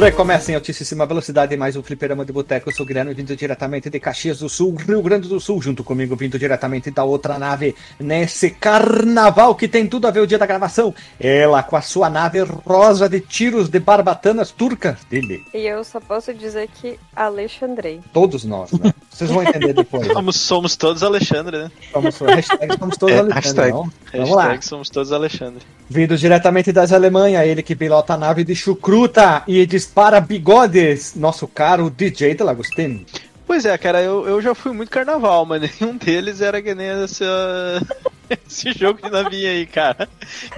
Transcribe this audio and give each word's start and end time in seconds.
Recomeça 0.00 0.50
em 0.50 0.54
altíssima 0.54 1.04
velocidade 1.04 1.54
mais 1.56 1.76
um 1.76 1.82
fliperama 1.82 2.24
de 2.24 2.32
boteco. 2.32 2.70
Eu 2.70 2.74
sou 2.74 2.84
o 2.84 2.86
Guilherme, 2.86 3.12
vindo 3.12 3.36
diretamente 3.36 3.90
de 3.90 4.00
Caxias 4.00 4.38
do 4.38 4.48
Sul, 4.48 4.74
Rio 4.74 5.02
Grande 5.02 5.28
do 5.28 5.38
Sul, 5.38 5.60
junto 5.60 5.84
comigo, 5.84 6.16
vindo 6.16 6.38
diretamente 6.38 6.90
da 6.90 7.04
outra 7.04 7.38
nave, 7.38 7.74
nesse 8.00 8.50
carnaval 8.50 9.54
que 9.54 9.68
tem 9.68 9.86
tudo 9.86 10.06
a 10.06 10.10
ver 10.10 10.20
o 10.20 10.26
dia 10.26 10.38
da 10.38 10.46
gravação. 10.46 10.94
Ela 11.20 11.62
com 11.62 11.76
a 11.76 11.82
sua 11.82 12.08
nave 12.08 12.40
rosa 12.40 13.06
de 13.08 13.20
tiros 13.20 13.68
de 13.68 13.78
barbatanas 13.78 14.50
turcas 14.50 14.98
dele. 15.10 15.44
E 15.52 15.66
eu 15.66 15.84
só 15.84 16.00
posso 16.00 16.32
dizer 16.32 16.68
que 16.80 16.98
Alexandrei. 17.14 18.00
Todos 18.14 18.44
nós, 18.44 18.72
né? 18.72 18.94
Vocês 19.10 19.30
vão 19.30 19.42
entender 19.42 19.74
depois. 19.74 20.08
né? 20.08 20.14
Somos, 20.22 20.36
somos 20.36 20.76
todos 20.76 21.02
Alexandre, 21.02 21.58
né? 21.58 21.70
Somos, 21.92 22.18
hashtag 22.18 22.78
somos 22.78 22.96
todos 22.96 23.14
É, 23.14 23.18
Alexandre, 23.18 23.42
hashtag. 23.44 23.72
não? 23.72 23.92
Vamos 24.12 24.30
lá. 24.30 24.42
Hashtag 24.44 24.64
somos 24.64 24.88
todos 24.88 25.12
Alexandre. 25.12 25.62
Vindo 25.88 26.16
diretamente 26.16 26.72
das 26.72 26.92
Alemanha, 26.92 27.44
ele 27.44 27.62
que 27.62 27.76
pilota 27.76 28.14
a 28.14 28.16
nave 28.16 28.42
de 28.44 28.54
chucruta 28.54 29.42
e 29.46 29.66
dispara 29.66 29.81
bigodes, 30.26 31.14
nosso 31.14 31.46
caro 31.48 31.90
DJ 31.90 32.34
de 32.34 32.42
Lagostini. 32.42 33.06
Pois 33.52 33.66
é, 33.66 33.76
cara, 33.76 34.00
eu, 34.00 34.26
eu 34.26 34.40
já 34.40 34.54
fui 34.54 34.72
muito 34.72 34.88
carnaval, 34.88 35.44
mas 35.44 35.60
nenhum 35.78 35.96
deles 35.96 36.40
era 36.40 36.62
que 36.62 36.74
nem 36.74 36.86
essa, 36.86 37.82
esse 38.46 38.72
jogo 38.72 39.02
de 39.02 39.10
navinha 39.10 39.50
aí, 39.50 39.66
cara. 39.66 40.08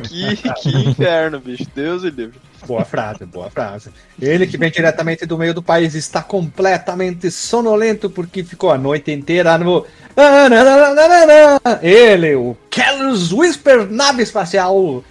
Que, 0.02 0.37
que 0.37 0.68
inferno, 0.91 1.41
bicho. 1.41 1.66
Deus 1.74 2.05
e 2.05 2.10
livre. 2.10 2.38
Boa 2.66 2.84
frase, 2.84 3.27
boa 3.27 3.51
frase. 3.51 3.91
Ele 4.20 4.46
que 4.46 4.56
vem 4.56 4.70
diretamente 4.70 5.27
do 5.27 5.37
meio 5.37 5.52
do 5.52 5.62
país 5.62 5.95
está 5.95 6.23
completamente 6.23 7.30
sonolento 7.32 8.09
porque 8.09 8.45
ficou 8.45 8.70
a 8.70 8.79
noite 8.79 9.10
inteira 9.10 9.59
no. 9.59 9.84
Ele, 11.82 12.34
o 12.37 12.56
Kellos 12.70 13.32
Whisper, 13.32 13.91
nave 13.91 14.23
espacial, 14.23 15.04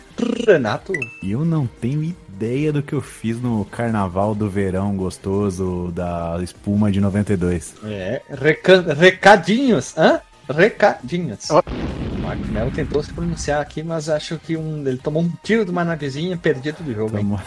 Renato. 0.47 0.93
E 1.21 1.31
eu 1.31 1.43
não 1.43 1.67
tenho 1.67 2.01
ideia 2.01 2.22
do 2.71 2.81
que 2.83 2.93
eu 2.93 3.01
fiz 3.01 3.39
no 3.41 3.63
carnaval 3.65 4.33
do 4.35 4.49
verão 4.49 4.95
gostoso 4.97 5.91
da 5.95 6.37
espuma 6.43 6.91
de 6.91 6.99
92. 6.99 7.75
É, 7.85 8.21
reca- 8.29 8.93
recadinhos, 8.93 9.95
hã? 9.97 10.19
Recadinhos. 10.49 11.49
O 11.49 11.63
Marco 12.21 12.45
Melo 12.47 12.71
tentou 12.71 13.01
se 13.03 13.13
pronunciar 13.13 13.61
aqui, 13.61 13.81
mas 13.83 14.09
acho 14.09 14.37
que 14.37 14.57
um, 14.57 14.85
ele 14.85 14.97
tomou 14.97 15.23
um 15.23 15.31
tiro 15.43 15.63
de 15.63 15.71
uma 15.71 15.85
navezinha 15.85 16.35
perdido 16.35 16.83
do 16.83 16.93
jogo? 16.93 17.15
Tomou, 17.17 17.39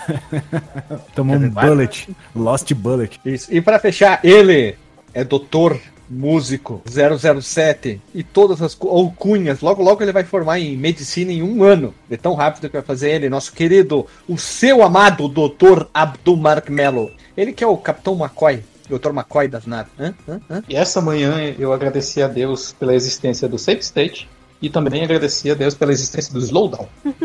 Tomou 1.14 1.36
um 1.36 1.50
bullet, 1.50 2.08
lost 2.34 2.72
bullet. 2.74 3.20
Isso. 3.24 3.52
E 3.52 3.60
para 3.60 3.78
fechar, 3.78 4.20
ele 4.24 4.76
é 5.12 5.24
doutor 5.24 5.78
músico 6.08 6.82
007 6.86 8.00
e 8.14 8.22
todas 8.22 8.62
as 8.62 8.74
cu- 8.74 8.88
alcunhas. 8.88 9.60
Logo, 9.60 9.82
logo 9.82 10.02
ele 10.02 10.12
vai 10.12 10.24
formar 10.24 10.58
em 10.60 10.76
medicina 10.76 11.32
em 11.32 11.42
um 11.42 11.62
ano. 11.62 11.94
É 12.10 12.16
tão 12.16 12.34
rápido 12.34 12.68
que 12.68 12.76
vai 12.76 12.82
fazer 12.82 13.10
ele, 13.10 13.28
nosso 13.28 13.52
querido, 13.52 14.06
o 14.28 14.36
seu 14.38 14.82
amado 14.82 15.28
doutor 15.28 15.88
Abdul 15.92 16.36
Mark 16.36 16.68
Mello. 16.68 17.10
Ele 17.36 17.52
que 17.52 17.64
é 17.64 17.66
o 17.66 17.76
Capitão 17.76 18.14
McCoy, 18.18 18.62
doutor 18.88 19.12
McCoy 19.12 19.48
das 19.48 19.66
naves. 19.66 19.92
Hã? 19.98 20.14
Hã? 20.28 20.40
Hã? 20.50 20.62
E 20.68 20.76
essa 20.76 21.00
manhã 21.00 21.54
eu 21.58 21.72
agradeci 21.72 22.22
a 22.22 22.28
Deus 22.28 22.72
pela 22.72 22.94
existência 22.94 23.48
do 23.48 23.58
Safe 23.58 23.80
State 23.80 24.28
e 24.62 24.70
também 24.70 25.04
agradeci 25.04 25.50
a 25.50 25.54
Deus 25.54 25.74
pela 25.74 25.92
existência 25.92 26.32
do 26.32 26.38
Slowdown. 26.40 26.88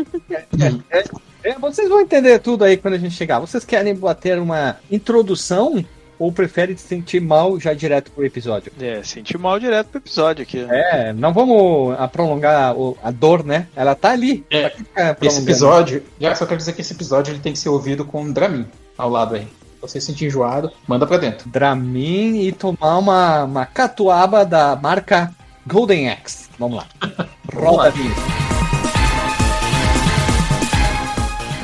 É, 0.90 1.04
é, 1.50 1.58
vocês 1.58 1.88
vão 1.88 2.00
entender 2.00 2.38
tudo 2.38 2.62
aí 2.64 2.76
quando 2.76 2.94
a 2.94 2.98
gente 2.98 3.14
chegar. 3.14 3.38
Vocês 3.40 3.64
querem 3.64 3.94
bater 3.94 4.38
uma 4.38 4.76
introdução 4.90 5.84
ou 6.22 6.30
preferem 6.30 6.76
se 6.76 6.86
sentir 6.86 7.20
mal 7.20 7.58
já 7.58 7.74
direto 7.74 8.12
pro 8.12 8.24
episódio? 8.24 8.72
É, 8.80 9.02
senti 9.02 9.36
mal 9.36 9.58
direto 9.58 9.88
pro 9.88 9.98
episódio 9.98 10.42
aqui. 10.44 10.64
É, 10.70 11.12
não 11.12 11.32
vamos 11.32 11.98
a 11.98 12.06
prolongar 12.06 12.74
a 13.02 13.10
dor, 13.10 13.44
né? 13.44 13.66
Ela 13.74 13.96
tá 13.96 14.12
ali. 14.12 14.46
É, 14.48 14.72
Esse 15.20 15.42
episódio, 15.42 16.02
já 16.20 16.34
só 16.36 16.46
quero 16.46 16.58
dizer 16.58 16.74
que 16.74 16.80
esse 16.80 16.92
episódio 16.92 17.32
ele 17.32 17.40
tem 17.40 17.52
que 17.52 17.58
ser 17.58 17.70
ouvido 17.70 18.04
com 18.04 18.22
um 18.22 18.32
Dramin 18.32 18.66
ao 18.96 19.10
lado 19.10 19.34
aí. 19.34 19.42
Se 19.42 19.80
você 19.80 20.00
se 20.00 20.06
sentir 20.06 20.26
enjoado, 20.26 20.70
manda 20.86 21.06
pra 21.08 21.16
dentro. 21.16 21.48
Dramin 21.50 22.42
e 22.42 22.52
tomar 22.52 22.98
uma, 22.98 23.42
uma 23.42 23.66
catuaba 23.66 24.44
da 24.44 24.76
marca 24.76 25.34
Golden 25.66 26.08
Axe. 26.10 26.48
Vamos 26.56 26.76
lá. 26.76 26.86
Roda 27.52 27.88
a 27.88 27.90
vinheta. 27.90 28.61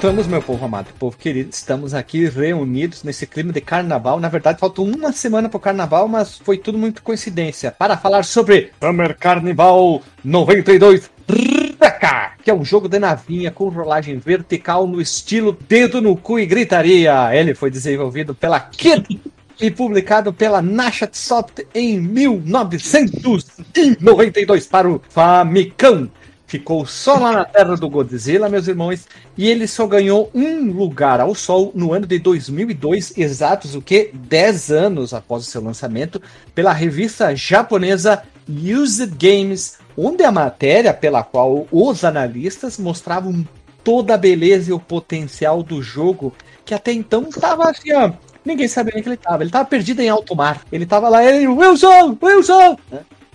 Voltamos, 0.00 0.26
meu 0.26 0.40
povo 0.40 0.64
amado, 0.64 0.86
povo 0.98 1.14
querido. 1.14 1.50
Estamos 1.52 1.92
aqui 1.92 2.26
reunidos 2.26 3.02
nesse 3.02 3.26
clima 3.26 3.52
de 3.52 3.60
carnaval. 3.60 4.18
Na 4.18 4.30
verdade, 4.30 4.58
faltou 4.58 4.86
uma 4.86 5.12
semana 5.12 5.46
pro 5.46 5.60
carnaval, 5.60 6.08
mas 6.08 6.38
foi 6.38 6.56
tudo 6.56 6.78
muito 6.78 7.02
coincidência. 7.02 7.70
Para 7.70 7.98
falar 7.98 8.24
sobre 8.24 8.72
Summer 8.80 9.14
Carnival 9.14 10.00
92 10.24 11.10
Reca, 11.28 12.32
que 12.42 12.50
é 12.50 12.54
um 12.54 12.64
jogo 12.64 12.88
de 12.88 12.98
navinha 12.98 13.50
com 13.50 13.68
rolagem 13.68 14.16
vertical 14.16 14.86
no 14.86 15.02
estilo 15.02 15.54
dedo 15.68 16.00
no 16.00 16.16
cu 16.16 16.38
e 16.38 16.46
gritaria. 16.46 17.36
Ele 17.36 17.54
foi 17.54 17.70
desenvolvido 17.70 18.34
pela 18.34 18.58
Kid 18.58 19.20
e 19.60 19.70
publicado 19.70 20.32
pela 20.32 20.62
Nashat 20.62 21.14
Soft 21.14 21.60
em 21.74 22.00
1992 22.00 24.66
para 24.66 24.90
o 24.90 25.02
Famicom. 25.10 26.08
Ficou 26.50 26.84
só 26.84 27.14
lá 27.14 27.30
na 27.30 27.44
terra 27.44 27.76
do 27.76 27.88
Godzilla, 27.88 28.48
meus 28.48 28.66
irmãos, 28.66 29.06
e 29.38 29.48
ele 29.48 29.68
só 29.68 29.86
ganhou 29.86 30.28
um 30.34 30.72
lugar 30.72 31.20
ao 31.20 31.32
sol 31.32 31.70
no 31.76 31.92
ano 31.92 32.08
de 32.08 32.18
2002, 32.18 33.16
exatos 33.16 33.76
o 33.76 33.80
que 33.80 34.10
10 34.12 34.72
anos 34.72 35.14
após 35.14 35.46
o 35.46 35.46
seu 35.48 35.62
lançamento, 35.62 36.20
pela 36.52 36.72
revista 36.72 37.36
japonesa 37.36 38.24
Used 38.48 39.12
Games, 39.16 39.78
onde 39.96 40.24
a 40.24 40.32
matéria 40.32 40.92
pela 40.92 41.22
qual 41.22 41.68
os 41.70 42.02
analistas 42.02 42.78
mostravam 42.78 43.46
toda 43.84 44.14
a 44.14 44.18
beleza 44.18 44.70
e 44.70 44.72
o 44.72 44.80
potencial 44.80 45.62
do 45.62 45.80
jogo, 45.80 46.34
que 46.64 46.74
até 46.74 46.92
então 46.92 47.28
estava 47.28 47.70
assim, 47.70 47.92
ó, 47.92 48.10
ninguém 48.44 48.66
sabia 48.66 48.94
onde 48.96 49.04
que 49.04 49.08
ele 49.08 49.14
estava. 49.14 49.44
Ele 49.44 49.50
estava 49.50 49.68
perdido 49.68 50.00
em 50.00 50.08
alto 50.08 50.34
mar. 50.34 50.62
Ele 50.72 50.82
estava 50.82 51.08
lá, 51.08 51.24
ele, 51.24 51.46
Wilson, 51.46 52.18
Wilson! 52.20 52.76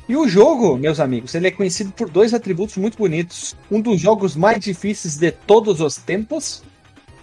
E 0.08 0.16
o 0.16 0.28
jogo, 0.28 0.78
meus 0.78 1.00
amigos, 1.00 1.34
ele 1.34 1.48
é 1.48 1.52
conhecido 1.52 1.92
por 1.92 2.10
dois 2.10 2.34
atributos 2.34 2.78
muito 2.78 2.98
bonitos. 2.98 3.56
Um 3.72 3.82
dos 3.82 4.00
jogos 4.00 4.36
mais 4.36 4.60
difíceis 4.60 5.18
de 5.18 5.32
todos 5.32 5.82
os 5.82 5.96
tempos 5.96 6.62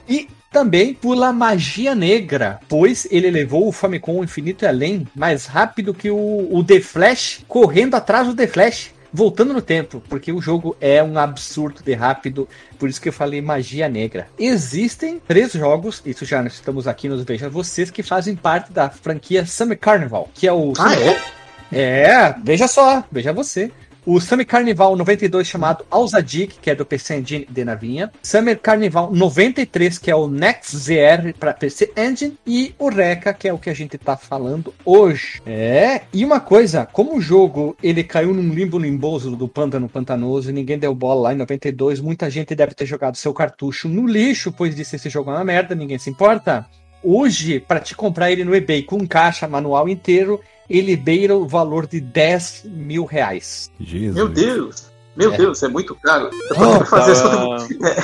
e 0.09 0.29
também 0.51 0.93
pela 0.93 1.33
magia 1.33 1.95
negra, 1.95 2.61
pois 2.69 3.07
ele 3.11 3.31
levou 3.31 3.69
o 3.69 3.73
Famicom 3.73 4.23
Infinito 4.23 4.65
e 4.65 4.69
Além 4.69 5.07
mais 5.15 5.47
rápido 5.47 5.95
que 5.95 6.11
o, 6.11 6.49
o 6.51 6.63
The 6.63 6.81
Flash, 6.81 7.45
correndo 7.49 7.95
atrás 7.95 8.27
do 8.27 8.35
The 8.35 8.47
Flash, 8.47 8.91
voltando 9.13 9.53
no 9.53 9.63
tempo, 9.63 10.03
porque 10.09 10.33
o 10.33 10.41
jogo 10.41 10.77
é 10.81 11.03
um 11.03 11.19
absurdo 11.19 11.83
de 11.83 11.95
rápido, 11.95 12.49
por 12.79 12.89
isso 12.89 13.01
que 13.01 13.09
eu 13.09 13.13
falei 13.13 13.41
magia 13.41 13.89
negra. 13.89 14.27
Existem 14.39 15.21
três 15.27 15.53
jogos, 15.53 16.03
isso 16.05 16.25
já 16.25 16.43
estamos 16.45 16.89
aqui 16.89 17.09
nos 17.09 17.23
Veja 17.23 17.49
Vocês, 17.49 17.91
que 17.91 18.03
fazem 18.03 18.35
parte 18.35 18.73
da 18.73 18.91
franquia 18.91 19.47
Summer 19.47 19.79
Carnival, 19.79 20.29
que 20.35 20.47
é 20.47 20.53
o... 20.53 20.73
Ah, 20.79 20.95
é? 20.95 21.42
É, 21.73 22.35
veja 22.45 22.69
só, 22.69 23.03
veja 23.11 23.33
você. 23.33 23.71
O 24.05 24.21
Summer 24.21 24.45
Carnival 24.45 24.97
92 24.97 25.47
chamado 25.47 25.87
Alzadik, 25.89 26.59
que 26.61 26.69
é 26.69 26.75
do 26.75 26.85
PC 26.85 27.19
Engine 27.19 27.47
de 27.49 27.65
navinha. 27.65 28.11
Summer 28.21 28.59
Carnival 28.59 29.13
93, 29.13 29.97
que 29.97 30.11
é 30.11 30.17
o 30.17 30.27
Next 30.27 30.77
ZR 30.77 31.33
para 31.39 31.55
PC 31.55 31.93
Engine. 31.97 32.37
E 32.45 32.75
o 32.81 32.89
Reca, 32.89 33.33
que 33.33 33.47
é 33.47 33.53
o 33.53 33.59
que 33.59 33.71
a 33.71 33.75
gente 33.75 33.97
tá 33.97 34.17
falando 34.17 34.75
hoje. 34.85 35.41
É, 35.47 36.01
e 36.13 36.25
uma 36.25 36.41
coisa, 36.41 36.85
como 36.85 37.17
o 37.17 37.21
jogo 37.21 37.77
ele 37.81 38.03
caiu 38.03 38.35
num 38.35 38.53
limbo 38.53 38.77
limboso 38.77 39.37
do 39.37 39.47
pântano 39.47 39.89
pantanoso 39.89 40.51
e 40.51 40.53
ninguém 40.53 40.81
deu 40.81 40.93
bola 40.97 41.29
lá 41.29 41.33
em 41.33 41.37
92, 41.37 42.01
muita 42.01 42.29
gente 42.29 42.57
deve 42.57 42.75
ter 42.75 42.87
jogado 42.87 43.17
seu 43.17 43.33
cartucho 43.33 43.89
no 43.89 44.05
lixo, 44.05 44.51
pois 44.51 44.75
disse 44.75 44.97
esse 44.97 45.09
jogo 45.09 45.31
é 45.31 45.35
uma 45.35 45.45
merda, 45.45 45.77
ninguém 45.77 45.99
se 45.99 46.11
importa. 46.11 46.67
Hoje, 47.05 47.61
para 47.61 47.81
te 47.81 47.95
comprar 47.95 48.33
ele 48.33 48.45
no 48.45 48.55
eBay 48.55 48.83
com 48.83 49.07
caixa 49.07 49.47
manual 49.47 49.89
inteiro, 49.89 50.41
ele 50.77 50.97
beira 50.97 51.37
o 51.37 51.47
valor 51.47 51.87
de 51.87 52.01
10 52.01 52.63
mil 52.65 53.05
reais. 53.05 53.71
Jesus. 53.79 54.15
Meu 54.15 54.29
Deus! 54.29 54.91
Meu 55.15 55.35
É. 55.35 55.37
Deus, 55.37 55.63
é 55.63 55.69
muito 55.69 55.95
caro. 55.97 56.31
Eu 56.33 56.55
tô 56.57 56.63
Oh, 56.65 56.71
aqui 56.71 56.79
pra 56.79 56.87
fazer 56.87 57.13
as 57.13 57.23
tava- 57.23 57.47
contribu- 57.59 57.87
É, 57.87 57.97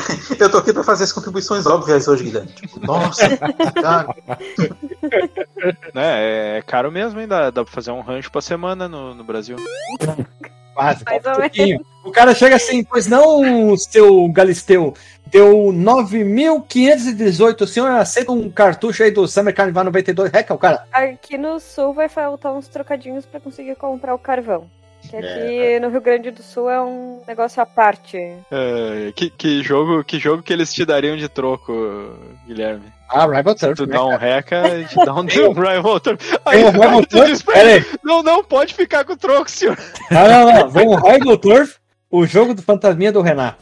Eu 0.45 0.51
tô 0.51 0.59
aqui 0.59 0.73
pra 0.75 0.85
fazer 0.85 1.05
as 1.05 1.13
contribuições 1.13 1.65
óbvias 1.65 2.07
hoje, 2.07 2.25
Guilherme. 2.25 2.53
Tipo, 2.53 2.81
nossa, 2.87 3.23
caro. 3.81 4.15
Né, 5.95 6.59
é 6.59 6.63
caro 6.67 6.93
mesmo, 6.93 7.19
hein? 7.21 7.27
Dá, 7.27 7.51
dá 7.51 7.65
pra 7.65 7.73
fazer 7.73 7.91
um 7.91 8.01
rancho 8.01 8.31
pra 8.31 8.41
semana 8.43 8.89
no, 8.89 9.15
no 9.15 9.25
Brasil. 9.25 9.57
Quase. 10.79 11.05
Mais 11.05 11.27
ou 11.27 11.33
um 11.33 11.35
pouquinho. 11.35 11.85
O 12.05 12.13
cara 12.13 12.33
chega 12.33 12.55
assim, 12.55 12.85
pois 12.85 13.09
não, 13.09 13.77
seu 13.77 14.29
Galisteu, 14.29 14.95
deu 15.27 15.73
9.518, 15.73 17.63
o 17.63 17.67
senhor 17.67 17.91
aceita 17.91 18.31
um 18.31 18.49
cartucho 18.49 19.03
aí 19.03 19.11
do 19.11 19.27
Summer 19.27 19.53
Carnival 19.53 19.85
92? 19.85 20.31
Reca, 20.31 20.55
o 20.55 20.59
cara, 20.59 20.85
Aqui 20.93 21.37
no 21.37 21.59
sul 21.59 21.93
vai 21.93 22.09
faltar 22.09 22.53
uns 22.53 22.69
trocadinhos 22.69 23.27
pra 23.27 23.41
conseguir 23.41 23.75
comprar 23.75 24.15
o 24.15 24.19
carvão. 24.19 24.71
Que 25.03 25.17
aqui 25.17 25.81
no 25.81 25.89
Rio 25.91 26.01
Grande 26.01 26.31
do 26.31 26.43
Sul 26.43 26.71
é 26.71 26.81
um 26.81 27.23
negócio 27.27 27.61
à 27.63 27.67
parte. 27.67 28.17
É, 28.17 29.13
que, 29.15 29.31
que, 29.31 29.63
jogo, 29.63 30.05
que 30.05 30.19
jogo 30.19 30.43
que 30.43 30.53
eles 30.53 30.73
te 30.73 30.85
dariam 30.85 31.17
de 31.17 31.29
troco, 31.29 31.73
Guilherme? 32.47 32.98
Ah, 33.09 33.27
Rival 33.27 33.55
Se 33.57 33.67
Turf, 33.67 33.77
tu 33.79 33.87
né, 33.87 33.97
dá 33.97 34.05
um 34.05 34.17
reca, 34.17 34.63
a 34.63 34.79
gente 34.81 34.95
dá 34.95 35.15
um 35.15 35.23
Rival 35.27 36.01
Turf. 36.01 36.39
Tem 36.51 36.65
um 36.65 36.71
Rival 36.71 37.01
tu 37.03 37.09
Turf? 37.09 37.27
diz 37.27 37.43
pra 37.43 37.59
ele, 37.61 37.71
aí. 37.71 37.99
Não, 38.05 38.23
não, 38.23 38.45
pode 38.45 38.75
ficar 38.75 39.05
com 39.05 39.13
o 39.15 39.17
troco, 39.17 39.51
senhor. 39.51 39.79
Ah, 40.11 40.29
não, 40.29 40.53
não, 40.53 40.69
vem 40.71 40.87
o 40.87 40.95
Rival 40.97 41.37
Turf, 41.39 41.77
o 42.11 42.27
jogo 42.27 42.55
do 42.55 42.63
fantasminha 42.63 43.13
do 43.13 43.21
Renato. 43.23 43.59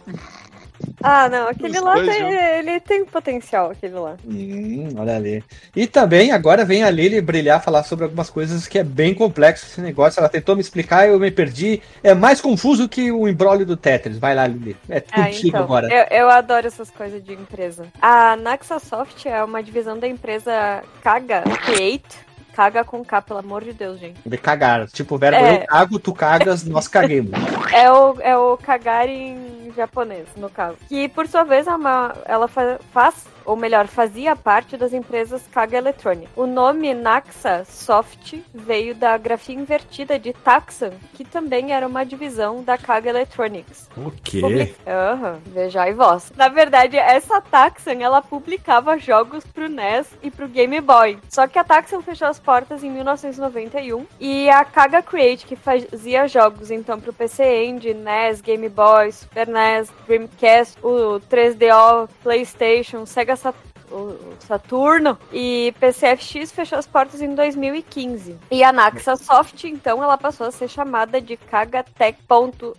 Ah, 1.02 1.28
não, 1.28 1.49
aquele 1.49 1.78
Os 1.78 1.84
lá 1.84 1.94
tem, 1.94 2.05
juntos. 2.20 2.37
ele 2.58 2.81
tem 2.81 3.05
potencial, 3.05 3.70
aquele 3.70 3.94
lá. 3.94 4.17
Hum, 4.26 4.88
olha 4.96 5.17
ali. 5.17 5.44
E 5.75 5.87
também 5.87 6.32
agora 6.32 6.64
vem 6.64 6.82
a 6.82 6.90
Lili 6.90 7.20
brilhar, 7.20 7.62
falar 7.62 7.82
sobre 7.84 8.05
algumas 8.05 8.31
coisas 8.31 8.67
que 8.67 8.78
é 8.78 8.84
bem 8.84 9.14
complexo 9.14 9.67
esse 9.67 9.81
negócio. 9.81 10.19
Ela 10.20 10.28
tentou 10.28 10.55
me 10.55 10.61
explicar, 10.61 11.06
eu 11.08 11.19
me 11.20 11.31
perdi. 11.31 11.82
É 12.02 12.14
mais 12.14 12.40
confuso 12.40 12.88
que 12.88 13.11
o 13.12 13.28
embrólio 13.28 13.64
do 13.67 13.76
Tetris. 13.76 14.19
Vai 14.19 14.34
lá, 14.34 14.46
Lili. 14.46 14.76
É 14.88 15.02
Ah, 15.12 15.25
contigo 15.25 15.49
então, 15.49 15.62
agora. 15.62 15.88
eu, 15.93 16.19
eu 16.19 16.31
adoro 16.31 16.67
essas 16.67 16.90
coisas 16.90 17.23
de 17.23 17.32
empresa. 17.34 17.87
A 18.00 18.37
Naxasoft 18.37 19.26
é 19.28 19.43
uma 19.44 19.62
divisão 19.62 19.99
da 19.99 20.08
empresa 20.08 20.82
Kaga 21.02 21.43
Create. 21.64 22.26
Kaga 22.55 22.82
com 22.84 23.05
K, 23.05 23.20
pelo 23.20 23.38
amor 23.40 23.62
de 23.62 23.75
Deus, 23.75 24.00
gente. 24.00 24.19
De 24.25 24.38
cagar. 24.38 24.87
Tipo, 24.88 25.19
verbo 25.19 25.37
É. 25.37 25.56
eu 25.62 25.67
cago, 25.67 25.99
tu 25.99 26.14
cagas, 26.14 26.64
nós 26.64 26.88
caguemos. 26.88 27.32
É 27.70 27.93
o, 27.93 28.17
é 28.19 28.34
o 28.34 28.56
cagar 28.56 29.06
em 29.11 29.65
japonês, 29.72 30.28
no 30.36 30.48
caso. 30.50 30.76
Que, 30.88 31.08
por 31.08 31.26
sua 31.26 31.44
vez, 31.44 31.66
é 31.66 31.74
uma, 31.74 32.14
ela 32.24 32.48
fa- 32.48 32.78
faz, 32.92 33.26
ou 33.44 33.56
melhor, 33.56 33.86
fazia 33.86 34.34
parte 34.36 34.76
das 34.76 34.92
empresas 34.92 35.42
Kaga 35.52 35.78
Electronic. 35.78 36.28
O 36.36 36.46
nome 36.46 36.92
Naxa 36.94 37.64
Soft 37.64 38.34
veio 38.54 38.94
da 38.94 39.16
grafia 39.16 39.54
invertida 39.54 40.18
de 40.18 40.32
Taxan, 40.32 40.90
que 41.14 41.24
também 41.24 41.72
era 41.72 41.86
uma 41.86 42.04
divisão 42.04 42.62
da 42.62 42.76
Kaga 42.76 43.10
Electronics. 43.10 43.88
O 43.96 44.10
quê? 44.10 44.40
Aham, 44.86 45.38
vejai 45.46 45.92
vós. 45.92 46.32
Na 46.36 46.48
verdade, 46.48 46.96
essa 46.96 47.40
Taxan, 47.40 48.00
ela 48.00 48.20
publicava 48.20 48.98
jogos 48.98 49.44
pro 49.46 49.68
NES 49.68 50.08
e 50.22 50.30
pro 50.30 50.48
Game 50.48 50.80
Boy. 50.80 51.18
Só 51.28 51.46
que 51.46 51.58
a 51.58 51.64
Taxan 51.64 52.00
fechou 52.02 52.28
as 52.28 52.38
portas 52.40 52.82
em 52.82 52.90
1991 52.90 54.06
e 54.20 54.48
a 54.50 54.64
Kaga 54.64 55.02
Create, 55.02 55.46
que 55.46 55.56
fazia 55.56 56.26
jogos 56.26 56.70
então 56.70 57.00
pro 57.00 57.12
PC 57.12 57.64
Engine, 57.64 57.94
NES, 58.02 58.40
Game 58.40 58.68
Boy, 58.68 59.12
Super 59.12 59.46
NES, 59.56 59.88
Dreamcast, 60.06 60.76
o 60.82 61.19
3DO, 61.31 62.08
PlayStation, 62.23 63.06
Sega 63.06 63.37
Sat- 63.37 63.55
o 63.91 64.17
Saturno 64.47 65.17
e 65.32 65.73
PCFX 65.81 66.50
fechou 66.53 66.79
as 66.79 66.87
portas 66.87 67.23
em 67.23 67.35
2015. 67.35 68.37
E 68.50 68.62
a 68.64 68.73
Naxa 68.73 69.17
Soft, 69.17 69.64
então, 69.64 70.03
ela 70.03 70.19
passou 70.19 70.47
a 70.49 70.50
ser 70.50 70.69
chamada 70.69 71.20
de 71.20 71.37
kagatech.co. 71.37 72.75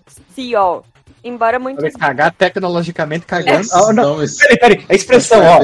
Embora 1.23 1.57
muitos 1.59 1.81
Vai 1.81 1.91
cagar 1.91 2.31
tecnologicamente 2.31 3.25
cagando. 3.25 3.57
Nossa, 3.57 3.89
Ah, 3.89 3.93
não, 3.93 4.17
não, 4.17 4.23
isso- 4.23 4.37
peraí, 4.39 4.57
peraí. 4.59 4.85
A 4.87 4.93
expressão, 4.93 5.39
ó. 5.41 5.59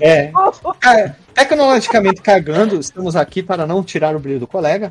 É. 0.00 0.32
Ca- 0.80 1.14
Tecnologicamente 1.34 2.22
cagando, 2.22 2.80
estamos 2.80 3.14
aqui 3.14 3.42
para 3.42 3.66
não 3.66 3.84
tirar 3.84 4.16
o 4.16 4.18
brilho 4.18 4.40
do 4.40 4.46
colega. 4.46 4.90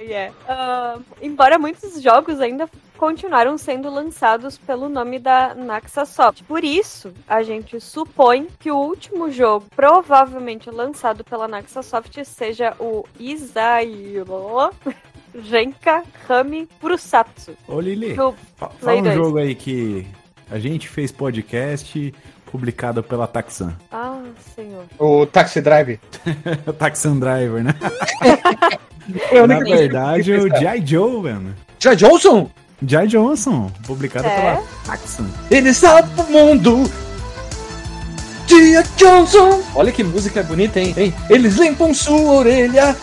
Yeah. 0.00 0.34
Ah, 0.48 0.96
embora 1.20 1.58
muitos 1.58 2.00
jogos 2.02 2.40
ainda 2.40 2.66
continuaram 3.02 3.58
sendo 3.58 3.90
lançados 3.90 4.56
pelo 4.56 4.88
nome 4.88 5.18
da 5.18 5.56
Naxasoft. 5.56 6.44
Por 6.44 6.62
isso, 6.62 7.12
a 7.26 7.42
gente 7.42 7.80
supõe 7.80 8.46
que 8.60 8.70
o 8.70 8.76
último 8.76 9.28
jogo, 9.28 9.66
provavelmente 9.74 10.70
lançado 10.70 11.24
pela 11.24 11.48
Naxasoft, 11.48 12.24
seja 12.24 12.76
o 12.78 13.04
Isairo 13.18 14.70
Genka 15.34 16.04
Rami 16.28 16.68
Furusatsu. 16.78 17.56
Ô, 17.66 17.80
Lili, 17.80 18.14
fala 18.14 18.98
um 18.98 19.02
2. 19.02 19.14
jogo 19.16 19.38
aí 19.38 19.56
que 19.56 20.06
a 20.48 20.60
gente 20.60 20.88
fez 20.88 21.10
podcast 21.10 22.14
publicado 22.46 23.02
pela 23.02 23.26
Taxan. 23.26 23.76
Ah, 23.90 24.22
senhor. 24.54 24.84
O 24.96 25.26
Taxi 25.26 25.60
Drive. 25.60 25.98
Taxan 26.78 27.18
Driver, 27.18 27.64
né? 27.64 27.74
Eu 29.32 29.48
Na 29.48 29.58
verdade, 29.58 30.32
o 30.34 30.56
G.I. 30.56 30.86
Joe, 30.86 31.20
mano. 31.20 31.52
Já 31.80 31.94
Johnson? 31.94 32.48
G.I. 32.84 33.06
Johnson, 33.06 33.70
publicado 33.86 34.26
É? 34.26 34.36
pela 34.36 34.62
Taxan. 34.84 35.26
Ele 35.50 35.72
salva 35.72 36.22
o 36.22 36.30
mundo. 36.30 36.90
Dia 38.46 38.82
Johnson. 38.96 39.62
Olha 39.74 39.92
que 39.92 40.02
música 40.04 40.42
bonita, 40.42 40.80
hein? 40.80 40.92
hein? 40.96 41.14
Eles 41.30 41.54
limpam 41.56 41.94
sua 41.94 42.32
orelha. 42.32 42.96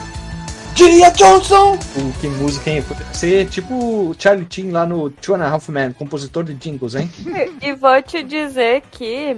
Dia 0.75 1.09
Johnson. 1.11 1.73
Uh, 1.95 2.13
que 2.21 2.27
música, 2.27 2.69
hein? 2.69 2.81
Poderia 2.83 3.13
ser 3.13 3.47
tipo 3.47 3.73
o 3.73 4.15
Charlie 4.17 4.45
Chin 4.49 4.71
lá 4.71 4.85
no 4.85 5.09
Two 5.09 5.35
and 5.35 5.43
a 5.43 5.49
Half 5.49 5.69
Men, 5.69 5.91
compositor 5.93 6.43
de 6.43 6.53
jingles, 6.53 6.95
hein? 6.95 7.09
E 7.61 7.73
vou 7.73 8.01
te 8.01 8.23
dizer 8.23 8.83
que 8.91 9.35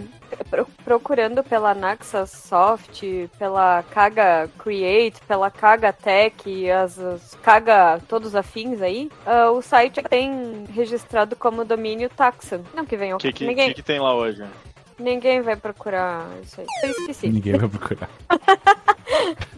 procurando 0.83 1.43
pela 1.43 1.73
Naxa 1.73 2.25
Soft, 2.25 3.03
pela 3.37 3.83
Kaga 3.83 4.49
Create, 4.57 5.21
pela 5.27 5.49
Kaga 5.49 5.93
Tech 5.93 6.49
e 6.49 6.69
as, 6.69 6.97
as 6.99 7.35
Kaga 7.41 8.01
todos 8.07 8.35
afins 8.35 8.81
aí, 8.81 9.09
ah, 9.25 9.51
o 9.51 9.61
site 9.61 10.01
tem 10.03 10.65
registrado 10.73 11.35
como 11.35 11.65
domínio 11.65 12.09
Taxan. 12.09 12.61
Não 12.73 12.85
que 12.85 12.97
venha 12.97 13.15
O 13.15 13.19
que, 13.19 13.31
que, 13.31 13.45
ninguém, 13.45 13.69
que, 13.69 13.75
que 13.75 13.83
tem 13.83 13.99
lá 13.99 14.13
hoje? 14.15 14.43
ninguém 15.01 15.41
vai 15.41 15.55
procurar 15.55 16.27
isso 16.43 16.61
aí. 16.61 16.67
Eu 16.83 16.89
esqueci. 16.91 17.27
Ninguém 17.27 17.57
vai 17.57 17.67
procurar. 17.67 18.09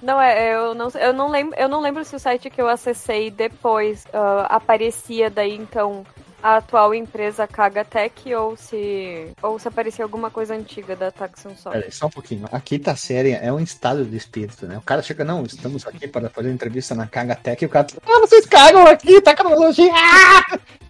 Não 0.02 0.20
é, 0.20 0.54
eu 0.54 0.74
não, 0.74 0.90
eu 0.90 1.14
não 1.14 1.30
lembro, 1.30 1.58
eu 1.58 1.70
não 1.70 1.80
lembro 1.80 2.04
se 2.04 2.16
o 2.16 2.20
site 2.20 2.50
que 2.50 2.62
eu 2.62 2.68
acessei 2.68 3.32
depois 3.32 4.06
ah, 4.12 4.48
aparecia 4.50 5.30
daí 5.30 5.56
então 5.56 6.06
a 6.44 6.58
atual 6.58 6.94
empresa 6.94 7.48
Kagatech 7.48 8.36
ou 8.36 8.58
se 8.58 9.32
ou 9.42 9.58
se 9.58 9.66
aparecia 9.70 10.04
alguma 10.04 10.30
coisa 10.30 10.54
antiga 10.54 10.94
da 10.94 11.10
Taxon 11.10 11.56
Soft. 11.56 11.74
Peraí, 11.74 11.90
só 11.90 12.08
um 12.08 12.10
pouquinho. 12.10 12.46
A 12.52 12.60
quinta 12.60 12.94
série 12.98 13.32
é 13.32 13.52
um 13.52 13.62
estado 13.62 14.04
de 14.04 14.18
espírito, 14.18 14.68
né? 14.68 14.78
O 14.78 14.82
cara 14.82 15.02
chega, 15.02 15.24
não, 15.24 15.44
estamos 15.44 15.88
aqui 15.88 16.06
para 16.06 16.30
fazer 16.30 16.52
entrevista 16.52 16.94
na 16.94 17.08
Kagatech 17.08 17.64
e 17.64 17.66
o 17.66 17.70
cara, 17.70 17.88
ah, 18.06 18.20
vocês 18.20 18.46
cagam 18.46 18.86
aqui, 18.86 19.22
tecnologia! 19.22 19.94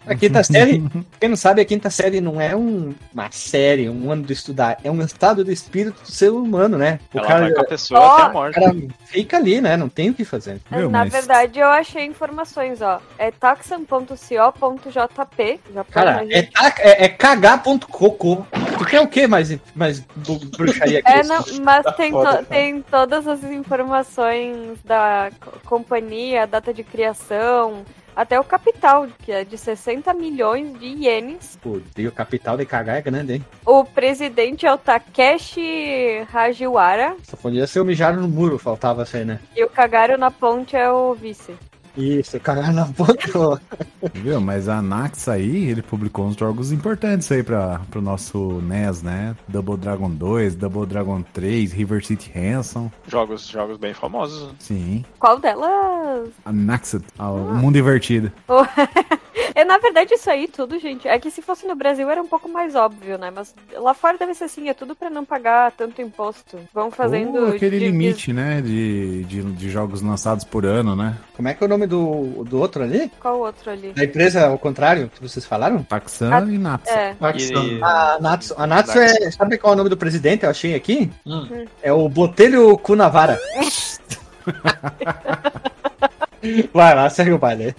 A 0.06 0.16
quinta 0.16 0.44
série, 0.78 0.84
quem 1.20 1.30
não 1.30 1.36
sabe, 1.36 1.62
a 1.62 1.66
quinta 1.66 1.90
série 1.90 2.20
não 2.22 2.40
é 2.42 2.56
um- 2.56 2.94
uma 3.14 3.30
série, 3.32 3.90
um 3.90 4.12
ano 4.12 4.24
de 4.24 4.34
estudar, 4.34 4.78
é 4.84 4.92
um 4.92 5.02
estado 5.02 5.44
de 5.44 5.52
espírito 5.54 6.02
do 6.02 6.12
ser 6.12 6.32
humano, 6.32 6.78
né? 6.78 7.00
O 7.14 7.20
Ela 7.20 7.28
cara, 7.28 7.40
vai 7.42 7.52
com 7.54 7.62
a 7.62 7.66
pessoa 7.66 8.00
Ó, 8.00 8.14
até 8.18 8.24
a 8.24 8.30
morte. 8.34 8.56
cara 8.56 8.74
fica 9.06 9.38
ali, 9.38 9.62
né? 9.62 9.78
Não 9.78 9.88
tem 9.90 10.10
o 10.10 10.14
que 10.14 10.26
fazer. 10.26 10.60
Meu, 10.70 10.90
Na 10.90 11.00
mas- 11.00 11.12
verdade, 11.14 11.60
eu 11.60 11.68
achei 11.68 12.06
informações, 12.06 12.82
ó. 12.82 13.00
É 13.18 13.32
taxan.co.jp. 13.32 15.60
Já 15.74 15.84
pode 15.84 15.94
Cara, 15.94 16.24
imaginar. 16.24 16.38
é, 16.38 16.42
ta- 16.44 16.76
é, 16.80 17.06
é 17.06 17.10
cagar.coco. 17.10 18.46
Tu 18.78 18.86
quer 18.86 19.02
o 19.02 19.08
que 19.08 19.28
mais, 19.28 19.56
mais 19.76 20.00
bruxaria 20.58 21.00
aqui? 21.00 21.12
É, 21.12 21.24
não, 21.24 21.44
mas 21.64 21.86
tem, 21.96 22.12
to- 22.12 22.18
foda, 22.18 22.30
cara. 22.32 22.44
tem 22.46 22.82
todas 22.82 23.28
as 23.28 23.44
informações 23.44 24.80
da 24.84 25.30
co- 25.40 25.52
companhia, 25.66 26.48
data 26.48 26.74
de 26.74 26.84
criação, 26.84 27.84
até 28.16 28.40
o 28.40 28.44
capital, 28.44 29.08
que 29.20 29.32
é 29.32 29.44
de 29.44 29.58
60 29.58 30.14
milhões 30.14 30.78
de 30.80 30.86
ienes. 30.86 31.58
Pô, 31.62 31.80
e 31.98 32.08
o 32.08 32.12
capital 32.12 32.58
de 32.58 32.66
cagar 32.66 32.98
é 32.98 33.02
grande, 33.02 33.34
hein? 33.34 33.46
O 33.66 33.84
presidente 33.84 34.66
é 34.66 34.74
o 34.74 34.78
Takeshi 34.78 36.26
Hajiwara 36.34 37.16
Só 37.24 37.38
podia 37.38 37.68
ser 37.68 37.80
o 37.80 37.86
mijar 37.86 38.16
no 38.16 38.28
muro, 38.28 38.58
faltava 38.58 39.06
aí, 39.14 39.26
né? 39.26 39.40
e 39.56 39.64
o 39.64 39.70
Kagaro 39.70 40.18
na 40.18 40.32
ponte 40.32 40.76
é 40.76 40.90
o 40.90 41.14
vice. 41.14 41.54
Isso, 41.96 42.40
cagar 42.40 42.74
na 42.74 42.86
boca. 42.86 43.62
Viu? 44.14 44.42
Mas 44.42 44.68
a 44.68 44.82
Nax 44.82 45.28
aí, 45.28 45.70
ele 45.70 45.82
publicou 45.82 46.26
uns 46.26 46.36
jogos 46.36 46.72
importantes 46.72 47.32
aí 47.32 47.44
pra, 47.44 47.82
pro 47.92 48.02
nosso 48.02 48.62
NES, 48.64 49.04
né? 49.04 49.36
Double 49.48 49.78
Dragon 49.78 50.10
2, 50.10 50.56
Double 50.56 50.86
Dragon 50.86 51.22
3, 51.34 51.72
River 51.72 52.04
City 52.06 52.32
Ransom. 52.34 52.90
Jogos, 53.08 53.48
jogos 53.48 53.78
bem 53.78 53.94
famosos. 53.94 54.48
né? 54.48 54.54
Sim. 54.60 55.06
Qual 55.20 55.40
delas? 55.40 56.30
A 56.46 56.52
Naxat, 56.52 57.04
ah, 57.18 57.32
o 57.32 57.54
mundo 57.56 57.78
invertido. 57.78 58.32
É, 59.56 59.64
na 59.64 59.78
verdade, 59.78 60.14
isso 60.16 60.28
aí 60.32 60.48
tudo, 60.48 60.80
gente, 60.80 61.08
é 61.08 61.20
que 61.20 61.30
se 61.30 61.40
fosse 61.42 61.68
no 61.68 61.76
Brasil 61.76 62.10
era 62.10 62.20
um 62.22 62.28
pouco 62.28 62.50
mais 62.50 62.74
óbvio, 62.74 63.20
né? 63.20 63.32
Mas 63.34 63.54
lá 63.78 63.94
fora 63.94 64.18
deve 64.18 64.34
ser 64.34 64.46
assim, 64.46 64.68
é 64.68 64.74
tudo 64.74 64.96
pra 64.96 65.12
não 65.12 65.24
pagar 65.24 65.72
tanto 65.72 66.02
imposto. 66.02 66.58
Vão 66.74 66.90
fazendo. 66.90 67.38
Ou 67.38 67.48
aquele 67.50 67.78
de- 67.78 67.86
limite, 67.86 68.34
né? 68.34 68.62
De, 68.62 69.24
de, 69.26 69.44
de 69.44 69.70
jogos 69.70 70.02
lançados 70.02 70.44
por 70.44 70.66
ano, 70.66 70.96
né? 70.96 71.18
Como 71.36 71.48
é 71.48 71.54
que 71.54 71.64
é 71.64 71.68
o 71.68 71.70
nome 71.70 71.83
do, 71.88 72.44
do 72.44 72.60
outro 72.60 72.84
ali? 72.84 73.10
Qual 73.20 73.40
outro 73.40 73.72
ali? 73.72 73.94
Da 73.94 74.04
empresa 74.04 74.48
ao 74.48 74.58
contrário, 74.58 75.10
que 75.10 75.22
vocês 75.22 75.46
falaram? 75.46 75.82
Taxan 75.84 76.30
Ah, 76.34 76.42
e 76.42 76.58
Natsu. 76.58 76.92
É. 76.94 77.16
E- 77.36 77.80
A 77.84 78.18
Natsu, 78.20 78.54
a 78.58 78.68
Natsu 78.68 79.00
é. 79.00 79.32
Sabe 79.32 79.58
qual 79.58 79.74
é 79.74 79.76
o 79.76 79.78
nome 79.78 79.90
do 79.90 79.98
presidente? 79.98 80.44
Eu 80.44 80.50
achei 80.50 80.76
aqui. 80.76 81.10
Hum. 81.26 81.66
É 81.82 81.94
o 81.94 82.08
Botelho 82.10 82.78
Cunavara. 82.78 83.40
Vai 86.74 86.94
lá, 86.94 87.10
segue 87.10 87.32
o 87.32 87.38
baile. 87.38 87.74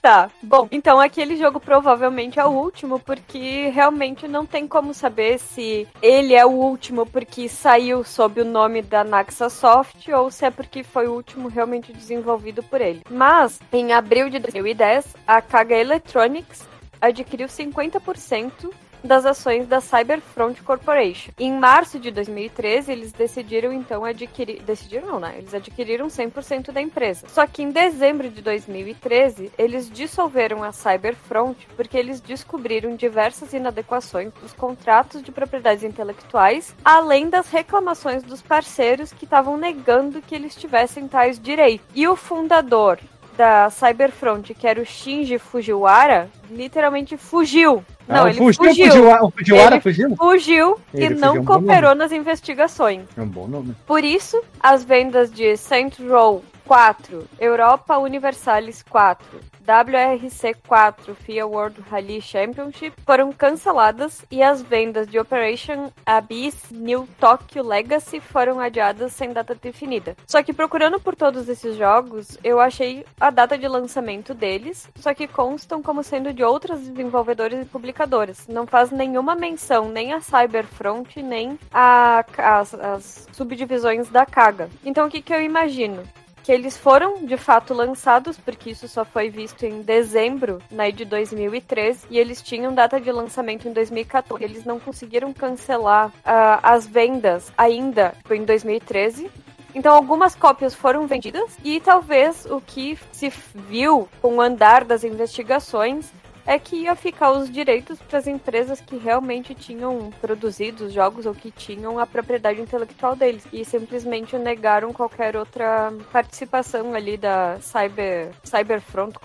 Tá. 0.00 0.30
Bom, 0.42 0.68
então 0.70 1.00
aquele 1.00 1.36
jogo 1.36 1.58
provavelmente 1.58 2.38
é 2.38 2.44
o 2.44 2.50
último, 2.50 2.98
porque 3.00 3.68
realmente 3.70 4.28
não 4.28 4.44
tem 4.44 4.66
como 4.66 4.92
saber 4.92 5.38
se 5.38 5.88
ele 6.02 6.34
é 6.34 6.44
o 6.44 6.50
último 6.50 7.06
porque 7.06 7.48
saiu 7.48 8.04
sob 8.04 8.40
o 8.40 8.44
nome 8.44 8.82
da 8.82 9.02
Naxasoft 9.02 10.10
ou 10.12 10.30
se 10.30 10.44
é 10.44 10.50
porque 10.50 10.82
foi 10.82 11.06
o 11.06 11.14
último 11.14 11.48
realmente 11.48 11.92
desenvolvido 11.92 12.62
por 12.62 12.80
ele. 12.80 13.02
Mas, 13.10 13.60
em 13.72 13.92
abril 13.92 14.28
de 14.28 14.38
2010, 14.38 15.16
a 15.26 15.40
Kaga 15.40 15.76
Electronics 15.76 16.68
adquiriu 17.00 17.48
50% 17.48 18.70
das 19.04 19.26
ações 19.26 19.66
da 19.66 19.80
Cyberfront 19.80 20.62
Corporation. 20.62 21.30
Em 21.38 21.52
março 21.52 21.98
de 22.00 22.10
2013, 22.10 22.90
eles 22.90 23.12
decidiram 23.12 23.72
então 23.72 24.04
adquirir. 24.04 24.62
Decidiram 24.62 25.06
não, 25.06 25.20
né? 25.20 25.34
Eles 25.38 25.54
adquiriram 25.54 26.06
100% 26.06 26.72
da 26.72 26.80
empresa. 26.80 27.26
Só 27.28 27.46
que 27.46 27.62
em 27.62 27.70
dezembro 27.70 28.28
de 28.30 28.40
2013, 28.40 29.52
eles 29.58 29.90
dissolveram 29.90 30.62
a 30.62 30.72
Cyberfront 30.72 31.68
porque 31.76 31.96
eles 31.96 32.20
descobriram 32.20 32.96
diversas 32.96 33.52
inadequações 33.52 34.32
dos 34.34 34.52
contratos 34.52 35.22
de 35.22 35.30
propriedades 35.30 35.84
intelectuais, 35.84 36.74
além 36.84 37.28
das 37.28 37.50
reclamações 37.50 38.22
dos 38.22 38.40
parceiros 38.40 39.12
que 39.12 39.24
estavam 39.24 39.56
negando 39.56 40.22
que 40.22 40.34
eles 40.34 40.54
tivessem 40.54 41.06
tais 41.06 41.38
direitos. 41.38 41.86
E 41.94 42.08
o 42.08 42.16
fundador 42.16 42.98
da 43.36 43.68
Cyberfront, 43.68 44.54
que 44.54 44.66
era 44.66 44.80
o 44.80 44.86
Shinji 44.86 45.38
Fujiwara, 45.38 46.30
literalmente 46.50 47.16
fugiu. 47.16 47.84
Não, 48.06 48.24
Ah, 48.24 48.28
ele 48.28 48.38
fugiu, 48.38 48.64
fugiu. 48.64 48.86
fugiu, 48.90 49.10
o 49.24 49.30
Fujiwara 49.30 49.80
fugiu? 49.80 50.16
Fugiu 50.16 50.78
Ele 50.92 51.04
e 51.04 51.08
fugiu, 51.08 51.20
não 51.20 51.28
é 51.36 51.40
um 51.40 51.42
bom 51.42 51.54
cooperou 51.54 51.94
nas 51.94 52.12
investigações. 52.12 53.02
É 53.16 53.20
um 53.22 53.26
bom 53.26 53.48
nome. 53.48 53.74
Por 53.86 54.04
isso, 54.04 54.42
as 54.60 54.84
vendas 54.84 55.30
de 55.32 55.56
Saint 55.56 55.98
Row 56.00 56.44
4, 56.66 57.28
Europa 57.38 57.98
Universalis 57.98 58.82
4, 58.82 59.54
WRC 59.64 60.54
4, 60.68 61.14
FIA 61.14 61.46
World 61.46 61.80
Rally 61.90 62.20
Championship 62.20 62.94
foram 63.06 63.32
canceladas 63.32 64.24
e 64.30 64.42
as 64.42 64.60
vendas 64.60 65.06
de 65.06 65.18
Operation 65.18 65.90
Abyss 66.04 66.70
New 66.70 67.08
Tokyo 67.18 67.62
Legacy 67.62 68.20
foram 68.20 68.60
adiadas 68.60 69.12
sem 69.12 69.32
data 69.32 69.54
definida. 69.54 70.14
Só 70.26 70.42
que 70.42 70.52
procurando 70.52 71.00
por 71.00 71.16
todos 71.16 71.48
esses 71.48 71.76
jogos, 71.76 72.36
eu 72.44 72.60
achei 72.60 73.06
a 73.18 73.30
data 73.30 73.56
de 73.56 73.66
lançamento 73.66 74.34
deles, 74.34 74.88
só 74.96 75.14
que 75.14 75.26
constam 75.26 75.82
como 75.82 76.02
sendo 76.02 76.32
de 76.32 76.44
outras 76.44 76.80
desenvolvedoras 76.80 77.62
e 77.62 77.68
publicadoras. 77.68 78.46
Não 78.46 78.66
faz 78.66 78.90
nenhuma 78.90 79.34
menção 79.34 79.88
nem 79.88 80.12
a 80.12 80.20
Cyberfront, 80.20 81.22
nem 81.22 81.58
a, 81.72 82.24
as, 82.36 82.74
as 82.74 83.28
subdivisões 83.32 84.10
da 84.10 84.26
Kaga. 84.26 84.68
Então 84.84 85.06
o 85.06 85.10
que, 85.10 85.22
que 85.22 85.32
eu 85.32 85.42
imagino? 85.42 86.02
Que 86.44 86.52
eles 86.52 86.76
foram 86.76 87.24
de 87.24 87.38
fato 87.38 87.72
lançados, 87.72 88.36
porque 88.36 88.70
isso 88.70 88.86
só 88.86 89.02
foi 89.02 89.30
visto 89.30 89.64
em 89.64 89.80
dezembro 89.80 90.60
né, 90.70 90.92
de 90.92 91.06
2013, 91.06 92.06
e 92.10 92.18
eles 92.18 92.42
tinham 92.42 92.74
data 92.74 93.00
de 93.00 93.10
lançamento 93.10 93.66
em 93.66 93.72
2014. 93.72 94.44
Eles 94.44 94.64
não 94.64 94.78
conseguiram 94.78 95.32
cancelar 95.32 96.12
ah, 96.22 96.60
as 96.62 96.86
vendas 96.86 97.50
ainda 97.56 98.14
em 98.30 98.44
2013. 98.44 99.30
Então, 99.74 99.94
algumas 99.94 100.34
cópias 100.34 100.74
foram 100.74 101.06
vendidas, 101.06 101.56
e 101.64 101.80
talvez 101.80 102.44
o 102.44 102.60
que 102.60 102.98
se 103.10 103.32
viu 103.54 104.06
com 104.20 104.36
o 104.36 104.40
andar 104.40 104.84
das 104.84 105.02
investigações 105.02 106.12
é 106.46 106.58
que 106.58 106.76
ia 106.76 106.94
ficar 106.94 107.32
os 107.32 107.50
direitos 107.50 107.98
para 108.00 108.18
as 108.18 108.26
empresas 108.26 108.80
que 108.80 108.96
realmente 108.96 109.54
tinham 109.54 110.10
produzido 110.20 110.86
os 110.86 110.92
jogos 110.92 111.26
ou 111.26 111.34
que 111.34 111.50
tinham 111.50 111.98
a 111.98 112.06
propriedade 112.06 112.60
intelectual 112.60 113.16
deles 113.16 113.46
e 113.52 113.64
simplesmente 113.64 114.36
negaram 114.36 114.92
qualquer 114.92 115.36
outra 115.36 115.92
participação 116.12 116.94
ali 116.94 117.16
da 117.16 117.58
Cyber 117.60 118.30
Cyberfront 118.44 119.16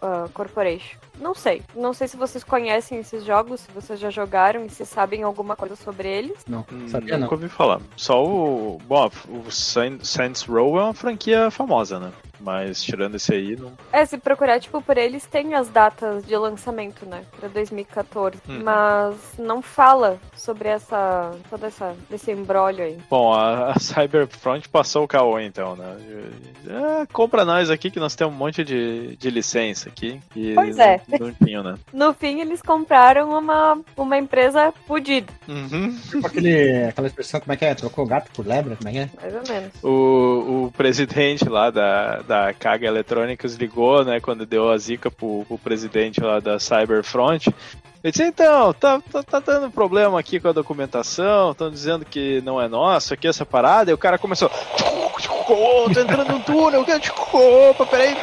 ah, 0.00 0.28
Corporation. 0.32 1.07
Não 1.20 1.34
sei, 1.34 1.62
não 1.74 1.92
sei 1.92 2.08
se 2.08 2.16
vocês 2.16 2.42
conhecem 2.44 2.98
esses 2.98 3.24
jogos, 3.24 3.60
se 3.60 3.72
vocês 3.72 3.98
já 3.98 4.10
jogaram 4.10 4.64
e 4.64 4.70
se 4.70 4.84
sabem 4.86 5.22
alguma 5.22 5.56
coisa 5.56 5.76
sobre 5.76 6.08
eles. 6.08 6.44
Não, 6.48 6.64
Hum, 6.72 6.88
sabia 6.88 7.18
Nunca 7.18 7.26
não. 7.36 7.42
ouvi 7.42 7.48
falar. 7.48 7.80
Só 7.96 8.24
o. 8.24 8.78
Bom, 8.86 9.10
o 9.28 9.50
Saint- 9.50 10.02
Saints 10.04 10.42
Row 10.42 10.78
é 10.78 10.84
uma 10.84 10.94
franquia 10.94 11.50
famosa, 11.50 11.98
né? 11.98 12.12
Mas 12.40 12.80
tirando 12.84 13.16
esse 13.16 13.34
aí, 13.34 13.56
não. 13.56 13.72
É, 13.92 14.04
se 14.06 14.16
procurar, 14.16 14.60
tipo, 14.60 14.80
por 14.80 14.96
eles, 14.96 15.26
tem 15.26 15.54
as 15.54 15.68
datas 15.68 16.24
de 16.24 16.36
lançamento, 16.36 17.04
né? 17.04 17.24
Pra 17.38 17.48
2014. 17.48 18.38
Uhum. 18.48 18.62
Mas 18.62 19.16
não 19.38 19.60
fala 19.60 20.20
sobre 20.36 20.68
essa. 20.68 21.32
todo 21.50 21.66
essa, 21.66 21.96
esse 22.12 22.30
embrólio 22.30 22.84
aí. 22.84 22.98
Bom, 23.10 23.32
a, 23.34 23.72
a 23.72 23.78
Cyberfront 23.80 24.68
passou 24.68 25.02
o 25.04 25.08
caô 25.08 25.40
então, 25.40 25.74
né? 25.74 25.96
É, 27.02 27.06
compra 27.12 27.44
nós 27.44 27.70
aqui 27.70 27.90
que 27.90 27.98
nós 27.98 28.14
temos 28.14 28.32
um 28.34 28.38
monte 28.38 28.62
de, 28.62 29.16
de 29.16 29.30
licença 29.30 29.88
aqui. 29.88 30.20
E 30.36 30.54
Pois 30.54 30.78
é. 30.78 31.00
Não, 31.08 31.62
né? 31.62 31.78
No 31.92 32.12
fim, 32.12 32.40
eles 32.40 32.60
compraram 32.60 33.30
uma, 33.30 33.78
uma 33.96 34.18
empresa 34.18 34.72
fodida, 34.86 35.32
Uhum. 35.48 35.96
Tipo 36.10 36.26
aquele, 36.26 36.84
aquela 36.84 37.06
expressão, 37.06 37.40
como 37.40 37.52
é 37.52 37.56
que 37.56 37.64
é? 37.64 37.74
Trocou 37.74 38.06
gato 38.06 38.30
por 38.32 38.46
lebre? 38.46 38.76
Como 38.76 38.88
é 38.88 38.92
que 38.92 38.98
é? 38.98 39.10
mais 39.20 39.34
ou 39.34 39.54
menos. 39.54 39.72
O, 39.82 40.66
o 40.66 40.72
presidente 40.76 41.48
lá 41.48 41.70
da, 41.70 42.20
da 42.20 42.52
Kaga 42.52 42.86
Electronics 42.86 43.54
ligou, 43.54 44.04
né, 44.04 44.20
quando 44.20 44.44
deu 44.44 44.70
a 44.70 44.76
zica 44.76 45.10
pro, 45.10 45.44
pro 45.46 45.58
presidente 45.58 46.20
lá 46.20 46.38
da 46.40 46.58
Cyberfront. 46.58 47.48
Ele 48.04 48.12
disse, 48.12 48.22
então, 48.22 48.72
tá, 48.74 49.00
tá, 49.10 49.22
tá 49.22 49.40
dando 49.40 49.70
problema 49.70 50.20
aqui 50.20 50.38
com 50.38 50.48
a 50.48 50.52
documentação, 50.52 51.50
estão 51.50 51.70
dizendo 51.70 52.04
que 52.04 52.40
não 52.42 52.60
é 52.60 52.68
nosso 52.68 53.12
aqui 53.12 53.26
essa 53.26 53.44
parada, 53.44 53.90
e 53.90 53.94
o 53.94 53.98
cara 53.98 54.18
começou. 54.18 54.50
Oh, 55.50 55.90
tô 55.92 56.00
entrando 56.00 56.32
num 56.32 56.40
túnel, 56.40 56.84
opa, 57.32 57.86
peraí. 57.86 58.16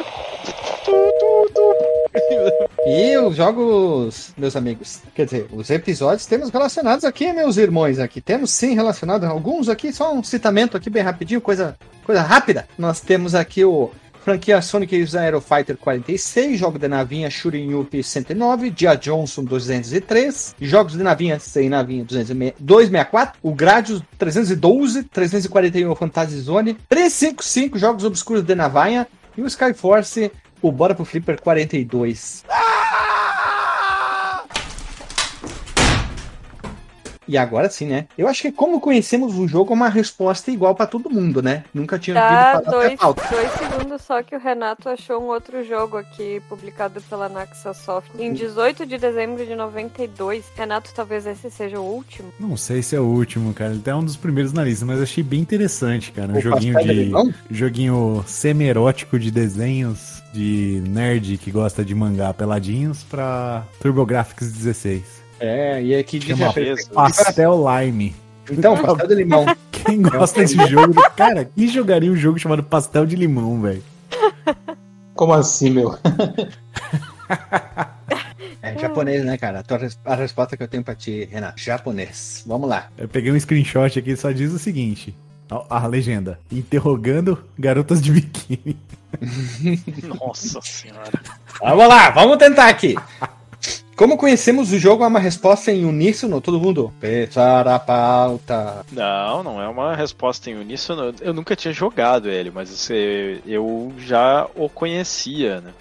E 2.86 3.16
os 3.18 3.36
jogos, 3.36 4.32
meus 4.36 4.54
amigos, 4.54 5.00
quer 5.14 5.24
dizer, 5.24 5.48
os 5.52 5.68
episódios 5.70 6.24
temos 6.24 6.50
relacionados 6.50 7.04
aqui, 7.04 7.32
meus 7.32 7.56
irmãos, 7.56 7.98
aqui. 7.98 8.20
Temos 8.20 8.52
sim 8.52 8.74
relacionado 8.74 9.24
alguns 9.24 9.68
aqui, 9.68 9.92
só 9.92 10.14
um 10.14 10.22
citamento 10.22 10.76
aqui 10.76 10.88
bem 10.88 11.02
rapidinho, 11.02 11.40
coisa, 11.40 11.76
coisa 12.04 12.22
rápida. 12.22 12.68
Nós 12.78 13.00
temos 13.00 13.34
aqui 13.34 13.64
o 13.64 13.90
franquia 14.26 14.60
Sonic 14.60 14.96
Youth 14.96 15.14
Aero 15.14 15.40
Fighter 15.40 15.76
46, 15.76 16.58
jogo 16.58 16.80
de 16.80 16.88
navinha 16.88 17.30
Shooting 17.30 17.74
Up 17.74 18.02
109, 18.02 18.70
Dia 18.70 18.96
Johnson 18.96 19.44
203, 19.44 20.56
jogos 20.60 20.94
de 20.94 21.02
navinha 21.04 21.38
sem 21.38 21.68
navinha 21.68 22.04
264, 22.04 23.38
o 23.40 23.54
Gradius 23.54 24.02
312, 24.18 25.04
341 25.04 25.94
Fantasy 25.94 26.40
Zone, 26.40 26.76
355 26.88 27.78
jogos 27.78 28.02
obscuros 28.02 28.42
de 28.42 28.56
navanha 28.56 29.06
e 29.36 29.42
o 29.42 29.46
Skyforce, 29.46 30.32
o 30.62 30.72
Bora 30.72 30.94
pro 30.94 31.04
Flipper 31.04 31.40
42. 31.40 32.44
E 37.28 37.36
agora 37.36 37.68
sim, 37.68 37.86
né? 37.86 38.06
Eu 38.16 38.28
acho 38.28 38.42
que 38.42 38.52
como 38.52 38.80
conhecemos 38.80 39.36
o 39.38 39.46
jogo, 39.48 39.72
é 39.72 39.76
uma 39.76 39.88
resposta 39.88 40.50
igual 40.50 40.74
pra 40.74 40.86
todo 40.86 41.10
mundo, 41.10 41.42
né? 41.42 41.64
Nunca 41.74 41.98
tinha 41.98 42.14
Tá, 42.14 42.22
ouvido 42.24 42.64
falar 42.66 42.78
dois, 42.86 43.00
falta. 43.00 43.28
dois 43.30 43.50
segundos 43.52 44.02
só 44.02 44.22
que 44.22 44.34
o 44.36 44.38
Renato 44.38 44.88
achou 44.88 45.20
um 45.20 45.26
outro 45.26 45.64
jogo 45.64 45.96
aqui, 45.96 46.40
publicado 46.48 47.00
pela 47.02 47.28
Naxasoft. 47.28 48.10
Em 48.18 48.32
18 48.32 48.86
de 48.86 48.98
dezembro 48.98 49.44
de 49.44 49.54
92. 49.54 50.44
Renato, 50.56 50.92
talvez 50.94 51.26
esse 51.26 51.50
seja 51.50 51.80
o 51.80 51.84
último. 51.84 52.32
Não 52.38 52.56
sei 52.56 52.82
se 52.82 52.94
é 52.94 53.00
o 53.00 53.04
último, 53.04 53.52
cara. 53.54 53.72
Ele 53.72 53.80
tá 53.80 53.96
um 53.96 54.04
dos 54.04 54.16
primeiros 54.16 54.52
na 54.52 54.62
lista, 54.64 54.84
mas 54.86 55.00
achei 55.00 55.22
bem 55.24 55.40
interessante, 55.40 56.12
cara. 56.12 56.32
Um 56.32 56.36
O 56.38 56.40
joguinho 56.40 56.78
de? 56.82 57.12
Joguinho 57.50 58.24
semi-erótico 58.26 59.18
de 59.18 59.30
desenhos 59.30 60.22
de 60.32 60.82
nerd 60.86 61.38
que 61.38 61.50
gosta 61.50 61.84
de 61.84 61.94
mangá 61.94 62.32
peladinhos 62.34 63.02
pra 63.04 63.64
TurboGrafx 63.80 64.52
16. 64.52 65.02
É, 65.38 65.82
e 65.82 65.94
aqui 65.94 66.18
diz 66.18 66.36
Chama 66.36 66.50
a-. 66.50 66.94
Pastel 66.94 67.64
Lime. 67.64 68.14
Então, 68.50 68.76
pastel 68.76 69.08
de 69.08 69.14
limão. 69.14 69.44
Quem 69.86 70.02
gosta 70.02 70.40
desse 70.40 70.56
jogo? 70.66 70.94
Cara, 71.14 71.48
quem 71.56 71.68
jogaria 71.68 72.10
um 72.10 72.16
jogo 72.16 72.38
chamado 72.40 72.62
Pastel 72.62 73.06
de 73.06 73.14
Limão, 73.14 73.60
velho? 73.60 73.84
Como 75.14 75.32
assim, 75.32 75.70
meu? 75.70 75.96
É 78.62 78.76
japonês, 78.76 79.24
né, 79.24 79.38
cara? 79.38 79.62
A 80.04 80.14
resposta 80.16 80.56
que 80.56 80.62
eu 80.62 80.66
tenho 80.66 80.82
pra 80.82 80.94
ti, 80.94 81.28
Renato. 81.30 81.60
Japonês. 81.60 82.42
Vamos 82.44 82.68
lá. 82.68 82.88
Eu 82.98 83.08
peguei 83.08 83.30
um 83.30 83.38
screenshot 83.38 83.96
aqui, 83.96 84.16
só 84.16 84.32
diz 84.32 84.52
o 84.52 84.58
seguinte. 84.58 85.14
A, 85.48 85.84
a 85.84 85.86
legenda. 85.86 86.40
Interrogando 86.50 87.44
garotas 87.56 88.02
de 88.02 88.10
biquíni. 88.10 88.76
Nossa 90.18 90.60
senhora. 90.60 91.12
Vamos 91.60 91.88
lá, 91.88 92.10
vamos 92.10 92.36
tentar 92.38 92.68
aqui. 92.68 92.96
Como 93.96 94.18
conhecemos 94.18 94.72
o 94.72 94.78
jogo, 94.78 95.02
é 95.04 95.06
uma 95.06 95.18
resposta 95.18 95.72
em 95.72 95.86
uníssono, 95.86 96.38
todo 96.40 96.60
mundo. 96.60 96.92
Pensar 97.00 97.66
a 97.66 97.78
pauta. 97.78 98.84
Não, 98.92 99.42
não 99.42 99.62
é 99.62 99.66
uma 99.66 99.96
resposta 99.96 100.50
em 100.50 100.54
uníssono. 100.54 101.14
Eu 101.20 101.32
nunca 101.32 101.56
tinha 101.56 101.72
jogado 101.72 102.28
ele, 102.28 102.50
mas 102.50 102.90
eu 102.90 103.90
já 103.98 104.46
o 104.54 104.68
conhecia, 104.68 105.62
né? 105.62 105.72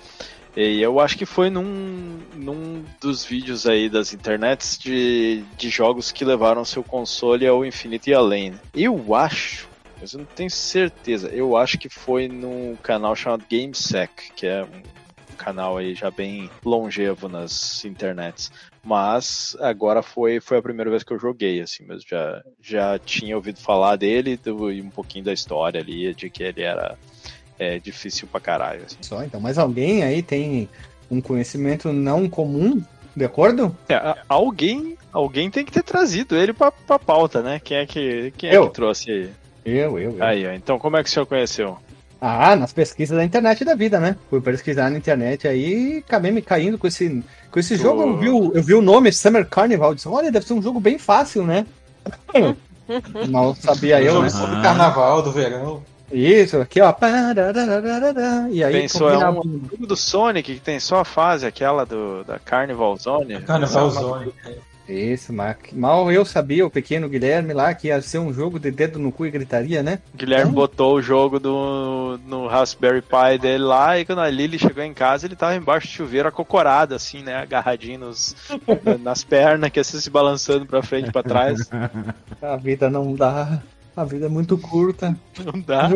E 0.55 0.81
eu 0.81 1.01
acho 1.01 1.17
que 1.17 1.25
foi 1.25 1.49
num, 1.49 2.17
num 2.33 2.85
dos 3.01 3.25
vídeos 3.25 3.67
aí 3.67 3.89
das 3.89 4.13
internets 4.13 4.77
de, 4.77 5.43
de 5.57 5.69
jogos 5.69 6.13
que 6.13 6.23
levaram 6.23 6.63
seu 6.63 6.81
console 6.81 7.45
ao 7.45 7.65
infinito 7.65 8.09
e 8.09 8.13
além. 8.13 8.51
né? 8.51 8.57
Eu 8.73 9.13
acho, 9.13 9.67
mas 9.99 10.13
eu 10.13 10.19
não 10.19 10.25
tenho 10.25 10.49
certeza, 10.49 11.27
eu 11.27 11.57
acho 11.57 11.77
que 11.77 11.89
foi 11.89 12.29
num 12.29 12.77
canal 12.81 13.13
chamado 13.17 13.43
GameSec, 13.51 14.31
que 14.33 14.47
é 14.47 14.63
um 14.63 14.81
canal 15.35 15.77
aí 15.77 15.93
já 15.93 16.09
bem 16.09 16.49
longevo 16.63 17.27
nas 17.29 17.83
internets. 17.85 18.51
Mas 18.83 19.55
agora 19.59 20.01
foi, 20.01 20.39
foi 20.39 20.57
a 20.57 20.61
primeira 20.61 20.89
vez 20.91 21.03
que 21.03 21.11
eu 21.13 21.19
joguei, 21.19 21.59
assim, 21.61 21.83
mas 21.87 22.03
já, 22.03 22.41
já 22.61 22.99
tinha 22.99 23.35
ouvido 23.35 23.59
falar 23.59 23.95
dele 23.95 24.37
do- 24.37 24.71
e 24.71 24.81
um 24.81 24.89
pouquinho 24.89 25.25
da 25.25 25.33
história 25.33 25.81
ali, 25.81 26.13
de 26.13 26.29
que 26.29 26.43
ele 26.43 26.61
era 26.61 26.95
é, 27.57 27.79
difícil 27.79 28.27
pra 28.27 28.39
caralho. 28.39 28.83
Assim. 28.85 28.97
Só, 29.01 29.23
então. 29.23 29.39
Mas 29.39 29.57
alguém 29.57 30.03
aí 30.03 30.21
tem 30.21 30.69
um 31.09 31.19
conhecimento 31.21 31.91
não 31.93 32.29
comum, 32.29 32.81
de 33.15 33.23
acordo? 33.25 33.75
É, 33.89 34.15
alguém, 34.27 34.97
alguém 35.11 35.49
tem 35.49 35.63
que 35.65 35.71
ter 35.71 35.83
trazido 35.83 36.35
ele 36.35 36.51
pra, 36.53 36.71
pra 36.71 36.99
pauta, 36.99 37.41
né? 37.41 37.59
Quem 37.63 37.77
é 37.77 37.85
que, 37.85 38.31
quem 38.37 38.49
é 38.49 38.57
Eu. 38.57 38.67
que 38.67 38.73
trouxe 38.75 39.09
aí? 39.11 39.29
Eu, 39.63 39.97
eu, 39.97 40.17
eu. 40.17 40.23
Aí, 40.23 40.45
ó. 40.45 40.51
Então, 40.51 40.77
como 40.77 40.95
é 40.97 41.01
que 41.03 41.09
o 41.09 41.11
senhor 41.11 41.25
conheceu? 41.25 41.79
Ah, 42.27 42.55
nas 42.55 42.73
pesquisas 42.73 43.15
da 43.15 43.23
internet 43.23 43.63
da 43.63 43.75
vida, 43.75 43.99
né? 43.99 44.15
Fui 44.29 44.41
pesquisar 44.41 44.89
na 44.89 44.97
internet 44.97 45.47
aí 45.47 46.03
acabei 46.05 46.31
me 46.31 46.41
caindo 46.41 46.75
com 46.77 46.87
esse, 46.87 47.23
com 47.51 47.59
esse 47.59 47.77
Tu- 47.77 47.83
jogo. 47.83 48.01
Eu 48.01 48.17
vi, 48.17 48.29
o, 48.29 48.51
eu 48.55 48.63
vi 48.63 48.73
o 48.73 48.81
nome 48.81 49.11
Summer 49.11 49.45
Carnival. 49.47 49.93
Disse, 49.93 50.07
olha, 50.07 50.31
deve 50.31 50.45
ser 50.47 50.53
um 50.53 50.61
jogo 50.61 50.79
bem 50.79 50.97
fácil, 50.97 51.43
né? 51.45 51.65
Mal 53.29 53.55
sabia 53.55 54.01
eu, 54.01 54.21
né? 54.23 54.29
Jogo 54.29 54.55
do 54.55 54.61
carnaval, 54.61 55.21
do 55.21 55.31
verão. 55.31 55.83
Isso, 56.11 56.57
aqui, 56.57 56.79
ó. 56.81 56.93
E 58.51 58.63
aí, 58.63 58.81
Pensou, 58.81 59.09
é 59.09 59.13
combinava- 59.13 59.39
um 59.39 59.61
jogo 59.71 59.87
do 59.87 59.95
Sonic 59.95 60.53
que 60.55 60.59
tem 60.59 60.79
só 60.79 60.99
a 61.01 61.05
fase, 61.05 61.45
aquela 61.45 61.85
do, 61.85 62.23
da 62.23 62.37
Carnival 62.39 62.95
Zone. 62.97 63.41
Carnaval 63.41 63.89
Zone. 63.89 64.31
Isso, 64.87 65.33
mas 65.33 65.57
mal 65.73 66.11
eu 66.11 66.23
sabia, 66.23 66.65
o 66.65 66.69
pequeno 66.69 67.09
Guilherme 67.09 67.53
lá, 67.53 67.73
que 67.73 67.87
ia 67.87 68.01
ser 68.01 68.19
um 68.19 68.31
jogo 68.31 68.59
de 68.59 68.69
dedo 68.69 68.99
no 68.99 69.11
cu 69.11 69.25
e 69.25 69.31
gritaria, 69.31 69.81
né? 69.81 69.99
Guilherme 70.15 70.51
botou 70.51 70.95
o 70.95 71.01
jogo 71.01 71.39
do, 71.39 72.19
no 72.27 72.47
Raspberry 72.47 73.01
Pi 73.01 73.39
dele 73.39 73.63
lá 73.63 73.97
e 73.99 74.05
quando 74.05 74.21
a 74.21 74.29
Lily 74.29 74.59
chegou 74.59 74.83
em 74.83 74.93
casa 74.93 75.25
ele 75.25 75.35
tava 75.35 75.55
embaixo 75.55 75.87
do 75.87 75.91
chuveiro 75.91 76.27
acocorado, 76.27 76.93
assim, 76.93 77.23
né? 77.23 77.35
Agarradinho 77.35 77.99
nos, 78.01 78.35
nas 79.01 79.23
pernas, 79.23 79.71
que 79.71 79.79
assim 79.79 79.99
se 79.99 80.09
balançando 80.09 80.65
pra 80.65 80.83
frente 80.83 81.09
e 81.09 81.11
pra 81.11 81.23
trás. 81.23 81.69
A 82.41 82.55
vida 82.55 82.89
não 82.89 83.13
dá. 83.15 83.61
A 83.95 84.03
vida 84.03 84.25
é 84.25 84.29
muito 84.29 84.57
curta. 84.57 85.15
Não 85.43 85.59
dá. 85.61 85.89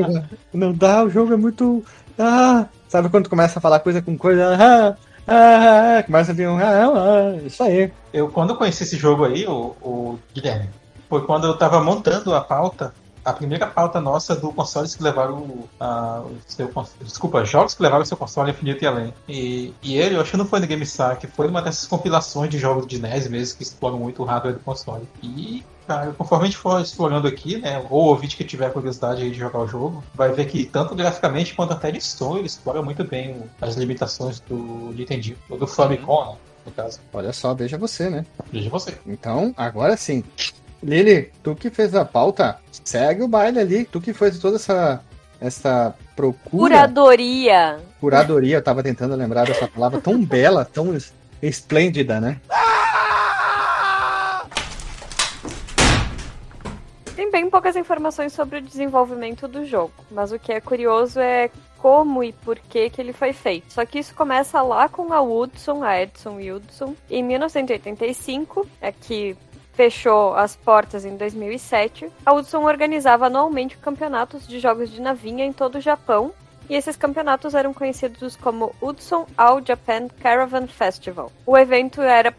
Não 0.53 0.73
dá, 0.73 1.03
o 1.03 1.09
jogo 1.09 1.33
é 1.33 1.37
muito. 1.37 1.83
Ah, 2.17 2.67
sabe 2.87 3.09
quando 3.09 3.29
começa 3.29 3.59
a 3.59 3.61
falar 3.61 3.81
coisa 3.81 4.01
com 4.01 4.17
coisa? 4.17 4.57
Ah, 4.57 5.08
ah, 5.29 6.03
começa 6.03 6.31
a 6.31 6.35
vir 6.35 6.49
um. 6.49 6.57
Ah, 6.57 7.37
isso 7.45 7.61
aí. 7.61 7.91
Eu, 8.11 8.29
quando 8.29 8.51
eu 8.51 8.55
conheci 8.55 8.83
esse 8.83 8.97
jogo 8.97 9.25
aí, 9.25 9.45
o, 9.45 9.75
o 9.81 10.19
Guilherme, 10.33 10.69
foi 11.07 11.23
quando 11.25 11.45
eu 11.45 11.55
tava 11.55 11.81
montando 11.81 12.33
a 12.33 12.41
pauta, 12.41 12.93
a 13.23 13.31
primeira 13.31 13.67
pauta 13.67 14.01
nossa 14.01 14.35
do 14.35 14.51
consoles 14.51 14.95
que 14.95 15.03
levaram 15.03 15.37
o, 15.37 15.69
a, 15.79 16.21
o 16.21 16.37
seu 16.47 16.71
Desculpa, 17.01 17.45
jogos 17.45 17.75
que 17.75 17.83
levaram 17.83 18.03
o 18.03 18.05
seu 18.05 18.17
console 18.17 18.49
infinito 18.51 18.83
e 18.83 18.87
além. 18.87 19.13
E, 19.27 19.73
e 19.83 19.97
ele, 19.97 20.15
eu 20.15 20.21
acho 20.21 20.31
que 20.31 20.37
não 20.37 20.45
foi 20.45 20.59
no 20.59 20.67
GameStar, 20.67 21.19
foi 21.35 21.47
uma 21.47 21.61
dessas 21.61 21.87
compilações 21.87 22.49
de 22.49 22.57
jogos 22.57 22.87
de 22.87 22.99
NES 22.99 23.27
mesmo 23.27 23.57
que 23.57 23.63
exploram 23.63 23.99
muito 23.99 24.23
o 24.23 24.25
hardware 24.25 24.55
do 24.55 24.61
console. 24.61 25.07
E, 25.21 25.63
cara, 25.89 26.13
conforme 26.15 26.43
a 26.43 26.47
gente 26.47 26.57
for 26.57 26.79
explorando 26.79 27.27
aqui, 27.27 27.57
né, 27.57 27.83
ou 27.89 28.03
o 28.03 28.07
ouvinte 28.09 28.37
que 28.37 28.43
tiver 28.43 28.71
curiosidade 28.71 29.23
aí 29.23 29.31
de 29.31 29.39
jogar 29.39 29.59
o 29.59 29.67
jogo, 29.67 30.03
vai 30.13 30.31
ver 30.31 30.45
que 30.45 30.63
tanto 30.65 30.93
graficamente 30.93 31.55
quanto 31.55 31.73
até 31.73 31.89
de 31.89 31.99
som 31.99 32.37
ele 32.37 32.45
explora 32.45 32.81
muito 32.83 33.03
bem 33.03 33.37
as 33.59 33.75
limitações 33.75 34.39
do 34.41 34.93
Nintendo, 34.95 35.35
ou 35.49 35.57
do 35.57 35.65
Famicom, 35.65 36.25
né, 36.33 36.35
no 36.67 36.71
caso. 36.71 36.99
Olha 37.11 37.33
só, 37.33 37.55
veja 37.55 37.75
você, 37.77 38.07
né? 38.09 38.23
Veja 38.53 38.69
você. 38.69 38.93
Então, 39.07 39.51
agora 39.57 39.97
sim. 39.97 40.23
Lili, 40.83 41.31
tu 41.43 41.55
que 41.55 41.71
fez 41.71 41.95
a 41.95 42.05
pauta, 42.05 42.59
segue 42.83 43.23
o 43.23 43.27
baile 43.27 43.59
ali. 43.59 43.85
Tu 43.85 43.99
que 43.99 44.13
fez 44.13 44.37
toda 44.39 44.57
essa, 44.57 45.01
essa 45.41 45.93
procura, 46.15 46.75
Curadoria. 46.75 47.79
curadoria. 47.99 48.57
Eu 48.57 48.61
tava 48.63 48.83
tentando 48.83 49.15
lembrar 49.15 49.45
dessa 49.45 49.67
palavra 49.67 49.99
tão 49.99 50.23
bela, 50.23 50.63
tão 50.63 50.95
es- 50.95 51.13
esplêndida, 51.41 52.21
né? 52.21 52.39
Tem 57.29 57.43
bem 57.43 57.49
poucas 57.51 57.75
informações 57.75 58.33
sobre 58.33 58.57
o 58.57 58.61
desenvolvimento 58.61 59.47
do 59.47 59.63
jogo, 59.63 59.93
mas 60.09 60.31
o 60.31 60.39
que 60.39 60.51
é 60.51 60.59
curioso 60.59 61.19
é 61.19 61.51
como 61.77 62.23
e 62.23 62.33
por 62.33 62.57
que, 62.57 62.89
que 62.89 62.99
ele 62.99 63.13
foi 63.13 63.33
feito. 63.33 63.71
Só 63.71 63.85
que 63.85 63.99
isso 63.99 64.15
começa 64.15 64.59
lá 64.63 64.89
com 64.89 65.13
a 65.13 65.21
Woodson, 65.21 65.83
a 65.83 66.01
Edson 66.01 66.39
Woodson, 66.39 66.95
em 67.07 67.21
1985, 67.21 68.67
é 68.81 68.91
que 68.91 69.37
fechou 69.73 70.33
as 70.33 70.55
portas 70.55 71.05
em 71.05 71.17
2007. 71.17 72.11
A 72.25 72.33
Woodson 72.33 72.63
organizava 72.63 73.27
anualmente 73.27 73.77
campeonatos 73.77 74.47
de 74.47 74.59
jogos 74.59 74.89
de 74.89 74.99
navinha 74.99 75.45
em 75.45 75.53
todo 75.53 75.75
o 75.75 75.81
Japão. 75.81 76.33
E 76.67 76.75
esses 76.75 76.95
campeonatos 76.95 77.53
eram 77.53 77.75
conhecidos 77.75 78.35
como 78.35 78.75
Hudson 78.81 79.27
All 79.37 79.63
Japan 79.63 80.07
Caravan 80.19 80.65
Festival. 80.65 81.31
O 81.45 81.55
evento 81.55 82.01
era 82.01 82.31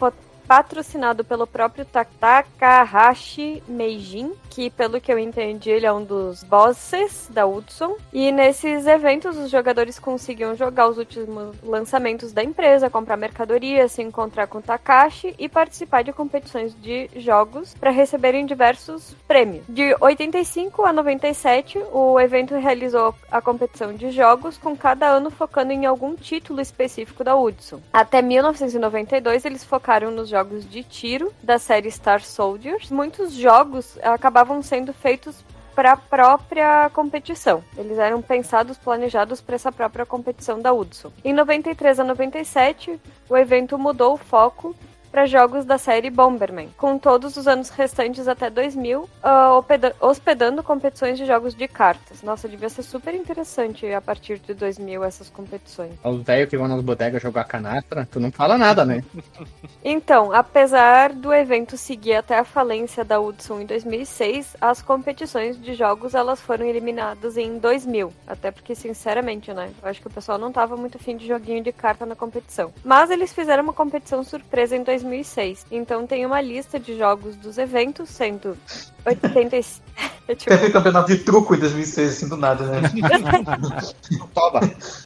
patrocinado 0.54 1.22
pelo 1.22 1.46
próprio 1.46 1.84
Ta- 1.84 2.04
Takahashi 2.04 3.62
Meijin, 3.68 4.32
que 4.50 4.68
pelo 4.68 5.00
que 5.00 5.12
eu 5.12 5.16
entendi 5.16 5.70
ele 5.70 5.86
é 5.86 5.92
um 5.92 6.02
dos 6.02 6.42
bosses 6.42 7.28
da 7.30 7.46
Hudson. 7.46 7.96
E 8.12 8.32
nesses 8.32 8.84
eventos 8.84 9.36
os 9.36 9.48
jogadores 9.48 10.00
conseguiam 10.00 10.56
jogar 10.56 10.88
os 10.88 10.98
últimos 10.98 11.54
lançamentos 11.62 12.32
da 12.32 12.42
empresa, 12.42 12.90
comprar 12.90 13.16
mercadoria, 13.16 13.86
se 13.86 14.02
encontrar 14.02 14.48
com 14.48 14.60
Takashi 14.60 15.36
e 15.38 15.48
participar 15.48 16.02
de 16.02 16.12
competições 16.12 16.74
de 16.82 17.08
jogos 17.14 17.72
para 17.74 17.92
receberem 17.92 18.44
diversos 18.44 19.14
prêmios. 19.28 19.62
De 19.68 19.94
85 20.00 20.84
a 20.84 20.92
97, 20.92 21.78
o 21.92 22.18
evento 22.18 22.56
realizou 22.56 23.14
a 23.30 23.40
competição 23.40 23.94
de 23.94 24.10
jogos, 24.10 24.58
com 24.58 24.76
cada 24.76 25.06
ano 25.06 25.30
focando 25.30 25.70
em 25.72 25.86
algum 25.86 26.16
título 26.16 26.60
específico 26.60 27.22
da 27.22 27.36
Hudson. 27.36 27.80
Até 27.92 28.20
1992, 28.20 29.44
eles 29.44 29.62
focaram 29.62 30.10
nos 30.10 30.28
jogos 30.28 30.39
de 30.44 30.82
tiro 30.82 31.32
da 31.42 31.58
série 31.58 31.90
Star 31.90 32.22
Soldiers. 32.22 32.90
Muitos 32.90 33.32
jogos 33.32 33.98
acabavam 34.02 34.62
sendo 34.62 34.92
feitos 34.92 35.44
para 35.74 35.92
a 35.92 35.96
própria 35.96 36.90
competição. 36.90 37.64
Eles 37.76 37.98
eram 37.98 38.20
pensados, 38.20 38.76
planejados 38.76 39.40
para 39.40 39.54
essa 39.54 39.72
própria 39.72 40.04
competição 40.04 40.60
da 40.60 40.72
Hudson. 40.72 41.10
Em 41.24 41.32
93 41.32 42.00
a 42.00 42.04
97, 42.04 43.00
o 43.28 43.36
evento 43.36 43.78
mudou 43.78 44.14
o 44.14 44.18
foco 44.18 44.74
para 45.10 45.26
jogos 45.26 45.64
da 45.64 45.76
série 45.78 46.10
Bomberman, 46.10 46.68
com 46.76 46.98
todos 46.98 47.36
os 47.36 47.46
anos 47.48 47.68
restantes 47.70 48.28
até 48.28 48.48
2000 48.48 49.08
ah, 49.22 49.56
hospeda- 49.56 49.94
hospedando 50.00 50.62
competições 50.62 51.18
de 51.18 51.26
jogos 51.26 51.54
de 51.54 51.66
cartas. 51.66 52.22
Nossa, 52.22 52.48
devia 52.48 52.68
ser 52.68 52.82
super 52.82 53.14
interessante 53.14 53.92
a 53.92 54.00
partir 54.00 54.38
de 54.38 54.54
2000 54.54 55.02
essas 55.04 55.28
competições. 55.30 55.92
Os 56.04 56.22
velhos 56.22 56.48
que 56.48 56.56
vão 56.56 56.68
nas 56.68 56.80
bodegas 56.82 57.22
jogar 57.22 57.44
canastra, 57.44 58.06
tu 58.10 58.20
não 58.20 58.30
fala 58.30 58.56
nada, 58.56 58.84
né? 58.84 59.02
Então, 59.82 60.30
apesar 60.32 61.12
do 61.12 61.32
evento 61.32 61.76
seguir 61.76 62.14
até 62.14 62.38
a 62.38 62.44
falência 62.44 63.02
da 63.02 63.18
Hudson 63.18 63.60
em 63.60 63.66
2006, 63.66 64.56
as 64.60 64.82
competições 64.82 65.60
de 65.60 65.74
jogos 65.74 66.14
elas 66.14 66.38
foram 66.38 66.66
eliminadas 66.66 67.38
em 67.38 67.56
2000. 67.58 68.12
Até 68.26 68.50
porque, 68.50 68.74
sinceramente, 68.74 69.52
né? 69.54 69.70
Eu 69.82 69.88
acho 69.88 70.00
que 70.00 70.06
o 70.06 70.10
pessoal 70.10 70.36
não 70.36 70.52
tava 70.52 70.76
muito 70.76 70.98
afim 70.98 71.16
de 71.16 71.26
joguinho 71.26 71.62
de 71.64 71.72
carta 71.72 72.04
na 72.04 72.14
competição. 72.14 72.72
Mas 72.84 73.10
eles 73.10 73.32
fizeram 73.32 73.62
uma 73.62 73.72
competição 73.72 74.22
surpresa 74.22 74.76
em 74.76 74.82
2006. 75.02 75.66
Então 75.70 76.06
tem 76.06 76.24
uma 76.24 76.40
lista 76.40 76.78
de 76.78 76.96
jogos 76.96 77.36
dos 77.36 77.58
eventos, 77.58 78.10
sendo 78.10 78.56
85. 79.04 79.90
É 80.28 80.34
tipo, 80.34 80.56
Teve 80.56 80.70
campeonato 80.70 81.08
de 81.08 81.24
truco 81.24 81.56
em 81.56 81.58
2006, 81.58 82.08
assim, 82.08 82.28
do 82.28 82.36
nada, 82.36 82.64
né? 82.64 82.88
Toma. 84.32 84.60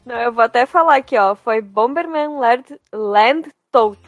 Não, 0.05 0.15
eu 0.21 0.31
vou 0.31 0.43
até 0.43 0.67
falar 0.67 0.97
aqui, 0.97 1.17
ó. 1.17 1.33
Foi 1.35 1.61
Bomberman 1.61 2.39
Land, 2.39 2.79
Land 2.93 3.49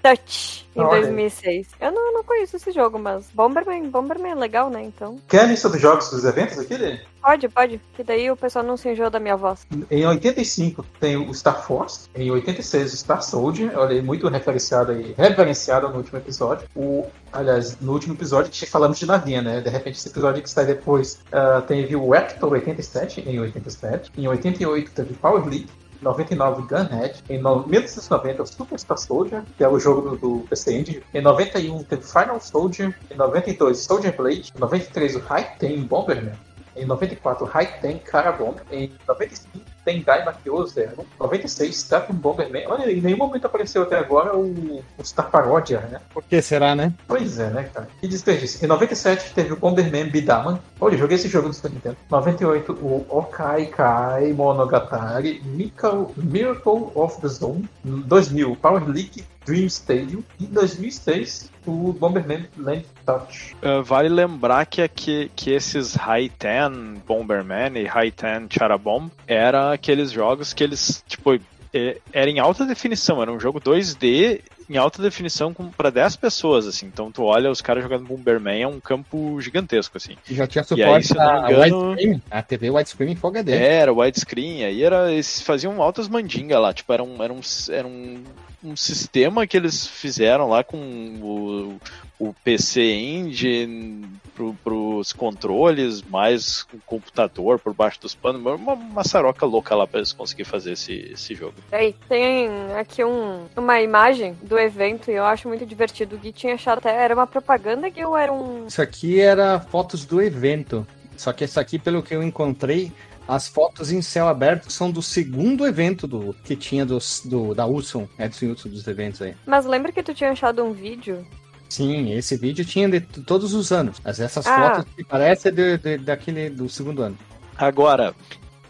Touch 0.01 0.65
em 0.75 0.81
Olha 0.81 0.97
aí. 0.97 1.01
2006. 1.01 1.67
Eu 1.79 1.91
não, 1.91 2.13
não 2.13 2.23
conheço 2.23 2.55
esse 2.55 2.71
jogo, 2.71 2.97
mas 2.97 3.29
Bomberman, 3.33 3.89
Bomberman 3.89 4.31
é 4.31 4.35
legal, 4.35 4.69
né? 4.69 4.83
Então. 4.83 5.17
Quer 5.27 5.41
a 5.41 5.45
lista 5.45 5.67
dos 5.69 5.81
jogos 5.81 6.09
dos 6.09 6.23
eventos 6.23 6.57
aqui, 6.57 6.77
Lê? 6.77 6.99
Pode, 7.21 7.49
pode. 7.49 7.81
Que 7.93 8.03
daí 8.03 8.31
o 8.31 8.37
pessoal 8.37 8.63
não 8.63 8.77
se 8.77 8.89
enjoa 8.89 9.09
da 9.09 9.19
minha 9.19 9.35
voz. 9.35 9.67
Em 9.91 10.05
85 10.05 10.85
tem 10.99 11.17
o 11.17 11.33
Star 11.33 11.61
Force, 11.65 12.07
em 12.15 12.31
86 12.31 12.93
o 12.93 12.97
Star 12.97 13.21
Soldier, 13.21 13.77
olha 13.77 13.91
aí, 13.91 14.01
muito 14.01 14.29
referenciado 14.29 14.93
aí, 14.93 15.13
referenciado 15.17 15.89
no 15.89 15.97
último 15.97 16.19
episódio. 16.19 16.67
O, 16.73 17.05
aliás, 17.33 17.77
no 17.81 17.91
último 17.91 18.13
episódio 18.13 18.49
que 18.49 18.65
falamos 18.65 18.97
de 18.97 19.05
navinha, 19.05 19.41
né? 19.41 19.59
De 19.59 19.69
repente 19.69 19.97
esse 19.97 20.07
episódio 20.07 20.41
que 20.41 20.49
sai 20.49 20.65
depois 20.65 21.19
ah, 21.31 21.61
teve 21.67 21.95
o 21.95 22.15
Hector 22.15 22.53
87, 22.53 23.21
em 23.27 23.39
87. 23.39 24.11
Em 24.17 24.27
88 24.27 24.91
teve 24.91 25.13
Power 25.15 25.43
League. 25.43 25.67
99 26.01 26.63
Gunhead, 26.63 27.23
em 27.29 27.39
no- 27.39 27.65
1990 27.67 28.43
o 28.43 28.45
Super 28.45 28.79
Star 28.79 28.97
Soldier, 28.97 29.43
que 29.57 29.63
é 29.63 29.67
o 29.67 29.79
jogo 29.79 30.09
do, 30.09 30.15
do 30.17 30.47
PC 30.47 30.77
Engine, 30.77 31.03
em 31.13 31.21
91 31.21 31.83
teve 31.83 32.03
Final 32.03 32.39
Soldier, 32.39 32.95
em 33.09 33.15
92 33.15 33.79
Soldier 33.79 34.15
Blade, 34.15 34.51
em 34.55 34.59
93 34.59 35.15
o 35.15 35.19
High 35.19 35.55
Ten 35.59 35.81
Bomberman, 35.81 36.33
em 36.75 36.85
94 36.85 37.45
High 37.45 37.79
Ten 37.81 37.97
Carabomb, 37.99 38.57
em 38.71 38.91
95 39.07 39.59
tem 39.87 40.01
Daimakyo 40.01 40.67
Zero, 40.67 41.05
96 41.17 41.77
Stephen 41.77 42.17
Bomberman, 42.17 42.67
olha, 42.67 42.91
em 42.91 42.99
nenhum 42.99 43.15
momento 43.15 43.45
apareceu 43.45 43.83
até 43.83 43.97
agora 43.97 44.35
o, 44.35 44.83
o 44.97 45.05
Star 45.05 45.31
Parodia, 45.31 45.79
né? 45.79 46.01
Por 46.13 46.21
que 46.23 46.41
será, 46.41 46.75
né? 46.75 46.91
Pois 47.07 47.39
é, 47.39 47.49
né, 47.49 47.69
cara? 47.73 47.87
Que 48.01 48.05
desperdício. 48.05 48.65
Em 48.65 48.67
97 48.67 49.33
teve 49.33 49.53
o 49.53 49.55
Bomberman 49.55 50.09
Bidaman. 50.09 50.59
Olha, 50.81 50.97
joguei 50.97 51.15
esse 51.15 51.29
jogo 51.29 51.47
no 51.47 51.53
Super 51.53 51.71
Nintendo. 51.71 51.95
98 52.11 52.73
o 52.73 53.05
Okai 53.07 53.67
Kai 53.67 54.33
Monogatari 54.33 55.41
Miracle, 55.45 56.07
Miracle 56.17 56.91
of 56.93 57.21
the 57.21 57.29
Zone. 57.29 57.69
2000 57.85 58.57
Power 58.57 58.85
League 58.89 59.23
Dream 59.47 59.65
Stadium. 59.67 60.23
E 60.39 60.45
2006 60.45 61.49
o 61.65 61.91
Bomberman 61.93 62.45
Land 62.57 62.85
Touch. 63.05 63.55
Uh, 63.63 63.81
vale 63.83 64.09
lembrar 64.09 64.65
que, 64.65 64.87
que, 64.87 65.31
que 65.35 65.51
esses 65.51 65.95
High 65.95 66.29
Ten 66.29 66.95
Bomberman 67.05 67.77
e 67.77 67.85
High 67.85 68.11
Ten 68.11 68.47
Charabomb 68.49 69.09
eram 69.25 69.71
aqueles 69.71 70.11
jogos 70.11 70.53
que 70.53 70.63
eles, 70.63 71.03
tipo, 71.07 71.39
é, 71.73 71.97
era 72.13 72.29
em 72.29 72.39
alta 72.39 72.65
definição, 72.65 73.21
era 73.21 73.31
um 73.31 73.39
jogo 73.39 73.59
2D 73.59 74.41
em 74.69 74.75
alta 74.75 75.01
definição 75.01 75.53
com, 75.53 75.69
pra 75.69 75.89
10 75.89 76.17
pessoas, 76.17 76.67
assim. 76.67 76.87
Então 76.87 77.09
tu 77.11 77.23
olha 77.23 77.49
os 77.49 77.61
caras 77.61 77.83
jogando 77.83 78.05
Bomberman, 78.05 78.61
é 78.63 78.67
um 78.67 78.79
campo 78.79 79.39
gigantesco, 79.41 79.97
assim. 79.97 80.15
E 80.29 80.35
já 80.35 80.45
tinha 80.45 80.65
E 80.75 80.83
aí, 80.83 81.03
suporte 81.03 81.15
não 81.15 81.45
a 81.45 81.51
engano- 81.51 81.89
widescreen, 81.91 82.21
a 82.29 82.41
TV 82.41 82.69
widescreen 82.69 83.11
em 83.11 83.15
Full 83.15 83.29
HD. 83.29 83.51
Era 83.53 83.93
widescreen, 83.93 84.65
aí 84.65 84.83
era, 84.83 85.11
eles 85.11 85.41
faziam 85.41 85.81
altas 85.81 86.07
mandingas 86.09 86.61
lá, 86.61 86.73
tipo, 86.73 86.91
era 86.91 87.03
um, 87.03 87.23
era 87.23 87.31
um, 87.33 87.39
era 87.69 87.87
um, 87.87 88.23
um 88.63 88.75
sistema 88.75 89.45
que 89.45 89.55
eles 89.55 89.85
fizeram 89.85 90.49
lá 90.49 90.63
com 90.63 90.77
o, 90.77 91.79
o 92.19 92.33
PC 92.43 92.81
Engine 92.81 94.07
pro, 94.35 94.53
pros 94.63 95.13
controles, 95.13 96.01
mais 96.01 96.65
o 96.73 96.79
computador 96.85 97.59
por 97.59 97.73
baixo 97.73 98.01
dos 98.01 98.15
panos, 98.15 98.41
uma 98.41 98.75
maçaroca 98.75 99.45
louca 99.45 99.75
lá 99.75 99.85
pra 99.85 99.99
eles 99.99 100.11
conseguirem 100.11 100.49
fazer 100.49 100.73
esse, 100.73 100.93
esse 101.13 101.35
jogo. 101.35 101.55
Aí, 101.71 101.93
tem 102.09 102.49
aqui 102.77 103.03
um, 103.03 103.45
uma 103.55 103.81
imagem 103.81 104.35
do 104.41 104.57
evento 104.57 105.11
e 105.11 105.15
eu 105.15 105.25
acho 105.25 105.47
muito 105.47 105.65
divertido. 105.65 106.15
O 106.15 106.19
Gui 106.19 106.31
tinha 106.31 106.55
achado 106.55 106.79
até, 106.79 106.89
era 106.89 107.13
uma 107.13 107.27
propaganda 107.27 107.91
que 107.91 108.03
ou 108.03 108.17
era 108.17 108.31
um... 108.33 108.67
Isso 108.67 108.81
aqui 108.81 109.19
era 109.19 109.59
fotos 109.59 110.05
do 110.05 110.21
evento. 110.21 110.85
Só 111.15 111.33
que 111.33 111.43
isso 111.43 111.59
aqui, 111.59 111.79
pelo 111.79 112.03
que 112.03 112.15
eu 112.15 112.21
encontrei, 112.21 112.91
as 113.27 113.47
fotos 113.47 113.91
em 113.91 114.01
céu 114.01 114.27
aberto 114.27 114.71
são 114.71 114.89
do 114.91 115.01
segundo 115.01 115.65
evento 115.67 116.07
do 116.07 116.33
que 116.43 116.55
tinha 116.55 116.85
dos, 116.85 117.21
do, 117.25 117.53
da 117.53 117.65
Hudson, 117.65 118.07
Edson 118.17 118.51
Hudson 118.51 118.69
dos 118.69 118.87
eventos 118.87 119.21
aí. 119.21 119.35
Mas 119.45 119.65
lembra 119.65 119.91
que 119.91 120.01
tu 120.03 120.13
tinha 120.13 120.31
achado 120.31 120.63
um 120.63 120.71
vídeo? 120.73 121.25
Sim, 121.69 122.13
esse 122.13 122.37
vídeo 122.37 122.63
tinha 122.63 122.87
de 122.87 123.01
todos 123.01 123.53
os 123.53 123.71
anos. 123.73 123.97
Mas 124.03 124.19
essas 124.21 124.47
Ah. 124.47 124.75
fotos 124.75 124.93
que 124.95 125.03
parece 125.03 125.49
é 125.49 125.51
de, 125.51 125.77
de- 125.77 125.97
daquele 125.97 126.49
do 126.49 126.69
segundo 126.69 127.01
ano. 127.01 127.17
Agora, 127.57 128.15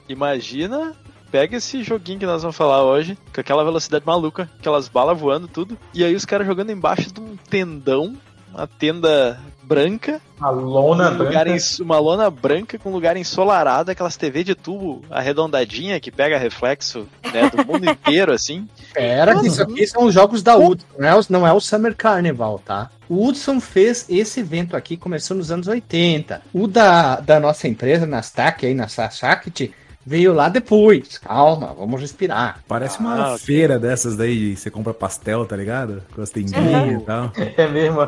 imagina, 0.10 0.96
pega 1.32 1.58
esse 1.58 1.84
joguinho 1.84 2.20
que 2.20 2.26
nós 2.26 2.42
vamos 2.42 2.58
falar 2.58 2.84
hoje, 2.84 3.18
com 3.34 3.42
aquela 3.42 3.64
velocidade 3.64 4.06
maluca, 4.06 4.50
aquelas 4.60 4.88
balas 4.88 5.20
voando, 5.20 5.48
tudo, 5.48 5.78
e 5.94 6.04
aí 6.04 6.16
os 6.16 6.26
caras 6.26 6.48
jogando 6.48 6.72
embaixo 6.72 7.12
de 7.14 7.20
um 7.20 7.36
tendão, 7.50 8.16
uma 8.52 8.66
tenda 8.68 9.40
branca, 9.68 10.22
A 10.40 10.50
lona 10.50 11.10
um 11.12 11.18
branca. 11.18 11.58
uma 11.82 12.00
lona 12.00 12.30
branca 12.30 12.80
com 12.80 12.90
lugar 12.92 13.18
ensolarado, 13.18 13.92
aquelas 13.92 14.16
TV 14.16 14.44
de 14.44 14.56
tubo 14.56 15.02
arredondadinha 15.12 16.00
que 16.00 16.10
pega 16.12 16.38
reflexo 16.38 17.08
né, 17.34 17.50
do 17.50 17.66
mundo 17.66 17.84
inteiro, 17.90 18.32
assim. 18.32 18.68
Pera, 18.94 19.40
que 19.40 19.48
isso 19.48 19.62
aqui 19.62 19.86
são 19.86 20.06
os 20.06 20.14
jogos 20.14 20.42
da 20.42 20.56
Hudson, 20.56 20.86
não 20.98 21.08
é, 21.08 21.16
o- 21.16 21.26
não 21.30 21.48
é 21.48 21.52
o 21.54 21.60
Summer 21.60 21.96
Carnival, 21.96 22.60
tá? 22.64 22.90
O 23.10 23.28
Hudson 23.28 23.60
fez 23.60 24.06
esse 24.10 24.40
evento 24.40 24.76
aqui, 24.76 24.96
começou 24.98 25.36
nos 25.38 25.52
anos 25.52 25.68
80. 25.68 26.42
O 26.54 26.68
da, 26.68 27.20
da 27.20 27.40
nossa 27.40 27.68
empresa, 27.68 28.06
Nasdaq, 28.06 28.66
aí 28.66 28.74
na 28.74 28.88
Sashakt, 28.88 29.72
veio 30.08 30.34
lá 30.34 30.48
depois. 30.48 31.18
Calma, 31.18 31.74
vamos 31.78 32.00
respirar. 32.00 32.60
Parece 32.68 32.96
Ah, 32.98 33.02
uma 33.02 33.28
ok. 33.34 33.40
feira 33.40 33.78
dessas 33.78 34.16
daí, 34.16 34.56
você 34.56 34.72
compra 34.72 34.94
pastel, 34.94 35.46
tá 35.46 35.56
ligado? 35.58 36.02
Com 36.16 36.22
as 36.22 36.30
tendinhas 36.30 37.02
e 37.02 37.06
tal. 37.06 37.32
É 37.58 37.68
mesmo. 37.68 38.00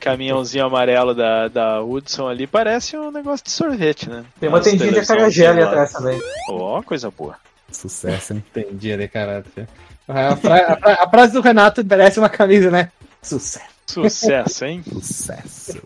Caminhãozinho 0.00 0.64
amarelo 0.64 1.14
da, 1.14 1.48
da 1.48 1.82
Hudson 1.82 2.26
ali 2.28 2.46
parece 2.46 2.96
um 2.96 3.10
negócio 3.10 3.44
de 3.44 3.50
sorvete, 3.50 4.08
né? 4.08 4.24
Tem 4.40 4.48
uma 4.48 4.60
tendinha 4.60 4.90
de 4.92 5.00
acarajé 5.00 5.46
ali 5.48 5.60
atrás 5.62 5.92
também. 5.92 6.18
Ó, 6.48 6.82
coisa 6.82 7.10
boa. 7.10 7.36
Sucesso, 7.70 8.32
hein? 8.32 8.44
Entendi 8.56 8.96
de 8.96 9.08
caráter. 9.08 9.68
A, 10.08 10.36
fra- 10.36 10.66
a 10.72 10.76
fra- 10.76 10.98
a 11.02 11.10
frase 11.10 11.32
do 11.34 11.40
Renato 11.42 11.84
merece 11.84 12.18
uma 12.18 12.28
camisa, 12.28 12.70
né? 12.70 12.90
Sucesso. 13.22 13.73
Sucesso, 13.86 14.64
hein? 14.64 14.82
Sucesso. 14.82 15.80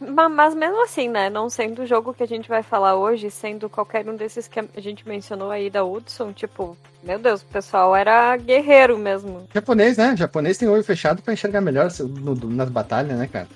Ma- 0.00 0.28
Mas 0.28 0.54
mesmo 0.54 0.82
assim, 0.82 1.08
né? 1.08 1.28
Não 1.30 1.48
sendo 1.50 1.82
o 1.82 1.86
jogo 1.86 2.14
que 2.14 2.22
a 2.22 2.26
gente 2.26 2.48
vai 2.48 2.62
falar 2.62 2.96
hoje, 2.96 3.30
sendo 3.30 3.68
qualquer 3.68 4.08
um 4.08 4.16
desses 4.16 4.46
que 4.48 4.60
a 4.60 4.80
gente 4.80 5.06
mencionou 5.08 5.50
aí 5.50 5.68
da 5.70 5.84
Hudson, 5.84 6.32
tipo, 6.32 6.76
meu 7.02 7.18
Deus, 7.18 7.42
o 7.42 7.46
pessoal 7.46 7.94
era 7.96 8.36
guerreiro 8.36 8.96
mesmo. 8.98 9.46
Japonês, 9.52 9.96
né? 9.96 10.14
Japonês 10.16 10.56
tem 10.58 10.68
olho 10.68 10.84
fechado 10.84 11.22
pra 11.22 11.32
enxergar 11.32 11.60
melhor 11.60 11.90
nas 12.44 12.68
batalhas, 12.70 13.18
né, 13.18 13.28
cara? 13.32 13.48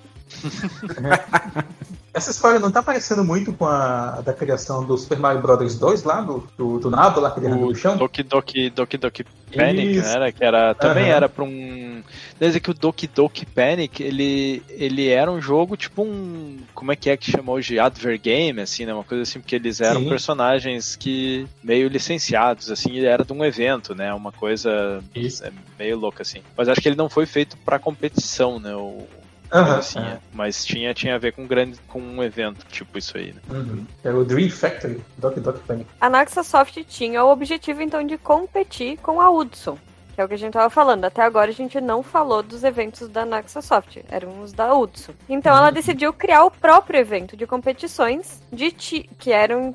Essa 2.12 2.30
história 2.32 2.58
não 2.58 2.72
tá 2.72 2.82
parecendo 2.82 3.22
muito 3.22 3.52
com 3.52 3.66
a 3.66 4.20
da 4.20 4.32
criação 4.32 4.84
do 4.84 4.98
Super 4.98 5.18
Mario 5.18 5.40
Bros. 5.40 5.76
2 5.76 6.02
lá, 6.02 6.20
do, 6.20 6.44
do, 6.58 6.78
do 6.80 6.90
nabo 6.90 7.20
lá 7.20 7.30
que 7.30 7.40
derrubou 7.40 7.66
O 7.66 7.70
no 7.70 7.76
chão? 7.76 7.96
Doki 7.96 8.22
Doki 8.22 8.70
Doki 8.70 8.98
Doki 8.98 9.24
Panic, 9.54 9.96
Isso. 9.96 10.02
né, 10.02 10.14
era, 10.14 10.32
que 10.32 10.44
era 10.44 10.74
também 10.74 11.04
Aham. 11.04 11.12
era 11.12 11.28
pra 11.28 11.44
um, 11.44 12.02
desde 12.38 12.60
que 12.60 12.70
o 12.70 12.74
Doki 12.74 13.06
Doki 13.06 13.46
Panic, 13.46 14.02
ele 14.02 14.62
ele 14.70 15.08
era 15.08 15.30
um 15.30 15.40
jogo 15.40 15.76
tipo 15.76 16.02
um, 16.02 16.58
como 16.74 16.92
é 16.92 16.96
que 16.96 17.10
é 17.10 17.16
que 17.16 17.30
chama 17.30 17.52
hoje, 17.52 17.78
adver 17.78 18.20
game 18.20 18.60
assim, 18.60 18.86
né, 18.86 18.92
uma 18.92 19.04
coisa 19.04 19.22
assim, 19.22 19.40
porque 19.40 19.56
eles 19.56 19.80
eram 19.80 20.00
Sim. 20.02 20.08
personagens 20.08 20.96
que 20.96 21.46
meio 21.62 21.88
licenciados 21.88 22.70
assim, 22.70 22.96
ele 22.96 23.06
era 23.06 23.24
de 23.24 23.32
um 23.32 23.44
evento, 23.44 23.94
né, 23.94 24.12
uma 24.12 24.32
coisa 24.32 25.02
Isso. 25.14 25.44
é, 25.44 25.52
meio 25.78 25.96
louca 25.98 26.22
assim. 26.22 26.42
Mas 26.56 26.68
acho 26.68 26.80
que 26.80 26.88
ele 26.88 26.96
não 26.96 27.08
foi 27.08 27.26
feito 27.26 27.56
pra 27.64 27.78
competição, 27.78 28.58
né, 28.58 28.74
o 28.74 29.06
Coisa 29.50 29.78
assim, 29.78 29.98
é. 29.98 30.02
é. 30.02 30.18
mas 30.32 30.64
tinha 30.64 30.94
tinha 30.94 31.16
a 31.16 31.18
ver 31.18 31.32
com 31.32 31.42
um 31.42 31.46
grande 31.46 31.78
com 31.88 32.00
um 32.00 32.22
evento, 32.22 32.64
tipo 32.66 32.96
isso 32.96 33.16
aí, 33.16 33.32
né? 33.32 33.40
Uhum. 33.50 33.84
Era 34.02 34.16
o 34.16 34.24
Dream 34.24 34.50
Factory, 34.50 35.00
Doc 35.18 35.36
Doc 35.38 35.58
Panic. 35.66 35.88
A 36.00 36.08
Naxasoft 36.08 36.84
tinha 36.84 37.24
o 37.24 37.30
objetivo, 37.30 37.82
então, 37.82 38.06
de 38.06 38.16
competir 38.16 38.96
com 38.98 39.20
a 39.20 39.30
Hudson. 39.30 39.76
Que 40.14 40.20
é 40.20 40.24
o 40.24 40.28
que 40.28 40.34
a 40.34 40.38
gente 40.38 40.52
tava 40.52 40.68
falando. 40.70 41.04
Até 41.04 41.22
agora 41.22 41.50
a 41.50 41.54
gente 41.54 41.80
não 41.80 42.02
falou 42.02 42.42
dos 42.42 42.64
eventos 42.64 43.08
da 43.08 43.24
Naxasoft. 43.24 44.04
Eram 44.08 44.42
os 44.42 44.52
da 44.52 44.74
Hudson. 44.74 45.12
Então 45.28 45.56
ela 45.56 45.70
decidiu 45.70 46.12
criar 46.12 46.44
o 46.44 46.50
próprio 46.50 46.98
evento 46.98 47.36
de 47.36 47.46
competições 47.46 48.42
de 48.52 48.72
ti 48.72 49.10
que 49.18 49.32
eram 49.32 49.74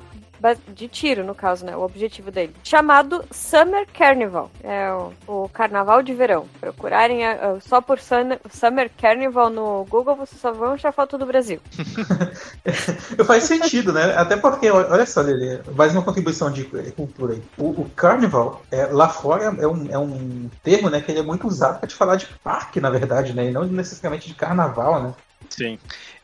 de 0.68 0.88
tiro, 0.88 1.24
no 1.24 1.34
caso, 1.34 1.64
né? 1.64 1.76
O 1.76 1.82
objetivo 1.82 2.30
dele. 2.30 2.54
Chamado 2.62 3.24
Summer 3.30 3.86
Carnival. 3.92 4.50
É 4.62 4.90
o, 4.92 5.12
o 5.44 5.48
carnaval 5.48 6.02
de 6.02 6.14
verão. 6.14 6.46
Procurarem 6.60 7.24
a- 7.26 7.52
a- 7.52 7.60
só 7.60 7.80
por 7.80 7.98
Sun- 7.98 8.38
Summer 8.50 8.90
Carnival 9.00 9.50
no 9.50 9.84
Google, 9.84 10.16
vocês 10.16 10.40
só 10.40 10.52
vão 10.52 10.72
achar 10.72 10.92
foto 10.92 11.18
do 11.18 11.26
Brasil. 11.26 11.60
Faz 13.26 13.44
sentido, 13.44 13.92
né? 13.92 14.14
Até 14.16 14.36
porque, 14.36 14.70
olha 14.70 15.06
só, 15.06 15.22
Lili, 15.22 15.60
mais 15.74 15.92
uma 15.92 16.02
contribuição 16.02 16.50
de 16.50 16.64
cultura 16.96 17.34
aí. 17.34 17.42
O, 17.56 17.82
o 17.82 17.90
Carnival, 17.90 18.62
é, 18.70 18.86
lá 18.86 19.08
fora, 19.08 19.44
é 19.44 19.66
um, 19.66 19.86
é 19.90 19.98
um 19.98 20.50
termo 20.62 20.90
né, 20.90 21.00
que 21.00 21.10
ele 21.10 21.20
é 21.20 21.22
muito 21.22 21.46
usado 21.46 21.78
para 21.78 21.88
te 21.88 21.94
falar 21.94 22.16
de 22.16 22.26
parque, 22.42 22.80
na 22.80 22.90
verdade, 22.90 23.32
né? 23.34 23.46
E 23.46 23.50
não 23.52 23.64
necessariamente 23.64 24.28
de 24.28 24.34
carnaval, 24.34 25.02
né? 25.02 25.14
Sim. 25.50 25.78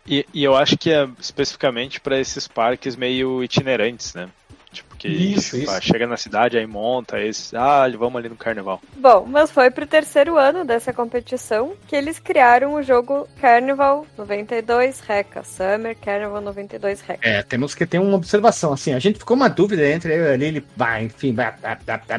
E, 0.06 0.26
e 0.34 0.42
eu 0.42 0.56
acho 0.56 0.76
que 0.76 0.90
é 0.90 1.08
especificamente 1.20 2.00
para 2.00 2.18
esses 2.18 2.48
parques 2.48 2.96
meio 2.96 3.42
itinerantes, 3.42 4.14
né? 4.14 4.28
Tipo, 4.72 4.96
que 4.96 5.06
Isso, 5.06 5.62
pá, 5.66 5.78
isso. 5.78 5.82
chega 5.82 6.06
na 6.06 6.16
cidade, 6.16 6.56
aí 6.56 6.66
monta, 6.66 7.16
aí, 7.16 7.30
ah, 7.54 7.86
vamos 7.98 8.16
ali 8.16 8.30
no 8.30 8.36
carnaval. 8.36 8.80
Bom, 8.96 9.26
mas 9.28 9.50
foi 9.50 9.70
pro 9.70 9.86
terceiro 9.86 10.38
ano 10.38 10.64
dessa 10.64 10.94
competição 10.94 11.74
que 11.86 11.94
eles 11.94 12.18
criaram 12.18 12.72
o 12.74 12.82
jogo 12.82 13.28
Carnival 13.38 14.06
92 14.16 15.00
Reca. 15.00 15.44
Summer 15.44 15.94
Carnival 16.00 16.40
92 16.40 17.02
Reca. 17.02 17.28
É, 17.28 17.42
temos 17.42 17.74
que 17.74 17.84
ter 17.84 17.98
uma 17.98 18.16
observação, 18.16 18.72
assim, 18.72 18.94
a 18.94 18.98
gente 18.98 19.18
ficou 19.18 19.36
uma 19.36 19.48
dúvida 19.48 19.86
entre 19.86 20.14
eu 20.14 20.24
e 20.24 20.32
ali, 20.32 20.46
ele 20.46 20.64
vai, 20.74 21.04
enfim, 21.04 21.36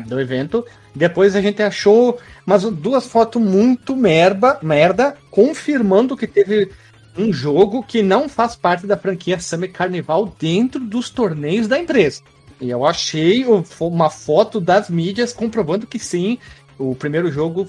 do 0.06 0.22
evento, 0.22 0.64
depois 0.96 1.36
a 1.36 1.42
gente 1.42 1.64
achou 1.64 2.20
mas 2.46 2.64
duas 2.64 3.08
fotos 3.08 3.42
muito 3.42 3.96
merda, 3.96 4.60
merda, 4.62 5.16
confirmando 5.32 6.18
que 6.18 6.28
teve 6.28 6.70
um 7.18 7.32
jogo 7.32 7.84
que 7.84 8.02
não 8.02 8.28
faz 8.28 8.56
parte 8.56 8.86
da 8.88 8.98
franquia 8.98 9.40
Summer 9.40 9.72
Carnival 9.72 10.34
dentro 10.40 10.80
dos 10.80 11.10
torneios 11.10 11.68
da 11.68 11.78
empresa. 11.80 12.22
E 12.62 12.70
eu 12.70 12.86
achei 12.86 13.46
uma 13.80 14.10
foto 14.10 14.60
das 14.62 14.90
mídias 14.90 15.34
comprovando 15.34 15.86
que 15.86 16.00
sim, 16.00 16.38
o 16.80 16.96
primeiro 16.96 17.32
jogo 17.32 17.68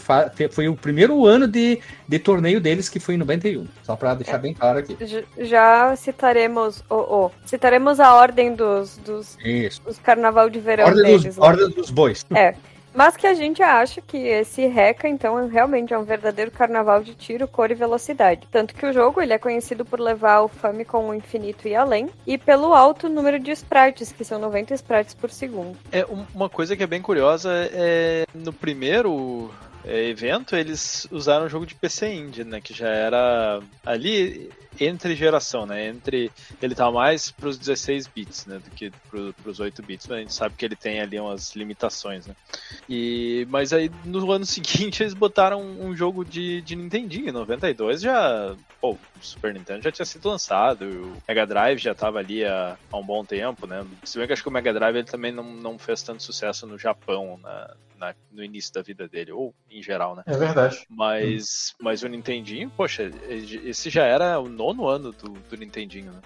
foi 0.51 0.69
o 0.69 0.77
primeiro 0.77 1.27
ano 1.27 1.47
de, 1.47 1.81
de 2.09 2.19
torneio 2.19 2.61
deles, 2.61 2.89
que 2.89 2.99
foi 3.01 3.15
em 3.15 3.19
91. 3.19 3.67
Só 3.83 3.97
pra 3.97 4.15
deixar 4.15 4.39
bem 4.39 4.55
claro 4.55 4.79
aqui. 4.79 4.97
Já 5.39 5.95
citaremos 5.97 6.83
o, 6.89 6.95
o- 6.95 7.31
citaremos 7.45 7.99
a 8.01 8.15
ordem 8.15 8.55
dos, 8.55 8.97
dos, 8.99 9.37
Isso. 9.45 9.83
dos 9.83 9.99
carnaval 9.99 10.49
de 10.49 10.61
verão 10.61 10.87
Ordem 10.87 11.03
deles. 11.03 11.25
dos, 11.25 11.37
lá. 11.37 11.47
ordem 11.49 11.71
dos 11.71 11.91
bois. 11.91 12.25
Mas 12.95 13.17
que 13.17 13.27
a 13.27 13.35
gente 13.35 13.63
acha 13.63 14.01
que 14.01 14.17
esse 14.17 14.67
Reca, 14.67 15.09
então, 15.09 15.49
realmente 15.49 15.93
é 15.93 15.99
um 15.99 16.05
verdadeiro 16.05 16.51
carnaval 16.51 17.03
de 17.03 17.15
tiro, 17.15 17.49
cor 17.49 17.71
e 17.71 17.75
velocidade. 17.75 18.47
Tanto 18.51 18.75
que 18.75 18.87
o 18.87 18.93
jogo 18.93 19.21
ele 19.21 19.33
é 19.33 19.39
conhecido 19.39 19.85
por 19.85 19.99
levar 19.99 20.43
o 20.43 20.49
Famicom 20.49 21.13
infinito 21.13 21.67
e 21.67 21.75
além, 21.75 22.09
e 22.27 22.39
pelo 22.39 22.73
alto 22.73 23.09
número 23.09 23.39
de 23.41 23.51
sprites, 23.51 24.13
que 24.13 24.25
são 24.25 24.39
90 24.39 24.75
sprites 24.75 25.13
por 25.15 25.31
segundo. 25.31 25.77
É 25.91 26.07
um- 26.07 26.25
uma 26.35 26.49
coisa 26.49 26.77
que 26.77 26.83
é 26.83 26.87
bem 26.87 27.03
curiosa 27.03 27.51
é 27.73 28.25
no 28.33 28.53
primeiro 28.53 29.51
é, 29.87 30.09
evento 30.09 30.57
eles 30.57 31.07
usaram 31.11 31.45
o 31.45 31.49
jogo 31.49 31.67
de 31.67 31.75
PC 31.75 32.07
Engine, 32.09 32.49
né, 32.53 32.61
que 32.61 32.73
já 32.73 32.89
era 32.89 33.61
ali 33.85 34.51
entre 34.79 35.15
geração, 35.17 35.67
né, 35.67 35.87
entre 35.89 36.33
ele 36.61 36.75
tá 36.75 36.91
mais 36.91 37.31
para 37.33 37.49
os 37.49 37.59
16 37.59 38.07
bits, 38.07 38.47
né, 38.47 38.59
do 38.61 38.71
que 38.71 38.93
para 39.09 39.51
os 39.51 39.61
8 39.61 39.83
bits, 39.83 40.07
mas 40.09 40.19
a 40.19 40.21
gente 40.23 40.35
sabe 40.35 40.57
que 40.57 40.65
ele 40.65 40.77
tem 40.77 41.01
ali 41.01 41.19
umas 41.21 41.55
limitações, 41.55 42.27
né. 42.27 42.35
E 42.89 43.47
mas 43.49 43.73
aí 43.73 43.89
no 43.89 44.31
ano 44.31 44.45
seguinte 44.47 45.03
eles 45.03 45.15
botaram 45.15 45.61
um 45.63 45.95
jogo 45.97 46.25
de, 46.25 46.63
de 46.63 46.77
Nintendinho, 46.77 47.29
em 47.29 47.33
92 47.33 48.01
já, 48.03 48.57
pô, 48.81 48.95
o 49.15 49.23
Super 49.23 49.55
Nintendo 49.55 49.83
já 49.83 49.93
tinha 49.93 50.05
sido 50.07 50.29
lançado, 50.29 50.83
o 51.17 51.23
Mega 51.29 51.47
Drive 51.47 51.79
já 51.79 51.95
tava 51.95 52.19
ali 52.19 52.45
há, 52.45 52.79
há 52.91 52.99
um 52.99 53.05
bom 53.07 53.25
tempo, 53.25 53.67
né? 53.67 53.85
Se 54.05 54.19
bem 54.19 54.27
que 54.27 54.33
acho 54.33 54.43
que 54.43 54.49
o 54.49 54.53
Mega 54.53 54.73
Drive 54.73 54.97
ele 54.97 55.07
também 55.07 55.33
não, 55.33 55.45
não 55.55 55.79
fez 55.79 56.03
tanto 56.03 56.23
sucesso 56.23 56.67
no 56.67 56.79
Japão 56.79 57.39
na, 57.39 57.77
na- 57.95 58.15
no 58.31 58.43
início 58.45 58.73
da 58.73 58.83
vida 58.83 59.09
dele, 59.09 59.33
ou 59.33 59.55
em 59.71 59.83
geral, 59.83 60.15
né? 60.17 60.25
É 60.27 60.37
verdade. 60.37 60.87
Mas, 60.89 61.75
mas 61.81 62.03
o 62.03 62.09
Nintendinho, 62.09 62.71
poxa, 62.77 63.05
esse 63.29 63.91
já 63.91 64.05
era 64.05 64.39
o 64.39 64.49
nono 64.73 64.89
ano 64.89 65.13
do, 65.13 65.29
do 65.51 65.57
Nintendinho, 65.57 66.13
né? 66.13 66.19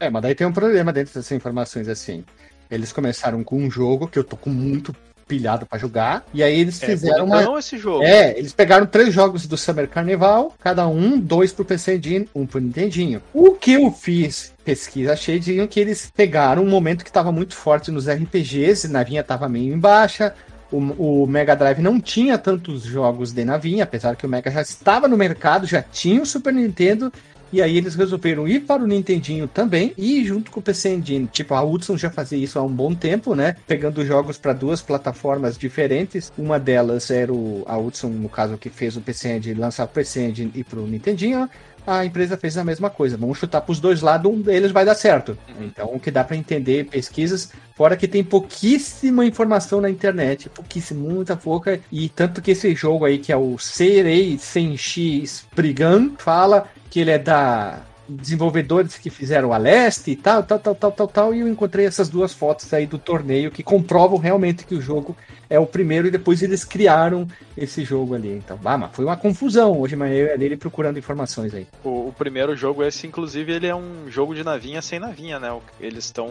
É, 0.00 0.10
mas 0.10 0.22
daí 0.22 0.34
tem 0.34 0.46
um 0.46 0.52
problema 0.52 0.92
dentro 0.92 1.14
dessas 1.14 1.30
informações 1.32 1.88
assim. 1.88 2.24
Eles 2.70 2.92
começaram 2.92 3.44
com 3.44 3.56
um 3.58 3.70
jogo 3.70 4.08
que 4.08 4.18
eu 4.18 4.24
tô 4.24 4.36
com 4.36 4.50
muito 4.50 4.94
pilhado 5.26 5.64
pra 5.64 5.78
jogar, 5.78 6.22
e 6.34 6.42
aí 6.42 6.60
eles 6.60 6.82
É, 6.82 6.86
fizeram 6.86 7.24
uma. 7.24 7.36
bonitão 7.36 7.58
esse 7.58 7.78
jogo. 7.78 8.02
É, 8.04 8.38
eles 8.38 8.52
pegaram 8.52 8.84
três 8.84 9.14
jogos 9.14 9.46
do 9.46 9.56
Summer 9.56 9.88
Carnival, 9.88 10.54
cada 10.60 10.86
um, 10.86 11.18
dois 11.18 11.50
pro 11.50 11.64
PC 11.64 11.96
Engine, 11.96 12.28
um 12.34 12.44
pro 12.46 12.60
Nintendinho. 12.60 13.22
O 13.32 13.52
que 13.52 13.72
eu 13.72 13.90
fiz 13.90 14.52
pesquisa, 14.64 15.12
achei 15.14 15.38
de 15.38 15.66
que 15.66 15.80
eles 15.80 16.10
pegaram 16.14 16.62
um 16.62 16.68
momento 16.68 17.04
que 17.04 17.12
tava 17.12 17.32
muito 17.32 17.54
forte 17.54 17.90
nos 17.90 18.06
RPGs, 18.08 18.88
navinha 18.88 19.24
tava 19.24 19.48
meio 19.48 19.72
em 19.72 19.78
baixa, 19.78 20.34
o, 20.74 21.22
o 21.22 21.26
Mega 21.26 21.54
Drive 21.54 21.80
não 21.80 22.00
tinha 22.00 22.36
tantos 22.38 22.82
jogos 22.82 23.32
de 23.32 23.44
navinha, 23.44 23.84
apesar 23.84 24.16
que 24.16 24.26
o 24.26 24.28
Mega 24.28 24.50
já 24.50 24.62
estava 24.62 25.08
no 25.08 25.16
mercado, 25.16 25.66
já 25.66 25.82
tinha 25.82 26.22
o 26.22 26.26
Super 26.26 26.52
Nintendo, 26.52 27.12
e 27.54 27.62
aí 27.62 27.76
eles 27.76 27.94
resolveram 27.94 28.48
ir 28.48 28.62
para 28.62 28.82
o 28.82 28.86
Nintendinho 28.86 29.46
também 29.46 29.92
e 29.96 30.24
junto 30.24 30.50
com 30.50 30.58
o 30.58 30.62
PC 30.62 30.94
Engine. 30.94 31.28
Tipo, 31.28 31.54
a 31.54 31.62
Hudson 31.62 31.96
já 31.96 32.10
fazia 32.10 32.36
isso 32.36 32.58
há 32.58 32.62
um 32.62 32.72
bom 32.72 32.92
tempo, 32.92 33.32
né? 33.36 33.54
Pegando 33.64 34.04
jogos 34.04 34.36
para 34.36 34.52
duas 34.52 34.82
plataformas 34.82 35.56
diferentes. 35.56 36.32
Uma 36.36 36.58
delas 36.58 37.12
era 37.12 37.32
o, 37.32 37.62
a 37.68 37.78
Hudson, 37.78 38.08
no 38.08 38.28
caso, 38.28 38.58
que 38.58 38.68
fez 38.68 38.96
o 38.96 39.00
PC 39.00 39.36
Engine, 39.36 39.60
lançar 39.60 39.84
o 39.84 39.88
PC 39.88 40.30
Engine 40.30 40.50
e 40.52 40.64
para 40.64 40.80
o 40.80 40.86
Nintendinho. 40.88 41.48
A 41.86 42.04
empresa 42.04 42.36
fez 42.36 42.56
a 42.56 42.64
mesma 42.64 42.88
coisa. 42.88 43.16
Vamos 43.16 43.38
chutar 43.38 43.60
para 43.60 43.72
os 43.72 43.80
dois 43.80 44.00
lados, 44.00 44.30
um 44.32 44.40
deles 44.40 44.72
vai 44.72 44.84
dar 44.84 44.94
certo. 44.94 45.36
Então, 45.60 45.90
o 45.92 46.00
que 46.00 46.10
dá 46.10 46.24
para 46.24 46.36
entender 46.36 46.86
pesquisas, 46.86 47.52
fora 47.74 47.96
que 47.96 48.08
tem 48.08 48.24
pouquíssima 48.24 49.24
informação 49.24 49.80
na 49.80 49.90
internet, 49.90 50.48
pouquíssima, 50.48 51.00
muita 51.08 51.36
pouca, 51.36 51.80
e 51.92 52.08
tanto 52.08 52.40
que 52.40 52.52
esse 52.52 52.74
jogo 52.74 53.04
aí, 53.04 53.18
que 53.18 53.32
é 53.32 53.36
o 53.36 53.58
Serei 53.58 54.38
Senshi 54.38 55.22
Spriggan, 55.22 56.12
fala 56.18 56.66
que 56.88 57.00
ele 57.00 57.10
é 57.10 57.18
da 57.18 57.82
desenvolvedores 58.08 58.98
que 58.98 59.10
fizeram 59.10 59.52
a 59.52 59.56
Leste 59.56 60.10
e 60.10 60.16
tal, 60.16 60.42
tal, 60.42 60.58
tal, 60.58 60.74
tal, 60.74 60.92
tal, 60.92 61.08
tal, 61.08 61.34
e 61.34 61.40
eu 61.40 61.48
encontrei 61.48 61.86
essas 61.86 62.08
duas 62.08 62.32
fotos 62.32 62.72
aí 62.72 62.86
do 62.86 62.98
torneio 62.98 63.50
que 63.50 63.62
comprovam 63.62 64.18
realmente 64.18 64.64
que 64.64 64.74
o 64.74 64.80
jogo 64.80 65.16
é 65.48 65.58
o 65.58 65.66
primeiro 65.66 66.08
e 66.08 66.10
depois 66.10 66.42
eles 66.42 66.64
criaram 66.64 67.26
esse 67.56 67.84
jogo 67.84 68.14
ali. 68.14 68.32
Então, 68.32 68.58
ah, 68.64 68.78
mas 68.78 68.90
foi 68.92 69.04
uma 69.04 69.16
confusão 69.16 69.78
hoje, 69.78 69.96
mas 69.96 70.12
eu 70.12 70.26
e 70.26 70.44
ele 70.44 70.56
procurando 70.56 70.98
informações 70.98 71.54
aí. 71.54 71.66
O, 71.82 72.08
o 72.08 72.14
primeiro 72.16 72.56
jogo, 72.56 72.82
esse, 72.82 73.06
inclusive, 73.06 73.52
ele 73.52 73.66
é 73.66 73.74
um 73.74 74.08
jogo 74.08 74.34
de 74.34 74.44
navinha 74.44 74.82
sem 74.82 74.98
navinha, 74.98 75.38
né? 75.38 75.56
Eles 75.80 76.04
estão 76.06 76.30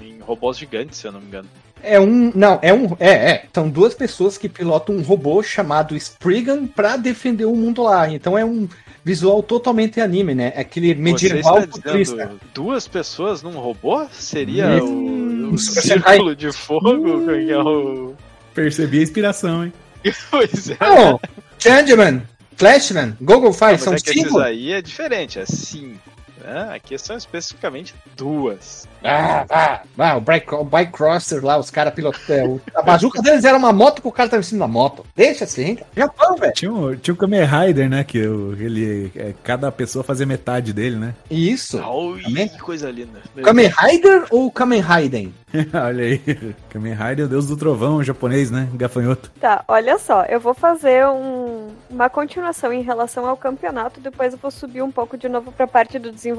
em 0.00 0.18
robôs 0.20 0.56
gigantes, 0.56 0.98
se 0.98 1.06
eu 1.06 1.12
não 1.12 1.20
me 1.20 1.26
engano. 1.26 1.48
É 1.82 1.98
um. 1.98 2.30
Não, 2.34 2.58
é 2.62 2.72
um. 2.72 2.96
É, 2.98 3.10
é. 3.10 3.44
São 3.52 3.68
duas 3.68 3.94
pessoas 3.94 4.36
que 4.36 4.48
pilotam 4.48 4.96
um 4.96 5.02
robô 5.02 5.42
chamado 5.42 5.96
Spriggan 5.96 6.66
pra 6.66 6.96
defender 6.96 7.46
o 7.46 7.56
mundo 7.56 7.82
lá. 7.82 8.08
Então 8.10 8.36
é 8.36 8.44
um 8.44 8.68
visual 9.04 9.42
totalmente 9.42 10.00
anime, 10.00 10.34
né? 10.34 10.52
É 10.54 10.60
aquele 10.60 10.94
medieval 10.94 11.54
Você 11.56 11.60
está 11.64 11.76
futurista. 11.78 12.32
duas 12.54 12.86
pessoas 12.88 13.42
num 13.42 13.58
robô? 13.58 14.06
Seria 14.12 14.82
Hum, 14.82 15.50
o, 15.50 15.54
o 15.54 15.58
Super 15.58 15.82
círculo 15.82 16.36
de 16.36 16.52
fogo? 16.52 17.24
que 17.26 17.50
é 17.50 17.58
o... 17.58 18.14
Percebi 18.54 18.98
a 19.00 19.02
inspiração, 19.02 19.64
hein? 19.64 19.72
Pois 20.30 20.70
é. 20.70 20.76
Não! 20.80 21.20
Changeman, 21.58 22.22
Flashman, 22.56 23.16
Google 23.20 23.52
Fire, 23.52 23.72
Mas 23.72 23.82
são 23.82 23.92
é 23.94 23.96
que 23.96 24.10
esses 24.10 24.22
cinco. 24.22 24.38
aí 24.38 24.72
é 24.72 24.80
diferente, 24.82 25.38
é 25.38 25.46
cinco. 25.46 25.98
Né? 26.42 26.70
Aqui 26.74 26.96
são 26.98 27.16
especificamente 27.16 27.94
duas. 28.16 28.88
Ah, 29.02 29.46
ah, 29.50 29.82
ah, 29.98 30.16
o 30.16 30.20
Bike, 30.20 30.54
o 30.54 30.64
bike 30.64 30.92
Crosser 30.92 31.44
lá, 31.44 31.56
os 31.58 31.70
caras 31.70 31.94
pilotando. 31.94 32.60
A 32.74 32.82
bazuca 32.82 33.22
deles 33.22 33.44
era 33.44 33.56
uma 33.56 33.72
moto 33.72 34.02
que 34.02 34.08
o 34.08 34.12
cara 34.12 34.28
tava 34.28 34.40
em 34.40 34.44
cima 34.44 34.60
da 34.66 34.68
moto. 34.72 35.04
Deixa 35.16 35.44
assim. 35.44 35.78
Japão, 35.96 36.36
velho. 36.36 36.52
Tinha 36.52 36.72
o, 36.72 36.96
tinha 36.96 37.14
o 37.14 37.16
Kamen 37.16 37.44
Rider, 37.44 37.88
né? 37.88 38.04
Que 38.04 38.26
o- 38.26 38.52
ele, 38.60 39.10
é, 39.16 39.34
cada 39.42 39.70
pessoa 39.72 40.04
fazia 40.04 40.26
metade 40.26 40.72
dele, 40.72 40.96
né? 40.96 41.14
Isso. 41.30 41.78
Ai, 41.78 42.22
Também? 42.22 42.48
que 42.48 42.58
coisa 42.58 42.90
linda. 42.90 43.20
Meu 43.34 43.44
Kamen 43.44 43.68
Rider 43.78 44.24
ou 44.30 44.50
Kamen 44.50 44.80
Raiden? 44.80 45.34
Olha 45.74 46.04
aí. 46.04 46.18
Kamen 46.68 46.94
Rider, 46.94 47.24
o 47.26 47.28
deus 47.28 47.46
do 47.46 47.56
trovão 47.56 48.02
japonês, 48.04 48.50
né? 48.50 48.68
Gafanhoto. 48.74 49.30
Tá, 49.40 49.64
olha 49.66 49.98
só, 49.98 50.24
eu 50.24 50.38
vou 50.40 50.54
fazer 50.54 51.06
um- 51.06 51.70
uma 51.88 52.08
continuação 52.10 52.72
em 52.72 52.82
relação 52.82 53.26
ao 53.26 53.36
campeonato, 53.36 54.00
depois 54.00 54.32
eu 54.32 54.38
vou 54.38 54.50
subir 54.50 54.82
um 54.82 54.90
pouco 54.92 55.16
de 55.16 55.28
novo 55.28 55.50
pra 55.52 55.66
parte 55.66 55.98
do 55.98 56.12
desenvolvimento, 56.12 56.29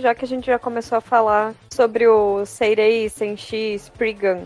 já 0.00 0.14
que 0.14 0.24
a 0.24 0.28
gente 0.28 0.46
já 0.46 0.58
começou 0.58 0.98
a 0.98 1.00
falar 1.00 1.54
sobre 1.70 2.06
o 2.06 2.44
Seirei 2.46 3.08
Senshi 3.08 3.74
Spriggan, 3.74 4.44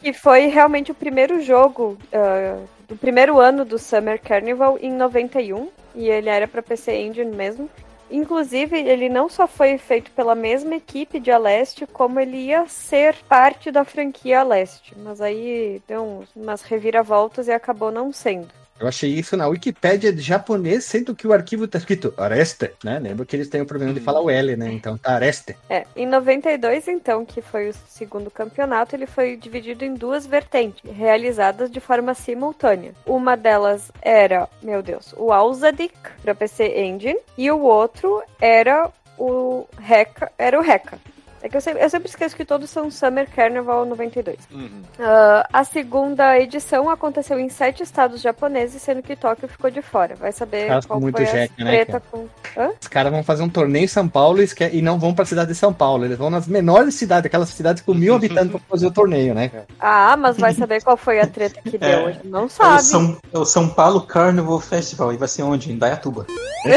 que 0.00 0.12
foi 0.12 0.46
realmente 0.46 0.90
o 0.90 0.94
primeiro 0.94 1.40
jogo 1.40 1.96
ah, 2.12 2.58
do 2.88 2.96
primeiro 2.96 3.38
ano 3.40 3.64
do 3.64 3.78
Summer 3.78 4.20
Carnival 4.20 4.78
em 4.80 4.92
91, 4.92 5.68
e 5.94 6.08
ele 6.08 6.28
era 6.28 6.46
pra 6.46 6.62
PC 6.62 6.94
Engine 6.94 7.34
mesmo. 7.34 7.68
Inclusive, 8.10 8.78
ele 8.78 9.08
não 9.08 9.26
só 9.30 9.46
foi 9.46 9.78
feito 9.78 10.10
pela 10.10 10.34
mesma 10.34 10.74
equipe 10.74 11.18
de 11.18 11.30
Aleste, 11.30 11.86
como 11.86 12.20
ele 12.20 12.36
ia 12.36 12.66
ser 12.68 13.14
parte 13.26 13.70
da 13.70 13.84
franquia 13.84 14.40
Aleste. 14.40 14.94
Mas 14.98 15.22
aí 15.22 15.80
deu 15.88 16.22
umas 16.36 16.60
reviravoltas 16.60 17.48
e 17.48 17.52
acabou 17.52 17.90
não 17.90 18.12
sendo. 18.12 18.48
Eu 18.82 18.88
achei 18.88 19.10
isso 19.10 19.36
na 19.36 19.46
Wikipédia 19.46 20.12
de 20.12 20.20
japonês, 20.20 20.84
sendo 20.84 21.14
que 21.14 21.24
o 21.24 21.32
arquivo 21.32 21.68
tá 21.68 21.78
escrito 21.78 22.12
Areste, 22.16 22.72
né? 22.82 22.98
Lembra 22.98 23.24
que 23.24 23.36
eles 23.36 23.48
têm 23.48 23.60
o 23.60 23.66
problema 23.66 23.94
de 23.94 24.00
falar 24.00 24.20
o 24.20 24.28
L, 24.28 24.56
né? 24.56 24.72
Então 24.72 24.98
tá 24.98 25.14
Areste. 25.14 25.56
É, 25.70 25.86
em 25.94 26.04
92, 26.04 26.88
então, 26.88 27.24
que 27.24 27.40
foi 27.40 27.68
o 27.68 27.74
segundo 27.86 28.28
campeonato, 28.28 28.96
ele 28.96 29.06
foi 29.06 29.36
dividido 29.36 29.84
em 29.84 29.94
duas 29.94 30.26
vertentes, 30.26 30.82
realizadas 30.90 31.70
de 31.70 31.78
forma 31.78 32.12
simultânea. 32.12 32.92
Uma 33.06 33.36
delas 33.36 33.92
era, 34.02 34.48
meu 34.60 34.82
Deus, 34.82 35.14
o 35.16 35.32
Ausadik 35.32 35.94
para 36.20 36.34
PC 36.34 36.80
Engine, 36.82 37.20
e 37.38 37.52
o 37.52 37.60
outro 37.60 38.20
era 38.40 38.90
o 39.16 39.64
Reca, 39.78 40.32
era 40.36 40.58
o 40.58 40.62
Reca. 40.62 40.98
É 41.42 41.48
que 41.48 41.56
eu 41.56 41.60
sempre, 41.60 41.82
eu 41.82 41.90
sempre 41.90 42.08
esqueço 42.08 42.36
que 42.36 42.44
todos 42.44 42.70
são 42.70 42.88
Summer 42.88 43.28
Carnival 43.34 43.84
92. 43.84 44.36
Uhum. 44.52 44.82
Ah, 45.00 45.48
a 45.52 45.64
segunda 45.64 46.38
edição 46.38 46.88
aconteceu 46.88 47.36
em 47.38 47.48
sete 47.48 47.82
estados 47.82 48.20
japoneses, 48.20 48.80
sendo 48.80 49.02
que 49.02 49.16
Tóquio 49.16 49.48
ficou 49.48 49.68
de 49.68 49.82
fora. 49.82 50.14
Vai 50.14 50.30
saber 50.30 50.68
qual 50.86 51.00
muito 51.00 51.16
foi 51.16 51.24
a 51.24 51.28
jeca, 51.28 51.64
né, 51.64 51.70
treta 51.72 51.92
cara? 52.00 52.02
com... 52.10 52.28
Hã? 52.56 52.70
Os 52.80 52.86
caras 52.86 53.10
vão 53.10 53.24
fazer 53.24 53.42
um 53.42 53.48
torneio 53.48 53.84
em 53.84 53.88
São 53.88 54.06
Paulo 54.08 54.38
e, 54.72 54.80
não 54.82 54.98
vão 55.00 55.12
pra 55.12 55.24
cidade 55.24 55.50
de 55.52 55.56
São 55.58 55.72
Paulo. 55.72 56.04
Eles 56.04 56.16
vão 56.16 56.30
nas 56.30 56.46
menores 56.46 56.94
cidades, 56.94 57.26
aquelas 57.26 57.48
cidades 57.48 57.82
com 57.82 57.92
mil 57.92 58.14
habitantes 58.14 58.52
pra 58.52 58.60
fazer 58.70 58.86
o 58.86 58.92
torneio, 58.92 59.34
né, 59.34 59.48
cara? 59.48 59.66
Ah, 59.80 60.16
mas 60.16 60.36
vai 60.36 60.54
saber 60.54 60.80
qual 60.82 60.96
foi 60.96 61.18
a 61.18 61.26
treta 61.26 61.60
que 61.60 61.76
deu. 61.78 61.88
É. 61.88 62.04
A 62.06 62.10
gente 62.12 62.28
não 62.28 62.42
É 62.42 62.44
o, 62.44 62.48
sabe. 62.48 62.82
São, 62.82 63.16
é 63.32 63.38
o 63.38 63.44
São 63.44 63.68
Paulo 63.68 64.02
Carnival 64.02 64.60
Festival. 64.60 65.12
E 65.12 65.16
vai 65.16 65.26
ser 65.26 65.42
onde? 65.42 65.72
Em 65.72 65.76
Dayatuba. 65.78 66.24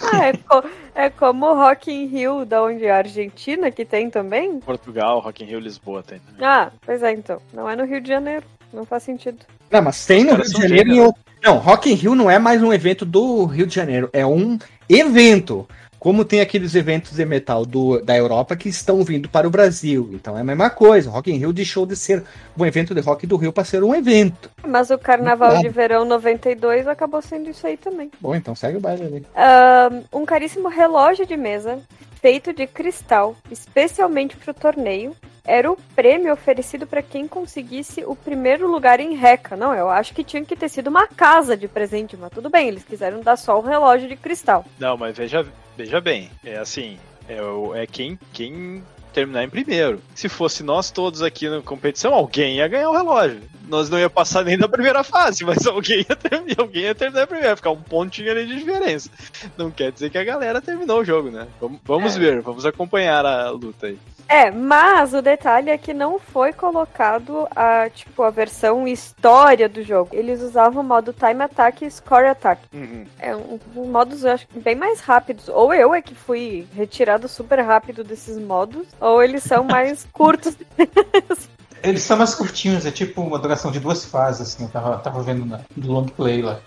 Ah, 0.00 0.28
é, 0.28 0.32
co- 0.32 0.64
é 0.98 1.10
como 1.10 1.46
o 1.46 1.54
Rock 1.54 1.90
in 1.90 2.06
Rio, 2.06 2.44
da 2.44 2.62
onde 2.62 2.84
é 2.84 2.90
a 2.90 2.96
Argentina, 2.98 3.70
que 3.70 3.84
tem 3.84 4.10
também? 4.10 4.58
Portugal, 4.60 5.20
Rock 5.20 5.42
in 5.44 5.46
Rio, 5.46 5.60
Lisboa 5.60 6.02
tem. 6.02 6.18
né? 6.18 6.38
Ah, 6.40 6.70
pois 6.84 7.02
é, 7.02 7.12
então. 7.12 7.40
Não 7.54 7.68
é 7.68 7.76
no 7.76 7.84
Rio 7.84 8.00
de 8.00 8.08
Janeiro. 8.08 8.44
Não 8.72 8.84
faz 8.84 9.02
sentido. 9.04 9.38
Não, 9.70 9.80
mas 9.80 10.04
tem 10.04 10.24
no 10.24 10.34
Rio 10.34 10.44
de 10.44 10.50
Janeiro. 10.62 10.90
e 10.92 11.00
o- 11.00 11.14
Não, 11.42 11.56
Rock 11.56 11.90
in 11.90 11.94
Rio 11.94 12.14
não 12.14 12.28
é 12.30 12.38
mais 12.38 12.62
um 12.62 12.72
evento 12.72 13.04
do 13.06 13.44
Rio 13.46 13.66
de 13.66 13.74
Janeiro. 13.74 14.10
É 14.12 14.26
um 14.26 14.58
evento. 14.88 15.66
Como 15.98 16.24
tem 16.24 16.40
aqueles 16.40 16.74
eventos 16.74 17.12
de 17.12 17.24
metal 17.24 17.66
do, 17.66 18.00
da 18.00 18.16
Europa 18.16 18.56
que 18.56 18.68
estão 18.68 19.02
vindo 19.02 19.28
para 19.28 19.46
o 19.46 19.50
Brasil. 19.50 20.10
Então 20.12 20.36
é 20.36 20.40
a 20.40 20.44
mesma 20.44 20.70
coisa. 20.70 21.10
Rock 21.10 21.30
in 21.30 21.36
Rio 21.36 21.52
deixou 21.52 21.84
de 21.84 21.96
ser 21.96 22.22
um 22.56 22.64
evento 22.64 22.94
de 22.94 23.00
rock 23.00 23.26
do 23.26 23.36
Rio 23.36 23.52
para 23.52 23.64
ser 23.64 23.82
um 23.82 23.94
evento. 23.94 24.50
Mas 24.66 24.90
o 24.90 24.98
Carnaval 24.98 25.58
de 25.58 25.68
Verão 25.68 26.04
92 26.04 26.86
acabou 26.86 27.20
sendo 27.20 27.50
isso 27.50 27.66
aí 27.66 27.76
também. 27.76 28.10
Bom, 28.20 28.34
então 28.34 28.54
segue 28.54 28.76
o 28.76 28.80
baile 28.80 29.04
ali. 29.04 29.26
Ahn, 29.34 30.02
um 30.12 30.24
caríssimo 30.24 30.68
relógio 30.68 31.26
de 31.26 31.36
mesa 31.36 31.80
feito 32.20 32.52
de 32.52 32.66
cristal, 32.66 33.36
especialmente 33.50 34.36
para 34.36 34.50
o 34.50 34.54
torneio. 34.54 35.16
Era 35.44 35.70
o 35.72 35.78
prêmio 35.94 36.32
oferecido 36.32 36.86
para 36.86 37.00
quem 37.00 37.26
conseguisse 37.26 38.04
o 38.04 38.14
primeiro 38.14 38.70
lugar 38.70 39.00
em 39.00 39.14
Reca. 39.14 39.56
Não, 39.56 39.74
eu 39.74 39.88
acho 39.88 40.12
que 40.12 40.22
tinha 40.22 40.44
que 40.44 40.54
ter 40.54 40.68
sido 40.68 40.88
uma 40.88 41.06
casa 41.06 41.56
de 41.56 41.66
presente, 41.66 42.16
mas 42.16 42.30
tudo 42.30 42.50
bem, 42.50 42.68
eles 42.68 42.84
quiseram 42.84 43.20
dar 43.20 43.36
só 43.36 43.58
o 43.58 43.62
relógio 43.62 44.08
de 44.08 44.16
cristal. 44.16 44.64
Não, 44.78 44.96
mas 44.96 45.16
veja, 45.16 45.46
veja 45.76 46.00
bem, 46.00 46.30
é 46.44 46.58
assim, 46.58 46.98
é, 47.26 47.38
é 47.82 47.86
quem, 47.86 48.18
quem 48.32 48.84
terminar 49.12 49.44
em 49.44 49.48
primeiro. 49.48 50.02
Se 50.14 50.28
fosse 50.28 50.62
nós 50.62 50.90
todos 50.90 51.22
aqui 51.22 51.48
na 51.48 51.62
competição, 51.62 52.12
alguém 52.12 52.56
ia 52.56 52.68
ganhar 52.68 52.90
o 52.90 52.96
relógio. 52.96 53.40
Nós 53.68 53.90
não 53.90 53.98
ia 53.98 54.10
passar 54.10 54.44
nem 54.44 54.58
da 54.58 54.68
primeira 54.68 55.04
fase, 55.04 55.44
mas 55.44 55.66
alguém 55.66 55.98
ia, 56.08 56.16
ter, 56.16 56.42
alguém 56.58 56.82
ia 56.82 56.94
terminar 56.94 57.24
em 57.24 57.26
primeiro, 57.26 57.50
ia 57.50 57.56
ficar 57.56 57.70
um 57.70 57.80
pontinho 57.80 58.30
ali 58.30 58.46
de 58.46 58.56
diferença. 58.56 59.10
Não 59.56 59.70
quer 59.70 59.92
dizer 59.92 60.10
que 60.10 60.18
a 60.18 60.24
galera 60.24 60.60
terminou 60.60 61.00
o 61.00 61.04
jogo, 61.04 61.30
né? 61.30 61.46
Vamos, 61.60 61.80
vamos 61.84 62.16
ver, 62.16 62.40
vamos 62.40 62.64
acompanhar 62.64 63.24
a 63.24 63.50
luta 63.50 63.86
aí. 63.86 63.98
É, 64.28 64.50
mas 64.50 65.14
o 65.14 65.22
detalhe 65.22 65.70
é 65.70 65.78
que 65.78 65.94
não 65.94 66.18
foi 66.18 66.52
colocado 66.52 67.48
a, 67.56 67.88
tipo, 67.88 68.22
a 68.22 68.28
versão 68.28 68.86
história 68.86 69.66
do 69.68 69.82
jogo. 69.82 70.10
Eles 70.12 70.42
usavam 70.42 70.82
o 70.82 70.86
modo 70.86 71.14
Time 71.14 71.42
Attack 71.42 71.86
e 71.86 71.90
Score 71.90 72.26
Attack. 72.26 72.60
Uhum. 72.74 73.06
É 73.18 73.34
um, 73.34 73.58
um 73.74 73.86
modos, 73.86 74.24
eu 74.24 74.32
acho, 74.32 74.46
que 74.46 74.60
bem 74.60 74.76
mais 74.76 75.00
rápidos. 75.00 75.48
Ou 75.48 75.72
eu 75.72 75.94
é 75.94 76.02
que 76.02 76.14
fui 76.14 76.66
retirado 76.74 77.26
super 77.26 77.60
rápido 77.60 78.04
desses 78.04 78.38
modos, 78.38 78.86
ou 79.00 79.22
eles 79.22 79.42
são 79.42 79.64
mais 79.64 80.06
curtos. 80.12 80.54
Eles 81.82 82.02
são 82.02 82.16
mais 82.16 82.34
curtinhos, 82.34 82.84
é 82.86 82.90
tipo 82.90 83.20
uma 83.22 83.38
duração 83.38 83.70
de 83.70 83.78
duas 83.80 84.04
fases, 84.04 84.40
assim. 84.54 84.64
Eu 84.64 84.70
tava, 84.70 84.98
tava 84.98 85.22
vendo 85.22 85.44
na, 85.46 85.60
do 85.76 85.92
long 85.92 86.06
play 86.06 86.42
lá. 86.42 86.58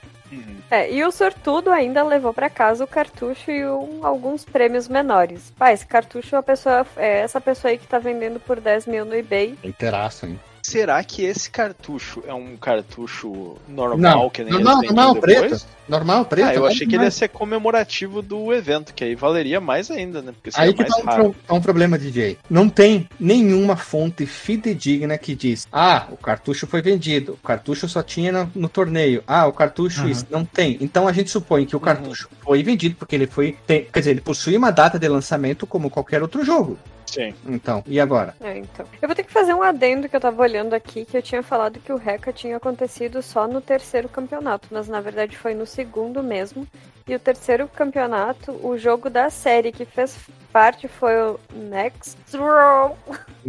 É, 0.70 0.90
e 0.90 1.04
o 1.04 1.12
sortudo 1.12 1.70
ainda 1.70 2.02
levou 2.04 2.34
pra 2.34 2.50
casa 2.50 2.86
o 2.86 2.88
cartucho 2.88 3.52
e 3.52 3.68
um- 3.68 4.06
alguns 4.06 4.46
prêmios 4.46 4.88
menores. 4.88 5.52
Pá, 5.58 5.74
esse 5.74 5.86
cartucho, 5.86 6.38
a 6.38 6.42
pessoa, 6.44 6.86
é 6.96 7.20
essa 7.20 7.42
pessoa 7.42 7.70
aí 7.72 7.78
que 7.78 7.86
tá 7.86 8.00
vendendo 8.00 8.40
por 8.40 8.62
10 8.62 8.86
mil 8.86 9.04
no 9.04 9.14
eBay. 9.14 9.58
Inteiraço, 9.62 10.26
hein? 10.26 10.40
Será 10.72 11.04
que 11.04 11.24
esse 11.24 11.50
cartucho 11.50 12.24
é 12.26 12.34
um 12.34 12.56
cartucho 12.56 13.58
normal, 13.68 13.98
Não, 14.24 14.30
que 14.30 14.42
nem 14.44 14.54
normal, 14.54 14.82
normal, 14.84 15.14
depois? 15.16 15.40
preto. 15.40 15.66
Normal, 15.90 16.24
preto. 16.26 16.48
Ah, 16.48 16.56
eu 16.56 16.66
achei 16.66 16.88
que 16.88 16.96
ele 16.96 17.04
ia 17.04 17.12
ser 17.12 17.28
comemorativo 17.28 18.22
do 18.22 18.54
evento, 18.54 18.94
que 18.94 19.04
aí 19.04 19.14
valeria 19.14 19.60
mais 19.60 19.92
ainda, 19.92 20.22
né? 20.22 20.32
Porque 20.32 20.58
Aí 20.58 20.74
que 20.74 20.82
mais 20.84 20.94
tá 20.96 21.02
um, 21.02 21.06
raro. 21.06 21.24
pro- 21.34 21.36
tá 21.46 21.54
um 21.54 21.62
problema, 21.62 21.98
DJ. 22.00 22.38
Não 22.50 22.70
tem 22.70 23.10
nenhuma 23.20 23.76
fonte 23.76 24.26
fidedigna 24.26 25.18
que 25.18 25.36
diz: 25.36 25.68
ah, 25.72 26.08
o 26.10 26.16
cartucho 26.16 26.66
foi 26.66 26.82
vendido, 26.82 27.34
o 27.34 27.46
cartucho 27.46 27.90
só 27.90 28.02
tinha 28.02 28.32
no, 28.32 28.52
no 28.56 28.70
torneio, 28.70 29.22
ah, 29.28 29.46
o 29.48 29.52
cartucho 29.52 30.04
Uhum. 30.04 30.10
isso. 30.10 30.26
Não 30.30 30.46
tem. 30.46 30.78
Então 30.80 31.08
a 31.08 31.12
gente 31.12 31.30
supõe 31.30 31.66
que 31.66 31.76
o 31.76 31.80
Uhum. 31.80 31.84
cartucho 31.86 32.30
foi 32.42 32.64
vendido 32.64 32.96
porque 32.96 33.16
ele 33.16 33.28
foi. 33.28 33.58
tem- 33.68 33.84
quer 33.92 34.00
dizer, 34.00 34.12
ele 34.12 34.22
possui 34.22 34.56
uma 34.56 34.72
data 34.72 34.98
de 34.98 35.08
lançamento 35.10 35.68
como 35.68 35.90
qualquer 35.90 36.22
outro 36.22 36.46
jogo. 36.46 36.78
Sim. 37.12 37.34
Então, 37.46 37.84
e 37.86 38.00
agora? 38.00 38.34
É, 38.40 38.58
então. 38.58 38.86
Eu 39.02 39.08
vou 39.08 39.16
ter 39.16 39.24
que 39.24 39.32
fazer 39.32 39.54
um 39.54 39.62
adendo 39.62 40.08
que 40.08 40.16
eu 40.16 40.20
tava 40.22 40.42
olhando 40.42 40.74
aqui, 40.74 41.04
que 41.04 41.18
eu 41.18 41.22
tinha 41.22 41.44
falado 41.44 41.80
que 41.80 41.92
o 41.92 41.98
Reca 41.98 42.32
tinha 42.32 42.56
acontecido 42.56 43.22
só 43.22 43.48
no 43.48 43.60
terceiro 43.60 44.08
campeonato, 44.08 44.70
mas 44.72 44.88
na 44.88 45.02
verdade 45.02 45.38
foi 45.38 45.54
no 45.54 45.66
segundo 45.66 46.24
mesmo. 46.24 46.66
E 47.08 47.14
o 47.14 47.20
terceiro 47.20 47.68
campeonato, 47.68 48.52
o 48.66 48.78
jogo 48.78 49.10
da 49.10 49.30
série 49.30 49.72
que 49.72 49.84
fez 49.84 50.18
parte 50.54 50.88
foi 50.88 51.14
o 51.20 51.40
Next 51.54 52.18
Row. 52.38 52.98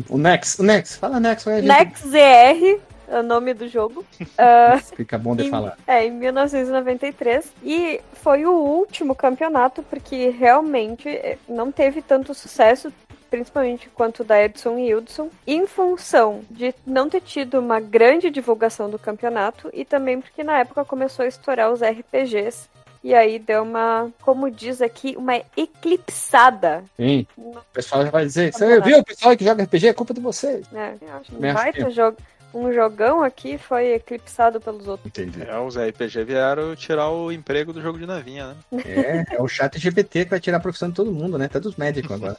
O 0.09 0.19
Nex, 0.19 0.59
o 0.59 0.65
Nex, 0.65 0.97
fala 0.97 1.21
Nex, 1.21 1.47
aí 1.47 1.55
a 1.55 1.61
gente 1.61 1.69
Next 1.69 2.09
ZR, 2.09 2.81
é 3.09 3.21
o 3.21 3.23
nome 3.23 3.55
do 3.55 3.69
jogo. 3.69 4.05
Ah, 4.39 4.81
fica 4.97 5.19
bom 5.19 5.37
de 5.37 5.45
em, 5.45 5.51
falar. 5.51 5.77
É, 5.87 6.07
em 6.07 6.11
1993. 6.11 7.53
E 7.63 8.01
foi 8.15 8.45
o 8.47 8.53
último 8.53 9.15
campeonato, 9.15 9.83
porque 9.83 10.31
realmente 10.31 11.09
eh, 11.09 11.39
não 11.49 11.71
teve 11.71 12.01
tanto 12.03 12.35
sucesso, 12.35 12.93
principalmente 13.33 13.89
quanto 13.89 14.23
da 14.23 14.45
Edson 14.45 14.77
e 14.77 14.89
Hildson, 14.91 15.31
em 15.47 15.67
função 15.67 16.43
de 16.51 16.75
não 16.87 17.09
ter 17.09 17.23
tido 17.23 17.59
uma 17.59 17.81
grande 17.81 18.29
divulgação 18.29 18.91
do 18.91 18.99
campeonato 18.99 19.71
e 19.73 19.87
também 19.87 20.21
porque 20.21 20.45
na 20.45 20.59
época 20.59 20.85
começou 20.85 21.25
a 21.25 21.29
estourar 21.29 21.73
os 21.73 21.81
RPGs. 21.83 22.69
E 23.03 23.15
aí 23.15 23.39
deu 23.39 23.63
uma, 23.63 24.11
como 24.21 24.51
diz 24.51 24.81
aqui, 24.83 25.17
uma 25.17 25.35
eclipsada. 25.57 26.85
Sim, 26.97 27.27
o 27.37 27.57
pessoal 27.73 28.05
já 28.05 28.11
vai 28.11 28.25
dizer: 28.27 28.53
você 28.53 28.81
viu, 28.81 28.99
o 28.99 29.05
pessoal 29.05 29.37
que 29.37 29.45
joga 29.45 29.65
RPG 29.65 29.89
é 29.89 29.93
culpa 29.93 30.15
de 30.15 30.21
vocês. 30.21 30.69
né? 30.71 30.97
Eu 31.01 31.17
acho 31.17 31.35
Um, 31.35 31.41
baita 31.55 31.91
jogo, 31.91 32.19
um 32.55 32.73
jogão 32.73 33.23
aqui 33.23 33.59
foi 33.59 33.95
eclipsado 33.95 34.61
pelos 34.61 34.87
outros. 34.87 35.07
Entendi. 35.07 35.43
É, 35.43 35.59
os 35.59 35.77
RPG 35.77 36.25
vieram 36.25 36.75
tirar 36.77 37.11
o 37.11 37.33
emprego 37.33 37.73
do 37.73 37.81
jogo 37.81 37.99
de 37.99 38.07
navinha, 38.07 38.49
né? 38.71 38.83
É, 38.85 39.37
é 39.37 39.43
o 39.43 39.49
chat 39.49 39.79
GPT 39.79 40.25
que 40.25 40.31
vai 40.31 40.41
tirar 40.41 40.59
a 40.59 40.61
profissão 40.61 40.89
de 40.89 40.95
todo 40.95 41.13
mundo, 41.13 41.39
né? 41.39 41.47
Até 41.47 41.61
dos 41.61 41.77
médicos 41.77 42.13
agora. 42.13 42.37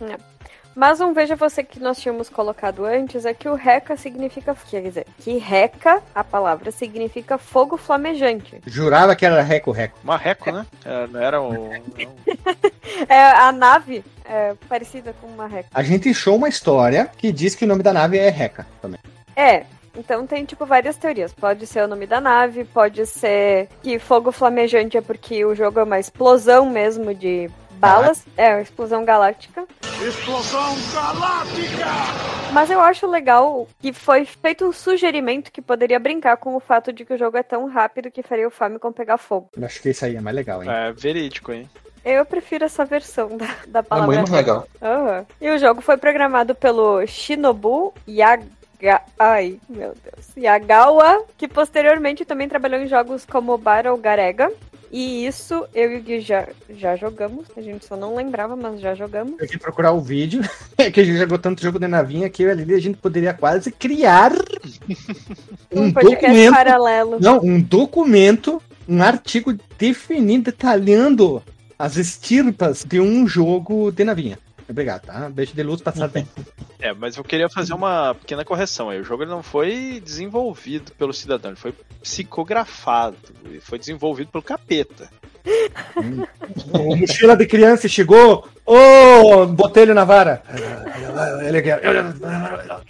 Mas 0.76 1.00
um 1.00 1.14
veja 1.14 1.34
você 1.34 1.64
que 1.64 1.80
nós 1.80 1.98
tínhamos 1.98 2.28
colocado 2.28 2.84
antes 2.84 3.24
é 3.24 3.32
que 3.32 3.48
o 3.48 3.54
reca 3.54 3.96
significa. 3.96 4.54
Quer 4.68 4.82
dizer, 4.82 5.06
que 5.20 5.38
reca, 5.38 6.02
a 6.14 6.22
palavra, 6.22 6.70
significa 6.70 7.38
fogo 7.38 7.78
flamejante. 7.78 8.60
Jurava 8.66 9.16
que 9.16 9.24
era 9.24 9.40
reco-reco. 9.40 9.98
Marreco, 10.04 10.52
né? 10.52 10.66
É, 10.84 11.06
não 11.06 11.20
era 11.20 11.40
o. 11.40 11.70
É 13.08 13.20
a 13.20 13.52
nave 13.52 14.04
é 14.24 14.54
parecida 14.68 15.14
com 15.20 15.26
uma 15.26 15.46
reca. 15.46 15.68
A 15.72 15.82
gente 15.82 16.08
achou 16.08 16.36
uma 16.36 16.48
história 16.48 17.10
que 17.16 17.32
diz 17.32 17.54
que 17.54 17.64
o 17.64 17.68
nome 17.68 17.82
da 17.82 17.92
nave 17.92 18.18
é 18.18 18.28
Reca 18.28 18.66
também. 18.80 18.98
É. 19.36 19.64
Então 19.96 20.26
tem 20.26 20.44
tipo 20.44 20.66
várias 20.66 20.96
teorias. 20.96 21.32
Pode 21.32 21.66
ser 21.66 21.82
o 21.84 21.88
nome 21.88 22.06
da 22.06 22.20
nave, 22.20 22.64
pode 22.64 23.06
ser 23.06 23.68
que 23.82 23.98
fogo 23.98 24.30
flamejante 24.32 24.96
é 24.96 25.00
porque 25.00 25.44
o 25.44 25.54
jogo 25.54 25.80
é 25.80 25.84
uma 25.84 25.98
explosão 25.98 26.68
mesmo 26.68 27.14
de 27.14 27.50
balas. 27.72 28.24
É, 28.36 28.54
uma 28.54 28.60
explosão 28.62 29.04
galáctica. 29.04 29.64
Explosão 30.06 30.74
galáctica! 30.92 31.86
Mas 32.52 32.70
eu 32.70 32.80
acho 32.80 33.06
legal 33.06 33.66
que 33.80 33.92
foi 33.92 34.24
feito 34.24 34.66
um 34.66 34.72
sugerimento 34.72 35.50
que 35.50 35.62
poderia 35.62 35.98
brincar 35.98 36.36
com 36.36 36.54
o 36.54 36.60
fato 36.60 36.92
de 36.92 37.04
que 37.04 37.14
o 37.14 37.18
jogo 37.18 37.36
é 37.38 37.42
tão 37.42 37.66
rápido 37.66 38.10
que 38.10 38.22
faria 38.22 38.46
o 38.46 38.50
Famicom 38.50 38.92
pegar 38.92 39.16
fogo. 39.18 39.48
Eu 39.56 39.64
acho 39.64 39.80
que 39.80 39.90
isso 39.90 40.04
aí 40.04 40.16
é 40.16 40.20
mais 40.20 40.36
legal, 40.36 40.62
hein? 40.62 40.70
É 40.70 40.92
verídico, 40.92 41.52
hein? 41.52 41.68
Eu 42.04 42.24
prefiro 42.24 42.64
essa 42.64 42.84
versão 42.84 43.36
da, 43.36 43.48
da 43.66 43.80
É 43.80 43.82
palavra. 43.82 44.14
muito 44.16 44.32
legal. 44.32 44.66
Aham. 44.80 45.26
E 45.40 45.50
o 45.50 45.58
jogo 45.58 45.80
foi 45.80 45.96
programado 45.96 46.54
pelo 46.54 47.04
Shinobu 47.06 47.92
Yaga... 48.08 48.44
Ai, 49.18 49.58
meu 49.68 49.94
Deus. 50.04 50.26
Yagawa, 50.36 51.24
que 51.36 51.48
posteriormente 51.48 52.24
também 52.24 52.48
trabalhou 52.48 52.80
em 52.80 52.86
jogos 52.86 53.24
como 53.24 53.56
Battle 53.56 53.96
Garega. 53.96 54.50
E 54.90 55.26
isso 55.26 55.66
eu 55.74 55.92
e 55.92 55.96
o 55.96 56.02
Gui 56.02 56.20
já, 56.20 56.48
já 56.70 56.94
jogamos. 56.96 57.46
A 57.56 57.60
gente 57.60 57.84
só 57.84 57.96
não 57.96 58.14
lembrava, 58.14 58.54
mas 58.54 58.80
já 58.80 58.94
jogamos. 58.94 59.34
Eu 59.40 59.48
fui 59.48 59.58
procurar 59.58 59.92
o 59.92 60.00
vídeo, 60.00 60.42
é 60.78 60.90
que 60.90 61.00
a 61.00 61.04
gente 61.04 61.18
jogou 61.18 61.38
tanto 61.38 61.60
jogo 61.60 61.78
de 61.78 61.88
navinha 61.88 62.30
que 62.30 62.42
eu 62.42 62.48
e 62.56 62.74
a 62.74 62.78
gente 62.80 62.96
poderia 62.98 63.34
quase 63.34 63.72
criar 63.72 64.32
um, 65.72 65.86
Um 65.86 65.92
podcast 65.92 66.26
documento. 66.26 66.54
paralelo. 66.54 67.18
Não, 67.20 67.40
um 67.40 67.60
documento, 67.60 68.62
um 68.88 69.02
artigo 69.02 69.54
definindo, 69.76 70.44
detalhando 70.44 71.42
as 71.78 71.96
estirpas 71.96 72.84
de 72.84 73.00
um 73.00 73.26
jogo 73.26 73.90
de 73.90 74.04
navinha. 74.04 74.38
Obrigado, 74.68 75.02
tá? 75.06 75.28
Beijo 75.30 75.54
de 75.54 75.62
luz 75.62 75.80
passado 75.80 76.10
bem. 76.10 76.26
É, 76.80 76.92
mas 76.92 77.16
eu 77.16 77.24
queria 77.24 77.48
fazer 77.48 77.72
uma 77.72 78.14
pequena 78.14 78.44
correção 78.44 78.90
aí. 78.90 79.00
O 79.00 79.04
jogo 79.04 79.22
ele 79.22 79.30
não 79.30 79.42
foi 79.42 80.00
desenvolvido 80.04 80.92
pelo 80.92 81.12
cidadão, 81.12 81.52
ele 81.52 81.60
foi 81.60 81.72
psicografado. 82.02 83.16
Ele 83.44 83.60
foi 83.60 83.78
desenvolvido 83.78 84.30
pelo 84.30 84.42
capeta. 84.42 85.08
O 86.72 86.96
mochila 86.96 87.36
de 87.36 87.46
criança 87.46 87.88
chegou 87.88 88.48
Ô, 88.66 89.46
botelho 89.46 89.94
na 89.94 90.04
vara. 90.04 90.42
Ele, 91.46 91.62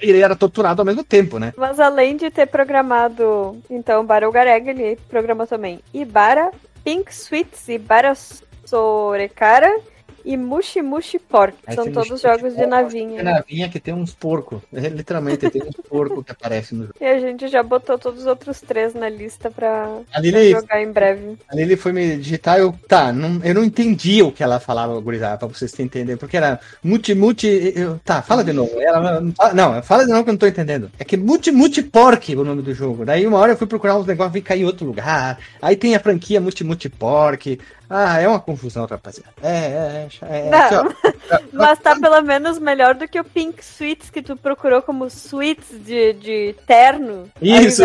ele 0.01 0.21
era 0.21 0.35
torturado 0.35 0.81
ao 0.81 0.87
mesmo 0.87 1.05
tempo, 1.05 1.39
né? 1.39 1.53
Mas 1.55 1.79
além 1.79 2.17
de 2.17 2.31
ter 2.31 2.47
programado, 2.47 3.59
então, 3.69 4.05
Bara 4.05 4.27
Ugareg, 4.27 4.71
ele 4.71 4.99
programou 5.11 5.47
também 5.47 5.81
Ibara, 5.93 6.51
Pink 6.83 7.13
Sweets, 7.13 7.69
Ibara 7.69 8.15
Sorekara 8.65 9.71
e 10.27 10.37
Mushi 10.37 10.83
Mushi 10.83 11.21
Pork. 11.21 11.57
São 11.73 11.85
todos 11.93 12.11
Mushi 12.11 12.23
jogos 12.23 12.43
Mushi 12.43 12.57
de 12.57 12.67
navinha. 12.67 13.21
É 13.21 13.23
navinha 13.23 13.69
que 13.69 13.79
tem 13.79 13.95
uns 13.95 14.13
porcos. 14.13 14.61
É, 14.75 14.89
literalmente, 14.89 15.49
tem 15.49 15.63
uns 15.63 15.77
porcos 15.89 16.25
que 16.25 16.33
aparecem 16.33 16.77
no 16.77 16.85
jogo. 16.87 16.99
E 17.01 17.07
a 17.07 17.21
gente 17.21 17.47
já 17.47 17.63
botou 17.63 17.97
todos 17.97 18.23
os 18.23 18.27
outros 18.27 18.61
três 18.61 18.93
na 18.93 19.09
lista 19.09 19.51
pra, 19.51 19.85
A 19.85 20.01
pra 20.11 20.21
Lili, 20.21 20.51
jogar 20.51 20.83
em 20.83 20.91
breve. 20.91 21.39
a 21.49 21.55
Lili 21.55 21.77
foi 21.77 21.93
me 21.93 22.17
digitar, 22.17 22.59
eu, 22.59 22.75
tá, 22.89 23.13
não, 23.13 23.41
eu 23.45 23.55
não 23.55 23.63
entendi 23.65 24.21
o 24.21 24.33
que 24.33 24.43
ela 24.43 24.59
falava, 24.59 24.99
gurizada, 25.01 25.39
pra 25.39 25.47
vocês 25.47 25.79
entenderem, 25.79 26.17
porque 26.17 26.37
era 26.37 26.59
multi, 26.83 27.15
multi, 27.15 27.73
eu, 27.77 28.01
tá, 28.05 28.21
fala 28.21 28.43
de 28.43 28.53
novo. 28.53 28.73
Ela, 28.81 29.21
não, 29.55 29.81
fala 29.83 30.05
de 30.05 30.11
novo 30.11 30.25
que 30.25 30.31
eu 30.31 30.33
não 30.33 30.39
tô 30.39 30.47
entendendo. 30.49 30.91
É 30.99 31.05
que 31.05 31.17
multi, 31.17 31.53
multi 31.53 31.83
pork 31.83 32.35
o 32.35 32.45
nome 32.45 32.63
do 32.63 32.75
jogo. 32.75 33.05
Daí 33.05 33.27
uma 33.27 33.39
hora 33.39 33.53
eu 33.53 33.57
fui 33.57 33.67
procurar 33.69 33.97
uns 33.97 34.07
negócios, 34.07 34.33
vi 34.33 34.43
cair 34.43 34.63
em 34.63 34.65
outro 34.65 34.85
lugar. 34.85 35.39
Aí 35.63 35.77
tem 35.77 35.95
a 35.95 36.01
franquia 36.01 36.41
multi, 36.41 36.65
multi 36.65 36.89
pork. 36.89 37.59
Ah, 37.89 38.21
é 38.21 38.27
uma 38.27 38.41
confusão, 38.41 38.85
rapaziada. 38.87 39.31
É, 39.43 39.49
é, 39.49 40.09
é. 40.23 40.47
é 40.49 40.51
Não. 40.51 40.87
aqui, 40.87 40.97
ó. 41.33 41.39
Mas 41.53 41.79
tá 41.79 41.95
pelo 41.99 42.21
menos 42.23 42.59
melhor 42.59 42.95
do 42.95 43.07
que 43.09 43.19
o 43.19 43.25
Pink 43.25 43.63
Sweets 43.63 44.11
que 44.11 44.23
tu 44.23 44.37
procurou 44.37 44.83
como 44.83 45.07
sweets 45.09 45.69
de, 45.85 46.13
de 46.15 46.55
terno. 46.67 47.31
Isso. 47.41 47.83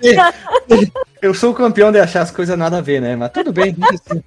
de- 0.00 0.92
Eu 1.22 1.32
sou 1.32 1.52
o 1.52 1.54
campeão 1.54 1.90
de 1.90 1.98
achar 1.98 2.20
as 2.22 2.30
coisas 2.30 2.56
nada 2.58 2.78
a 2.78 2.82
ver, 2.82 3.00
né? 3.00 3.16
Mas 3.16 3.30
tudo 3.32 3.52
bem. 3.52 3.74
Isso. 3.92 4.22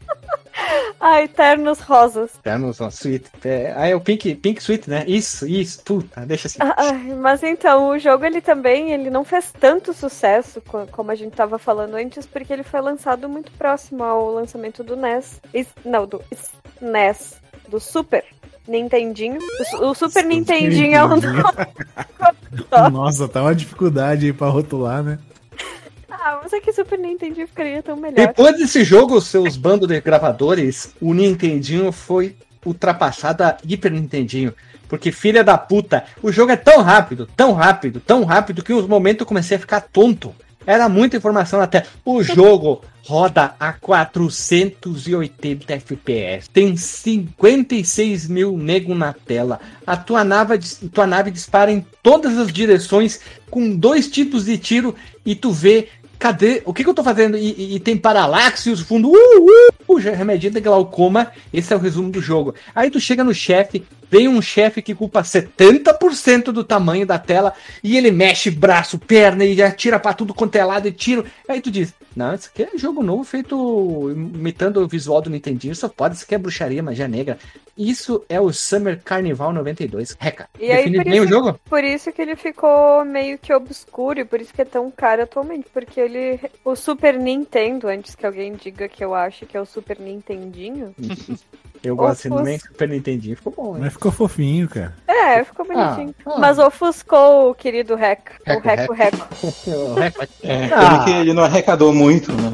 Ai, 1.00 1.28
ternos 1.28 1.80
rosas. 1.80 2.32
Uma 2.80 2.92
suíte. 2.92 3.30
É, 3.46 3.74
ah, 3.76 3.88
é 3.88 3.96
o 3.96 4.02
Pink, 4.02 4.34
Pink 4.36 4.62
Suite, 4.62 4.90
né? 4.90 5.04
Isso, 5.08 5.48
isso. 5.48 5.82
Puta, 5.84 6.26
deixa 6.26 6.48
assim. 6.48 6.58
Ai, 6.60 7.14
mas 7.16 7.44
então, 7.44 7.90
o 7.90 8.00
jogo 8.00 8.26
ele 8.26 8.42
também 8.42 8.92
ele 8.92 9.10
não 9.10 9.24
fez 9.24 9.54
tanto 9.60 9.94
sucesso 9.94 10.60
co- 10.62 10.88
como 10.92 11.12
a 11.12 11.16
gente 11.16 11.34
tava 11.36 11.60
falando 11.60 11.96
antes, 11.96 12.26
porque 12.26 12.52
ele 12.52 12.64
foi 12.64 12.82
lançado 12.82 13.30
muito 13.30 13.52
próximo 13.52 14.04
ao 14.04 14.32
lançamento 14.32 14.84
do 14.84 14.96
NES. 14.96 15.40
Es- 15.54 15.68
Não, 15.86 16.06
do 16.08 16.22
NES. 16.82 17.36
Do 17.70 17.80
Super 17.80 18.24
Nintendinho. 18.68 19.38
O, 19.38 19.66
su- 19.66 19.84
o 19.90 19.94
Super 19.94 20.26
Nintendinho 20.26 20.96
é 20.96 21.06
um. 21.06 21.18
Nossa, 22.92 23.28
tá 23.28 23.42
uma 23.42 23.56
dificuldade 23.56 24.26
aí 24.26 24.34
pra 24.34 24.48
rotular, 24.48 25.04
né? 25.04 25.20
Ah, 26.28 26.42
mas 26.44 26.52
é 26.52 26.60
que 26.60 26.74
Super 26.74 27.00
Nintendinho 27.00 27.48
ficaria 27.48 27.82
tão 27.82 27.96
melhor. 27.96 28.16
Depois 28.16 28.58
desse 28.58 28.84
jogo, 28.84 29.22
seus 29.22 29.56
bandos 29.56 29.88
de 29.88 30.02
gravadores, 30.02 30.94
o 31.00 31.14
Nintendinho 31.14 31.90
foi 31.90 32.36
ultrapassado 32.66 33.46
a 33.46 33.56
Hyper 33.66 33.94
Nintendinho. 33.94 34.54
Porque, 34.90 35.10
filha 35.10 35.42
da 35.42 35.58
puta, 35.58 36.04
o 36.22 36.30
jogo 36.30 36.52
é 36.52 36.58
tão 36.58 36.82
rápido, 36.82 37.30
tão 37.34 37.54
rápido, 37.54 38.02
tão 38.02 38.26
rápido 38.26 38.62
que 38.62 38.74
uns 38.74 38.86
momentos 38.86 39.22
eu 39.22 39.26
comecei 39.26 39.56
a 39.56 39.60
ficar 39.60 39.80
tonto. 39.80 40.36
Era 40.66 40.90
muita 40.90 41.16
informação 41.16 41.62
até. 41.62 41.86
O 42.04 42.20
jogo 42.22 42.82
roda 43.06 43.56
a 43.58 43.72
480 43.72 45.74
FPS. 45.74 46.50
Tem 46.50 46.76
56 46.76 48.28
mil 48.28 48.58
nego 48.58 48.94
na 48.94 49.14
tela. 49.14 49.62
A 49.86 49.96
tua 49.96 50.26
nave, 50.26 50.60
tua 50.92 51.08
nave 51.08 51.32
dispara 51.32 51.72
em 51.72 51.86
todas 52.04 52.38
as 52.38 52.52
direções 52.52 53.22
com 53.50 53.74
dois 53.74 54.10
tipos 54.10 54.44
de 54.44 54.58
tiro 54.58 54.94
e 55.26 55.34
tu 55.34 55.52
vê. 55.52 55.88
Cadê? 56.20 56.62
O 56.66 56.74
que, 56.74 56.84
que 56.84 56.90
eu 56.90 56.94
tô 56.94 57.04
fazendo? 57.04 57.38
E, 57.38 57.52
e- 57.52 57.76
e 57.76 57.80
tem 57.80 57.96
paralaxe, 57.96 58.76
fundo. 58.78 59.10
Uh, 59.10 59.14
uh, 59.14 59.96
uh, 59.96 60.00
já- 60.02 60.12
remedinho 60.14 60.52
de 60.54 60.60
glaucoma. 60.60 61.32
Esse 61.54 61.74
é 61.74 61.76
o 61.76 61.80
resumo 61.80 62.10
do 62.10 62.20
jogo. 62.22 62.56
Aí 62.74 62.90
tu 62.90 63.00
chega 63.00 63.24
no 63.24 63.34
chefe, 63.34 63.84
vem 64.10 64.28
um 64.28 64.42
chefe 64.42 64.82
que 64.82 64.96
culpa 64.96 65.22
70% 65.22 66.46
do 66.52 66.64
tamanho 66.64 67.06
da 67.06 67.20
tela 67.20 67.54
e 67.84 67.98
ele 67.98 68.12
mexe 68.12 68.50
braço, 68.50 68.98
perna 68.98 69.44
e 69.46 69.62
atira 69.62 70.00
pra 70.00 70.14
tudo 70.14 70.34
quanto 70.34 70.56
é 70.56 70.64
lado 70.64 70.88
e 70.88 70.92
tiro. 70.92 71.26
Aí 71.48 71.62
tu 71.62 71.70
diz: 71.72 71.94
Não, 72.16 72.34
isso 72.34 72.50
aqui 72.54 72.64
é 72.64 72.78
jogo 72.78 73.04
novo 73.04 73.24
feito 73.24 74.10
imitando 74.12 74.78
o 74.82 74.88
visual 74.88 75.22
do 75.22 75.30
Nintendinho. 75.30 75.76
Só 75.76 75.88
pode, 75.90 76.16
isso 76.16 76.26
aqui 76.26 76.36
é 76.36 76.38
bruxaria, 76.38 76.82
magia 76.84 77.08
negra. 77.08 77.38
Isso 77.78 78.26
é 78.28 78.42
o 78.42 78.52
Summer 78.52 79.00
Carnival 79.04 79.54
92. 79.54 80.18
Reca, 80.20 80.50
E 80.60 80.72
aí, 80.72 80.86
define 80.90 81.04
bem 81.04 81.20
o 81.20 81.24
isso- 81.26 81.30
jogo? 81.34 81.60
Por 81.70 81.84
isso 81.84 82.12
que 82.12 82.20
ele 82.22 82.36
ficou 82.36 83.06
meio 83.06 83.38
que 83.38 83.54
obscuro 83.54 84.20
e 84.20 84.26
por 84.26 84.42
isso 84.42 84.52
que 84.52 84.64
é 84.64 84.66
tão 84.66 84.90
caro 84.90 85.22
atualmente. 85.24 85.68
Porque 85.72 86.00
ele. 86.00 86.40
O 86.66 86.76
Super 86.76 87.20
Nintendo, 87.20 87.88
antes 87.88 88.16
que 88.16 88.26
alguém 88.26 88.54
diga 88.56 88.88
que 88.90 89.04
eu 89.06 89.14
acho 89.14 89.46
que 89.46 89.56
é 89.56 89.62
o 89.62 89.66
Super 89.66 90.00
Nintendinho. 90.00 90.96
Eu 91.88 91.96
gosto 91.96 92.12
assim, 92.20 92.28
Ofus- 92.30 92.38
também. 92.40 92.60
Super 92.60 92.90
Nintendinho 92.90 93.36
ficou 93.38 93.54
bom, 93.56 93.74
né? 93.74 93.80
Mas 93.84 93.94
ficou 93.94 94.12
fofinho, 94.12 94.68
cara. 94.68 94.94
É, 95.08 95.44
ficou 95.44 95.66
bonitinho. 95.66 96.14
Ah, 96.26 96.32
ah. 96.36 96.40
Mas 96.40 96.58
ofuscou 96.60 97.52
o 97.52 97.56
querido 97.56 97.96
Rec. 97.96 98.20
O 98.48 98.60
Reco, 98.60 98.94
Reco 98.94 98.94
Reco. 98.94 99.28
Reca. 99.98 100.30
É, 100.44 100.66
Ah. 100.74 100.90
pelo 100.90 101.04
que 101.06 101.12
ele 101.12 101.34
não 101.34 101.44
arrecadou 101.44 101.94
muito, 101.94 102.32
né? 102.34 102.54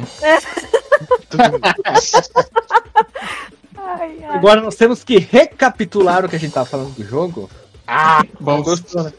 Ai, 3.77 4.17
ai. 4.23 4.35
Agora 4.37 4.61
nós 4.61 4.75
temos 4.75 5.03
que 5.03 5.17
recapitular 5.19 6.25
o 6.25 6.29
que 6.29 6.35
a 6.35 6.39
gente 6.39 6.53
tava 6.53 6.65
falando 6.65 6.93
do 6.93 7.03
jogo. 7.03 7.49
Ah, 7.85 8.23
Bom, 8.39 8.61
gostou, 8.63 9.03
né? 9.03 9.11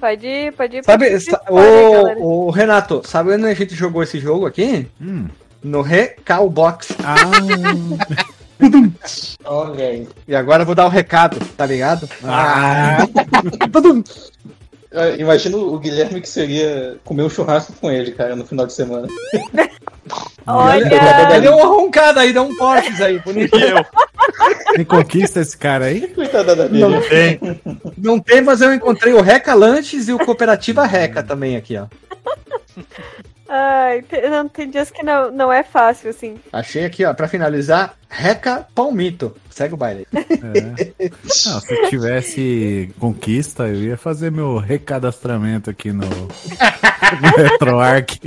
Pode 0.00 0.26
ir, 0.26 0.52
pode 0.54 0.78
ir. 0.78 0.84
Sabe, 0.84 1.20
sa- 1.20 1.42
ô, 1.50 2.46
ô, 2.46 2.50
Renato, 2.50 3.02
sabe 3.04 3.32
onde 3.34 3.44
a 3.46 3.54
gente 3.54 3.74
jogou 3.74 4.02
esse 4.02 4.18
jogo 4.18 4.46
aqui? 4.46 4.88
Hum. 5.00 5.28
No 5.62 5.82
Recalbox. 5.82 6.88
Ah, 7.04 7.14
E 10.26 10.34
agora 10.34 10.62
eu 10.62 10.66
vou 10.66 10.74
dar 10.74 10.86
o 10.86 10.90
recado, 10.90 11.38
tá 11.56 11.66
ligado? 11.66 12.08
ah. 12.24 12.98
Imagino 15.18 15.58
o 15.74 15.78
Guilherme 15.78 16.20
que 16.20 16.28
seria 16.28 16.96
comer 17.04 17.24
um 17.24 17.30
churrasco 17.30 17.72
com 17.80 17.90
ele, 17.90 18.12
cara, 18.12 18.36
no 18.36 18.46
final 18.46 18.64
de 18.64 18.72
semana. 18.72 19.08
Olha, 20.46 20.84
Ele 21.32 21.40
deu 21.40 21.56
uma 21.56 21.66
roncada 21.66 22.20
aí, 22.20 22.32
deu 22.32 22.44
um 22.44 22.54
portes 22.56 23.00
aí, 23.00 23.18
bonito. 23.18 23.56
Eu? 23.56 23.84
Quem 24.74 24.84
conquista 24.84 25.40
esse 25.40 25.56
cara 25.56 25.86
aí? 25.86 26.06
Coitada 26.08 26.54
da 26.54 26.68
Não 26.68 27.00
tem. 27.00 27.40
Não 27.96 28.20
tem, 28.20 28.40
mas 28.42 28.60
eu 28.60 28.72
encontrei 28.72 29.14
o 29.14 29.20
Reca 29.22 29.54
Lanches 29.54 30.08
e 30.08 30.12
o 30.12 30.18
Cooperativa 30.18 30.86
Reca 30.86 31.22
também 31.22 31.56
aqui, 31.56 31.76
ó. 31.76 31.86
Ai, 33.54 34.02
tem, 34.02 34.28
não, 34.28 34.48
tem 34.48 34.70
dias 34.70 34.90
que 34.90 35.02
não, 35.02 35.30
não 35.30 35.52
é 35.52 35.62
fácil, 35.62 36.10
assim. 36.10 36.38
Achei 36.52 36.84
aqui, 36.84 37.04
ó, 37.04 37.14
pra 37.14 37.28
finalizar, 37.28 37.94
Reca 38.08 38.66
Palmito. 38.74 39.34
Segue 39.50 39.74
o 39.74 39.76
baile. 39.76 40.06
É. 40.12 41.10
Não, 41.46 41.60
se 41.60 41.72
eu 41.72 41.88
tivesse 41.88 42.92
conquista, 42.98 43.68
eu 43.68 43.76
ia 43.76 43.96
fazer 43.96 44.32
meu 44.32 44.56
recadastramento 44.56 45.70
aqui 45.70 45.92
no, 45.92 46.06
no 46.06 47.36
RetroArch. 47.36 48.20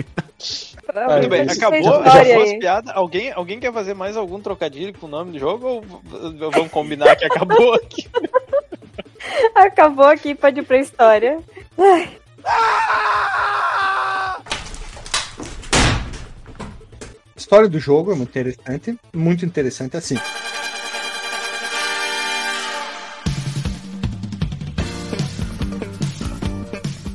Bem, 1.30 1.42
acabou, 1.42 2.04
já 2.04 2.24
foi 2.24 2.44
as 2.44 2.60
piadas. 2.60 2.96
Alguém, 2.96 3.32
alguém 3.34 3.60
quer 3.60 3.74
fazer 3.74 3.94
mais 3.94 4.16
algum 4.16 4.40
trocadilho 4.40 4.98
com 4.98 5.06
o 5.06 5.10
nome 5.10 5.34
do 5.34 5.40
jogo 5.40 5.68
ou 5.68 5.84
vamos 6.52 6.72
combinar 6.72 7.16
que 7.18 7.26
acabou 7.26 7.74
aqui? 7.74 8.08
Acabou 9.54 10.06
aqui, 10.06 10.34
pode 10.34 10.62
ir 10.62 10.64
pra 10.64 10.78
história. 10.78 11.40
A 17.38 17.40
história 17.40 17.70
do 17.70 17.80
jogo 17.80 18.12
é 18.12 18.16
muito 18.16 18.30
interessante. 18.30 18.98
Muito 19.14 19.46
interessante 19.46 19.96
assim. 19.96 20.18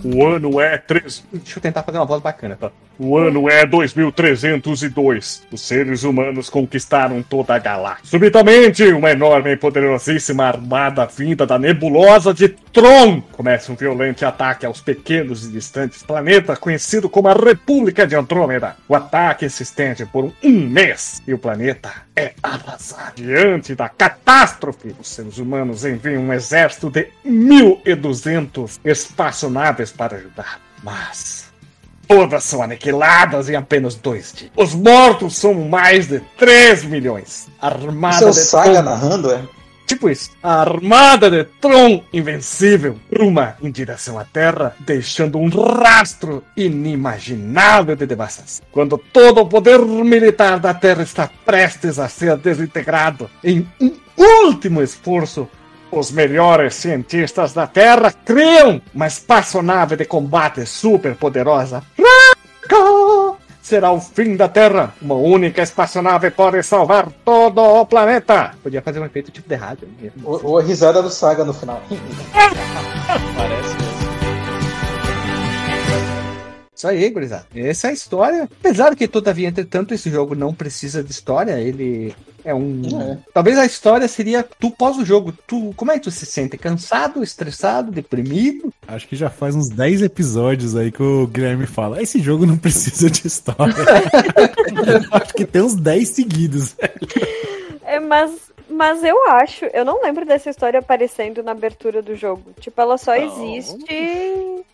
O 0.05 0.25
ano 0.25 0.61
é 0.61 0.79
3. 0.79 1.25
Deixa 1.33 1.59
eu 1.59 1.63
tentar 1.63 1.83
fazer 1.83 1.99
uma 1.99 2.05
voz 2.05 2.23
bacana, 2.23 2.55
tá? 2.55 2.71
O 3.01 3.19
ano 3.19 3.51
é 3.51 3.67
2302. 3.67 5.43
Os 5.51 5.61
seres 5.61 6.05
humanos 6.05 6.49
conquistaram 6.49 7.21
toda 7.21 7.57
a 7.57 7.59
galáxia. 7.59 8.07
Subitamente, 8.07 8.85
uma 8.93 9.11
enorme 9.11 9.51
e 9.51 9.57
poderosíssima 9.57 10.45
armada 10.45 11.05
vinda 11.05 11.45
da 11.45 11.59
nebulosa 11.59 12.33
de 12.33 12.55
Tron 12.73 13.21
começa 13.21 13.71
um 13.71 13.75
violento 13.75 14.25
ataque 14.25 14.65
aos 14.65 14.81
pequenos 14.81 15.45
e 15.45 15.51
distantes 15.53 16.03
planetas 16.03 16.59
conhecido 16.59 17.09
como 17.09 17.29
a 17.29 17.35
República 17.35 18.07
de 18.07 18.15
Andrômeda. 18.17 18.77
O 18.89 18.95
ataque 18.95 19.49
se 19.51 19.63
estende 19.63 20.07
por 20.07 20.33
um 20.43 20.51
mês 20.69 21.21
e 21.27 21.35
o 21.35 21.39
planeta 21.39 21.93
é 22.17 22.33
arrasado. 22.43 23.17
Diante 23.17 23.75
da 23.75 23.91
catástrofe, 23.91 24.95
os 24.99 25.09
seres 25.09 25.37
humanos 25.37 25.85
enviam 25.85 26.23
um 26.23 26.33
exército 26.33 26.89
de 26.91 27.09
1.200 27.27 28.81
espaçonaves 28.85 29.93
para 29.93 30.17
ajudar. 30.17 30.59
Mas 30.83 31.43
Todas 32.09 32.45
são 32.45 32.63
aniquiladas 32.63 33.49
em 33.49 33.55
apenas 33.55 33.95
dois 33.95 34.33
dias. 34.35 34.51
Os 34.57 34.75
mortos 34.75 35.37
são 35.37 35.55
mais 35.55 36.09
de 36.09 36.21
3 36.37 36.85
milhões. 36.85 37.49
A 37.61 37.69
Armada 37.69 38.17
Isso 38.17 38.25
é 38.27 38.31
de 38.31 38.37
Saga 38.49 38.71
Tron- 38.73 38.83
narrando, 38.83 39.33
é? 39.33 39.41
Tipo 39.93 40.09
isso. 40.09 40.31
A 40.43 40.63
armada 40.63 41.31
de 41.31 41.45
Tron 41.61 42.03
invencível 42.15 42.97
ruma 43.15 43.59
em 43.63 43.71
direção 43.71 44.19
à 44.19 44.25
Terra, 44.25 44.75
deixando 44.81 45.37
um 45.37 45.51
rastro 45.51 46.43
inimaginável 46.57 47.95
de 47.95 48.07
devastação. 48.07 48.65
Quando 48.73 48.97
todo 48.97 49.43
o 49.43 49.47
poder 49.47 49.79
militar 49.81 50.59
da 50.59 50.73
Terra 50.73 51.03
está 51.03 51.29
prestes 51.45 51.99
a 51.99 52.09
ser 52.09 52.39
desintegrado 52.39 53.29
em 53.45 53.69
um 53.79 53.93
último 54.47 54.83
esforço, 54.83 55.47
os 55.91 56.11
melhores 56.11 56.75
cientistas 56.75 57.53
da 57.53 57.67
Terra 57.67 58.15
criam 58.25 58.81
uma 58.95 59.07
espaçonave 59.07 59.95
de 59.95 60.07
combate 60.07 60.65
super 60.65 61.15
poderosa. 61.17 61.83
Será 63.63 63.93
o 63.93 64.01
fim 64.01 64.37
da 64.37 64.49
Terra. 64.49 64.93
Uma 65.01 65.15
única 65.15 65.63
espaçonave 65.63 66.33
pode 66.33 66.61
salvar 66.65 67.09
todo 67.25 67.61
o 67.61 67.87
planeta. 67.87 68.51
Podia 68.61 68.83
fazer 68.83 68.99
um 68.99 69.07
efeito 69.07 69.31
tipo 69.31 69.49
de 69.49 69.55
rádio. 69.55 69.89
ou 70.25 70.59
a 70.59 70.63
risada 70.63 71.01
do 71.01 71.09
Saga 71.09 71.45
no 71.45 71.55
final. 71.55 71.81
Parece 73.37 73.82
Isso 76.83 76.89
aí, 76.89 77.11
gurizada. 77.11 77.47
Essa 77.55 77.87
é 77.87 77.91
a 77.91 77.93
história. 77.93 78.49
Apesar 78.59 78.97
que, 78.97 79.07
todavia, 79.07 79.47
entretanto, 79.47 79.95
esse 79.95 80.11
jogo 80.11 80.35
não 80.35 80.53
precisa 80.53 81.01
de 81.01 81.13
história. 81.13 81.53
Ele 81.61 82.13
é 82.45 82.53
um. 82.53 82.83
É. 83.01 83.19
Talvez 83.33 83.57
a 83.57 83.65
história 83.65 84.09
seria 84.09 84.43
tu 84.43 84.69
pós 84.69 84.97
o 84.99 85.05
jogo. 85.05 85.33
Tu, 85.47 85.73
como 85.77 85.93
é 85.93 85.95
que 85.95 86.03
tu 86.03 86.11
se 86.11 86.27
sente? 86.27 86.59
Cansado, 86.59 87.23
estressado, 87.23 87.93
deprimido? 87.93 88.75
Acho 88.89 89.07
que 89.07 89.15
já 89.15 89.31
faz 89.31 89.55
uns 89.55 89.69
10 89.69 90.03
episódios 90.03 90.75
aí 90.75 90.91
que 90.91 91.01
o 91.01 91.29
Guilherme 91.29 91.67
fala: 91.67 92.03
esse 92.03 92.19
jogo 92.21 92.45
não 92.45 92.57
precisa 92.59 93.09
de 93.09 93.29
história. 93.29 93.77
Acho 95.13 95.35
que 95.35 95.45
tem 95.45 95.63
uns 95.63 95.77
10 95.77 96.09
seguidos. 96.09 96.75
É, 97.85 98.01
mas, 98.01 98.33
mas 98.73 99.03
eu 99.05 99.27
acho, 99.29 99.65
eu 99.67 99.85
não 99.85 100.03
lembro 100.03 100.25
dessa 100.25 100.51
história 100.51 100.79
aparecendo 100.81 101.43
na 101.43 101.53
abertura 101.53 102.01
do 102.03 102.15
jogo. 102.17 102.53
Tipo, 102.61 102.81
ela 102.81 102.99
só 102.99 103.15
Não. 103.15 103.23
existe, 103.23 103.85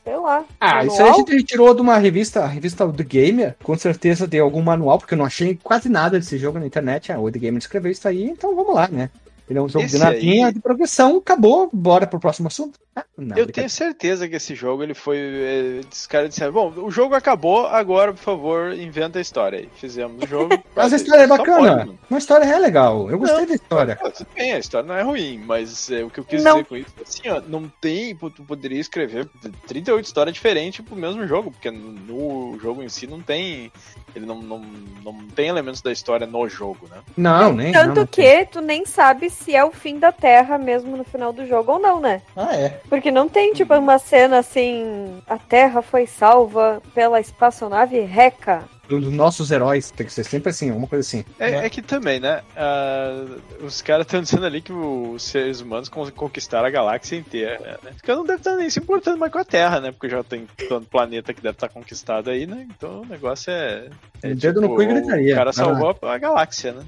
sei 0.05 0.16
lá. 0.16 0.44
Ah, 0.61 0.84
isso 0.84 0.96
aí 0.96 1.09
a 1.09 1.12
manual? 1.12 1.26
gente 1.28 1.44
tirou 1.44 1.74
de 1.74 1.80
uma 1.80 1.96
revista, 1.99 2.40
a 2.40 2.46
revista 2.46 2.86
The 2.92 3.03
Gamer. 3.05 3.57
Com 3.62 3.76
certeza 3.76 4.26
de 4.26 4.38
algum 4.38 4.62
manual, 4.62 4.99
porque 4.99 5.14
eu 5.14 5.18
não 5.18 5.24
achei 5.24 5.59
quase 5.62 5.88
nada 5.88 6.18
desse 6.18 6.38
jogo 6.38 6.59
na 6.59 6.66
internet. 6.66 7.12
Ah, 7.12 7.18
o 7.20 7.30
The 7.30 7.38
Gamer 7.38 7.59
escreveu 7.59 7.90
isso 7.92 8.07
aí, 8.09 8.24
então 8.24 8.55
vamos 8.55 8.74
lá, 8.74 8.88
né? 8.88 9.11
Ele 9.49 9.59
é 9.59 9.62
um 9.62 9.68
jogo 9.68 9.86
Esse 9.86 9.96
de 9.96 10.05
navinha, 10.05 10.46
aí- 10.49 10.53
de 10.53 10.61
progressão, 10.61 11.16
acabou, 11.16 11.70
bora 11.72 12.07
pro 12.07 12.20
próximo 12.20 12.49
assunto. 12.49 12.78
Não, 13.16 13.36
Eu 13.36 13.46
tenho 13.46 13.68
certeza 13.70 14.28
que 14.28 14.36
esse 14.36 14.55
jogo 14.55 14.82
ele 14.82 14.94
foi. 14.94 15.16
eh, 15.18 15.80
Os 15.90 16.07
caras 16.07 16.30
disseram: 16.30 16.53
Bom, 16.53 16.72
o 16.76 16.90
jogo 16.90 17.14
acabou, 17.14 17.66
agora, 17.66 18.12
por 18.12 18.20
favor, 18.20 18.72
inventa 18.74 19.18
a 19.18 19.22
história 19.22 19.61
aí. 19.61 19.68
Fizemos 19.76 20.22
o 20.22 20.26
jogo. 20.26 20.62
Mas 20.74 20.92
a 20.92 20.96
história 20.96 21.22
é 21.22 21.26
bacana. 21.26 21.59
pode, 21.59 21.76
mano. 21.76 21.99
Uma 22.09 22.18
história 22.18 22.44
é 22.44 22.59
legal. 22.59 23.11
Eu 23.11 23.18
gostei 23.18 23.46
da 23.46 23.55
história. 23.55 23.96
Tudo 23.96 24.26
bem, 24.34 24.53
a 24.53 24.59
história 24.59 24.86
não 24.86 24.94
é 24.94 25.03
ruim, 25.03 25.38
mas 25.46 25.90
é, 25.90 26.03
o 26.05 26.11
que 26.11 26.20
eu 26.20 26.24
quis 26.24 26.42
Não. 26.42 26.55
dizer 26.55 26.66
com 26.68 26.76
isso 26.76 26.90
é 26.99 27.03
assim, 27.03 27.28
ó, 27.28 27.42
não 27.46 27.70
tem, 27.80 28.14
tu 28.16 28.42
poderia 28.44 28.80
escrever 28.80 29.28
38 29.66 30.05
histórias 30.05 30.34
diferentes 30.34 30.84
pro 30.84 30.96
mesmo 30.96 31.26
jogo, 31.26 31.51
porque 31.51 31.70
no 31.70 32.59
jogo 32.61 32.82
em 32.82 32.88
si 32.88 33.07
não 33.07 33.20
tem, 33.20 33.70
ele 34.14 34.24
não, 34.26 34.40
não, 34.40 34.59
não 35.05 35.14
tem 35.34 35.49
elementos 35.49 35.80
da 35.82 35.92
história 35.92 36.26
no 36.26 36.49
jogo, 36.49 36.88
né? 36.88 36.99
Não, 37.16 37.53
nem. 37.53 37.72
Tanto 37.72 37.88
não, 37.88 37.94
não 37.96 38.07
que 38.07 38.46
tu 38.46 38.61
nem 38.61 38.86
sabe 38.86 39.28
se 39.30 39.55
é 39.55 39.64
o 39.64 39.70
fim 39.70 39.99
da 39.99 40.12
Terra 40.12 40.57
mesmo 40.59 40.96
no 40.96 41.05
final 41.05 41.32
do 41.32 41.46
jogo 41.46 41.72
ou 41.72 41.78
não, 41.78 42.01
né? 42.01 42.22
Ah, 42.36 42.55
é. 42.55 42.80
Porque 42.89 43.11
não 43.11 43.28
tem, 43.28 43.53
tipo, 43.53 43.74
uma 43.74 43.99
cena 43.99 44.39
assim. 44.39 45.18
A 45.26 45.36
Terra 45.39 45.82
foi 45.82 46.07
salva 46.07 46.80
pela 46.95 47.20
espaçonave 47.20 48.01
Reca. 48.01 48.64
Um 48.91 48.99
dos 49.01 49.12
nossos 49.12 49.51
heróis. 49.51 49.91
Tem 49.91 50.07
que 50.07 50.12
ser 50.12 50.24
sempre 50.24 50.49
assim, 50.49 50.70
uma 50.70 50.86
coisa 50.86 51.07
assim. 51.07 51.22
É, 51.39 51.51
Né? 51.51 51.66
é 51.66 51.68
que 51.68 51.82
também, 51.82 52.18
né? 52.18 52.41
ah, 52.57 53.26
os 53.61 53.82
caras 53.82 54.07
estão 54.07 54.22
dizendo 54.22 54.47
ali 54.47 54.62
que 54.62 54.72
os 54.72 55.22
seres 55.22 55.61
humanos 55.61 55.91
con- 55.91 56.11
conquistaram 56.12 56.66
a 56.66 56.70
galáxia 56.70 57.16
inteira, 57.16 57.78
né? 57.82 57.91
Porque 57.95 58.14
não 58.14 58.24
deve 58.24 58.39
estar 58.39 58.57
nem 58.57 58.70
se 58.70 58.78
importando 58.80 59.18
mais 59.18 59.30
com 59.30 59.39
a 59.41 59.45
Terra, 59.45 59.78
né? 59.80 59.93
Porque 59.93 60.09
já 60.09 60.24
tem 60.24 60.47
tanto 60.70 60.89
planeta 60.89 61.34
que 61.34 61.43
deve 61.43 61.57
estar 61.57 61.68
conquistado 61.68 62.30
aí, 62.30 62.47
né? 62.47 62.66
Então 62.74 63.03
o 63.03 63.07
negócio 63.07 63.51
é. 63.53 63.91
é 64.22 64.34
Dedo 64.34 64.62
no 64.62 64.70
cu 64.74 64.82
e 64.82 64.86
gritaria. 64.86 65.34
O 65.34 65.36
cara 65.36 65.53
salvou 65.53 65.95
a, 66.01 66.14
a 66.14 66.16
galáxia, 66.16 66.72
né? 66.72 66.84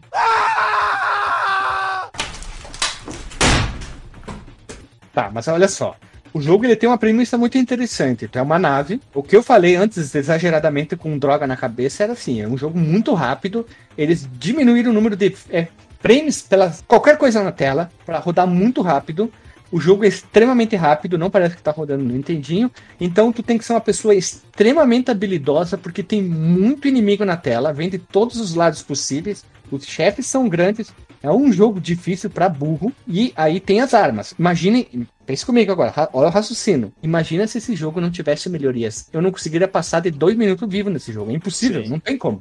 Tá, 5.12 5.30
mas 5.32 5.48
olha 5.48 5.68
só. 5.68 5.96
O 6.32 6.40
jogo 6.40 6.64
ele 6.64 6.76
tem 6.76 6.88
uma 6.88 6.98
premissa 6.98 7.36
muito 7.36 7.58
interessante. 7.58 8.24
Então, 8.24 8.40
é 8.40 8.44
uma 8.44 8.58
nave. 8.58 9.00
O 9.12 9.22
que 9.22 9.34
eu 9.34 9.42
falei 9.42 9.74
antes, 9.74 10.14
exageradamente 10.14 10.94
com 10.94 11.18
droga 11.18 11.46
na 11.46 11.56
cabeça, 11.56 12.04
era 12.04 12.12
assim: 12.12 12.40
é 12.40 12.46
um 12.46 12.56
jogo 12.56 12.78
muito 12.78 13.12
rápido. 13.14 13.66
Eles 13.98 14.28
diminuíram 14.38 14.92
o 14.92 14.94
número 14.94 15.16
de 15.16 15.34
é, 15.50 15.66
frames 15.98 16.40
pela 16.40 16.72
qualquer 16.86 17.18
coisa 17.18 17.42
na 17.42 17.50
tela 17.52 17.90
para 18.06 18.18
rodar 18.18 18.46
muito 18.46 18.80
rápido. 18.80 19.30
O 19.72 19.80
jogo 19.80 20.04
é 20.04 20.08
extremamente 20.08 20.74
rápido, 20.74 21.16
não 21.16 21.30
parece 21.30 21.54
que 21.54 21.62
tá 21.62 21.70
rodando 21.70 22.02
no 22.02 22.12
Nintendinho. 22.12 22.70
Então 23.00 23.32
tu 23.32 23.40
tem 23.42 23.56
que 23.56 23.64
ser 23.64 23.72
uma 23.72 23.80
pessoa 23.80 24.14
extremamente 24.14 25.11
habilidosa, 25.12 25.78
porque 25.78 26.02
tem 26.02 26.20
muito 26.22 26.88
inimigo 26.88 27.24
na 27.24 27.36
tela, 27.36 27.72
vem 27.72 27.88
de 27.88 27.98
todos 27.98 28.40
os 28.40 28.54
lados 28.54 28.82
possíveis. 28.82 29.44
Os 29.70 29.84
chefes 29.84 30.26
são 30.26 30.48
grandes. 30.48 30.92
É 31.22 31.30
um 31.30 31.52
jogo 31.52 31.80
difícil 31.80 32.30
para 32.30 32.48
burro. 32.48 32.92
E 33.06 33.32
aí 33.36 33.60
tem 33.60 33.80
as 33.80 33.92
armas. 33.94 34.34
Imagine, 34.38 35.06
pense 35.26 35.44
comigo 35.44 35.70
agora, 35.70 35.90
ra- 35.90 36.08
olha 36.12 36.28
o 36.28 36.30
raciocínio. 36.30 36.92
Imagina 37.02 37.46
se 37.46 37.58
esse 37.58 37.76
jogo 37.76 38.00
não 38.00 38.10
tivesse 38.10 38.48
melhorias. 38.48 39.08
Eu 39.12 39.20
não 39.20 39.30
conseguiria 39.30 39.68
passar 39.68 40.00
de 40.00 40.10
dois 40.10 40.36
minutos 40.36 40.68
vivo 40.68 40.88
nesse 40.88 41.12
jogo. 41.12 41.30
É 41.30 41.34
impossível, 41.34 41.82
Sim. 41.84 41.90
não 41.90 42.00
tem 42.00 42.16
como. 42.16 42.40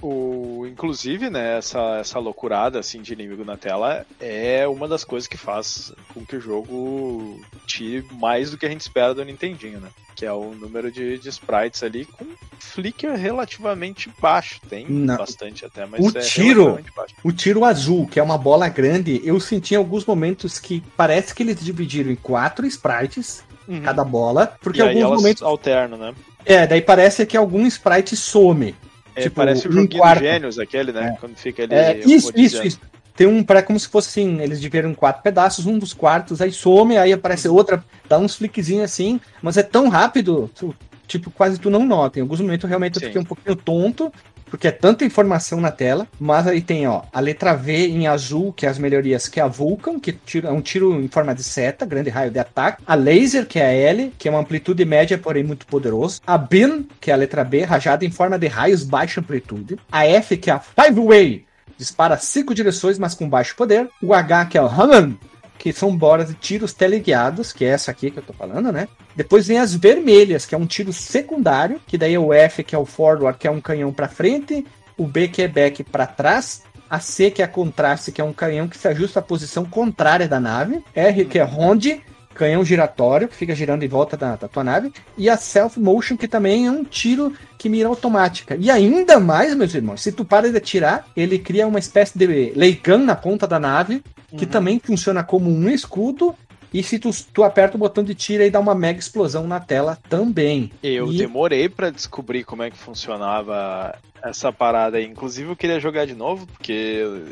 O, 0.00 0.64
inclusive, 0.70 1.28
né, 1.28 1.58
essa, 1.58 1.98
essa 2.00 2.18
loucurada 2.18 2.78
assim, 2.78 3.02
de 3.02 3.12
inimigo 3.12 3.44
na 3.44 3.56
tela 3.56 4.06
é 4.20 4.66
uma 4.68 4.86
das 4.86 5.02
coisas 5.04 5.26
que 5.26 5.36
faz 5.36 5.92
com 6.14 6.24
que 6.24 6.36
o 6.36 6.40
jogo 6.40 7.40
tire 7.66 8.04
mais 8.12 8.50
do 8.50 8.58
que 8.58 8.66
a 8.66 8.68
gente 8.68 8.80
espera 8.82 9.12
do 9.14 9.24
Nintendinho, 9.24 9.80
né? 9.80 9.88
Que 10.14 10.24
é 10.26 10.32
o 10.32 10.52
número 10.54 10.90
de, 10.90 11.18
de 11.18 11.28
sprites 11.28 11.82
ali 11.82 12.04
com 12.04 12.24
flicker 12.58 13.14
relativamente 13.16 14.10
baixo. 14.20 14.60
Tem 14.68 14.86
Não. 14.88 15.16
bastante 15.16 15.64
até, 15.64 15.86
mas 15.86 16.00
O 16.04 16.16
é 16.16 16.20
tiro- 16.20 16.60
relativamente 16.64 16.92
baixo. 16.96 17.14
O 17.24 17.32
tiro 17.32 17.64
azul, 17.64 18.06
que 18.06 18.18
é 18.18 18.22
uma 18.22 18.38
bola 18.38 18.68
grande, 18.68 19.20
eu 19.24 19.38
senti 19.40 19.74
em 19.74 19.76
alguns 19.78 20.04
momentos 20.04 20.58
que 20.58 20.82
parece 20.96 21.34
que 21.34 21.42
eles 21.42 21.60
dividiram 21.64 22.10
em 22.10 22.16
quatro 22.16 22.66
sprites 22.66 23.44
Uhum. 23.68 23.82
cada 23.82 24.02
bola, 24.02 24.56
porque 24.62 24.78
e 24.80 24.82
alguns 25.02 25.18
momentos. 25.22 25.42
alternam, 25.42 25.98
né? 25.98 26.14
É, 26.46 26.66
daí 26.66 26.80
parece 26.80 27.26
que 27.26 27.36
algum 27.36 27.66
sprite 27.66 28.16
some. 28.16 28.74
É, 29.18 29.22
Tipo, 29.22 29.36
parece 29.36 29.66
o 29.66 29.70
um 29.70 29.72
joguinho 29.72 30.00
quarto. 30.00 30.18
do 30.20 30.24
Gênios, 30.24 30.58
aquele, 30.58 30.92
né? 30.92 31.16
Quando 31.20 31.36
fica 31.36 31.62
ali. 31.64 31.74
É, 31.74 31.98
isso, 32.04 32.32
isso, 32.36 32.62
isso. 32.66 32.80
Tem 33.16 33.26
um, 33.26 33.42
para 33.42 33.62
como 33.62 33.78
se 33.78 33.88
fosse 33.88 34.08
assim, 34.20 34.40
eles 34.40 34.60
dividiram 34.60 34.90
em 34.90 34.94
quatro 34.94 35.22
pedaços, 35.22 35.66
um 35.66 35.76
dos 35.76 35.92
quartos, 35.92 36.40
aí 36.40 36.52
some, 36.52 36.96
aí 36.96 37.12
aparece 37.12 37.48
outra, 37.48 37.84
dá 38.08 38.16
uns 38.16 38.36
flickzinhos 38.36 38.84
assim, 38.84 39.20
mas 39.42 39.56
é 39.56 39.62
tão 39.64 39.88
rápido, 39.88 40.48
tu- 40.54 40.72
tipo, 41.04 41.28
quase 41.32 41.58
tu 41.58 41.68
não 41.68 41.84
nota. 41.84 42.20
Em 42.20 42.22
alguns 42.22 42.40
momentos 42.40 42.68
realmente 42.68 42.94
eu 42.94 43.00
Sim. 43.00 43.06
fiquei 43.06 43.20
um 43.20 43.24
pouquinho 43.24 43.56
tonto, 43.56 44.12
porque 44.48 44.68
é 44.68 44.72
tanta 44.72 45.04
informação 45.04 45.60
na 45.60 45.70
tela, 45.70 46.06
mas 46.18 46.46
aí 46.46 46.60
tem, 46.60 46.86
ó, 46.86 47.02
a 47.12 47.20
letra 47.20 47.54
V 47.54 47.86
em 47.86 48.06
azul, 48.06 48.52
que 48.52 48.66
é 48.66 48.68
as 48.68 48.78
melhorias, 48.78 49.28
que 49.28 49.38
é 49.38 49.42
a 49.42 49.46
Vulcan, 49.46 49.98
que 50.00 50.12
tira, 50.12 50.48
é 50.48 50.52
um 50.52 50.60
tiro 50.60 51.00
em 51.00 51.08
forma 51.08 51.34
de 51.34 51.44
seta, 51.44 51.86
grande 51.86 52.10
raio 52.10 52.30
de 52.30 52.38
ataque. 52.38 52.82
A 52.86 52.94
Laser, 52.94 53.46
que 53.46 53.58
é 53.58 53.66
a 53.66 53.72
L, 53.72 54.12
que 54.18 54.28
é 54.28 54.30
uma 54.30 54.40
amplitude 54.40 54.84
média, 54.84 55.18
porém 55.18 55.44
muito 55.44 55.66
poderoso. 55.66 56.20
A 56.26 56.36
Bin, 56.36 56.88
que 57.00 57.10
é 57.10 57.14
a 57.14 57.16
letra 57.16 57.44
B, 57.44 57.62
rajada 57.62 58.04
em 58.04 58.10
forma 58.10 58.38
de 58.38 58.46
raios 58.46 58.82
baixa 58.82 59.20
amplitude. 59.20 59.78
A 59.90 60.06
F, 60.06 60.36
que 60.36 60.50
é 60.50 60.54
a 60.54 60.60
Five 60.60 61.00
Way, 61.00 61.44
dispara 61.76 62.16
cinco 62.18 62.54
direções, 62.54 62.98
mas 62.98 63.14
com 63.14 63.28
baixo 63.28 63.54
poder. 63.56 63.88
O 64.02 64.12
H, 64.12 64.46
que 64.46 64.58
é 64.58 64.62
o 64.62 64.66
Hammond, 64.66 65.16
que 65.58 65.72
são 65.72 65.96
bolas 65.96 66.28
de 66.28 66.34
tiros 66.34 66.72
teleguiados, 66.72 67.52
que 67.52 67.64
é 67.64 67.68
essa 67.68 67.90
aqui 67.90 68.10
que 68.10 68.18
eu 68.18 68.22
tô 68.22 68.32
falando, 68.32 68.70
né? 68.70 68.86
Depois 69.16 69.46
vem 69.48 69.58
as 69.58 69.74
vermelhas, 69.74 70.46
que 70.46 70.54
é 70.54 70.58
um 70.58 70.66
tiro 70.66 70.92
secundário, 70.92 71.80
que 71.86 71.98
daí 71.98 72.14
é 72.14 72.18
o 72.18 72.32
F, 72.32 72.62
que 72.62 72.74
é 72.74 72.78
o 72.78 72.86
forward, 72.86 73.38
que 73.38 73.48
é 73.48 73.50
um 73.50 73.60
canhão 73.60 73.92
para 73.92 74.08
frente, 74.08 74.64
o 74.96 75.06
B, 75.06 75.28
que 75.28 75.42
é 75.42 75.48
back 75.48 75.82
para 75.84 76.06
trás, 76.06 76.62
a 76.88 77.00
C, 77.00 77.30
que 77.30 77.42
é 77.42 77.44
a 77.44 77.48
contraste, 77.48 78.12
que 78.12 78.20
é 78.20 78.24
um 78.24 78.32
canhão 78.32 78.68
que 78.68 78.78
se 78.78 78.88
ajusta 78.88 79.18
à 79.20 79.22
posição 79.22 79.64
contrária 79.64 80.28
da 80.28 80.40
nave, 80.40 80.82
R, 80.94 81.24
que 81.24 81.38
é 81.38 81.42
ronde, 81.42 82.00
canhão 82.38 82.64
giratório, 82.64 83.28
que 83.28 83.34
fica 83.34 83.54
girando 83.54 83.82
em 83.82 83.88
volta 83.88 84.16
da, 84.16 84.36
da 84.36 84.48
tua 84.48 84.62
nave, 84.64 84.92
e 85.16 85.28
a 85.28 85.36
Self 85.36 85.78
Motion, 85.80 86.16
que 86.16 86.28
também 86.28 86.66
é 86.66 86.70
um 86.70 86.84
tiro 86.84 87.32
que 87.58 87.68
mira 87.68 87.88
automática. 87.88 88.56
E 88.58 88.70
ainda 88.70 89.18
mais, 89.18 89.54
meus 89.54 89.74
irmãos, 89.74 90.00
se 90.00 90.12
tu 90.12 90.24
para 90.24 90.50
de 90.50 90.56
atirar, 90.56 91.06
ele 91.16 91.38
cria 91.38 91.66
uma 91.66 91.78
espécie 91.78 92.16
de 92.16 92.52
Leican 92.54 92.98
na 92.98 93.16
ponta 93.16 93.46
da 93.46 93.58
nave, 93.58 94.02
que 94.36 94.44
Uhum. 94.44 94.50
também 94.50 94.78
funciona 94.82 95.24
como 95.24 95.50
um 95.50 95.68
escudo, 95.68 96.34
e 96.72 96.82
se 96.82 96.98
tu, 96.98 97.10
tu 97.32 97.42
aperta 97.42 97.76
o 97.76 97.80
botão 97.80 98.04
de 98.04 98.14
tiro 98.14 98.42
e 98.42 98.50
dá 98.50 98.60
uma 98.60 98.74
mega 98.74 98.98
explosão 99.00 99.46
na 99.46 99.58
tela 99.58 99.98
também. 100.08 100.70
Eu 100.82 101.10
E- 101.12 101.16
demorei 101.16 101.68
pra 101.68 101.88
descobrir 101.90 102.44
como 102.44 102.62
é 102.62 102.70
que 102.70 102.76
funcionava 102.76 103.94
essa 104.22 104.52
parada 104.52 104.98
aí. 104.98 105.06
Inclusive 105.06 105.48
eu 105.50 105.56
queria 105.56 105.80
jogar 105.80 106.06
de 106.06 106.14
novo, 106.14 106.46
porque 106.46 106.72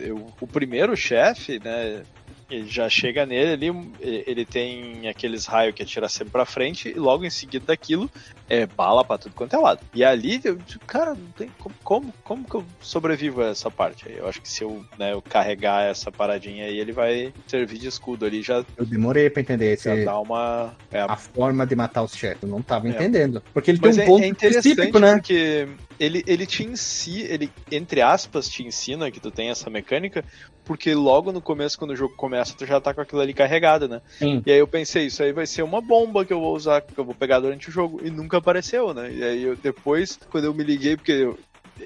eu, 0.03 0.27
o 0.41 0.47
primeiro 0.47 0.97
chefe, 0.97 1.61
né? 1.63 2.03
Ele 2.49 2.69
já 2.69 2.89
chega 2.89 3.27
nele 3.27 3.53
ali, 3.53 3.91
ele 4.01 4.45
tem 4.45 5.09
aqueles 5.09 5.47
raios 5.47 5.75
que 5.75 5.83
atira 5.83 6.09
sempre 6.09 6.33
pra 6.33 6.45
frente, 6.45 6.89
e 6.89 6.95
logo 6.95 7.25
em 7.25 7.31
seguida 7.31 7.67
daquilo 7.67 8.09
é 8.49 8.65
bala 8.67 9.05
pra 9.05 9.19
tudo 9.19 9.35
quanto 9.35 9.57
é 9.57 9.59
lado. 9.59 9.81
E 9.93 10.05
ali, 10.05 10.41
eu, 10.45 10.57
cara, 10.87 11.15
não 11.15 11.31
tem 11.33 11.51
como, 11.59 11.75
como, 11.83 12.15
como 12.23 12.45
que 12.45 12.55
eu 12.55 12.65
sobrevivo 12.81 13.43
a 13.43 13.49
essa 13.49 13.71
parte 13.71 14.09
aí? 14.09 14.17
Eu 14.17 14.29
acho 14.29 14.41
que 14.41 14.49
se 14.49 14.63
eu, 14.63 14.85
né, 14.97 15.13
eu 15.13 15.21
carregar 15.21 15.91
essa 15.91 16.13
paradinha 16.13 16.67
aí, 16.67 16.79
ele 16.79 16.93
vai 16.93 17.33
servir 17.49 17.79
de 17.79 17.89
escudo 17.89 18.25
ali, 18.25 18.43
já, 18.43 18.65
Eu 18.77 18.87
demorei 18.87 19.29
pra 19.29 19.43
entender 19.43 19.73
esse, 19.73 20.05
dá 20.05 20.19
uma. 20.21 20.77
É, 20.93 21.01
a 21.01 21.17
forma 21.17 21.67
de 21.67 21.75
matar 21.75 22.03
os 22.03 22.15
chefes. 22.15 22.43
Eu 22.43 22.49
não 22.49 22.63
tava 22.63 22.89
É. 22.89 22.93
entendendo. 22.93 23.43
Porque 23.53 23.71
ele 23.73 23.79
Mas 23.83 23.97
tem 23.97 24.05
é, 24.05 24.07
um 24.07 24.11
ponto 24.11 24.23
é 24.25 24.29
interessante 24.29 24.69
específico, 24.69 24.99
né? 25.01 25.13
porque 25.15 25.69
ele, 25.99 26.23
ele 26.27 26.47
te 26.47 26.65
ensina, 26.65 27.29
ele, 27.29 27.51
entre 27.71 28.01
aspas, 28.03 28.49
te 28.49 28.63
ensina 28.63 29.11
que 29.11 29.19
tu 29.21 29.31
tem 29.31 29.51
essa 29.51 29.69
mecânica, 29.69 30.25
porque 30.67 30.95
logo 30.95 31.31
no 31.31 31.41
começo, 31.41 31.79
quando 31.79 31.93
o 31.93 31.97
jogo 31.97 32.15
começa, 32.17 32.55
tu 32.57 32.67
já 32.67 32.81
tá 32.81 32.93
com 32.93 33.01
aquilo 33.01 33.21
ali 33.21 33.33
carregado, 33.33 33.89
né? 33.89 34.03
Sim. 34.19 34.43
E 34.45 34.51
aí 34.51 34.59
eu 34.59 34.67
pensei, 34.67 35.07
isso 35.07 35.23
aí 35.23 35.33
vai 35.33 35.47
ser 35.47 35.63
uma 35.63 35.81
bomba 35.81 36.25
que 36.25 36.33
eu 36.33 36.41
vou 36.41 36.55
usar, 36.55 36.83
que 36.83 36.99
eu 36.99 37.05
vou 37.05 37.15
pegar 37.15 37.39
durante 37.39 37.69
o 37.69 37.73
jogo. 37.73 38.01
E 38.03 38.11
nunca 38.11 38.39
apareceu, 38.39 38.93
né? 38.93 39.11
E 39.13 39.23
aí 39.23 39.43
eu, 39.45 39.57
depois, 39.57 40.19
quando 40.29 40.45
eu 40.45 40.55
me 40.55 40.65
liguei, 40.65 40.97
porque 40.97 41.13
eu, 41.13 41.39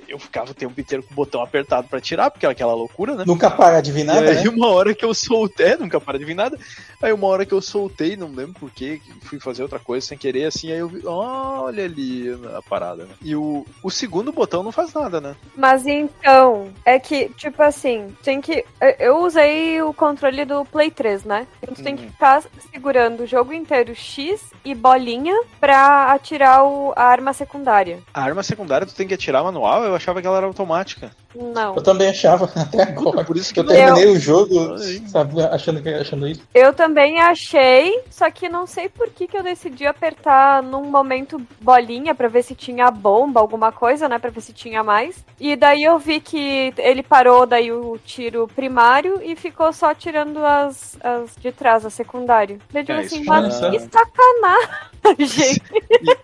eu 0.09 0.18
ficava 0.18 0.51
o 0.51 0.55
tempo 0.55 0.78
inteiro 0.80 1.03
com 1.03 1.12
o 1.12 1.16
botão 1.16 1.43
apertado 1.43 1.88
pra 1.88 2.01
tirar, 2.01 2.30
porque 2.30 2.45
era 2.47 2.53
aquela 2.53 2.74
loucura, 2.74 3.14
né? 3.14 3.24
Nunca 3.26 3.51
para 3.51 3.80
de 3.80 3.93
vir 3.93 4.05
nada, 4.05 4.26
e 4.32 4.38
aí, 4.38 4.45
né? 4.45 4.51
uma 4.51 4.68
hora 4.68 4.95
que 4.95 5.05
eu 5.05 5.12
soltei, 5.14 5.76
nunca 5.76 6.01
para 6.01 6.18
de 6.18 6.24
vir 6.24 6.34
nada. 6.34 6.59
Aí, 7.03 7.12
uma 7.12 7.26
hora 7.28 7.47
que 7.47 7.53
eu 7.55 7.61
soltei, 7.62 8.16
não 8.16 8.28
lembro 8.32 8.55
porquê, 8.61 9.01
fui 9.22 9.38
fazer 9.41 9.62
outra 9.62 9.78
coisa 9.78 10.07
sem 10.07 10.18
querer, 10.18 10.45
assim, 10.47 10.70
aí 10.72 10.78
eu 10.78 10.88
vi, 10.88 11.03
olha 11.07 11.84
ali 11.84 12.28
a 12.57 12.62
parada, 12.62 13.05
né? 13.05 13.14
E 13.22 13.34
o, 13.34 13.64
o 13.82 13.91
segundo 13.91 14.32
botão 14.32 14.62
não 14.62 14.72
faz 14.72 14.93
nada, 14.93 15.20
né? 15.20 15.34
Mas 15.57 15.86
então, 15.86 16.68
é 16.84 16.99
que, 16.99 17.28
tipo 17.30 17.62
assim, 17.62 18.14
tem 18.22 18.41
que. 18.41 18.64
eu- 18.99 19.20
usei 19.20 19.80
o 19.82 19.93
controle 19.93 20.45
do 20.45 20.64
Play 20.64 20.91
3, 20.91 21.24
né? 21.24 21.47
Então 21.62 21.74
tu 21.74 21.82
tem 21.82 21.95
que 21.97 22.05
Uhum. 22.05 22.11
ficar 22.11 22.43
segurando 22.72 23.22
o 23.22 23.26
jogo 23.26 23.53
inteiro 23.53 23.95
X 23.95 24.41
e 24.64 24.74
bolinha 24.74 25.34
pra 25.61 26.12
atirar 26.12 26.64
o- 26.64 26.93
a 26.97 27.05
arma 27.05 27.32
secundária. 27.32 27.99
A 28.14 28.22
arma 28.22 28.43
secundária 28.43 28.86
tu 28.86 28.95
tem 28.95 29.07
que 29.07 29.14
atirar 29.14 29.45
manual, 29.45 29.80
eu 29.85 29.95
achava 29.95 30.20
que 30.20 30.26
ela 30.26 30.39
era 30.39 30.47
automática. 30.47 31.11
Não. 31.35 31.76
Eu 31.76 31.83
também 31.83 32.09
achava, 32.09 32.51
até 32.57 32.83
agora. 32.83 33.24
Por 33.24 33.37
isso 33.37 33.53
que 33.55 33.61
Eu 33.61 33.66
terminei 33.66 34.07
o 34.09 34.18
jogo, 34.18 34.76
sabe, 35.09 35.41
achando, 35.43 35.83
que, 35.83 35.89
achando 35.89 36.26
isso. 36.26 36.43
Eu 36.55 36.72
também 36.72 37.20
achei, 37.20 38.01
só 38.11 38.31
que 38.31 38.49
não 38.49 38.66
sei 38.66 38.89
por 38.89 39.09
que, 39.11 39.26
que 39.28 39.37
eu 39.37 39.43
decidi 39.43 39.87
apertar 39.87 40.62
num 40.62 40.85
momento 40.85 41.41
bolinha 41.61 42.14
pra 42.14 42.28
ver 42.28 42.43
se 42.43 42.55
tinha 42.55 42.91
bomba, 42.91 43.41
alguma 43.41 43.70
coisa, 43.70 44.09
né? 44.09 44.18
Pra 44.18 44.31
ver 44.31 44.41
se 44.41 44.53
tinha 44.53 44.83
mais. 44.83 45.24
E 45.39 45.55
daí 45.57 45.85
eu 45.85 45.99
vi 45.99 46.20
que 46.20 46.72
ele 46.78 47.03
parou 47.03 47.47
daí 47.47 47.70
o 47.72 47.99
tiro 48.05 48.49
primário 48.55 49.20
e 49.22 49.37
ficou 49.37 49.72
só 49.72 49.95
tirando 49.95 50.45
as, 50.45 50.99
as 51.03 51.37
de 51.37 51.53
trás, 51.53 51.87
a 51.87 51.91
secundário. 51.91 52.59
Daí 52.72 52.83
eu 52.83 52.87
digo 52.87 52.99
É, 52.99 53.03
assim, 53.05 53.24
mas 53.24 53.59
já- 53.59 53.70
que 53.70 53.78
sacanagem. 53.81 54.81
E, 55.18 55.24
e 56.12 56.14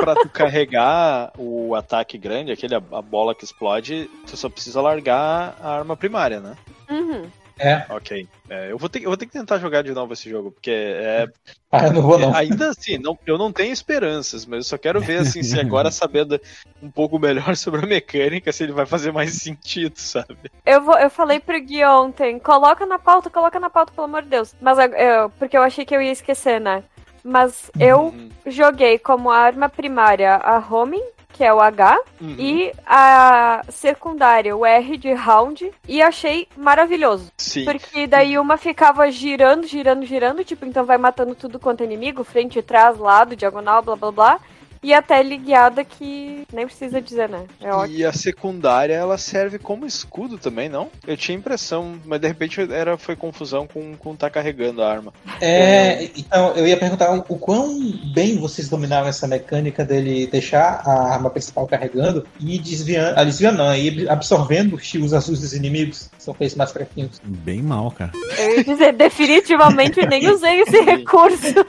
pra 0.00 0.14
tu 0.14 0.28
carregar 0.30 1.32
o 1.38 1.74
ataque 1.74 2.16
grande, 2.16 2.50
aquele 2.50 2.74
a, 2.74 2.82
a 2.92 3.02
bola 3.02 3.34
que 3.34 3.44
explode, 3.44 4.08
tu 4.26 4.36
só 4.36 4.48
precisa 4.52 4.80
largar 4.80 5.56
a 5.60 5.76
arma 5.78 5.96
primária, 5.96 6.40
né? 6.40 6.56
Uhum. 6.90 7.28
É. 7.58 7.84
Ok. 7.90 8.26
É, 8.48 8.72
eu, 8.72 8.78
vou 8.78 8.88
ter, 8.88 9.00
eu 9.02 9.08
vou 9.08 9.16
ter 9.16 9.26
que 9.26 9.32
tentar 9.32 9.58
jogar 9.58 9.82
de 9.82 9.92
novo 9.92 10.12
esse 10.14 10.28
jogo, 10.28 10.50
porque 10.50 10.70
é, 10.70 11.28
Ah, 11.70 11.86
eu 11.86 11.92
não 11.92 12.02
vou 12.02 12.18
não. 12.18 12.34
é- 12.34 12.38
ainda 12.38 12.70
assim, 12.70 12.98
não, 12.98 13.16
eu 13.26 13.38
não 13.38 13.52
tenho 13.52 13.72
esperanças, 13.72 14.44
mas 14.44 14.58
eu 14.58 14.64
só 14.64 14.76
quero 14.78 15.00
ver 15.00 15.18
assim, 15.20 15.42
se 15.42 15.58
agora 15.60 15.90
sabendo 15.92 16.40
um 16.82 16.90
pouco 16.90 17.18
melhor 17.18 17.54
sobre 17.56 17.84
a 17.84 17.86
mecânica, 17.88 18.52
se 18.52 18.64
ele 18.64 18.72
vai 18.72 18.84
fazer 18.84 19.12
mais 19.12 19.34
sentido, 19.34 19.96
sabe? 19.96 20.50
Eu, 20.66 20.82
vou, 20.82 20.98
eu 20.98 21.08
falei 21.08 21.38
pro 21.40 21.60
Gui 21.60 21.84
ontem, 21.84 22.38
coloca 22.38 22.84
na 22.84 22.98
pauta, 22.98 23.30
coloca 23.30 23.60
na 23.60 23.70
pauta, 23.70 23.92
pelo 23.92 24.06
amor 24.06 24.22
de 24.22 24.28
Deus. 24.28 24.54
Mas 24.60 24.78
eu- 24.78 24.94
eu- 24.94 25.30
porque 25.30 25.56
eu 25.56 25.62
achei 25.62 25.84
que 25.84 25.94
eu 25.94 26.02
ia 26.02 26.12
esquecer, 26.12 26.60
né? 26.60 26.82
Mas 27.24 27.70
eu 27.78 28.06
Uhum. 28.06 28.30
joguei 28.46 28.98
como 28.98 29.30
arma 29.30 29.68
primária 29.68 30.34
a 30.34 30.58
homing, 30.58 31.04
que 31.32 31.42
é 31.44 31.52
o 31.52 31.60
H, 31.60 31.98
Uhum. 32.20 32.36
e 32.38 32.72
a 32.86 33.62
secundária, 33.68 34.56
o 34.56 34.64
R 34.64 34.96
de 34.96 35.12
round, 35.12 35.72
e 35.88 36.00
achei 36.02 36.46
maravilhoso. 36.56 37.32
Sim. 37.36 37.64
Porque 37.64 38.06
daí 38.06 38.38
uma 38.38 38.56
ficava 38.56 39.10
girando, 39.10 39.66
girando, 39.66 40.04
girando, 40.06 40.44
tipo, 40.44 40.64
então 40.64 40.84
vai 40.84 40.98
matando 40.98 41.34
tudo 41.34 41.58
quanto 41.58 41.80
é 41.80 41.84
inimigo, 41.84 42.22
frente, 42.24 42.60
trás, 42.62 42.96
lado, 42.98 43.34
diagonal, 43.36 43.82
blá 43.82 43.96
blá 43.96 44.12
blá. 44.12 44.40
E 44.82 44.92
até 44.92 45.22
guiada 45.22 45.84
que 45.84 46.46
nem 46.52 46.66
precisa 46.66 47.00
dizer, 47.00 47.28
né? 47.28 47.44
É 47.60 47.72
ótimo. 47.72 47.98
E 47.98 48.04
a 48.04 48.12
secundária 48.12 48.94
ela 48.94 49.16
serve 49.16 49.58
como 49.58 49.86
escudo 49.86 50.38
também, 50.38 50.68
não? 50.68 50.90
Eu 51.06 51.16
tinha 51.16 51.38
impressão, 51.38 52.00
mas 52.04 52.20
de 52.20 52.26
repente 52.26 52.60
era, 52.60 52.98
foi 52.98 53.14
confusão 53.14 53.66
com, 53.66 53.96
com 53.96 54.16
tá 54.16 54.28
carregando 54.28 54.82
a 54.82 54.90
arma. 54.90 55.12
É, 55.40 56.04
então, 56.16 56.52
eu 56.56 56.66
ia 56.66 56.76
perguntar 56.76 57.12
o 57.12 57.38
quão 57.38 57.78
bem 58.12 58.38
vocês 58.38 58.68
dominaram 58.68 59.06
essa 59.06 59.28
mecânica 59.28 59.84
dele 59.84 60.26
deixar 60.26 60.82
a 60.84 61.14
arma 61.14 61.30
principal 61.30 61.66
carregando 61.66 62.26
e 62.40 62.58
desviando, 62.58 63.18
ah, 63.18 63.24
desviando 63.24 63.58
não, 63.58 63.74
e 63.74 64.08
absorvendo 64.08 64.74
os 64.74 64.88
tiros 64.88 65.14
azuis 65.14 65.40
dos 65.40 65.52
inimigos, 65.52 66.10
são 66.22 66.32
feitos 66.32 66.56
mais 66.56 66.70
fraquinhos. 66.70 67.20
Bem 67.24 67.60
mal, 67.60 67.90
cara. 67.90 68.12
Eu 68.38 68.58
ia 68.58 68.64
dizer, 68.64 68.92
definitivamente 68.92 70.06
nem 70.06 70.28
usei 70.30 70.60
esse 70.60 70.80
recurso. 70.82 71.66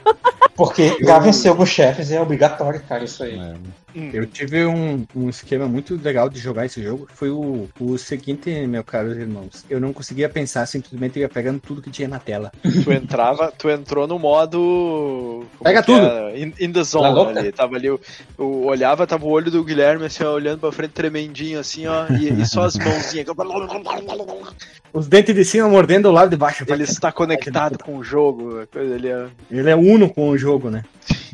Porque 0.54 0.96
pra 1.04 1.18
vencer 1.18 1.50
alguns 1.50 1.68
chefes 1.70 2.12
é 2.12 2.20
obrigatório, 2.20 2.80
cara, 2.88 3.04
isso 3.04 3.24
aí. 3.24 3.38
É. 3.38 3.54
Eu 4.12 4.26
tive 4.26 4.64
um, 4.66 5.06
um 5.14 5.28
esquema 5.28 5.66
muito 5.66 5.94
legal 6.02 6.28
de 6.28 6.38
jogar 6.40 6.66
esse 6.66 6.82
jogo. 6.82 7.06
Foi 7.14 7.30
o, 7.30 7.68
o 7.78 7.96
seguinte, 7.98 8.50
meus 8.66 8.84
caros 8.84 9.16
irmãos. 9.16 9.64
Eu 9.70 9.80
não 9.80 9.92
conseguia 9.92 10.28
pensar, 10.28 10.66
simplesmente 10.66 11.18
ia 11.18 11.28
pegando 11.28 11.60
tudo 11.60 11.80
que 11.80 11.90
tinha 11.90 12.08
na 12.08 12.18
tela. 12.18 12.50
Tu 12.82 12.92
entrava, 12.92 13.52
tu 13.56 13.70
entrou 13.70 14.06
no 14.06 14.18
modo. 14.18 15.44
como 15.58 15.64
Pega 15.64 15.80
que 15.80 15.86
tudo. 15.86 16.04
é? 16.06 16.38
In, 16.40 16.52
in 16.60 16.72
the 16.72 16.82
zone 16.82 17.14
louca. 17.14 17.38
ali. 17.38 17.52
Tava 17.52 17.76
ali, 17.76 17.86
eu, 17.86 18.00
eu 18.38 18.64
olhava, 18.64 19.06
tava 19.06 19.24
o 19.24 19.30
olho 19.30 19.50
do 19.50 19.62
Guilherme 19.64 20.06
assim, 20.06 20.24
ó, 20.24 20.32
olhando 20.34 20.58
pra 20.60 20.72
frente, 20.72 20.90
tremendinho 20.92 21.58
assim, 21.60 21.86
ó, 21.86 22.06
e, 22.08 22.28
e 22.40 22.46
só 22.46 22.64
as 22.64 22.76
mãozinhas. 22.76 23.26
Os 24.92 25.08
dentes 25.08 25.34
de 25.34 25.44
cima 25.44 25.68
mordendo 25.68 26.08
o 26.08 26.12
lado 26.12 26.30
de 26.30 26.36
baixo. 26.36 26.64
Ele 26.68 26.84
está 26.84 27.10
conectado 27.10 27.78
com 27.78 27.96
o 27.96 28.04
jogo, 28.04 28.66
coisa 28.72 28.94
ali, 28.94 29.12
ó. 29.12 29.26
Ele 29.50 29.70
é 29.70 29.76
uno 29.76 30.08
com 30.12 30.28
o 30.30 30.38
jogo, 30.38 30.70
né? 30.70 30.84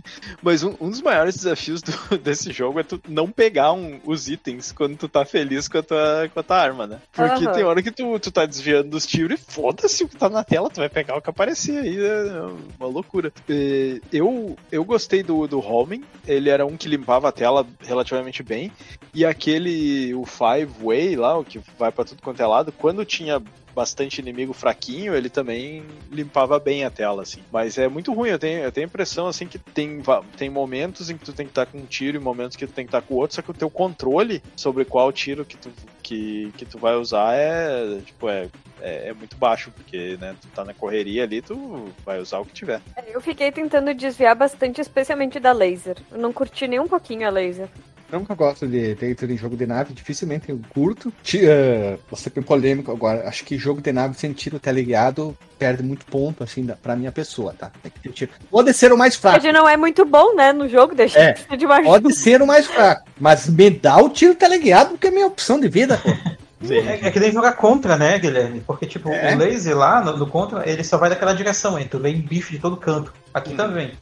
Mas 0.43 0.63
um, 0.63 0.75
um 0.81 0.89
dos 0.89 1.03
maiores 1.03 1.35
desafios 1.37 1.83
do- 1.83 2.17
desse 2.19 2.50
jogo 2.51 2.81
é 2.81 2.83
tu 2.83 3.01
não 3.09 3.31
pegar 3.31 3.73
um- 3.73 4.01
os 4.05 4.29
itens 4.29 4.73
quando 4.73 4.97
tu 4.97 5.09
tá 5.09 5.25
feliz 5.25 5.69
com 5.69 5.79
a 5.79 5.83
tua, 5.83 6.31
com 6.33 6.41
a 6.41 6.43
tua 6.43 6.57
arma, 6.57 6.87
né? 6.87 6.99
Porque 7.13 7.45
Aham. 7.45 7.53
tem 7.53 7.65
hora 7.65 7.83
que 7.83 7.91
tu, 7.91 8.19
tu 8.19 8.31
tá 8.31 8.45
desviando 8.47 8.91
dos 8.91 9.07
tiros 9.07 9.39
e 9.41 9.43
foda-se 9.53 10.05
o 10.05 10.09
que 10.09 10.17
tá 10.17 10.29
na 10.29 10.45
tela, 10.45 10.71
tu 10.71 10.81
vai 10.81 10.89
pegar 10.89 11.17
o 11.17 11.23
que 11.23 11.31
aparecer 11.31 11.79
aí, 11.79 11.99
é 11.99 12.43
uma 12.79 12.89
loucura. 12.89 13.33
E 13.49 14.01
eu, 14.13 14.57
eu 14.71 14.85
gostei 14.85 15.23
do, 15.23 15.47
do 15.47 15.61
homing, 15.61 16.03
ele 16.27 16.51
era 16.51 16.65
um 16.67 16.77
que 16.77 16.89
limpava 16.89 17.29
a 17.29 17.33
tela 17.33 17.67
relativamente 17.81 18.43
bem, 18.43 18.71
e 19.15 19.25
aquele, 19.25 20.15
o 20.15 20.25
Five 20.25 20.73
Way 20.83 21.17
lá, 21.17 21.39
o 21.39 21.45
que 21.45 21.61
vai 21.79 21.91
pra 21.91 22.05
tudo 22.05 22.23
quanto 22.23 22.41
é 22.43 22.47
lado, 22.47 22.73
quando 22.73 23.05
tinha 23.05 23.43
bastante 23.75 24.21
inimigo 24.21 24.53
fraquinho, 24.53 25.15
ele 25.15 25.29
também 25.29 25.85
limpava 26.11 26.59
bem 26.59 26.85
a 26.85 26.91
tela, 26.91 27.23
assim. 27.23 27.41
Mas 27.53 27.79
é 27.79 27.89
muito 27.89 28.13
ruim, 28.13 28.31
eu 28.31 28.39
tenho, 28.39 28.61
eu 28.61 28.73
tenho 28.73 28.87
a 28.87 28.89
impressão, 28.89 29.27
assim, 29.27 29.47
que 29.47 29.59
tem, 29.59 30.03
tem 30.37 30.51
momentos 30.51 31.11
em 31.11 31.17
que 31.17 31.25
tu 31.25 31.33
tem 31.33 31.47
que 31.47 31.53
estar 31.53 31.67
com 31.67 31.79
um 31.79 31.87
tiro 31.87 32.17
e 32.17 32.21
momentos 32.21 32.57
que 32.57 32.67
tu 32.67 32.73
tem 32.73 32.85
que 32.85 32.89
estar 32.89 33.03
com 33.03 33.15
o 33.15 33.19
outro, 33.19 33.37
só 33.37 33.43
que 33.43 33.51
o 33.51 33.55
teu 33.55 33.71
controle 33.71 34.43
sobre 34.57 34.85
qual 34.85 35.13
tiro 35.13 35.45
que 35.45 35.57
tu, 35.57 35.71
que, 36.03 36.53
que 36.57 36.65
tu 36.65 36.79
vai 36.79 36.95
usar 36.97 37.35
é, 37.35 38.01
tipo, 38.05 38.29
é, 38.29 38.49
é, 38.81 39.09
é 39.09 39.13
muito 39.13 39.37
baixo, 39.37 39.71
porque, 39.71 40.17
né, 40.21 40.35
tu 40.41 40.49
tá 40.49 40.65
na 40.65 40.75
correria 40.75 41.25
ali, 41.25 41.43
tu 41.43 41.93
vai 42.05 42.19
usar 42.19 42.39
o 42.39 42.45
que 42.45 42.53
tiver. 42.53 42.81
Eu 43.07 43.21
fiquei 43.21 43.53
tentando 43.53 43.95
desviar 43.95 44.35
bastante, 44.35 44.81
especialmente 44.81 45.39
da 45.39 45.53
laser. 45.53 45.97
Eu 46.11 46.19
não 46.19 46.33
curti 46.33 46.67
nem 46.67 46.81
um 46.81 46.89
pouquinho 46.89 47.27
a 47.27 47.31
laser. 47.31 47.69
Eu 48.13 48.19
nunca 48.19 48.35
gosto 48.35 48.67
de 48.67 48.95
ter 48.97 49.31
em 49.31 49.37
jogo 49.37 49.57
de 49.57 49.67
nave, 49.67 49.93
dificilmente 49.95 50.49
eu 50.51 50.61
curto. 50.75 51.13
Ti- 51.23 51.47
eh, 51.47 51.97
Você 52.11 52.29
tem 52.29 52.43
polêmico 52.43 52.91
agora. 52.91 53.29
Acho 53.29 53.45
que 53.45 53.57
jogo 53.57 53.81
de 53.81 53.93
nave 53.93 54.15
sem 54.19 54.33
tiro 54.33 54.59
teleguiado 54.59 55.37
perde 55.59 55.83
muito 55.83 56.05
ponto, 56.07 56.43
assim, 56.43 56.65
da- 56.65 56.75
pra 56.75 56.97
minha 56.97 57.13
pessoa, 57.13 57.55
tá? 57.57 57.71
Tem 57.83 57.93
que 57.93 58.01
ter 58.01 58.13
tiro. 58.13 58.33
Pode 58.51 58.73
ser 58.73 58.93
o 58.93 58.99
mais 58.99 59.15
fraco. 59.15 59.41
Pode 59.41 59.53
não 59.53 59.69
é 59.69 59.77
muito 59.77 60.05
bom, 60.05 60.35
né, 60.35 60.53
no 60.53 60.69
jogo, 60.69 60.95
deixa 60.95 61.19
É. 61.21 61.33
de 61.35 61.41
ser 61.41 61.57
de 61.57 61.67
baixo. 61.67 61.85
Pode 61.85 62.13
ser 62.15 62.43
o 62.43 62.47
mais 62.47 62.67
fraco. 62.67 63.09
Mas 63.21 63.49
me 63.49 63.71
dá 63.71 63.97
o 63.99 64.09
tiro 64.09 64.35
teleguiado, 64.35 64.91
porque 64.91 65.07
é 65.07 65.11
minha 65.11 65.27
opção 65.27 65.61
de 65.61 65.69
vida, 65.69 65.97
pô. 65.99 66.09
É, 66.69 67.07
é 67.07 67.11
que 67.11 67.19
nem 67.19 67.33
jogar 67.33 67.53
contra, 67.53 67.97
né, 67.97 68.19
Guilherme? 68.19 68.61
Porque, 68.67 68.85
tipo, 68.85 69.09
É. 69.09 69.35
o 69.35 69.39
laser 69.39 69.75
lá 69.75 70.05
no, 70.05 70.19
no 70.19 70.27
contra, 70.27 70.69
ele 70.69 70.85
só 70.85 70.99
vai 70.99 71.09
daquela 71.09 71.33
direção, 71.33 71.79
hein? 71.79 71.89
Tu 71.91 71.99
vem 71.99 72.21
bicho 72.21 72.51
de 72.53 72.59
todo 72.59 72.77
canto. 72.77 73.15
Aqui 73.33 73.55
Hum. 73.55 73.57
também. 73.57 73.93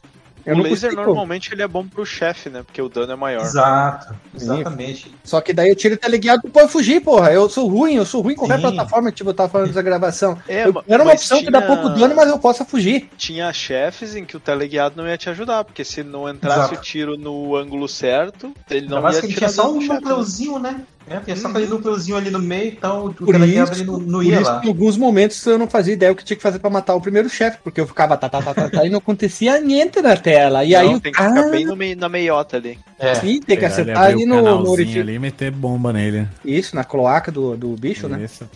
Eu 0.45 0.53
o 0.55 0.57
não 0.57 0.63
laser 0.63 0.89
consigo. 0.91 1.01
normalmente 1.07 1.53
ele 1.53 1.61
é 1.61 1.67
bom 1.67 1.87
pro 1.87 2.05
chefe, 2.05 2.49
né, 2.49 2.63
porque 2.63 2.81
o 2.81 2.89
dano 2.89 3.11
é 3.13 3.15
maior. 3.15 3.41
Exato, 3.43 4.13
exatamente. 4.33 5.11
Só 5.23 5.41
que 5.41 5.53
daí 5.53 5.71
o 5.71 5.75
tiro 5.75 5.97
teleguiado 5.97 6.41
tu 6.43 6.49
pode 6.49 6.71
fugir, 6.71 7.01
porra. 7.01 7.31
Eu 7.31 7.49
sou 7.49 7.67
ruim, 7.67 7.95
eu 7.95 8.05
sou 8.05 8.21
ruim 8.21 8.33
em 8.33 8.37
qualquer 8.37 8.55
Sim. 8.55 8.61
plataforma, 8.61 9.11
tipo, 9.11 9.29
eu 9.29 9.33
tava 9.33 9.49
falando 9.49 9.67
dessa 9.67 9.81
gravação. 9.81 10.37
É, 10.47 10.67
eu, 10.67 10.83
era 10.87 11.03
uma 11.03 11.11
mas 11.11 11.21
opção 11.21 11.39
que 11.43 11.51
dá 11.51 11.61
tinha- 11.61 11.75
pouco 11.75 11.89
dano, 11.89 12.15
mas 12.15 12.29
eu 12.29 12.39
posso 12.39 12.65
fugir. 12.65 13.09
tinha 13.17 13.51
chefes 13.53 14.15
em 14.15 14.25
que 14.25 14.35
o 14.37 14.39
teleguiado 14.39 14.95
não 14.97 15.07
ia 15.07 15.17
te 15.17 15.29
ajudar, 15.29 15.63
porque 15.63 15.83
se 15.83 16.03
não 16.03 16.29
entrasse 16.29 16.59
Exato. 16.59 16.75
o 16.75 16.81
tiro 16.81 17.17
no 17.17 17.55
ângulo 17.55 17.87
certo, 17.87 18.53
ele 18.69 18.87
não 18.87 19.01
mais 19.01 19.15
ia 19.15 19.21
que 19.21 19.27
ele 19.27 19.35
tinha 19.35 19.49
só 19.49 19.71
um 19.71 19.81
núcleozinho, 19.81 20.59
né? 20.59 20.81
É, 21.09 21.19
tinha 21.19 21.35
só 21.35 21.47
aquele 21.47 21.65
núcleozinho 21.65 22.15
ali 22.17 22.29
no 22.29 22.39
meio, 22.39 22.71
então 22.71 23.07
o 23.07 23.13
Por 23.13 23.31
cara 23.31 23.47
isso, 23.47 23.73
ele 23.73 23.83
não, 23.85 23.97
não 23.99 24.19
por 24.19 24.25
ia 24.25 24.41
isso 24.41 24.51
lá. 24.51 24.61
em 24.63 24.67
alguns 24.67 24.95
momentos 24.95 25.43
eu 25.45 25.57
não 25.57 25.67
fazia 25.67 25.93
ideia 25.93 26.11
o 26.11 26.15
que 26.15 26.23
tinha 26.23 26.37
que 26.37 26.43
fazer 26.43 26.59
pra 26.59 26.69
matar 26.69 26.93
o 26.95 27.01
primeiro 27.01 27.27
chefe, 27.27 27.57
porque 27.63 27.81
eu 27.81 27.87
ficava 27.87 28.15
tá, 28.15 28.29
tá, 28.29 28.41
tá, 28.41 28.53
tá, 28.53 28.69
tá, 28.69 28.85
e 28.85 28.89
não 28.89 28.99
acontecia 28.99 29.59
niente 29.59 30.01
na 30.01 30.15
tela. 30.15 30.63
E 30.63 30.71
Não, 30.73 30.79
aí, 30.79 30.99
tem 30.99 31.11
que 31.11 31.21
ficar 31.21 31.47
ah, 31.47 31.49
bem 31.49 31.65
no 31.65 31.75
meio, 31.75 31.97
na 31.97 32.07
meiota 32.07 32.57
ali. 32.57 32.77
É. 32.99 33.15
sim, 33.15 33.41
tem 33.41 33.57
que 33.57 33.65
acertar 33.65 34.03
ali 34.03 34.25
no, 34.25 34.41
no 34.41 34.69
orifício. 34.69 35.01
ali 35.01 35.15
e 35.15 35.19
meter 35.19 35.51
bomba 35.51 35.91
nele. 35.91 36.27
Isso, 36.45 36.75
na 36.75 36.83
cloaca 36.83 37.31
do, 37.31 37.57
do 37.57 37.69
bicho, 37.75 38.07
né? 38.07 38.23
Isso. 38.23 38.47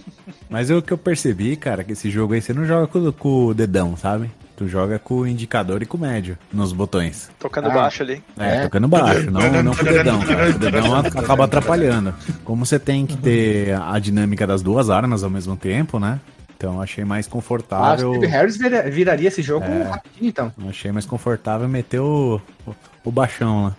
Mas 0.49 0.70
o 0.70 0.82
que 0.82 0.93
eu 0.93 0.97
percebi, 0.97 1.56
cara, 1.56 1.84
que 1.84 1.93
esse 1.93 2.12
jogo 2.12 2.34
aí 2.34 2.41
você 2.41 2.54
não 2.54 2.66
joga 2.66 2.86
com, 2.88 3.12
com 3.12 3.45
o 3.47 3.54
dedão, 3.54 3.97
sabe? 3.97 4.30
Tu 4.56 4.68
joga 4.68 4.99
com 4.99 5.16
o 5.16 5.28
indicador 5.28 5.82
e 5.82 5.86
com 5.86 5.97
o 5.97 5.99
médio 6.01 6.38
nos 6.54 6.72
botões. 6.72 7.30
Tocando 7.39 7.70
Ah. 7.70 7.74
baixo 7.74 8.04
ali. 8.04 8.24
É, 8.38 8.58
É. 8.58 8.62
tocando 8.64 8.88
baixo, 8.88 9.32
não, 9.32 9.64
não 9.64 9.74
com 9.76 9.82
o 9.82 9.86
dedão, 9.86 10.20
cara. 10.22 10.49
O 10.49 10.60
dedão 10.60 10.95
acaba 10.95 11.45
atrapalhando. 11.45 12.14
Como 12.43 12.64
você 12.66 12.78
tem 12.78 13.06
que 13.06 13.18
ter 13.18 13.74
a 13.82 13.97
dinâmica 13.97 14.45
das 14.45 14.62
duas 14.62 14.89
armas 14.91 15.24
ao 15.24 15.30
mesmo 15.30 15.58
tempo, 15.58 15.99
né? 15.99 16.20
Então 16.56 16.76
eu 16.76 16.82
achei 16.82 17.04
mais 17.04 17.26
Ah, 17.26 17.30
o 17.30 17.32
confortável. 17.32 18.14
Steve 18.14 18.28
Harris 18.28 18.56
vira- 18.58 18.89
viraria 18.89 19.28
esse 19.28 19.41
jogo 19.41 19.66
É. 19.66 19.84
rapidinho, 19.84 20.30
então. 20.30 20.54
eu 20.62 20.70
achei 20.70 20.91
mais 20.91 21.06
confortável 21.06 21.68
meter 21.68 21.99
o, 21.99 22.39
o, 23.06 23.12
baixão 23.12 23.66
lá. 23.66 23.76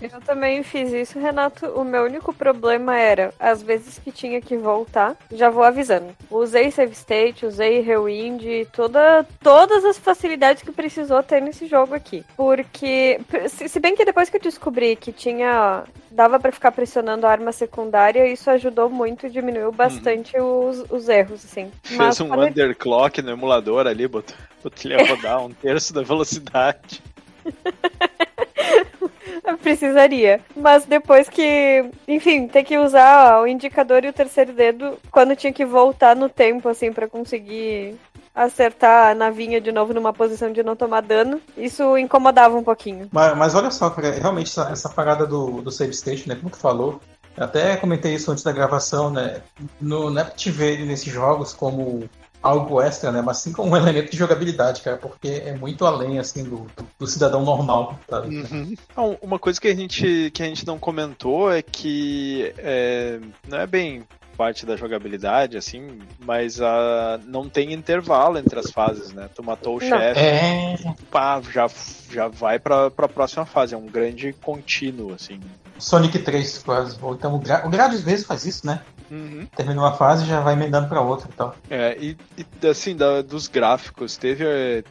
Eu 0.00 0.20
também 0.20 0.62
fiz 0.62 0.92
isso, 0.92 1.18
Renato. 1.18 1.66
O 1.66 1.84
meu 1.84 2.04
único 2.04 2.32
problema 2.32 2.96
era, 2.96 3.32
às 3.38 3.62
vezes 3.62 3.98
que 3.98 4.10
tinha 4.12 4.40
que 4.40 4.56
voltar, 4.56 5.16
já 5.32 5.50
vou 5.50 5.62
avisando. 5.64 6.14
Usei 6.30 6.70
save 6.70 6.92
state, 6.92 7.46
usei 7.46 7.80
rewind, 7.80 8.66
toda, 8.72 9.26
todas 9.42 9.84
as 9.84 9.98
facilidades 9.98 10.62
que 10.62 10.72
precisou 10.72 11.22
ter 11.22 11.40
nesse 11.40 11.66
jogo 11.66 11.94
aqui. 11.94 12.24
Porque, 12.36 13.20
se, 13.48 13.80
bem 13.80 13.94
que 13.96 14.04
depois 14.04 14.28
que 14.28 14.36
eu 14.36 14.40
descobri 14.40 14.96
que 14.96 15.12
tinha. 15.12 15.84
dava 16.10 16.38
pra 16.38 16.52
ficar 16.52 16.72
pressionando 16.72 17.26
a 17.26 17.30
arma 17.30 17.52
secundária, 17.52 18.26
isso 18.26 18.50
ajudou 18.50 18.90
muito 18.90 19.26
e 19.26 19.30
diminuiu 19.30 19.72
bastante 19.72 20.38
os, 20.38 20.84
os 20.90 21.08
erros, 21.08 21.44
assim. 21.44 21.70
Fez 21.82 22.20
um 22.20 22.28
quando- 22.28 22.48
underclock 22.50 23.22
no 23.22 23.30
emulador 23.30 23.86
ali, 23.86 24.06
botou, 24.08 24.34
botou 24.62 24.90
ele 24.90 25.00
a 25.02 25.06
rodar 25.06 25.44
um 25.44 25.50
terço 25.52 25.92
da 25.94 26.02
velocidade. 26.02 27.02
Precisaria. 29.62 30.40
Mas 30.56 30.84
depois 30.84 31.28
que. 31.28 31.84
Enfim, 32.06 32.46
ter 32.46 32.64
que 32.64 32.78
usar 32.78 33.40
o 33.40 33.46
indicador 33.46 34.04
e 34.04 34.08
o 34.08 34.12
terceiro 34.12 34.52
dedo 34.52 34.98
quando 35.10 35.36
tinha 35.36 35.52
que 35.52 35.64
voltar 35.64 36.16
no 36.16 36.28
tempo, 36.28 36.68
assim, 36.68 36.92
pra 36.92 37.08
conseguir 37.08 37.96
acertar 38.34 39.10
a 39.10 39.14
navinha 39.14 39.60
de 39.60 39.72
novo 39.72 39.92
numa 39.92 40.12
posição 40.12 40.52
de 40.52 40.62
não 40.62 40.76
tomar 40.76 41.02
dano. 41.02 41.40
Isso 41.56 41.98
incomodava 41.98 42.56
um 42.56 42.64
pouquinho. 42.64 43.08
Mas, 43.12 43.36
mas 43.36 43.54
olha 43.54 43.70
só, 43.70 43.90
cara, 43.90 44.12
realmente 44.12 44.48
essa, 44.48 44.70
essa 44.70 44.88
parada 44.88 45.26
do, 45.26 45.60
do 45.60 45.70
save 45.70 45.92
station, 45.92 46.28
né? 46.28 46.36
Como 46.36 46.50
tu 46.50 46.56
falou, 46.56 47.00
até 47.36 47.76
comentei 47.76 48.14
isso 48.14 48.30
antes 48.30 48.44
da 48.44 48.52
gravação, 48.52 49.10
né? 49.10 49.42
No, 49.80 50.10
não 50.10 50.20
é 50.20 50.24
pra 50.24 50.34
te 50.34 50.50
ver 50.50 50.84
nesses 50.86 51.12
jogos 51.12 51.52
como 51.52 52.08
algo 52.42 52.80
extra, 52.80 53.12
né? 53.12 53.22
Mas 53.22 53.38
sim 53.38 53.52
como 53.52 53.72
um 53.72 53.76
elemento 53.76 54.10
de 54.10 54.16
jogabilidade, 54.16 54.82
cara, 54.82 54.96
porque 54.96 55.42
é 55.44 55.54
muito 55.54 55.84
além, 55.86 56.18
assim, 56.18 56.44
do, 56.44 56.66
do, 56.98 57.06
cidadão 57.06 57.44
normal, 57.44 57.98
sabe? 58.08 58.36
Então, 58.36 59.18
uma 59.20 59.38
coisa 59.38 59.60
que 59.60 59.68
a 59.68 59.74
gente, 59.74 60.30
que 60.32 60.42
a 60.42 60.46
gente 60.46 60.66
não 60.66 60.78
comentou 60.78 61.52
é 61.52 61.62
que 61.62 62.52
é, 62.58 63.20
não 63.48 63.58
é 63.58 63.66
bem 63.66 64.04
parte 64.40 64.64
da 64.64 64.74
jogabilidade, 64.74 65.58
assim, 65.58 65.98
mas 66.18 66.62
a, 66.62 67.20
não 67.26 67.46
tem 67.46 67.74
intervalo 67.74 68.38
entre 68.38 68.58
as 68.58 68.70
fases, 68.70 69.12
né? 69.12 69.28
Tu 69.34 69.44
matou 69.44 69.76
o 69.76 69.80
chefe, 69.80 70.18
É, 70.18 70.76
pá, 71.10 71.42
já, 71.42 71.68
já 72.10 72.26
vai 72.26 72.58
pra, 72.58 72.90
pra 72.90 73.06
próxima 73.06 73.44
fase. 73.44 73.74
É 73.74 73.76
um 73.76 73.84
grande 73.84 74.32
contínuo, 74.32 75.12
assim. 75.12 75.38
Sonic 75.78 76.20
3 76.20 76.62
quase. 76.62 76.96
Então 76.96 77.34
o, 77.34 77.38
Gra 77.38 77.66
o 77.66 77.68
Gradius 77.68 78.02
mesmo 78.02 78.26
faz 78.28 78.46
isso, 78.46 78.66
né? 78.66 78.80
Uhum. 79.10 79.46
Terminou 79.54 79.84
uma 79.84 79.92
fase 79.92 80.24
e 80.24 80.26
já 80.26 80.40
vai 80.40 80.54
emendando 80.54 80.88
pra 80.88 81.02
outra 81.02 81.28
e 81.30 81.36
tal. 81.36 81.54
É, 81.68 81.98
e, 82.00 82.16
e, 82.38 82.66
assim, 82.66 82.96
da- 82.96 83.20
dos 83.20 83.46
gráficos, 83.46 84.16
teve 84.16 84.46
é, 84.46 84.82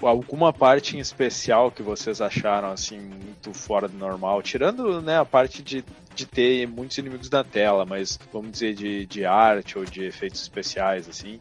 alguma 0.00 0.50
parte 0.50 0.96
em 0.96 1.00
especial 1.00 1.70
que 1.70 1.82
vocês 1.82 2.22
acharam, 2.22 2.70
assim, 2.72 2.98
muito 2.98 3.52
fora 3.52 3.86
do 3.86 3.98
normal? 3.98 4.40
Tirando, 4.42 5.02
né, 5.02 5.18
a 5.18 5.26
parte 5.26 5.62
de, 5.62 5.84
de 6.18 6.26
ter 6.26 6.66
muitos 6.66 6.98
inimigos 6.98 7.30
na 7.30 7.44
tela, 7.44 7.86
mas 7.86 8.18
vamos 8.32 8.50
dizer 8.50 8.74
de, 8.74 9.06
de 9.06 9.24
arte 9.24 9.78
ou 9.78 9.84
de 9.84 10.04
efeitos 10.04 10.42
especiais, 10.42 11.08
assim. 11.08 11.38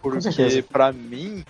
Com 0.00 0.10
Porque 0.10 0.62
pra 0.62 0.92
mim 0.92 1.42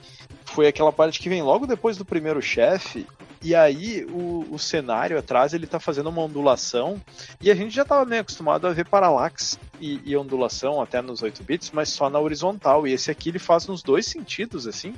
foi 0.45 0.69
aquela 0.69 0.93
parte 0.93 1.19
que 1.19 1.29
vem 1.29 1.43
logo 1.43 1.67
depois 1.67 1.97
do 1.97 2.05
primeiro 2.05 2.41
chefe. 2.41 3.05
E 3.43 3.55
aí 3.55 4.05
o, 4.11 4.47
o 4.51 4.59
cenário 4.59 5.19
atrás 5.19 5.53
ele 5.53 5.67
tá 5.67 5.81
fazendo 5.81 6.09
uma 6.09 6.23
ondulação. 6.23 7.01
E 7.41 7.51
a 7.51 7.55
gente 7.55 7.75
já 7.75 7.85
tava 7.85 8.05
meio 8.05 8.23
acostumado 8.23 8.67
a 8.67 8.73
ver 8.73 8.87
paralaxe 8.87 9.57
e, 9.81 10.01
e 10.05 10.17
ondulação 10.17 10.81
até 10.81 11.03
nos 11.03 11.23
8 11.23 11.43
bits, 11.43 11.71
mas 11.73 11.89
só 11.89 12.09
na 12.09 12.21
horizontal. 12.21 12.87
E 12.87 12.93
esse 12.93 13.11
aqui 13.11 13.31
ele 13.31 13.39
faz 13.39 13.67
nos 13.67 13.83
dois 13.83 14.07
sentidos, 14.07 14.67
assim. 14.67 14.95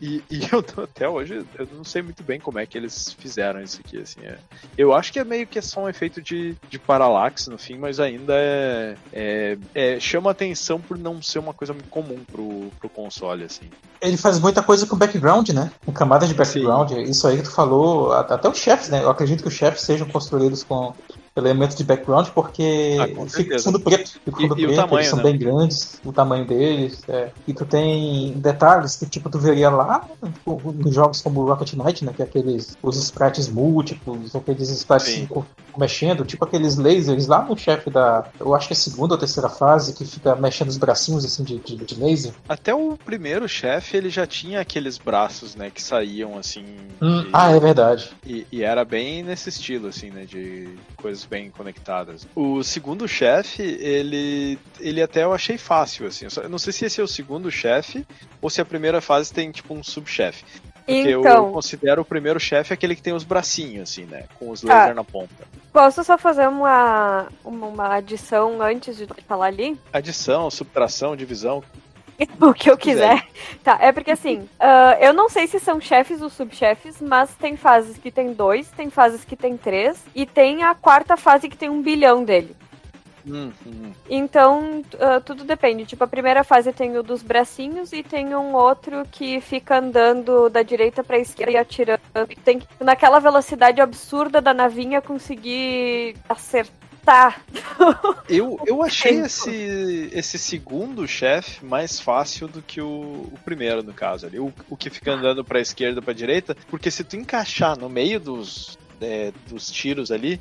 E, 0.00 0.22
e 0.30 0.40
eu 0.52 0.64
até 0.82 1.08
hoje 1.08 1.44
eu 1.58 1.68
não 1.72 1.84
sei 1.84 2.02
muito 2.02 2.22
bem 2.22 2.38
como 2.38 2.58
é 2.58 2.66
que 2.66 2.76
eles 2.76 3.14
fizeram 3.18 3.62
isso 3.62 3.80
aqui, 3.84 3.98
assim. 3.98 4.20
é. 4.22 4.38
Eu 4.76 4.92
acho 4.94 5.12
que 5.12 5.18
é 5.18 5.24
meio 5.24 5.46
que 5.46 5.58
é 5.58 5.62
só 5.62 5.82
um 5.84 5.88
efeito 5.88 6.20
de, 6.20 6.54
de 6.68 6.78
paralaxe 6.78 7.48
no 7.48 7.58
fim, 7.58 7.76
mas 7.78 7.98
ainda 7.98 8.34
é, 8.36 8.96
é- 9.12 9.58
é- 9.74 10.00
chama 10.00 10.30
atenção 10.30 10.80
por 10.80 10.98
não 10.98 11.22
ser 11.22 11.38
uma 11.38 11.54
coisa 11.54 11.72
muito 11.72 11.88
comum 11.88 12.18
pro, 12.30 12.70
pro 12.78 12.88
console, 12.88 13.44
assim. 13.44 13.68
Ele 14.00 14.16
faz 14.16 14.38
muita 14.38 14.62
coisa 14.62 14.86
com 14.86 14.96
background, 14.96 15.48
né? 15.50 15.70
Com 15.84 15.92
camadas 15.92 16.28
de 16.28 16.34
background. 16.34 16.92
Isso 17.08 17.26
aí 17.26 17.38
que 17.38 17.42
tu 17.44 17.50
falou, 17.50 17.77
a- 18.12 18.20
até 18.20 18.48
os 18.48 18.58
chefes, 18.58 18.88
né? 18.88 19.02
Eu 19.04 19.10
acredito 19.10 19.42
que 19.42 19.48
os 19.48 19.54
chefes 19.54 19.82
sejam 19.84 20.08
construídos 20.10 20.64
com 20.64 20.96
elementos 21.38 21.76
de 21.76 21.84
background, 21.84 22.28
porque 22.28 22.96
Ah, 23.00 23.26
fica 23.28 23.58
fundo 23.58 23.80
preto. 23.80 24.10
Fica 24.24 24.30
E- 24.30 24.48
fundo 24.48 24.58
e 24.60 24.64
preto, 24.66 24.76
tamanho, 24.76 24.96
eles 24.98 25.08
são 25.08 25.16
né? 25.18 25.22
bem 25.24 25.38
grandes, 25.38 26.00
o 26.04 26.12
tamanho 26.12 26.44
deles. 26.46 27.02
é. 27.08 27.30
E 27.46 27.54
tu 27.54 27.64
tem 27.64 28.32
detalhes 28.36 28.96
que 28.96 29.06
tipo 29.06 29.30
tu 29.30 29.38
veria 29.38 29.70
lá 29.70 30.06
tipo, 30.32 30.72
nos 30.72 30.94
jogos 30.94 31.20
como 31.22 31.44
Rocket 31.44 31.72
Knight, 31.74 32.04
né? 32.04 32.12
Que 32.14 32.22
é 32.22 32.24
aqueles 32.24 32.76
os 32.82 32.96
sprites 32.96 33.48
múltiplos, 33.48 34.34
aqueles 34.34 34.68
sprites 34.70 35.06
Sim. 35.08 35.28
mexendo, 35.76 36.24
tipo 36.24 36.44
aqueles 36.44 36.76
lasers 36.76 37.26
lá 37.26 37.44
no 37.44 37.56
chefe 37.56 37.90
da. 37.90 38.26
Eu 38.40 38.54
acho 38.54 38.66
que 38.68 38.74
é 38.74 38.76
a 38.76 38.80
segunda 38.80 39.14
ou 39.14 39.18
terceira 39.18 39.48
fase, 39.48 39.92
que 39.94 40.04
fica 40.04 40.34
mexendo 40.34 40.68
os 40.68 40.76
bracinhos 40.76 41.24
assim 41.24 41.44
de, 41.44 41.58
de, 41.58 41.76
de 41.76 41.94
laser. 42.00 42.32
Até 42.48 42.74
o 42.74 42.96
primeiro 43.04 43.48
chefe, 43.48 43.96
ele 43.96 44.10
já 44.10 44.26
tinha 44.26 44.60
aqueles 44.60 44.98
braços, 44.98 45.54
né, 45.54 45.70
que 45.70 45.80
saíam, 45.82 46.36
assim... 46.36 46.64
Hum, 47.00 47.22
de- 47.22 47.28
Ah, 47.32 47.50
é 47.52 47.60
verdade. 47.60 48.10
E, 48.26 48.46
e 48.50 48.62
era 48.62 48.84
bem 48.84 49.22
nesse 49.22 49.48
estilo, 49.48 49.88
assim, 49.88 50.10
né? 50.10 50.24
De 50.24 50.68
coisas 50.96 51.24
bem 51.28 51.50
conectadas. 51.50 52.26
O 52.34 52.62
segundo 52.62 53.06
chefe, 53.08 53.62
ele. 53.62 54.58
Ele 54.80 55.02
até 55.02 55.24
eu 55.24 55.32
achei 55.32 55.58
fácil, 55.58 56.06
assim. 56.06 56.26
Eu 56.42 56.48
não 56.48 56.58
sei 56.58 56.72
se 56.72 56.84
esse 56.86 57.00
é 57.00 57.04
o 57.04 57.08
segundo 57.08 57.50
chefe 57.50 58.06
ou 58.40 58.48
se 58.50 58.60
a 58.60 58.64
primeira 58.64 59.00
fase 59.00 59.32
tem, 59.32 59.50
tipo, 59.50 59.74
um 59.74 59.82
subchefe. 59.82 60.44
Porque 60.84 60.92
eu, 61.02 61.10
eu 61.10 61.20
Então, 61.20 61.52
considero 61.52 62.00
o 62.00 62.04
primeiro 62.04 62.40
chefe 62.40 62.72
aquele 62.72 62.96
que 62.96 63.02
tem 63.02 63.12
os 63.12 63.22
bracinhos, 63.24 63.90
assim, 63.90 64.04
né? 64.06 64.24
Com 64.38 64.50
os 64.50 64.64
Ah. 64.64 64.68
laser 64.74 64.94
na 64.94 65.04
ponta. 65.04 65.46
posso 65.70 66.02
só 66.02 66.16
fazer 66.16 66.48
uma, 66.48 67.28
uma, 67.44 67.66
uma 67.66 67.94
adição 67.94 68.62
antes 68.62 68.96
de 68.96 69.06
falar 69.26 69.46
ali? 69.46 69.78
Adição, 69.92 70.50
subtração, 70.50 71.14
divisão. 71.14 71.62
o 72.40 72.52
que 72.52 72.70
eu 72.70 72.76
quiser. 72.76 73.26
Tá, 73.62 73.78
é 73.80 73.92
porque 73.92 74.10
assim, 74.10 74.48
ah, 74.58 74.96
eu 75.00 75.12
não 75.12 75.28
sei 75.28 75.46
se 75.46 75.60
são 75.60 75.80
chefes 75.80 76.20
ou 76.20 76.28
subchefes, 76.28 77.00
mas 77.00 77.34
tem 77.34 77.56
fases 77.56 77.96
que 77.96 78.10
tem 78.10 78.32
dois, 78.32 78.68
tem 78.70 78.90
fases 78.90 79.24
que 79.24 79.36
tem 79.36 79.56
três, 79.56 80.02
e 80.14 80.26
tem 80.26 80.62
a 80.62 80.74
quarta 80.74 81.16
fase 81.16 81.48
que 81.48 81.56
tem 81.56 81.68
um 81.68 81.82
bilhão 81.82 82.24
dele. 82.24 82.56
Hum, 83.26 83.52
hum. 83.66 83.92
Então, 84.08 84.82
ah, 84.98 85.20
tudo 85.20 85.44
depende. 85.44 85.84
Tipo, 85.84 86.04
a 86.04 86.08
primeira 86.08 86.42
fase 86.42 86.72
tem 86.72 86.96
o 86.96 87.02
dos 87.02 87.22
bracinhos 87.22 87.92
e 87.92 88.02
tem 88.02 88.34
um 88.34 88.54
outro 88.54 89.04
que 89.10 89.40
fica 89.40 89.78
andando 89.78 90.48
da 90.48 90.62
direita 90.62 91.04
pra 91.04 91.18
esquerda 91.18 91.52
e 91.52 91.56
atirando. 91.56 92.00
Tem 92.44 92.58
que, 92.58 92.66
naquela 92.80 93.18
velocidade 93.18 93.80
absurda 93.80 94.40
da 94.40 94.54
navinha, 94.54 95.02
conseguir 95.02 96.16
acertar. 96.28 96.87
Eu, 98.28 98.58
eu 98.66 98.82
achei 98.82 99.20
esse, 99.20 100.10
esse 100.12 100.38
segundo 100.38 101.08
chefe 101.08 101.64
mais 101.64 101.98
fácil 101.98 102.46
do 102.46 102.60
que 102.60 102.80
o, 102.80 103.30
o 103.32 103.38
primeiro, 103.44 103.82
no 103.82 103.94
caso 103.94 104.26
ali. 104.26 104.38
O, 104.38 104.52
o 104.68 104.76
que 104.76 104.90
fica 104.90 105.12
andando 105.12 105.42
pra 105.42 105.60
esquerda 105.60 106.02
pra 106.02 106.12
direita, 106.12 106.54
porque 106.68 106.90
se 106.90 107.02
tu 107.02 107.16
encaixar 107.16 107.78
no 107.78 107.88
meio 107.88 108.20
dos, 108.20 108.78
é, 109.00 109.32
dos 109.48 109.70
tiros 109.70 110.10
ali, 110.10 110.40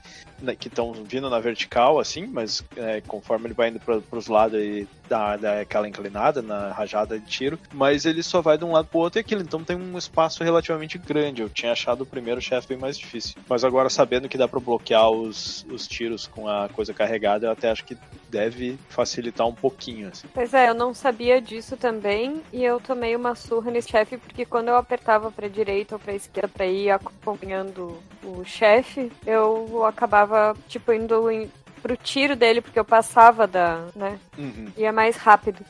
que 0.57 0.67
estão 0.67 0.93
vindo 0.93 1.29
na 1.29 1.39
vertical, 1.39 1.99
assim, 1.99 2.25
mas 2.27 2.63
é, 2.75 3.01
conforme 3.01 3.47
ele 3.47 3.53
vai 3.53 3.69
indo 3.69 3.79
para 3.79 4.01
os 4.11 4.27
lados 4.27 4.59
e 4.59 4.87
dá, 5.07 5.37
dá 5.37 5.61
aquela 5.61 5.87
inclinada 5.87 6.41
na 6.41 6.71
rajada 6.71 7.19
de 7.19 7.25
tiro, 7.25 7.59
mas 7.73 8.05
ele 8.05 8.21
só 8.21 8.41
vai 8.41 8.57
de 8.57 8.65
um 8.65 8.71
lado 8.71 8.87
pro 8.87 8.99
outro 8.99 9.19
e 9.19 9.21
aquilo, 9.21 9.41
então 9.41 9.63
tem 9.63 9.75
um 9.75 9.97
espaço 9.97 10.43
relativamente 10.43 10.97
grande. 10.97 11.41
Eu 11.41 11.49
tinha 11.49 11.71
achado 11.71 12.01
o 12.01 12.05
primeiro 12.05 12.41
chefe 12.41 12.67
bem 12.69 12.77
mais 12.77 12.97
difícil. 12.97 13.35
Mas 13.47 13.63
agora, 13.63 13.89
sabendo 13.89 14.29
que 14.29 14.37
dá 14.37 14.47
para 14.47 14.59
bloquear 14.59 15.09
os, 15.09 15.65
os 15.69 15.87
tiros 15.87 16.27
com 16.27 16.47
a 16.47 16.69
coisa 16.69 16.93
carregada, 16.93 17.47
eu 17.47 17.51
até 17.51 17.69
acho 17.69 17.83
que 17.83 17.97
deve 18.29 18.77
facilitar 18.89 19.47
um 19.47 19.53
pouquinho, 19.53 20.09
assim. 20.09 20.27
Pois 20.33 20.53
é, 20.53 20.69
eu 20.69 20.73
não 20.73 20.93
sabia 20.93 21.41
disso 21.41 21.77
também 21.77 22.41
e 22.51 22.63
eu 22.63 22.79
tomei 22.79 23.15
uma 23.15 23.35
surra 23.35 23.71
nesse 23.71 23.89
chefe 23.89 24.17
porque 24.17 24.45
quando 24.45 24.67
eu 24.67 24.75
apertava 24.75 25.31
pra 25.31 25.47
direita 25.47 25.95
ou 25.95 25.99
pra 25.99 26.13
esquerda 26.13 26.47
pra 26.47 26.65
ir 26.65 26.89
acompanhando 26.89 27.97
o 28.23 28.43
chefe, 28.43 29.11
eu 29.25 29.85
acabava 29.85 30.26
tipo 30.67 30.91
indo 30.93 31.29
em- 31.31 31.51
pro 31.81 31.95
tiro 31.95 32.35
dele, 32.35 32.61
porque 32.61 32.79
eu 32.79 32.85
passava 32.85 33.45
da. 33.47 33.85
né? 33.95 34.17
Uhum. 34.37 34.67
Ia 34.77 34.91
mais 34.91 35.15
rápido. 35.15 35.63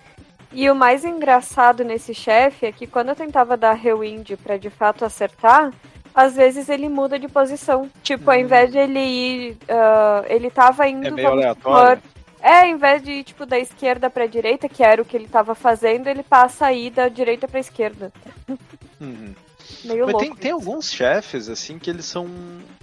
E 0.51 0.69
o 0.69 0.75
mais 0.75 1.03
engraçado 1.03 1.83
nesse 1.83 2.13
chefe 2.13 2.65
é 2.65 2.71
que 2.71 2.87
quando 2.87 3.09
eu 3.09 3.15
tentava 3.15 3.57
dar 3.57 3.73
rewind 3.73 4.31
pra 4.37 4.57
de 4.57 4.69
fato 4.69 5.03
acertar, 5.03 5.71
às 6.15 6.35
vezes 6.35 6.69
ele 6.69 6.87
muda 6.89 7.19
de 7.19 7.27
posição. 7.27 7.89
Tipo, 8.01 8.31
ao 8.31 8.37
invés 8.37 8.71
de 8.71 8.77
ele 8.77 8.99
ir. 8.99 9.57
ah, 9.69 10.23
ele 10.27 10.49
tava 10.49 10.87
indo. 10.87 11.05
É 11.07 11.11
meio 11.11 11.27
aleatório. 11.27 11.97
supor, 12.01 12.11
é, 12.41 12.61
ao 12.61 12.67
invés 12.67 13.03
de 13.03 13.11
ir, 13.11 13.23
tipo, 13.25 13.45
da 13.45 13.59
esquerda 13.59 14.09
pra 14.09 14.25
direita, 14.25 14.69
que 14.69 14.81
era 14.83 15.01
o 15.01 15.05
que 15.05 15.17
ele 15.17 15.27
tava 15.27 15.53
fazendo, 15.53 16.07
ele 16.07 16.23
passa 16.23 16.67
aí 16.67 16.89
da 16.89 17.09
direita 17.09 17.47
pra 17.47 17.59
esquerda. 17.59 18.11
Uhum. 19.01 19.35
Meio 19.83 20.05
Mas 20.05 20.13
louco. 20.13 20.19
tem, 20.19 20.35
tem 20.35 20.51
alguns 20.51 20.91
chefes, 20.91 21.49
assim, 21.49 21.77
que 21.79 21.89
eles 21.89 22.05
são. 22.05 22.27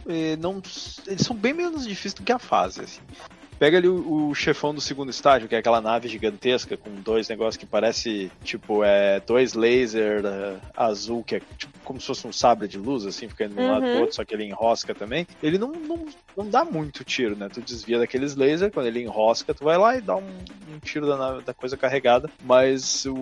eh, 0.09 0.37
não, 0.37 0.63
eles 1.07 1.23
são 1.23 1.35
bem 1.37 1.53
menos 1.53 1.87
difíceis 1.87 2.15
do 2.15 2.23
que 2.23 2.33
a 2.33 2.39
fase, 2.39 2.83
assim. 2.83 3.01
Pega 3.65 3.79
ali 3.79 3.89
o, 3.89 4.29
o 4.29 4.35
chefão 4.35 4.75
do 4.75 4.81
segundo 4.83 5.09
estágio, 5.11 5.49
que 5.49 5.55
é 5.55 5.59
aquela 5.59 5.81
nave 5.81 6.07
gigantesca 6.07 6.77
com 6.77 6.91
dois 6.97 7.31
negócios 7.31 7.57
que 7.57 7.65
parece, 7.65 8.31
tipo, 8.43 8.85
é 8.85 9.21
dois 9.21 9.55
laser 9.55 10.21
eh, 10.23 10.57
azul, 10.77 11.25
que 11.25 11.37
é 11.37 11.41
tipo 11.57 11.73
como 11.83 11.99
se 12.01 12.07
fosse 12.07 12.27
um 12.27 12.33
sabre 12.33 12.67
de 12.69 12.79
luz, 12.79 13.05
assim, 13.07 13.29
ficando 13.29 13.55
de 13.55 13.61
um 13.61 13.67
lado 13.69 13.83
pro 13.83 13.91
Uhum. 13.93 14.01
outro, 14.01 14.17
só 14.17 14.25
que 14.25 14.35
ele 14.35 14.45
enrosca 14.45 14.95
também. 14.95 15.27
Ele 15.43 15.57
não, 15.59 15.69
não, 15.73 16.07
não 16.37 16.49
dá 16.49 16.65
muito 16.65 17.05
tiro, 17.05 17.37
né? 17.37 17.49
Tu 17.51 17.61
desvia 17.61 17.99
daqueles 17.99 18.35
lasers, 18.37 18.73
quando 18.73 18.87
ele 18.87 19.03
enrosca, 19.03 19.53
tu 19.55 19.65
vai 19.65 19.77
lá 19.79 19.95
e 19.97 20.01
dá 20.01 20.17
um, 20.17 20.23
um 20.23 20.79
tiro 20.83 21.07
da, 21.07 21.17
nave- 21.17 21.43
da 21.43 21.53
coisa 21.53 21.77
carregada. 21.77 22.31
Mas 22.43 23.05
o, 23.05 23.15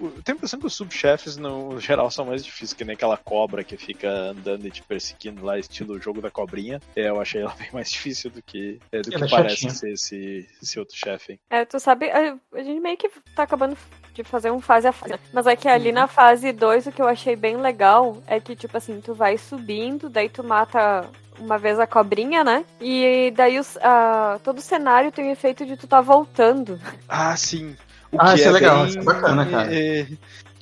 o- 0.00 0.04
eu 0.04 0.22
tenho 0.24 0.36
a 0.36 0.38
impressão 0.38 0.58
que 0.60 0.66
os 0.66 0.74
subchefes, 0.74 1.36
no 1.36 1.80
geral, 1.80 2.08
são 2.10 2.24
mais 2.26 2.44
difíceis, 2.44 2.72
que 2.74 2.84
nem 2.84 2.94
aquela 2.94 3.16
cobra 3.16 3.64
que 3.64 3.76
fica 3.76 4.08
andando 4.08 4.64
e 4.66 4.70
te 4.70 4.82
perseguindo 4.84 5.44
lá, 5.44 5.58
estilo 5.58 6.00
jogo 6.00 6.20
da 6.20 6.30
cobrinha. 6.30 6.80
É, 6.94 7.08
eu 7.08 7.20
achei 7.20 7.40
ela 7.42 7.54
bem 7.58 7.70
mais 7.72 7.90
difícil 7.90 8.30
do 8.30 8.40
que, 8.40 8.78
é, 8.92 9.02
do 9.02 9.10
que 9.10 9.16
é 9.16 9.28
parece 9.28 9.56
chatinha. 9.56 9.72
Ser 9.76 9.92
esse, 9.92 10.48
esse 10.62 10.78
outro 10.78 10.96
chefe. 10.96 11.32
hein? 11.32 11.40
É, 11.50 11.64
tu 11.64 11.78
sabe, 11.78 12.10
a, 12.10 12.36
a 12.54 12.62
gente 12.62 12.80
meio 12.80 12.96
que 12.96 13.08
tá 13.34 13.42
acabando 13.44 13.76
de 14.14 14.24
fazer 14.24 14.50
um 14.50 14.60
fase 14.60 14.88
a 14.88 14.92
fase. 14.92 15.12
né? 15.12 15.18
Mas 15.32 15.46
é 15.46 15.54
que 15.54 15.68
ali 15.68 15.92
na 15.92 16.06
fase 16.06 16.52
2 16.52 16.86
o 16.86 16.92
que 16.92 17.02
eu 17.02 17.06
achei 17.06 17.36
bem 17.36 17.56
legal 17.58 18.22
é 18.26 18.40
que, 18.40 18.56
tipo 18.56 18.76
assim, 18.76 19.00
tu 19.00 19.14
vai 19.14 19.36
subindo, 19.38 20.08
daí 20.08 20.28
tu 20.28 20.42
mata 20.42 21.06
uma 21.38 21.58
vez 21.58 21.78
a 21.78 21.86
cobrinha, 21.86 22.42
né? 22.42 22.64
E 22.80 23.30
daí 23.36 23.58
os, 23.58 23.76
ah, 23.82 24.40
todo 24.42 24.58
o 24.58 24.62
cenário 24.62 25.12
tem 25.12 25.28
o 25.28 25.32
efeito 25.32 25.66
de 25.66 25.76
tu 25.76 25.86
tá 25.86 26.00
voltando. 26.00 26.80
Ah, 27.06 27.36
sim. 27.36 27.76
O 28.10 28.16
Ah, 28.18 28.32
que 28.32 28.38
isso 28.38 28.48
é 28.48 28.52
legal, 28.52 28.76
bem, 28.78 28.86
isso 28.86 28.98
é 29.00 29.02
bacana, 29.04 29.44
cara. 29.44 29.74
é, 29.74 30.06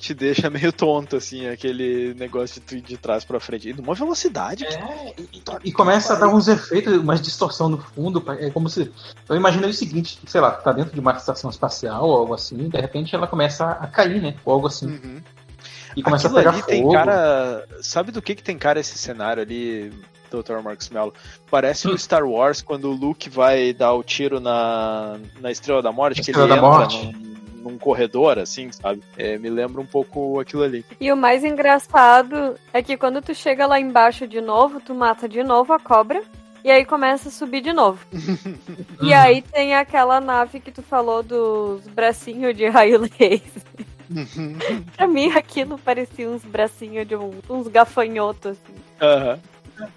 te 0.05 0.13
deixa 0.13 0.49
meio 0.49 0.71
tonto, 0.71 1.15
assim, 1.15 1.47
aquele 1.47 2.13
negócio 2.13 2.61
de 2.65 2.79
de 2.81 2.97
trás 2.97 3.25
pra 3.25 3.39
frente. 3.39 3.69
E 3.69 3.73
numa 3.73 3.93
velocidade. 3.95 4.65
que- 4.65 4.73
É, 4.73 5.13
e, 5.17 5.41
e 5.65 5.71
começa 5.71 6.13
a 6.13 6.15
dar 6.19 6.27
uns 6.27 6.47
efeitos, 6.47 6.93
umas 6.97 7.21
distorção 7.21 7.67
no 7.69 7.77
fundo. 7.79 8.23
É 8.39 8.49
como 8.49 8.69
se. 8.69 8.91
Eu 9.27 9.35
imaginei 9.35 9.69
o 9.69 9.73
seguinte, 9.73 10.19
sei 10.27 10.39
lá, 10.41 10.51
tá 10.51 10.71
dentro 10.71 10.93
de 10.93 10.99
uma 10.99 11.13
estação 11.13 11.49
espacial 11.49 12.03
ou 12.07 12.17
algo 12.19 12.33
assim, 12.33 12.69
de 12.69 12.79
repente 12.79 13.15
ela 13.15 13.27
começa 13.27 13.65
a 13.71 13.87
cair, 13.87 14.21
né? 14.21 14.35
Ou 14.45 14.53
algo 14.53 14.67
assim. 14.67 14.87
Uhum. 14.87 15.21
E 15.95 16.03
começa 16.03 16.27
Aquilo 16.27 16.39
a 16.39 16.43
pegar 16.43 16.51
ali 16.51 16.59
fogo. 16.61 16.71
tem 16.71 16.91
cara. 16.91 17.65
Sabe 17.81 18.11
do 18.11 18.21
que, 18.21 18.35
que 18.35 18.43
tem 18.43 18.57
cara 18.57 18.79
esse 18.79 18.97
cenário 18.97 19.41
ali, 19.41 19.91
Dr. 20.29 20.61
Marcos 20.61 20.89
Mello? 20.89 21.13
Parece 21.49 21.87
Hum. 21.87 21.93
o 21.93 21.97
Star 21.97 22.23
Wars 22.25 22.61
quando 22.61 22.89
o 22.91 22.93
Luke 22.93 23.29
vai 23.29 23.73
dar 23.73 23.93
o 23.93 24.03
tiro 24.03 24.39
na, 24.41 25.17
na 25.39 25.49
Estrela 25.51 25.81
da 25.81 25.91
Morte, 25.93 26.15
que 26.21 26.31
Estrela 26.31 26.43
ele 26.47 26.49
da 26.49 26.67
entra 26.67 26.69
Morte. 26.79 27.24
Num 27.65 27.77
corredor, 27.77 28.37
assim, 28.39 28.71
sabe? 28.71 29.01
É, 29.17 29.37
me 29.37 29.49
lembra 29.49 29.81
um 29.81 29.85
pouco 29.85 30.39
aquilo 30.39 30.61
ali. 30.63 30.85
E 31.01 31.11
o 31.11 31.17
mais 31.17 31.43
engraçado 31.43 32.55
é 32.71 32.81
que 32.83 32.95
quando 32.95 33.21
tu 33.21 33.33
chega 33.33 33.65
lá 33.65 33.79
embaixo 33.79 34.27
de 34.27 34.39
novo, 34.39 34.79
tu 34.79 34.93
mata 34.93 35.27
de 35.27 35.43
novo 35.43 35.73
a 35.73 35.79
cobra. 35.79 36.21
E 36.63 36.71
aí 36.71 36.83
começa 36.85 37.29
a 37.29 37.31
subir 37.31 37.61
de 37.61 37.73
novo. 37.73 37.99
E 39.01 39.07
Uhum. 39.11 39.13
aí 39.19 39.41
tem 39.41 39.75
aquela 39.75 40.19
nave 40.21 40.59
que 40.59 40.71
tu 40.71 40.81
falou 40.81 41.21
dos 41.21 41.87
bracinhos 41.87 42.55
de 42.55 42.67
raio 42.67 42.99
laser. 43.01 43.41
pra 44.95 45.07
mim 45.07 45.31
aquilo 45.31 45.77
parecia 45.77 46.29
uns 46.29 46.43
bracinhos 46.43 47.07
de 47.07 47.15
um- 47.15 47.33
uns 47.49 47.67
gafanhotos, 47.67 48.51
assim. 48.51 48.75
Aham. 49.01 49.39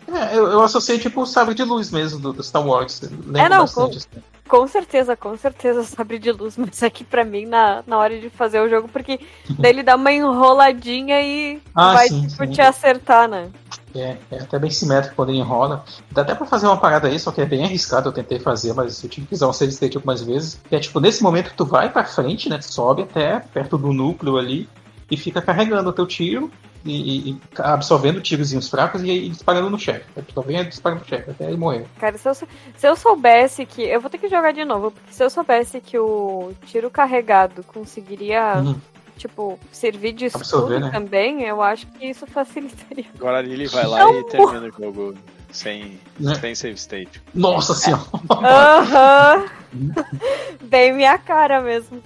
É, 0.09 0.37
eu, 0.37 0.47
eu 0.49 0.62
associei 0.62 0.99
tipo 0.99 1.22
o 1.22 1.26
sabre 1.26 1.55
de 1.55 1.62
luz 1.62 1.91
mesmo 1.91 2.18
do, 2.18 2.33
do 2.33 2.43
Star 2.43 2.66
Wars. 2.66 3.01
Lembro 3.01 3.39
É, 3.39 3.49
não, 3.49 3.61
bastante, 3.61 3.99
assim. 3.99 4.22
Com 4.49 4.66
certeza, 4.66 5.14
com 5.14 5.37
certeza 5.37 5.85
sabre 5.85 6.18
de 6.18 6.33
luz, 6.33 6.57
mas 6.57 6.83
aqui 6.83 7.05
pra 7.05 7.24
mim 7.24 7.45
na, 7.45 7.85
na 7.87 7.99
hora 7.99 8.18
de 8.18 8.31
fazer 8.31 8.61
o 8.61 8.68
jogo, 8.68 8.89
porque 8.89 9.20
daí 9.59 9.72
ele 9.72 9.83
dá 9.83 9.95
uma 9.97 10.11
enroladinha 10.11 11.20
e 11.20 11.61
Ah, 11.74 11.93
vai 11.93 12.09
sim, 12.09 12.26
tipo, 12.26 12.45
sim. 12.45 12.51
te 12.53 12.61
acertar, 12.62 13.29
né? 13.29 13.51
É, 13.95 14.16
é 14.31 14.41
até 14.41 14.59
bem 14.59 14.70
simétrico 14.70 15.16
quando 15.16 15.31
ele 15.31 15.39
enrola. 15.39 15.85
Dá 16.11 16.22
até 16.22 16.35
pra 16.35 16.47
fazer 16.47 16.66
uma 16.66 16.76
parada 16.76 17.09
aí, 17.09 17.18
só 17.18 17.31
que 17.31 17.41
é 17.41 17.47
bem 17.47 17.64
arriscado. 17.64 18.09
Eu 18.09 18.12
tentei 18.12 18.39
fazer, 18.39 18.72
mas 18.74 19.03
eu 19.03 19.09
tive 19.09 19.26
que 19.26 19.35
usar 19.35 19.49
um 19.49 19.53
save 19.53 19.72
state 19.72 19.97
algumas 19.97 20.22
vezes. 20.22 20.61
Que 20.68 20.76
é 20.76 20.81
tipo, 20.81 21.01
nesse 21.01 21.22
momento 21.22 21.53
tu 21.57 21.64
vai 21.64 21.91
pra 21.91 22.05
frente, 22.05 22.49
né? 22.49 22.59
Tu 22.59 22.72
sobe 22.72 23.03
até 23.03 23.41
perto 23.41 23.76
do 23.79 23.93
núcleo 23.93 24.37
ali 24.37 24.68
e 25.11 25.16
fica 25.16 25.40
carregando 25.42 25.90
o 25.90 25.92
teu 25.92 26.06
tiro 26.06 26.50
e, 26.84 26.92
e- 26.92 27.30
e 27.32 27.38
absorvendo 27.59 28.20
tirozinhos 28.20 28.68
fracos 28.68 29.02
e, 29.02 29.11
aí 29.11 29.28
disparando 29.28 29.68
no 29.70 29.78
chefe. 29.78 30.04
Absorvendo 30.16 30.66
e 30.66 30.68
disparando 30.68 31.00
no 31.02 31.06
chefe 31.09 31.30
até 31.30 31.44
ele 31.46 31.56
morrer. 31.56 31.86
Cara, 31.98 32.16
se 32.18 32.28
eu, 32.28 32.34
se 32.34 32.46
eu 32.82 32.94
soubesse 32.96 33.66
que. 33.66 33.82
Eu 33.82 34.00
vou 34.00 34.09
ter 34.11 34.18
que 34.18 34.28
jogar 34.28 34.52
de 34.52 34.64
novo, 34.64 34.90
porque 34.90 35.12
se 35.12 35.22
eu 35.24 35.30
soubesse 35.30 35.80
que 35.80 35.98
o 35.98 36.52
tiro 36.66 36.90
carregado 36.90 37.62
conseguiria, 37.64 38.56
Uhum. 38.59 38.76
tipo, 39.16 39.59
servir 39.72 40.12
de 40.12 40.26
escudo 40.26 40.44
Absorver, 40.44 40.80
né? 40.80 40.90
também, 40.90 41.42
eu 41.42 41.61
acho 41.62 41.86
que 41.88 42.06
isso 42.06 42.26
facilitaria. 42.26 43.06
Agora 43.16 43.40
ele 43.40 43.66
vai 43.66 43.86
lá 43.86 43.98
Não, 43.98 44.20
e 44.20 44.24
termina 44.24 44.68
o 44.68 44.70
jogo 44.84 45.14
sem, 45.50 45.98
Né? 46.20 46.34
sem 46.36 46.54
save 46.54 46.74
state. 46.76 47.20
Nossa 47.34 47.74
senhora! 47.74 48.04
Aham! 48.30 49.46
Bem 50.62 50.92
minha 50.92 51.18
cara 51.18 51.61
mesmo. 51.61 52.02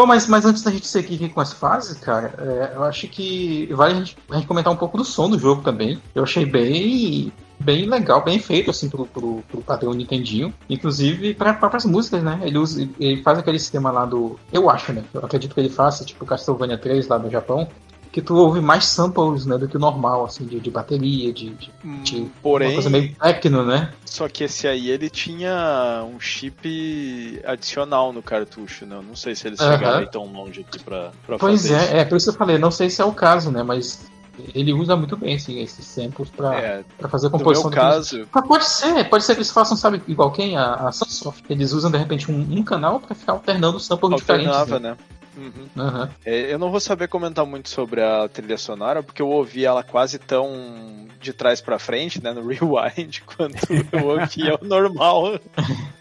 Bom, 0.00 0.06
mas, 0.06 0.26
mas 0.26 0.46
antes 0.46 0.62
da 0.62 0.70
gente 0.70 0.86
seguir 0.86 1.28
com 1.28 1.42
as 1.42 1.52
fases, 1.52 1.98
cara, 1.98 2.32
é, 2.38 2.74
eu 2.74 2.84
acho 2.84 3.06
que 3.06 3.68
vale 3.74 3.92
a 3.92 3.96
gente, 3.98 4.16
a 4.30 4.36
gente 4.36 4.46
comentar 4.46 4.72
um 4.72 4.76
pouco 4.76 4.96
do 4.96 5.04
som 5.04 5.28
do 5.28 5.38
jogo 5.38 5.60
também. 5.60 6.00
Eu 6.14 6.22
achei 6.22 6.46
bem 6.46 7.30
bem 7.58 7.84
legal, 7.84 8.24
bem 8.24 8.38
feito, 8.38 8.70
assim, 8.70 8.88
pro, 8.88 9.04
pro, 9.04 9.44
pro 9.46 9.60
padrão 9.60 9.92
Nintendinho. 9.92 10.54
Inclusive 10.70 11.34
para 11.34 11.52
próprias 11.52 11.84
músicas, 11.84 12.22
né? 12.22 12.40
Ele, 12.42 12.56
usa, 12.56 12.88
ele 12.98 13.22
faz 13.22 13.38
aquele 13.38 13.58
sistema 13.58 13.90
lá 13.90 14.06
do. 14.06 14.40
Eu 14.50 14.70
acho, 14.70 14.90
né? 14.90 15.04
Eu 15.12 15.22
acredito 15.22 15.52
que 15.52 15.60
ele 15.60 15.68
faça, 15.68 16.02
tipo 16.02 16.24
Castlevania 16.24 16.78
3 16.78 17.06
lá 17.06 17.18
no 17.18 17.30
Japão. 17.30 17.68
Que 18.12 18.20
tu 18.20 18.34
ouve 18.34 18.60
mais 18.60 18.86
samples, 18.86 19.46
né, 19.46 19.56
do 19.56 19.68
que 19.68 19.76
o 19.76 19.80
normal, 19.80 20.24
assim, 20.24 20.44
de, 20.44 20.58
de 20.58 20.68
bateria, 20.70 21.32
de, 21.32 21.50
de, 21.50 21.72
de 22.02 22.16
uma 22.18 22.30
Porém, 22.42 22.72
coisa 22.74 22.90
meio 22.90 23.14
techno, 23.14 23.64
né? 23.64 23.92
só 24.04 24.28
que 24.28 24.42
esse 24.44 24.66
aí 24.66 24.90
ele 24.90 25.08
tinha 25.08 26.04
um 26.12 26.18
chip 26.18 27.40
adicional 27.44 28.12
no 28.12 28.22
cartucho, 28.22 28.84
né? 28.84 28.96
Eu 28.96 29.02
não 29.02 29.14
sei 29.14 29.34
se 29.36 29.46
eles 29.46 29.60
Aham. 29.60 29.72
chegaram 29.78 30.06
tão 30.06 30.24
longe 30.26 30.60
aqui 30.62 30.78
pra, 30.82 31.12
pra 31.26 31.38
Pois 31.38 31.62
fazer 31.62 31.76
isso. 31.82 31.94
é, 31.94 31.98
é, 32.00 32.04
por 32.04 32.16
isso 32.16 32.26
que 32.26 32.34
eu 32.34 32.38
falei, 32.38 32.58
não 32.58 32.70
sei 32.70 32.90
se 32.90 33.00
é 33.00 33.04
o 33.04 33.12
caso, 33.12 33.50
né? 33.50 33.62
Mas 33.62 34.10
ele 34.54 34.72
usa 34.72 34.96
muito 34.96 35.16
bem 35.16 35.36
assim, 35.36 35.60
esses 35.60 35.84
samples 35.84 36.28
pra, 36.30 36.56
É, 36.58 36.84
pra 36.98 37.08
fazer 37.08 37.28
a 37.28 37.30
no 37.30 37.38
composição 37.38 37.70
meu 37.70 37.78
daqueles- 37.78 38.10
caso, 38.10 38.28
Ah, 38.32 38.42
Pode 38.42 38.64
ser, 38.64 39.08
pode 39.08 39.22
ser 39.24 39.34
que 39.34 39.38
eles 39.38 39.50
façam, 39.52 39.76
sabe, 39.76 40.02
igual 40.08 40.32
quem? 40.32 40.56
A, 40.56 40.74
a 40.88 40.92
Sunsoft. 40.92 41.44
Eles 41.48 41.72
usam 41.72 41.90
de 41.90 41.98
repente 41.98 42.30
um, 42.30 42.40
um 42.40 42.62
canal 42.64 42.98
pra 42.98 43.14
ficar 43.14 43.32
alternando 43.34 43.78
samples 43.78 44.16
diferentes. 44.16 44.48
alternava, 44.56 44.80
Né? 44.80 44.90
né? 44.90 44.96
Uhum. 45.40 46.08
É, 46.24 46.52
Eu 46.52 46.58
não 46.58 46.70
vou 46.70 46.80
saber 46.80 47.08
comentar 47.08 47.46
muito 47.46 47.68
sobre 47.68 48.02
a 48.02 48.28
trilha 48.28 48.58
sonora, 48.58 49.02
porque 49.02 49.22
eu 49.22 49.28
ouvi 49.28 49.64
ela 49.64 49.82
quase 49.82 50.18
tão 50.18 51.06
de 51.20 51.32
trás 51.32 51.60
pra 51.60 51.78
frente, 51.78 52.22
né, 52.22 52.32
no 52.32 52.42
rewind, 52.48 53.20
quanto 53.24 53.56
eu 53.92 54.06
ouvia 54.06 54.58
o 54.60 54.64
normal. 54.64 55.40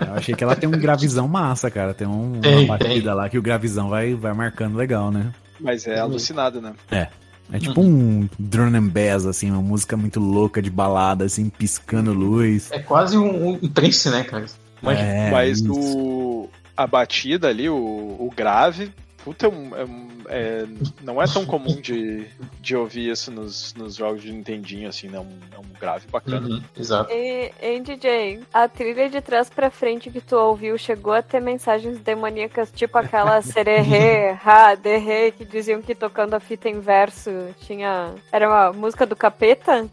Eu 0.00 0.14
achei 0.14 0.34
que 0.34 0.42
ela 0.42 0.56
tem 0.56 0.66
um 0.66 0.78
gravizão 0.78 1.28
massa, 1.28 1.70
cara. 1.70 1.92
Tem 1.92 2.06
um, 2.06 2.40
Tem, 2.40 2.64
uma 2.64 2.78
batida 2.78 3.12
lá 3.12 3.28
que 3.28 3.38
o 3.38 3.42
gravizão 3.42 3.90
vai, 3.90 4.14
vai 4.14 4.32
marcando 4.32 4.76
legal, 4.76 5.10
né? 5.10 5.32
Mas 5.60 5.86
é 5.86 5.98
alucinado, 5.98 6.60
né? 6.60 6.74
É 6.90 7.58
tipo 7.58 7.80
um 7.80 8.28
drone 8.38 8.76
and 8.76 8.88
bass, 8.88 9.24
assim, 9.26 9.50
uma 9.50 9.62
música 9.62 9.96
muito 9.96 10.18
louca 10.18 10.60
de 10.60 10.70
balada, 10.70 11.24
assim, 11.24 11.48
piscando 11.48 12.12
luz. 12.12 12.70
É 12.72 12.78
quase 12.78 13.16
um, 13.16 13.52
um 13.62 13.68
trance, 13.68 14.08
né, 14.10 14.24
cara? 14.24 14.46
Mas, 14.82 14.98
É, 14.98 15.30
Mas 15.30 15.62
o, 15.62 16.48
a 16.76 16.86
batida 16.86 17.48
ali, 17.48 17.68
o, 17.68 17.76
o 17.76 18.30
grave, 18.34 18.92
puta, 19.24 19.46
é 19.46 19.48
um- 19.48 19.74
é 19.76 20.06
é- 20.28 20.66
não 21.04 21.22
é 21.22 21.26
tão 21.26 21.46
comum 21.46 21.80
de, 21.80 22.26
de 22.60 22.74
ouvir 22.76 23.10
isso 23.12 23.30
nos, 23.30 23.72
nos 23.74 23.94
jogos 23.94 24.22
de 24.22 24.32
Nintendinho, 24.32 24.88
assim, 24.88 25.06
né? 25.06 25.20
Um, 25.20 25.38
é 25.54 25.58
um 25.58 25.78
grave 25.78 26.08
bacana. 26.08 26.48
Uhum, 26.48 26.60
exato. 26.76 27.12
E, 27.12 27.52
hein, 27.62 27.80
DJ, 27.80 28.40
a 28.52 28.66
trilha 28.68 29.08
de 29.08 29.20
trás 29.20 29.48
pra 29.48 29.70
frente 29.70 30.10
que 30.10 30.20
tu 30.20 30.34
ouviu 30.36 30.76
chegou 30.76 31.12
a 31.12 31.22
ter 31.22 31.40
mensagens 31.40 31.98
demoníacas, 32.00 32.72
tipo 32.74 32.98
aquela 32.98 33.40
sererê, 33.42 34.36
ha, 34.44 34.74
derê, 34.74 35.30
que 35.30 35.44
diziam 35.44 35.80
que 35.80 35.94
tocando 35.94 36.34
a 36.34 36.40
fita 36.40 36.68
em 36.68 36.80
verso 36.80 37.30
tinha. 37.60 38.12
Era 38.32 38.48
uma 38.48 38.72
música 38.72 39.06
do 39.06 39.14
capeta? 39.14 39.88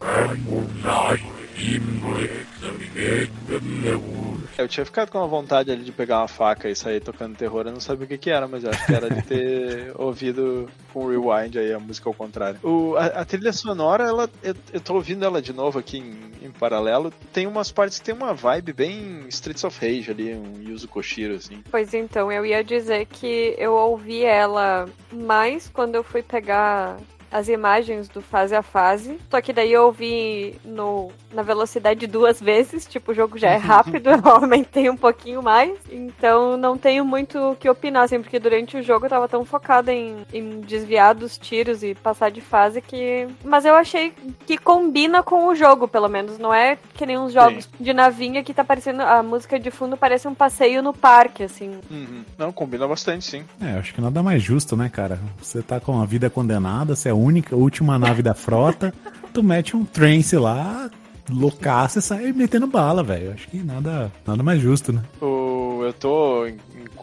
Eu 4.56 4.68
tinha 4.68 4.84
ficado 4.84 5.10
com 5.10 5.18
a 5.18 5.26
vontade 5.26 5.70
ali 5.70 5.82
de 5.82 5.92
pegar 5.92 6.18
uma 6.18 6.28
faca 6.28 6.68
e 6.68 6.76
sair 6.76 7.00
tocando 7.00 7.36
terror, 7.36 7.66
eu 7.66 7.72
não 7.72 7.80
sabia 7.80 8.04
o 8.04 8.08
que 8.08 8.18
que 8.18 8.30
era, 8.30 8.46
mas 8.46 8.64
eu 8.64 8.70
acho 8.70 8.86
que 8.86 8.94
era 8.94 9.10
de 9.10 9.22
ter 9.22 9.92
ouvido 10.00 10.68
com 10.92 11.08
rewind 11.08 11.58
aí 11.58 11.72
a 11.72 11.78
música 11.80 12.08
ao 12.08 12.14
contrário. 12.14 12.60
O, 12.62 12.96
a, 12.96 13.06
a 13.06 13.24
trilha 13.24 13.52
sonora, 13.52 14.04
ela, 14.04 14.30
eu, 14.42 14.54
eu 14.72 14.80
tô 14.80 14.94
ouvindo 14.94 15.24
ela 15.24 15.42
de 15.42 15.52
novo 15.52 15.78
aqui 15.78 15.98
em, 15.98 16.46
em 16.46 16.50
paralelo, 16.50 17.12
tem 17.32 17.46
umas 17.46 17.72
partes 17.72 17.98
que 17.98 18.04
tem 18.04 18.14
uma 18.14 18.32
vibe 18.32 18.72
bem 18.72 19.26
Streets 19.28 19.64
of 19.64 19.78
Rage 19.80 20.10
ali, 20.10 20.34
um 20.34 20.62
Yuzo 20.62 20.86
Koshiro, 20.86 21.34
assim. 21.34 21.62
Pois 21.70 21.92
então, 21.92 22.30
eu 22.30 22.46
ia 22.46 22.62
dizer 22.62 23.06
que 23.06 23.54
eu 23.58 23.72
ouvi 23.72 24.24
ela 24.24 24.88
mais 25.12 25.68
quando 25.68 25.96
eu 25.96 26.04
fui 26.04 26.22
pegar 26.22 26.96
as 27.34 27.48
imagens 27.48 28.08
do 28.08 28.22
fase 28.22 28.54
a 28.54 28.62
fase. 28.62 29.18
Só 29.28 29.40
que 29.40 29.52
daí 29.52 29.72
eu 29.72 29.86
ouvi 29.86 30.54
no, 30.64 31.10
na 31.32 31.42
velocidade 31.42 32.06
duas 32.06 32.40
vezes. 32.40 32.86
Tipo, 32.86 33.10
o 33.10 33.14
jogo 33.14 33.36
já 33.36 33.50
é 33.50 33.56
rápido, 33.56 34.06
eu 34.14 34.20
aumentei 34.22 34.88
um 34.88 34.96
pouquinho 34.96 35.42
mais. 35.42 35.76
Então 35.90 36.56
não 36.56 36.78
tenho 36.78 37.04
muito 37.04 37.36
o 37.50 37.56
que 37.56 37.68
opinar, 37.68 38.04
assim, 38.04 38.22
porque 38.22 38.38
durante 38.38 38.76
o 38.76 38.82
jogo 38.84 39.06
eu 39.06 39.10
tava 39.10 39.26
tão 39.26 39.44
focada 39.44 39.92
em, 39.92 40.24
em 40.32 40.60
desviar 40.60 41.12
dos 41.12 41.36
tiros 41.36 41.82
e 41.82 41.96
passar 41.96 42.30
de 42.30 42.40
fase 42.40 42.80
que. 42.80 43.26
Mas 43.44 43.64
eu 43.64 43.74
achei 43.74 44.12
que 44.46 44.56
combina 44.56 45.20
com 45.20 45.48
o 45.48 45.56
jogo, 45.56 45.88
pelo 45.88 46.08
menos. 46.08 46.38
Não 46.38 46.54
é 46.54 46.78
que 46.94 47.04
nem 47.04 47.18
uns 47.18 47.32
jogos 47.32 47.68
de 47.80 47.92
navinha 47.92 48.44
que 48.44 48.54
tá 48.54 48.62
parecendo. 48.62 49.02
A 49.02 49.24
música 49.24 49.58
de 49.58 49.72
fundo 49.72 49.96
parece 49.96 50.28
um 50.28 50.34
passeio 50.34 50.80
no 50.84 50.94
parque, 50.94 51.42
assim. 51.42 51.80
Uhum. 51.90 52.24
Não, 52.38 52.52
combina 52.52 52.86
bastante, 52.86 53.24
sim. 53.24 53.44
É, 53.60 53.72
acho 53.72 53.92
que 53.92 54.00
nada 54.00 54.22
mais 54.22 54.40
justo, 54.40 54.76
né, 54.76 54.88
cara? 54.88 55.18
Você 55.42 55.60
tá 55.62 55.80
com 55.80 56.00
a 56.00 56.06
vida 56.06 56.30
condenada, 56.30 56.94
você 56.94 57.08
é 57.08 57.12
a 57.12 57.23
única, 57.24 57.56
última 57.56 57.98
nave 57.98 58.22
da 58.22 58.34
frota, 58.34 58.92
tu 59.32 59.42
mete 59.42 59.76
um 59.76 59.84
trance 59.84 60.36
lá, 60.36 60.90
loucaço 61.30 61.98
e 61.98 62.02
sai 62.02 62.32
metendo 62.32 62.66
bala, 62.66 63.02
velho. 63.02 63.32
Acho 63.32 63.48
que 63.48 63.58
nada, 63.62 64.12
nada 64.26 64.42
mais 64.42 64.60
justo, 64.60 64.92
né? 64.92 65.02
Eu 65.20 65.92
tô, 65.92 66.46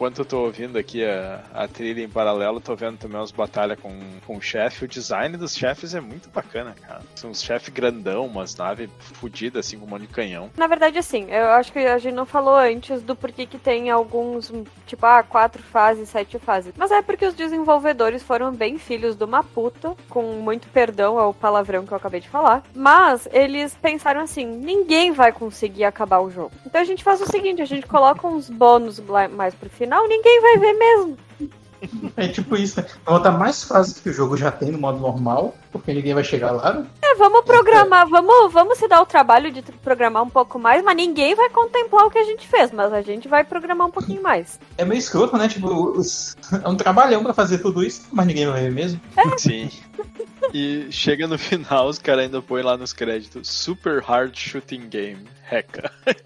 enquanto 0.02 0.18
eu 0.18 0.24
tô 0.24 0.40
ouvindo 0.40 0.76
aqui 0.76 1.04
a, 1.04 1.44
a 1.54 1.68
trilha 1.68 2.02
em 2.02 2.08
paralelo, 2.08 2.60
tô 2.60 2.74
vendo 2.74 2.98
também 2.98 3.18
umas 3.18 3.30
batalhas 3.30 3.78
com, 3.78 3.96
com 4.26 4.36
o 4.36 4.42
chefe. 4.42 4.84
O 4.84 4.88
design 4.88 5.36
dos 5.36 5.54
chefes 5.54 5.94
é 5.94 6.00
muito 6.00 6.28
bacana, 6.28 6.74
cara. 6.74 7.02
São 7.14 7.30
uns 7.30 7.40
chefes 7.40 7.72
grandão, 7.72 8.26
umas 8.26 8.56
naves 8.56 8.90
fodidas, 8.98 9.64
assim, 9.64 9.78
com 9.78 9.86
um 9.86 9.88
monte 9.88 10.02
de 10.02 10.08
canhão. 10.08 10.50
Na 10.56 10.66
verdade, 10.66 10.98
assim, 10.98 11.30
eu 11.30 11.50
acho 11.50 11.72
que 11.72 11.78
a 11.78 11.98
gente 11.98 12.14
não 12.14 12.26
falou 12.26 12.56
antes 12.56 13.00
do 13.00 13.14
porquê 13.14 13.46
que 13.46 13.58
tem 13.58 13.90
alguns, 13.90 14.52
tipo, 14.88 15.06
ah, 15.06 15.22
quatro 15.22 15.62
fases, 15.62 16.08
sete 16.08 16.36
fases. 16.36 16.74
Mas 16.76 16.90
é 16.90 17.00
porque 17.00 17.24
os 17.24 17.34
desenvolvedores 17.34 18.24
foram 18.24 18.50
bem 18.50 18.78
filhos 18.78 19.14
de 19.14 19.22
uma 19.22 19.44
puta, 19.44 19.94
com 20.08 20.22
muito 20.32 20.66
perdão 20.70 21.16
ao 21.16 21.32
palavrão 21.32 21.86
que 21.86 21.92
eu 21.92 21.96
acabei 21.96 22.18
de 22.18 22.28
falar. 22.28 22.64
Mas 22.74 23.28
eles 23.30 23.78
pensaram 23.80 24.20
assim: 24.20 24.46
ninguém 24.46 25.12
vai 25.12 25.30
conseguir 25.32 25.84
acabar 25.84 26.18
o 26.18 26.28
jogo. 26.28 26.50
Então 26.66 26.80
a 26.80 26.84
gente 26.84 27.04
faz 27.04 27.20
o 27.20 27.26
seguinte: 27.26 27.62
a 27.62 27.66
gente 27.66 27.86
coloca 27.86 28.26
uns 28.26 28.50
bônus 28.50 29.00
mais 29.30 29.54
pro 29.54 29.70
final, 29.70 29.91
ninguém 30.08 30.40
vai 30.40 30.58
ver 30.58 30.72
mesmo. 30.74 31.18
É 32.16 32.28
tipo 32.28 32.54
isso, 32.56 32.80
né? 32.80 32.86
Vai 33.04 33.14
botar 33.16 33.32
mais 33.32 33.64
fases 33.64 33.98
que 33.98 34.08
o 34.08 34.12
jogo 34.12 34.36
já 34.36 34.52
tem 34.52 34.70
no 34.70 34.78
modo 34.78 35.00
normal, 35.00 35.52
porque 35.72 35.92
ninguém 35.92 36.14
vai 36.14 36.22
chegar 36.22 36.52
lá, 36.52 36.74
né? 36.74 36.86
É, 37.02 37.16
vamos 37.16 37.44
programar, 37.44 38.08
vamos, 38.08 38.52
vamos 38.52 38.78
se 38.78 38.86
dar 38.86 39.00
o 39.02 39.06
trabalho 39.06 39.50
de 39.50 39.62
programar 39.82 40.22
um 40.22 40.30
pouco 40.30 40.60
mais, 40.60 40.80
mas 40.84 40.94
ninguém 40.94 41.34
vai 41.34 41.50
contemplar 41.50 42.06
o 42.06 42.10
que 42.10 42.18
a 42.18 42.24
gente 42.24 42.46
fez, 42.46 42.70
mas 42.70 42.92
a 42.92 43.02
gente 43.02 43.26
vai 43.26 43.42
programar 43.42 43.88
um 43.88 43.90
pouquinho 43.90 44.22
mais. 44.22 44.60
É 44.78 44.84
meio 44.84 45.00
escroto, 45.00 45.36
né? 45.36 45.48
Tipo, 45.48 45.66
os- 45.98 46.36
é 46.64 46.68
um 46.68 46.76
trabalhão 46.76 47.24
pra 47.24 47.34
fazer 47.34 47.58
tudo 47.58 47.82
isso, 47.82 48.02
mas 48.12 48.26
ninguém 48.28 48.46
vai 48.46 48.60
ver 48.62 48.70
mesmo. 48.70 49.00
Sim. 49.36 49.68
E 50.54 50.86
chega 50.92 51.26
no 51.26 51.36
final, 51.38 51.88
os 51.88 51.98
caras 51.98 52.24
ainda 52.26 52.40
põem 52.40 52.62
lá 52.62 52.76
nos 52.76 52.92
créditos 52.92 53.48
Super 53.50 54.00
Hard 54.02 54.36
Shooting 54.38 54.88
Game. 54.88 55.26
Reca. 55.42 55.90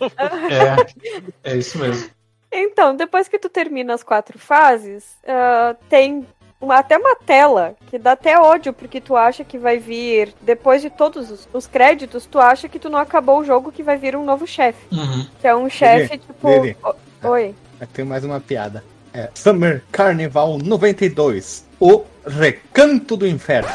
É, 1.44 1.52
é 1.52 1.56
isso 1.56 1.78
mesmo. 1.78 2.10
Então, 2.52 2.94
depois 2.96 3.28
que 3.28 3.38
tu 3.38 3.48
termina 3.48 3.94
as 3.94 4.02
quatro 4.02 4.38
fases, 4.38 5.16
ah, 5.26 5.74
tem 5.88 6.26
uma- 6.60 6.78
até 6.78 6.96
uma 6.96 7.14
tela 7.16 7.74
que 7.90 7.98
dá 7.98 8.12
até 8.12 8.38
ódio, 8.38 8.72
porque 8.72 9.00
tu 9.00 9.14
acha 9.16 9.44
que 9.44 9.58
vai 9.58 9.78
vir, 9.78 10.32
depois 10.40 10.80
de 10.80 10.88
todos 10.88 11.30
os, 11.30 11.48
os 11.52 11.66
créditos, 11.66 12.24
tu 12.26 12.38
acha 12.38 12.68
que 12.68 12.78
tu 12.78 12.88
não 12.88 12.98
acabou 12.98 13.40
o 13.40 13.44
jogo, 13.44 13.70
que 13.72 13.82
vai 13.82 13.96
vir 13.96 14.16
um 14.16 14.24
novo 14.24 14.46
chefe. 14.46 14.86
Uhum. 14.94 15.26
Que 15.40 15.46
é 15.48 15.54
um 15.54 15.68
chefe, 15.68 16.18
tipo. 16.18 16.48
Lili. 16.48 16.76
o- 16.82 17.28
Oi. 17.28 17.54
Aqui 17.80 17.92
tem 17.92 18.04
mais 18.04 18.24
uma 18.24 18.40
piada. 18.40 18.82
É 19.12 19.28
Summer 19.34 19.82
Carnival 19.90 20.58
92. 20.58 21.66
O 21.80 22.04
Recanto 22.26 23.16
do 23.16 23.26
Inferno. 23.26 23.68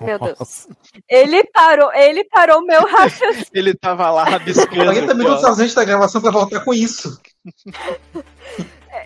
Meu 0.00 0.18
Deus. 0.18 0.66
Ele 1.08 1.44
parou, 1.44 1.92
ele 1.92 2.24
parou 2.24 2.62
meu 2.64 2.82
raciocínio. 2.88 3.46
Ele 3.52 3.74
tava 3.74 4.10
lá 4.10 4.24
rabiscando. 4.24 4.74
40 4.76 5.04
aqui, 5.04 5.14
minutos 5.14 5.44
ó. 5.44 5.48
ausente 5.48 5.74
da 5.74 5.84
gravação 5.84 6.20
pra 6.22 6.30
voltar 6.30 6.60
com 6.64 6.72
isso. 6.72 7.20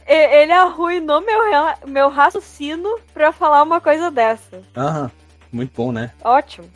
Ele 0.06 0.52
arruinou 0.52 1.20
meu, 1.20 1.40
meu 1.86 2.08
raciocínio 2.08 2.98
pra 3.12 3.32
falar 3.32 3.62
uma 3.62 3.80
coisa 3.80 4.10
dessa. 4.10 4.62
Aham. 4.76 5.10
Muito 5.52 5.72
bom, 5.76 5.92
né? 5.92 6.10
Ótimo. 6.24 6.68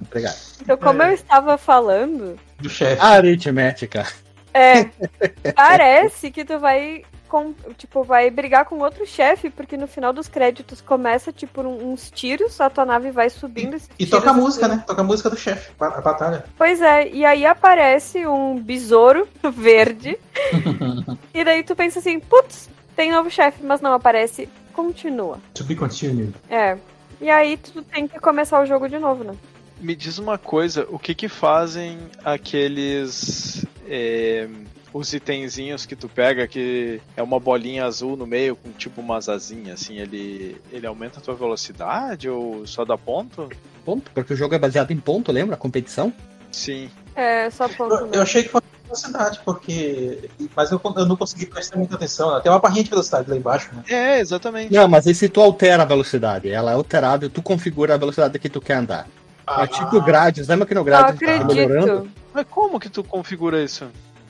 Obrigado. 0.00 0.36
Então, 0.62 0.76
como 0.76 1.02
eu 1.02 1.12
estava 1.12 1.58
falando, 1.58 2.38
Do 2.60 2.68
chefe. 2.70 3.00
Aritmética. 3.02 4.06
é. 4.54 4.84
parece 5.56 6.30
que 6.30 6.44
tu 6.44 6.58
vai. 6.60 7.02
Com, 7.28 7.52
tipo, 7.76 8.04
vai 8.04 8.30
brigar 8.30 8.64
com 8.66 8.78
outro 8.78 9.04
chefe, 9.06 9.50
porque 9.50 9.76
no 9.76 9.86
final 9.88 10.12
dos 10.12 10.28
créditos 10.28 10.80
começa, 10.80 11.32
tipo, 11.32 11.60
um- 11.62 11.92
uns 11.92 12.10
tiros, 12.10 12.60
a 12.60 12.70
tua 12.70 12.84
nave 12.84 13.10
vai 13.10 13.28
subindo. 13.28 13.74
esses 13.74 13.88
E 13.98 14.06
toca 14.06 14.30
a 14.30 14.32
música, 14.32 14.66
assim. 14.66 14.76
né? 14.76 14.84
Toca 14.86 15.00
a 15.00 15.04
música 15.04 15.28
do 15.30 15.36
chefe, 15.36 15.72
a 15.80 16.00
batalha. 16.00 16.44
Pois 16.56 16.80
é, 16.80 17.08
e 17.08 17.24
aí 17.24 17.44
aparece 17.44 18.26
um 18.26 18.58
besouro 18.60 19.26
verde. 19.52 20.18
e 21.34 21.44
daí 21.44 21.62
tu 21.62 21.74
pensa 21.74 21.98
assim, 21.98 22.20
putz, 22.20 22.68
tem 22.94 23.10
novo 23.10 23.30
chefe, 23.30 23.62
mas 23.62 23.80
não 23.80 23.92
aparece, 23.92 24.48
continua. 24.72 25.38
To 25.54 25.64
be 25.64 25.74
continued. 25.74 26.32
É. 26.48 26.78
E 27.20 27.28
aí 27.30 27.56
tu 27.56 27.82
tem 27.82 28.06
que 28.06 28.20
começar 28.20 28.60
o 28.62 28.66
jogo 28.66 28.88
de 28.88 28.98
novo, 28.98 29.24
né? 29.24 29.34
Me 29.80 29.94
diz 29.96 30.18
uma 30.18 30.38
coisa, 30.38 30.86
o 30.90 30.98
que 30.98 31.14
que 31.14 31.28
fazem 31.28 31.98
aqueles. 32.24 33.64
é, 33.88 34.48
os 34.96 35.12
itenzinhos 35.12 35.84
que 35.84 35.94
tu 35.94 36.08
pega 36.08 36.48
que 36.48 37.00
é 37.16 37.22
uma 37.22 37.38
bolinha 37.38 37.84
azul 37.84 38.16
no 38.16 38.26
meio 38.26 38.56
com 38.56 38.70
tipo 38.72 39.00
umas 39.00 39.28
asinhas, 39.28 39.82
assim, 39.82 39.98
ele, 39.98 40.60
ele 40.72 40.86
aumenta 40.86 41.18
a 41.18 41.22
tua 41.22 41.34
velocidade 41.34 42.28
ou 42.28 42.66
só 42.66 42.84
dá 42.84 42.96
ponto? 42.96 43.48
Ponto, 43.84 44.10
porque 44.12 44.32
o 44.32 44.36
jogo 44.36 44.54
é 44.54 44.58
baseado 44.58 44.90
em 44.92 44.96
ponto, 44.98 45.30
lembra? 45.30 45.54
A 45.54 45.58
competição. 45.58 46.12
Sim. 46.50 46.90
É, 47.14 47.50
só 47.50 47.68
ponto. 47.68 47.94
Eu, 47.94 48.12
eu 48.12 48.22
achei 48.22 48.42
que 48.42 48.48
fosse 48.48 48.66
velocidade, 48.84 49.40
porque. 49.44 50.30
Mas 50.54 50.70
eu, 50.70 50.80
eu 50.82 51.06
não 51.06 51.16
consegui 51.16 51.44
prestar 51.44 51.76
muita 51.76 51.96
atenção. 51.96 52.34
né? 52.34 52.40
Tem 52.40 52.50
uma 52.50 52.58
barrinha 52.58 52.84
de 52.84 52.90
velocidade 52.90 53.28
lá 53.28 53.36
embaixo, 53.36 53.70
né? 53.74 53.82
É, 53.88 54.20
exatamente. 54.20 54.72
Não, 54.72 54.88
mas 54.88 55.06
aí 55.06 55.14
se 55.14 55.28
tu 55.28 55.40
altera 55.42 55.82
a 55.82 55.86
velocidade, 55.86 56.48
ela 56.48 56.70
é 56.70 56.74
alterável, 56.74 57.28
tu 57.28 57.42
configura 57.42 57.94
a 57.94 57.98
velocidade 57.98 58.38
que 58.38 58.48
tu 58.48 58.60
quer 58.60 58.74
andar. 58.74 59.06
É 59.46 59.66
tipo 59.66 60.00
grades, 60.00 60.48
lembra 60.48 60.66
que 60.66 60.74
no 60.74 60.80
Não 60.80 60.84
grades 60.84 61.20
tá 61.20 61.44
melhorando? 61.44 62.10
Mas 62.34 62.46
como 62.50 62.80
que 62.80 62.88
tu 62.88 63.04
configura 63.04 63.62
isso? 63.62 63.86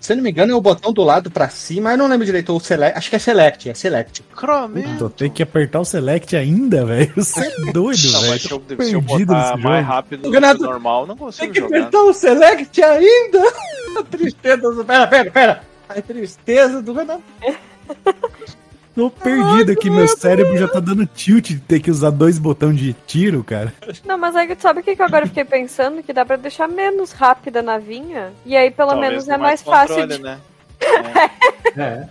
Se 0.06 0.12
eu 0.12 0.18
não 0.18 0.22
me 0.22 0.30
engano, 0.30 0.52
é 0.52 0.54
o 0.54 0.60
botão 0.60 0.92
do 0.92 1.02
lado 1.02 1.32
pra 1.32 1.48
cima, 1.48 1.90
eu 1.90 1.98
não 1.98 2.06
lembro 2.06 2.24
direito, 2.24 2.54
o 2.54 2.60
select, 2.60 2.96
acho 2.96 3.10
que 3.10 3.16
é 3.16 3.18
select, 3.18 3.68
é 3.70 3.74
select. 3.74 4.22
Cromento. 4.36 4.98
Tô 5.00 5.10
tem 5.10 5.28
que 5.28 5.42
apertar 5.42 5.80
o 5.80 5.84
select 5.84 6.36
ainda, 6.36 6.86
velho. 6.86 7.12
Você 7.16 7.40
é 7.40 7.72
doido, 7.72 8.12
Não, 8.12 8.20
velho. 8.20 8.38
se 8.38 8.52
eu, 8.52 8.62
se 8.84 8.96
botar 9.00 9.56
mais 9.56 9.80
jogo. 9.84 9.92
rápido 9.92 10.30
do 10.30 10.58
normal, 10.64 11.08
não 11.08 11.16
Tem 11.16 11.24
consigo 11.26 11.52
que 11.52 11.58
jogar. 11.58 11.78
apertar 11.78 12.02
o 12.04 12.12
select 12.12 12.80
ainda! 12.84 13.52
A 13.98 14.02
tristeza 14.04 14.70
do... 14.72 14.84
Pera, 14.84 15.06
pera, 15.08 15.30
pera! 15.32 15.62
A 15.88 16.00
tristeza 16.00 16.80
do 16.80 16.92
Renato. 16.92 17.24
Tô 18.96 19.10
perdido 19.10 19.72
aqui, 19.72 19.90
meu 19.90 20.08
cérebro 20.08 20.56
já 20.56 20.66
tá 20.66 20.80
dando 20.80 21.04
tilt 21.04 21.48
de 21.50 21.60
ter 21.60 21.80
que 21.80 21.90
usar 21.90 22.08
dois 22.08 22.38
botões 22.38 22.78
de 22.78 22.94
tiro, 22.94 23.44
cara. 23.44 23.72
Não, 24.06 24.16
mas 24.16 24.34
aí 24.34 24.56
tu 24.56 24.62
sabe 24.62 24.80
o 24.80 24.82
que, 24.82 24.96
que 24.96 25.02
eu 25.02 25.06
agora 25.06 25.26
fiquei 25.26 25.44
pensando? 25.44 26.02
Que 26.02 26.14
dá 26.14 26.24
pra 26.24 26.36
deixar 26.36 26.66
menos 26.66 27.12
rápida 27.12 27.60
a 27.60 27.62
navinha. 27.62 28.32
E 28.46 28.56
aí 28.56 28.70
pelo 28.70 28.92
Talvez 28.92 29.10
menos 29.10 29.28
é 29.28 29.36
mais 29.36 29.60
fácil 29.62 29.96
controle, 29.96 30.16
de. 30.16 30.22
né? 30.22 30.40
É. 31.76 32.08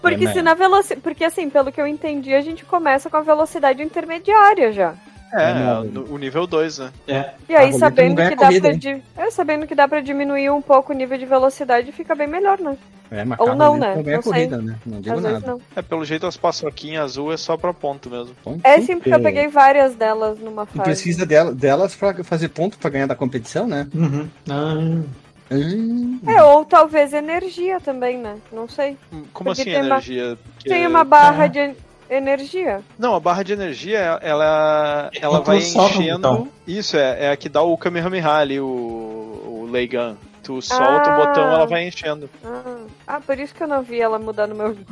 Porque 0.00 0.24
É, 0.24 0.32
se 0.32 0.40
na 0.40 0.54
velocidade. 0.54 1.02
Porque 1.02 1.24
assim, 1.24 1.50
pelo 1.50 1.70
que 1.70 1.78
eu 1.78 1.86
entendi, 1.86 2.32
a 2.32 2.40
gente 2.40 2.64
começa 2.64 3.10
com 3.10 3.18
a 3.18 3.20
velocidade 3.20 3.82
intermediária 3.82 4.72
já. 4.72 4.94
É, 5.34 5.82
no- 5.84 6.12
o 6.14 6.18
nível 6.18 6.46
2, 6.46 6.78
né? 6.78 6.90
É. 7.08 7.30
E 7.48 7.54
aí, 7.54 7.70
boleta 7.72 7.78
sabendo 7.78 8.16
que, 8.16 8.34
dá 8.36 8.36
corrida, 8.46 8.68
pra 8.70 8.78
di- 8.78 9.02
é, 9.16 9.30
sabendo 9.30 9.66
que 9.66 9.74
dá 9.74 9.88
pra 9.88 10.00
diminuir 10.00 10.50
um 10.50 10.62
pouco 10.62 10.92
o 10.92 10.96
nível 10.96 11.18
de 11.18 11.26
velocidade, 11.26 11.90
fica 11.92 12.14
bem 12.14 12.26
melhor, 12.26 12.58
né? 12.60 12.76
É, 13.10 13.24
mas 13.24 13.38
Ou 13.38 13.54
não, 13.54 13.76
né? 13.76 13.94
Não 13.94 14.02
ganha 14.02 14.22
corrida, 14.22 14.56
né? 14.58 14.76
Não 14.84 15.00
digo 15.00 15.14
Às 15.14 15.22
nada. 15.22 15.46
não. 15.46 15.60
É, 15.76 15.82
pelo 15.82 16.04
jeito 16.04 16.26
as 16.26 16.36
paçoquinhas 16.36 17.04
azul 17.04 17.32
é 17.32 17.36
só 17.36 17.56
pra 17.56 17.72
ponto 17.72 18.08
mesmo. 18.10 18.34
Ponto 18.42 18.60
É 18.64 18.80
sim, 18.80 18.96
porque 18.96 19.12
eu 19.14 19.20
peguei 19.20 19.46
várias 19.46 19.94
delas 19.94 20.38
numa 20.38 20.64
Tu 20.66 20.72
fase. 20.72 20.82
precisa 20.84 21.26
dela- 21.26 21.54
delas 21.54 21.94
pra 21.94 22.24
fazer 22.24 22.48
ponto 22.48 22.78
pra 22.78 22.90
ganhar 22.90 23.06
da 23.06 23.14
competição, 23.14 23.66
né? 23.66 23.86
Uhum. 23.94 24.28
Ah, 24.50 25.02
Hum. 25.50 26.18
É, 26.26 26.42
ou 26.42 26.64
talvez 26.64 27.12
energia 27.12 27.78
também, 27.78 28.16
né? 28.18 28.36
Não 28.50 28.66
sei. 28.66 28.96
Como 29.32 29.50
Porque 29.50 29.50
assim 29.50 29.64
tem 29.64 29.76
uma- 29.76 29.86
energia? 29.86 30.38
Porque- 30.54 30.68
Tem 30.70 30.86
uma 30.86 31.04
barra 31.04 31.46
de 31.46 31.58
en- 31.60 31.76
energia. 32.16 32.80
Não, 32.98 33.14
a 33.14 33.20
barra 33.20 33.42
de 33.42 33.52
energia, 33.52 33.98
ela, 34.22 35.10
ela 35.20 35.40
vai 35.40 35.60
solta 35.60 35.98
o 35.98 36.02
enchendo. 36.02 36.18
botão. 36.28 36.48
Isso, 36.66 36.96
é, 36.96 37.26
é 37.26 37.30
a 37.30 37.36
que 37.36 37.48
dá 37.48 37.62
o 37.62 37.76
Kamehameha 37.76 38.30
ali, 38.30 38.60
o. 38.60 39.68
Lay 39.70 39.88
Gun. 39.88 40.14
Tu 40.42 40.60
solta 40.62 41.10
Ah. 41.10 41.18
o 41.18 41.26
botão, 41.26 41.42
ela 41.44 41.66
vai 41.66 41.88
enchendo. 41.88 42.28
Ah, 42.44 42.76
ah, 43.06 43.20
por 43.20 43.38
isso 43.38 43.54
que 43.54 43.62
eu 43.62 43.66
não 43.66 43.82
vi 43.82 44.00
ela 44.00 44.18
mudar 44.18 44.46
no 44.46 44.54
meu. 44.54 44.76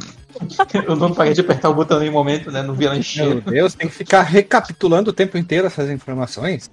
Eu 0.89 0.97
não 0.97 1.13
parei 1.13 1.35
de 1.35 1.43
apertar 1.43 1.69
o 1.69 1.75
botão 1.75 1.99
em 1.99 2.01
nenhum 2.01 2.15
momento, 2.15 2.51
né? 2.51 2.63
Não 2.63 2.73
vi 2.73 2.87
ela 2.87 2.95
Meu 2.95 3.01
encher. 3.01 3.41
Deus, 3.43 3.75
tem 3.75 3.87
que 3.87 3.95
ficar 3.95 4.23
recapitulando 4.23 5.11
o 5.11 5.13
tempo 5.13 5.37
inteiro 5.37 5.67
essas 5.67 5.91
informações. 5.91 6.71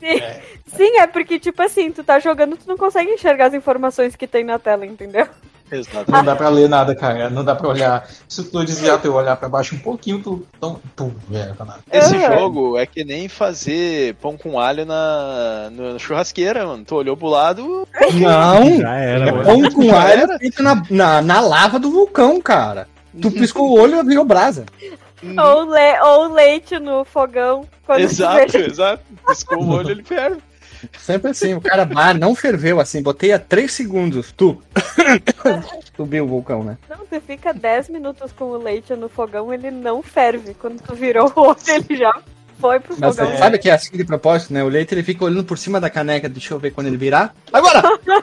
Sim, 0.77 0.97
é 0.97 1.05
porque, 1.05 1.37
tipo 1.37 1.61
assim, 1.61 1.91
tu 1.91 2.01
tá 2.01 2.19
jogando, 2.19 2.55
tu 2.55 2.65
não 2.65 2.77
consegue 2.77 3.11
enxergar 3.11 3.47
as 3.47 3.53
informações 3.53 4.15
que 4.15 4.25
tem 4.25 4.45
na 4.45 4.57
tela, 4.57 4.85
entendeu? 4.85 5.27
Exato. 5.71 6.11
Não 6.11 6.23
dá 6.23 6.35
pra 6.35 6.49
ler 6.49 6.67
nada, 6.67 6.95
cara. 6.95 7.29
Não 7.29 7.43
dá 7.43 7.55
pra 7.55 7.67
olhar. 7.69 8.07
Se 8.27 8.43
tu 8.43 8.63
desviar 8.65 8.99
teu 9.01 9.13
olhar 9.13 9.35
pra 9.37 9.47
baixo 9.47 9.75
um 9.75 9.79
pouquinho, 9.79 10.21
tu. 10.21 10.45
Então, 10.57 10.79
pum, 10.95 11.11
pra 11.55 11.65
nada. 11.65 11.79
Esse 11.91 12.15
Uhum. 12.15 12.21
jogo 12.39 12.77
é 12.77 12.85
que 12.85 13.03
nem 13.03 13.27
fazer 13.27 14.15
pão 14.15 14.35
com 14.37 14.59
alho 14.59 14.85
na, 14.85 15.69
na 15.71 15.99
churrasqueira, 15.99 16.65
mano. 16.65 16.83
Tu 16.83 16.95
olhou 16.95 17.15
pro 17.15 17.27
lado, 17.27 17.87
Não! 18.13 18.77
Já 18.77 18.95
era, 18.95 19.29
É 19.29 19.31
mano. 19.31 19.43
pão 19.43 19.71
com 19.71 19.83
Já 19.83 20.01
alho 20.01 20.21
era. 20.23 20.39
feito 20.39 20.63
na, 20.63 20.83
na, 20.89 21.21
na 21.21 21.39
lava 21.39 21.77
do 21.79 21.91
vulcão, 21.91 22.41
cara. 22.41 22.87
Tu 23.21 23.29
piscou 23.31 23.69
o 23.69 23.79
olho 23.79 23.99
e 23.99 24.03
virou 24.03 24.23
brasa. 24.25 24.65
Ou, 25.21 25.63
le 25.71 25.99
ou 26.01 26.33
leite 26.33 26.79
no 26.79 27.03
fogão. 27.03 27.65
Quando 27.85 27.99
Exato, 27.99 28.57
exato. 28.57 29.03
Piscou 29.27 29.61
o 29.61 29.69
olho, 29.71 29.91
ele 29.91 30.03
ferve. 30.03 30.37
Sempre 30.97 31.31
assim, 31.31 31.53
o 31.53 31.61
cara, 31.61 31.87
ah, 31.95 32.13
não 32.13 32.35
ferveu 32.35 32.79
assim, 32.79 33.01
botei 33.01 33.31
a 33.31 33.39
3 33.39 33.71
segundos. 33.71 34.31
Tu. 34.31 34.61
Subiu 35.95 36.25
o 36.25 36.27
vulcão, 36.27 36.63
né? 36.63 36.77
Não, 36.89 36.97
tu 37.05 37.19
fica 37.21 37.53
10 37.53 37.89
minutos 37.89 38.31
com 38.31 38.45
o 38.45 38.57
leite 38.57 38.95
no 38.95 39.09
fogão, 39.09 39.53
ele 39.53 39.71
não 39.71 40.01
ferve. 40.01 40.53
Quando 40.53 40.81
tu 40.81 40.95
virou 40.95 41.31
o 41.35 41.41
olho, 41.41 41.57
ele 41.67 41.97
já 41.97 42.13
foi 42.59 42.79
pro 42.79 42.95
Mas 42.99 43.15
fogão. 43.15 43.37
sabe 43.37 43.57
que 43.57 43.69
é 43.69 43.73
assim 43.73 43.95
de 43.95 44.05
propósito, 44.05 44.53
né? 44.53 44.63
O 44.63 44.69
leite 44.69 44.93
ele 44.93 45.03
fica 45.03 45.25
olhando 45.25 45.43
por 45.43 45.57
cima 45.57 45.79
da 45.79 45.89
caneca, 45.89 46.29
deixa 46.29 46.53
eu 46.53 46.59
ver 46.59 46.71
quando 46.71 46.87
ele 46.87 46.97
virar. 46.97 47.33
Agora! 47.51 47.81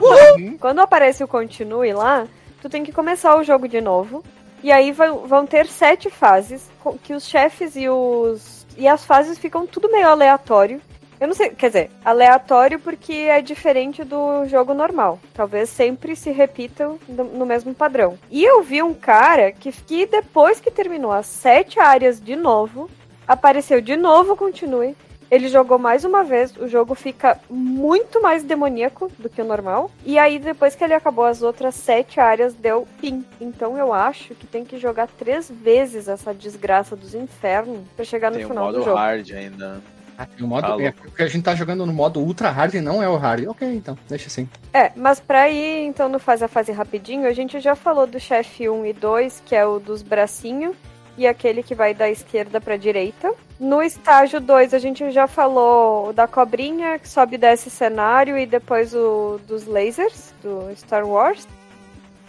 Quando 0.59 0.79
aparece 0.79 1.23
o 1.23 1.27
continue 1.27 1.93
lá, 1.93 2.27
tu 2.61 2.69
tem 2.69 2.83
que 2.83 2.91
começar 2.91 3.35
o 3.35 3.43
jogo 3.43 3.67
de 3.67 3.81
novo. 3.81 4.23
E 4.63 4.71
aí 4.71 4.91
vão, 4.91 5.45
ter 5.45 5.67
sete 5.67 6.09
fases, 6.09 6.67
que 7.03 7.13
os 7.13 7.25
chefes 7.27 7.75
e 7.75 7.87
os. 7.87 8.65
E 8.75 8.87
as 8.87 9.05
fases 9.05 9.37
ficam 9.37 9.65
tudo 9.65 9.91
meio 9.91 10.07
aleatório. 10.07 10.81
Eu 11.19 11.27
não 11.27 11.33
sei, 11.33 11.49
quer 11.49 11.67
dizer, 11.67 11.91
aleatório 12.05 12.79
porque 12.79 13.13
é 13.13 13.41
diferente 13.41 14.03
do 14.03 14.45
jogo 14.45 14.73
normal. 14.73 15.19
Talvez 15.33 15.69
sempre 15.69 16.15
se 16.15 16.31
repitam 16.31 16.99
no, 17.07 17.45
mesmo 17.45 17.73
padrão. 17.73 18.17
E 18.29 18.43
eu 18.43 18.61
vi 18.61 18.83
um 18.83 18.93
cara 18.93 19.51
que, 19.51 19.71
que 19.71 20.05
depois 20.05 20.59
que 20.59 20.69
terminou 20.69 21.11
as 21.11 21.25
sete 21.25 21.79
áreas 21.79 22.21
de 22.21 22.35
novo, 22.35 22.89
apareceu 23.27 23.81
de 23.81 23.95
novo 23.95 24.35
continue. 24.35 24.95
Ele 25.29 25.49
jogou 25.49 25.77
mais 25.77 26.05
uma 26.05 26.23
vez, 26.23 26.55
o 26.55 26.69
jogo 26.69 26.95
fica 26.95 27.37
muito 27.49 28.21
mais 28.21 28.43
demoníaco 28.43 29.11
do 29.19 29.27
que 29.27 29.41
o 29.41 29.45
normal. 29.45 29.91
E 30.05 30.17
aí, 30.17 30.39
depois 30.39 30.73
que 30.73 30.81
ele 30.83 30.93
acabou 30.93 31.25
as 31.25 31.41
outras 31.41 31.75
sete 31.75 32.19
áreas, 32.19 32.53
deu 32.53 32.87
fim. 32.99 33.25
Então 33.41 33.77
eu 33.77 33.93
acho 33.93 34.33
que 34.35 34.47
tem 34.47 34.63
que 34.63 34.77
jogar 34.77 35.07
três 35.07 35.51
vezes 35.51 36.07
essa 36.07 36.33
desgraça 36.33 36.95
dos 36.95 37.13
infernos 37.13 37.81
pra 37.93 38.05
chegar 38.05 38.31
no 38.31 38.37
Tem 38.37 38.47
final 38.47 38.67
do 38.67 38.77
modo 38.77 38.85
jogo. 38.85 38.97
hard 38.97 39.31
ainda. 39.31 39.81
Ah, 40.17 40.25
tem 40.25 40.43
o 40.43 40.47
modo. 40.47 40.81
É 40.81 40.91
porque 40.91 41.21
a 41.21 41.27
gente 41.27 41.43
tá 41.43 41.53
jogando 41.53 41.85
no 41.85 41.93
modo 41.93 42.19
ultra 42.19 42.49
hard 42.49 42.73
e 42.73 42.81
não 42.81 43.03
é 43.03 43.07
o 43.07 43.15
hard. 43.15 43.47
Ok, 43.47 43.67
então, 43.67 43.97
deixa 44.09 44.27
assim. 44.27 44.49
É, 44.73 44.91
mas 44.95 45.19
pra 45.19 45.49
ir 45.49 45.85
então 45.85 46.09
no 46.09 46.17
faz 46.17 46.41
a 46.41 46.47
fase 46.47 46.71
rapidinho, 46.71 47.27
a 47.27 47.33
gente 47.33 47.59
já 47.59 47.75
falou 47.75 48.07
do 48.07 48.19
chefe 48.19 48.67
1 48.67 48.85
e 48.87 48.93
2, 48.93 49.43
que 49.45 49.55
é 49.55 49.65
o 49.65 49.79
dos 49.79 50.01
bracinhos, 50.01 50.75
e 51.17 51.27
aquele 51.27 51.61
que 51.61 51.75
vai 51.75 51.93
da 51.93 52.09
esquerda 52.09 52.59
pra 52.59 52.77
direita. 52.77 53.31
No 53.59 53.81
estágio 53.81 54.39
2, 54.39 54.73
a 54.73 54.79
gente 54.79 55.09
já 55.11 55.27
falou 55.27 56.11
da 56.13 56.27
cobrinha, 56.27 56.97
que 56.97 57.07
sobe 57.07 57.35
e 57.35 57.37
desce 57.39 57.69
cenário, 57.69 58.37
e 58.37 58.45
depois 58.45 58.93
o 58.95 59.39
dos 59.47 59.65
lasers, 59.67 60.33
do 60.41 60.71
Star 60.75 61.05
Wars. 61.07 61.47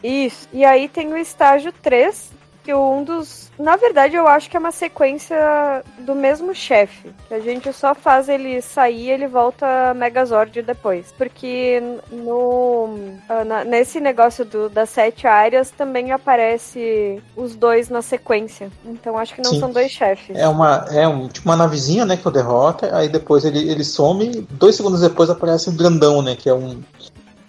Isso. 0.03 0.49
E 0.53 0.65
aí 0.65 0.89
tem 0.89 1.13
o 1.13 1.17
estágio 1.17 1.73
3, 1.73 2.33
que 2.69 2.75
um 2.75 3.03
dos. 3.03 3.51
Na 3.59 3.77
verdade, 3.77 4.15
eu 4.15 4.29
acho 4.29 4.51
que 4.51 4.57
é 4.57 4.61
uma 4.61 4.71
sequência 4.71 5.83
do 6.01 6.15
mesmo 6.15 6.55
chefe. 6.55 7.11
Que 7.27 7.33
a 7.33 7.41
gente 7.41 7.73
só 7.73 7.95
faz 7.95 8.29
ele 8.29 8.61
sair 8.61 9.07
e 9.07 9.11
ele 9.11 9.27
volta 9.27 9.95
Megazord 9.95 10.61
depois. 10.61 11.11
Porque 11.17 11.83
no. 12.13 12.91
ah, 13.27 13.43
na- 13.43 13.65
nesse 13.65 14.01
negócio 14.01 14.45
do, 14.45 14.69
das 14.69 14.91
sete 14.91 15.27
áreas 15.27 15.71
também 15.71 16.13
aparece 16.13 17.23
os 17.35 17.57
dois 17.57 17.89
na 17.89 18.03
sequência. 18.03 18.71
Então 18.85 19.17
acho 19.17 19.35
que 19.35 19.41
não 19.43 19.53
Sim. 19.53 19.61
são 19.61 19.71
dois 19.71 19.91
chefes. 19.91 20.37
É 20.37 20.47
uma, 20.47 20.85
é 20.91 21.09
um, 21.09 21.27
tipo 21.27 21.49
uma 21.49 21.57
navezinha, 21.57 22.05
né, 22.05 22.19
que 22.19 22.29
o 22.29 22.31
derrota, 22.31 22.95
aí 22.95 23.09
depois 23.09 23.47
ele, 23.47 23.67
ele 23.71 23.83
some, 23.83 24.47
dois 24.51 24.77
segundos 24.77 25.01
depois 25.01 25.31
aparece 25.31 25.71
um 25.71 25.77
grandão, 25.77 26.21
né, 26.21 26.37
que 26.37 26.51
é 26.51 26.55
um, 26.55 26.83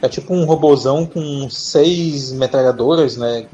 é 0.02 0.08
tipo 0.08 0.34
um 0.34 0.46
robozão 0.46 1.06
com 1.06 1.50
seis 1.50 2.32
metralhadoras, 2.32 3.18
né, 3.18 3.46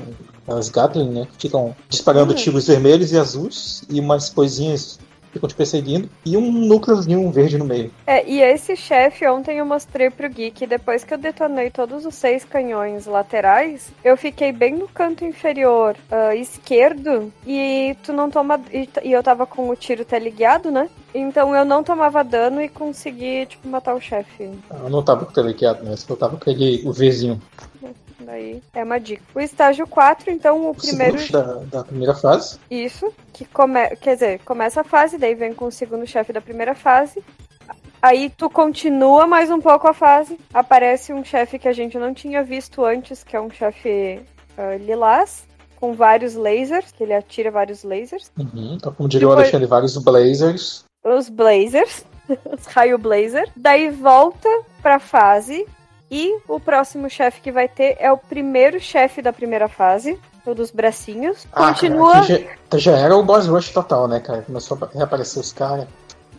as 0.47 0.69
Gatling, 0.69 1.09
né, 1.09 1.27
que 1.37 1.47
ficam 1.47 1.75
disparando 1.89 2.33
Hum. 2.33 2.35
tiros 2.35 2.67
vermelhos 2.67 3.11
e 3.11 3.17
azuis, 3.17 3.83
e 3.89 3.99
umas 3.99 4.29
coisinhas 4.29 4.99
ficam 5.35 5.49
te 5.49 5.55
perseguindo, 5.55 6.09
e 6.25 6.37
um 6.37 6.49
núcleozinho 6.49 7.29
verde 7.29 7.57
no 7.57 7.65
meio. 7.65 7.91
É, 8.07 8.25
e 8.25 8.41
esse 8.41 8.73
chefe 8.77 9.27
ontem 9.27 9.57
eu 9.57 9.65
mostrei 9.65 10.09
pro 10.09 10.29
Geek, 10.29 10.65
depois 10.65 11.03
que 11.03 11.13
eu 11.13 11.17
detonei 11.17 11.69
todos 11.69 12.05
os 12.05 12.15
seis 12.15 12.45
canhões 12.45 13.05
laterais, 13.05 13.91
eu 14.01 14.15
fiquei 14.15 14.53
bem 14.53 14.75
no 14.75 14.87
canto 14.87 15.25
inferior 15.25 15.97
ah, 16.09 16.33
esquerdo 16.33 17.33
e 17.45 17.97
tu 18.01 18.13
não 18.13 18.31
toma. 18.31 18.61
E, 18.71 18.87
e 19.03 19.11
eu 19.11 19.21
tava 19.21 19.45
com 19.45 19.69
o 19.69 19.75
tiro 19.75 20.05
teleguiado, 20.05 20.71
né? 20.71 20.89
Então 21.13 21.53
eu 21.53 21.65
não 21.65 21.83
tomava 21.83 22.23
dano 22.23 22.61
e 22.61 22.69
consegui, 22.69 23.45
tipo, 23.45 23.67
matar 23.67 23.93
o 23.93 23.99
chefe. 23.99 24.49
Eu 24.69 24.89
não 24.89 25.03
tava 25.03 25.25
com 25.25 25.31
o 25.31 25.33
teleguiado, 25.33 25.83
né, 25.83 25.95
eu 26.07 26.15
tava 26.15 26.37
com 26.37 26.49
aquele, 26.49 26.81
o 26.87 26.93
Vzinho. 26.93 27.41
Daí 28.35 28.61
é 28.73 28.83
uma 28.83 28.99
dica. 28.99 29.23
O 29.33 29.39
estágio 29.39 29.87
4, 29.87 30.29
então 30.29 30.65
o 30.65 30.71
O 30.71 30.75
primeiro. 30.75 31.31
da, 31.31 31.41
da 31.71 31.83
primeira 31.85 32.13
fase. 32.13 32.59
Isso, 32.69 33.13
que 33.31 33.45
come... 33.45 33.87
quer 33.95 34.15
dizer, 34.15 34.39
começa 34.43 34.81
a 34.81 34.83
fase, 34.83 35.17
daí 35.17 35.33
vem 35.33 35.53
com 35.53 35.65
o 35.65 35.71
segundo 35.71 36.05
chefe 36.05 36.33
da 36.33 36.41
primeira 36.41 36.75
fase. 36.75 37.23
Aí 38.01 38.29
tu 38.29 38.49
continua 38.49 39.25
mais 39.25 39.49
um 39.49 39.61
pouco 39.61 39.87
a 39.87 39.93
fase, 39.93 40.37
aparece 40.53 41.13
um 41.13 41.23
chefe 41.23 41.57
que 41.57 41.67
a 41.67 41.73
gente 41.73 41.97
não 41.97 42.13
tinha 42.13 42.43
visto 42.43 42.83
antes, 42.83 43.23
que 43.23 43.35
é 43.37 43.41
um 43.41 43.49
chefe 43.49 44.19
ah, 44.57 44.75
lilás, 44.75 45.47
com 45.77 45.93
vários 45.93 46.35
lasers, 46.35 46.91
que 46.91 47.03
ele 47.03 47.13
atira 47.13 47.49
vários 47.49 47.83
lasers. 47.83 48.29
Uhum, 48.37 48.75
então, 48.75 48.93
como 48.93 49.07
diria 49.07 49.27
o 49.27 49.31
Depois- 49.31 49.45
Alexandre, 49.45 49.67
vários 49.67 49.97
blazers. 49.97 50.83
Os 51.05 51.29
blazers, 51.29 52.05
os 52.51 52.65
raio 52.65 52.97
blazer. 52.97 53.49
Daí 53.55 53.89
volta 53.89 54.49
pra 54.81 54.99
fase 54.99 55.65
e 56.09 56.39
o 56.47 56.59
próximo 56.59 57.09
chefe 57.09 57.41
que 57.41 57.51
vai 57.51 57.67
ter 57.67 57.97
é 57.99 58.11
o 58.11 58.17
primeiro 58.17 58.79
chefe 58.79 59.21
da 59.21 59.33
primeira 59.33 59.67
fase, 59.67 60.19
o 60.45 60.53
dos 60.53 60.71
bracinhos. 60.71 61.47
Ah, 61.51 61.67
Continua. 61.67 62.13
cara, 62.13 62.23
já, 62.23 62.77
já 62.77 62.97
era 62.97 63.15
o 63.15 63.23
boss 63.23 63.47
rush 63.47 63.69
total, 63.69 64.07
né, 64.07 64.19
cara? 64.19 64.43
Começou 64.43 64.77
a 64.81 64.97
reaparecer 64.97 65.41
os 65.41 65.51
caras. 65.51 65.87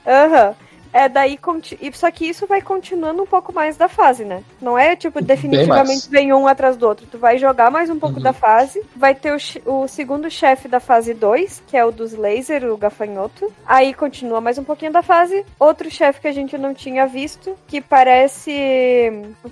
Aham. 0.06 0.54
É, 0.96 1.08
daí. 1.08 1.38
e- 1.80 1.92
Só 1.92 2.10
que 2.10 2.26
isso 2.28 2.46
vai 2.46 2.60
continuando 2.62 3.22
um 3.22 3.26
pouco 3.26 3.52
mais 3.52 3.76
da 3.76 3.88
fase, 3.88 4.24
né? 4.24 4.42
Não 4.60 4.78
é 4.78 4.96
tipo, 4.96 5.20
definitivamente 5.22 6.08
vem 6.08 6.32
um 6.32 6.46
atrás 6.46 6.76
do 6.76 6.86
outro. 6.86 7.06
Tu 7.10 7.18
vai 7.18 7.36
jogar 7.38 7.70
mais 7.70 7.90
um 7.90 7.98
pouco 7.98 8.16
Uhum. 8.16 8.22
da 8.22 8.32
fase. 8.32 8.82
Vai 8.94 9.14
ter 9.14 9.32
o, 9.66 9.82
o 9.84 9.88
segundo 9.88 10.30
chefe 10.30 10.68
da 10.68 10.80
fase 10.80 11.12
2, 11.12 11.62
que 11.66 11.76
é 11.76 11.84
o 11.84 11.90
dos 11.92 12.12
laser, 12.14 12.64
o 12.64 12.76
gafanhoto. 12.76 13.52
Aí 13.66 13.92
continua 13.92 14.40
mais 14.40 14.56
um 14.58 14.64
pouquinho 14.64 14.92
da 14.92 15.02
fase. 15.02 15.44
Outro 15.58 15.90
chefe 15.90 16.20
que 16.20 16.28
a 16.28 16.32
gente 16.32 16.56
não 16.56 16.72
tinha 16.72 17.06
visto, 17.06 17.54
que 17.68 17.80
parece. 17.80 18.52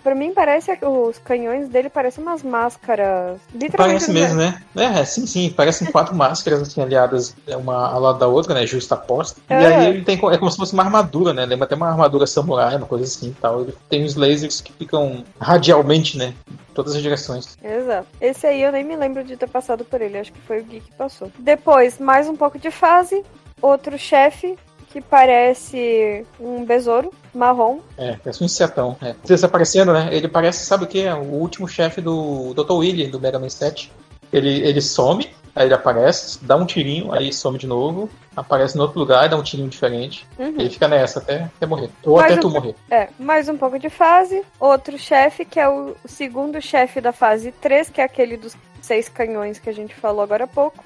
Pra 0.02 0.14
mim, 0.14 0.32
parece. 0.34 0.72
Os 0.82 1.18
canhões 1.18 1.68
dele 1.68 1.88
parecem 1.90 2.22
umas 2.22 2.42
máscaras. 2.42 3.38
Literalmente. 3.52 3.76
Parece 4.06 4.12
mesmo, 4.12 4.36
né? 4.36 4.60
É, 4.76 5.04
sim, 5.04 5.26
sim. 5.26 5.50
Parecem 5.50 5.90
quatro 5.90 6.14
máscaras 6.16 6.62
assim, 6.62 6.80
aliadas 6.80 7.34
é, 7.46 7.56
uma 7.56 7.88
ao 7.92 8.00
lado 8.00 8.18
da 8.18 8.26
outra, 8.26 8.54
né? 8.54 8.66
Justa 8.66 8.96
posta. 8.96 9.40
E 9.50 9.52
É. 9.52 9.66
aí 9.66 9.86
ele 9.88 10.02
tem. 10.04 10.14
É 10.16 10.38
como 10.38 10.50
se 10.50 10.56
fosse 10.56 10.72
uma 10.72 10.82
armadura, 10.84 11.32
né? 11.34 11.44
Lembra 11.44 11.64
até 11.64 11.74
uma 11.74 11.88
armadura 11.88 12.26
samurai, 12.26 12.76
uma 12.76 12.86
coisa 12.86 13.04
assim 13.04 13.28
e 13.28 13.34
tal. 13.34 13.62
Ele 13.62 13.74
tem 13.88 14.04
os 14.04 14.14
lasers 14.14 14.60
que 14.60 14.72
ficam 14.72 15.24
radialmente, 15.40 16.16
né? 16.16 16.34
Em 16.50 16.74
todas 16.74 16.94
as 16.94 17.02
direções. 17.02 17.56
Exato. 17.62 18.06
Esse 18.20 18.46
aí 18.46 18.62
eu 18.62 18.72
nem 18.72 18.84
me 18.84 18.96
lembro 18.96 19.24
de 19.24 19.36
ter 19.36 19.48
passado 19.48 19.84
por 19.84 20.00
ele, 20.00 20.18
acho 20.18 20.32
que 20.32 20.40
foi 20.40 20.60
o 20.60 20.64
Gui 20.64 20.80
que 20.80 20.92
passou. 20.92 21.30
Depois, 21.38 21.98
mais 21.98 22.28
um 22.28 22.36
pouco 22.36 22.58
de 22.58 22.70
fase, 22.70 23.22
outro 23.60 23.98
chefe 23.98 24.56
que 24.94 25.00
parece 25.00 26.24
um 26.38 26.64
besouro 26.64 27.12
marrom. 27.34 27.80
É, 27.98 28.16
parece 28.22 28.42
um 28.42 28.46
insetão. 28.46 28.96
É. 29.02 29.14
Desaparecendo, 29.24 29.92
né? 29.92 30.08
Ele 30.12 30.28
parece, 30.28 30.64
sabe 30.64 30.84
o 30.84 30.86
que? 30.86 31.00
É 31.00 31.12
o 31.12 31.32
último 31.32 31.66
chefe 31.66 32.00
do 32.00 32.54
Dr. 32.54 32.74
Willy, 32.74 33.08
do 33.08 33.18
Mega 33.18 33.40
Man 33.40 33.48
7. 33.48 33.90
Ele, 34.32 34.60
ele 34.60 34.80
some, 34.80 35.28
aí 35.54 35.66
ele 35.66 35.74
aparece, 35.74 36.38
dá 36.44 36.56
um 36.56 36.64
tirinho, 36.66 37.12
aí 37.12 37.32
some 37.32 37.58
de 37.58 37.66
novo, 37.66 38.08
aparece 38.36 38.76
em 38.76 38.80
outro 38.80 38.98
lugar, 38.98 39.28
dá 39.28 39.36
um 39.36 39.42
tirinho 39.42 39.68
diferente. 39.68 40.26
Uhum. 40.38 40.54
Ele 40.58 40.70
fica 40.70 40.88
nessa 40.88 41.18
até, 41.20 41.44
até 41.56 41.66
morrer. 41.66 41.90
Ou 42.04 42.16
Mas 42.16 42.24
até 42.32 42.34
o- 42.34 42.40
tu 42.40 42.50
morrer. 42.50 42.74
É, 42.90 43.08
mais 43.18 43.48
um 43.48 43.56
pouco 43.56 43.78
de 43.78 43.88
fase, 43.90 44.42
outro 44.58 44.98
chefe 44.98 45.44
que 45.44 45.58
é 45.60 45.68
o 45.68 45.94
o 46.04 46.08
segundo 46.08 46.60
chefe 46.60 47.00
da 47.00 47.12
fase 47.12 47.52
3, 47.52 47.88
que 47.90 48.00
é 48.00 48.04
aquele 48.04 48.36
dos 48.36 48.56
seis 48.82 49.08
canhões 49.08 49.58
que 49.58 49.70
a 49.70 49.72
gente 49.72 49.94
falou 49.94 50.22
agora 50.22 50.44
há 50.44 50.46
pouco. 50.48 50.84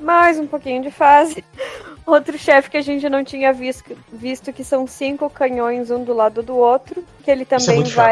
Mais 0.00 0.38
um 0.38 0.46
pouquinho 0.46 0.80
de 0.82 0.90
fase. 0.90 1.44
Outro 2.06 2.38
chefe 2.38 2.70
que 2.70 2.76
a 2.76 2.80
gente 2.82 3.06
não 3.08 3.22
tinha 3.24 3.52
visto, 3.52 3.96
visto 4.12 4.52
que 4.52 4.62
são 4.64 4.86
cinco 4.86 5.28
canhões 5.28 5.90
um 5.90 6.04
do 6.04 6.14
lado 6.14 6.42
do 6.42 6.56
outro, 6.56 7.04
que 7.22 7.30
ele 7.30 7.42
é 7.42 7.44
também 7.44 7.76
muito 7.76 7.90
chato. 7.90 8.08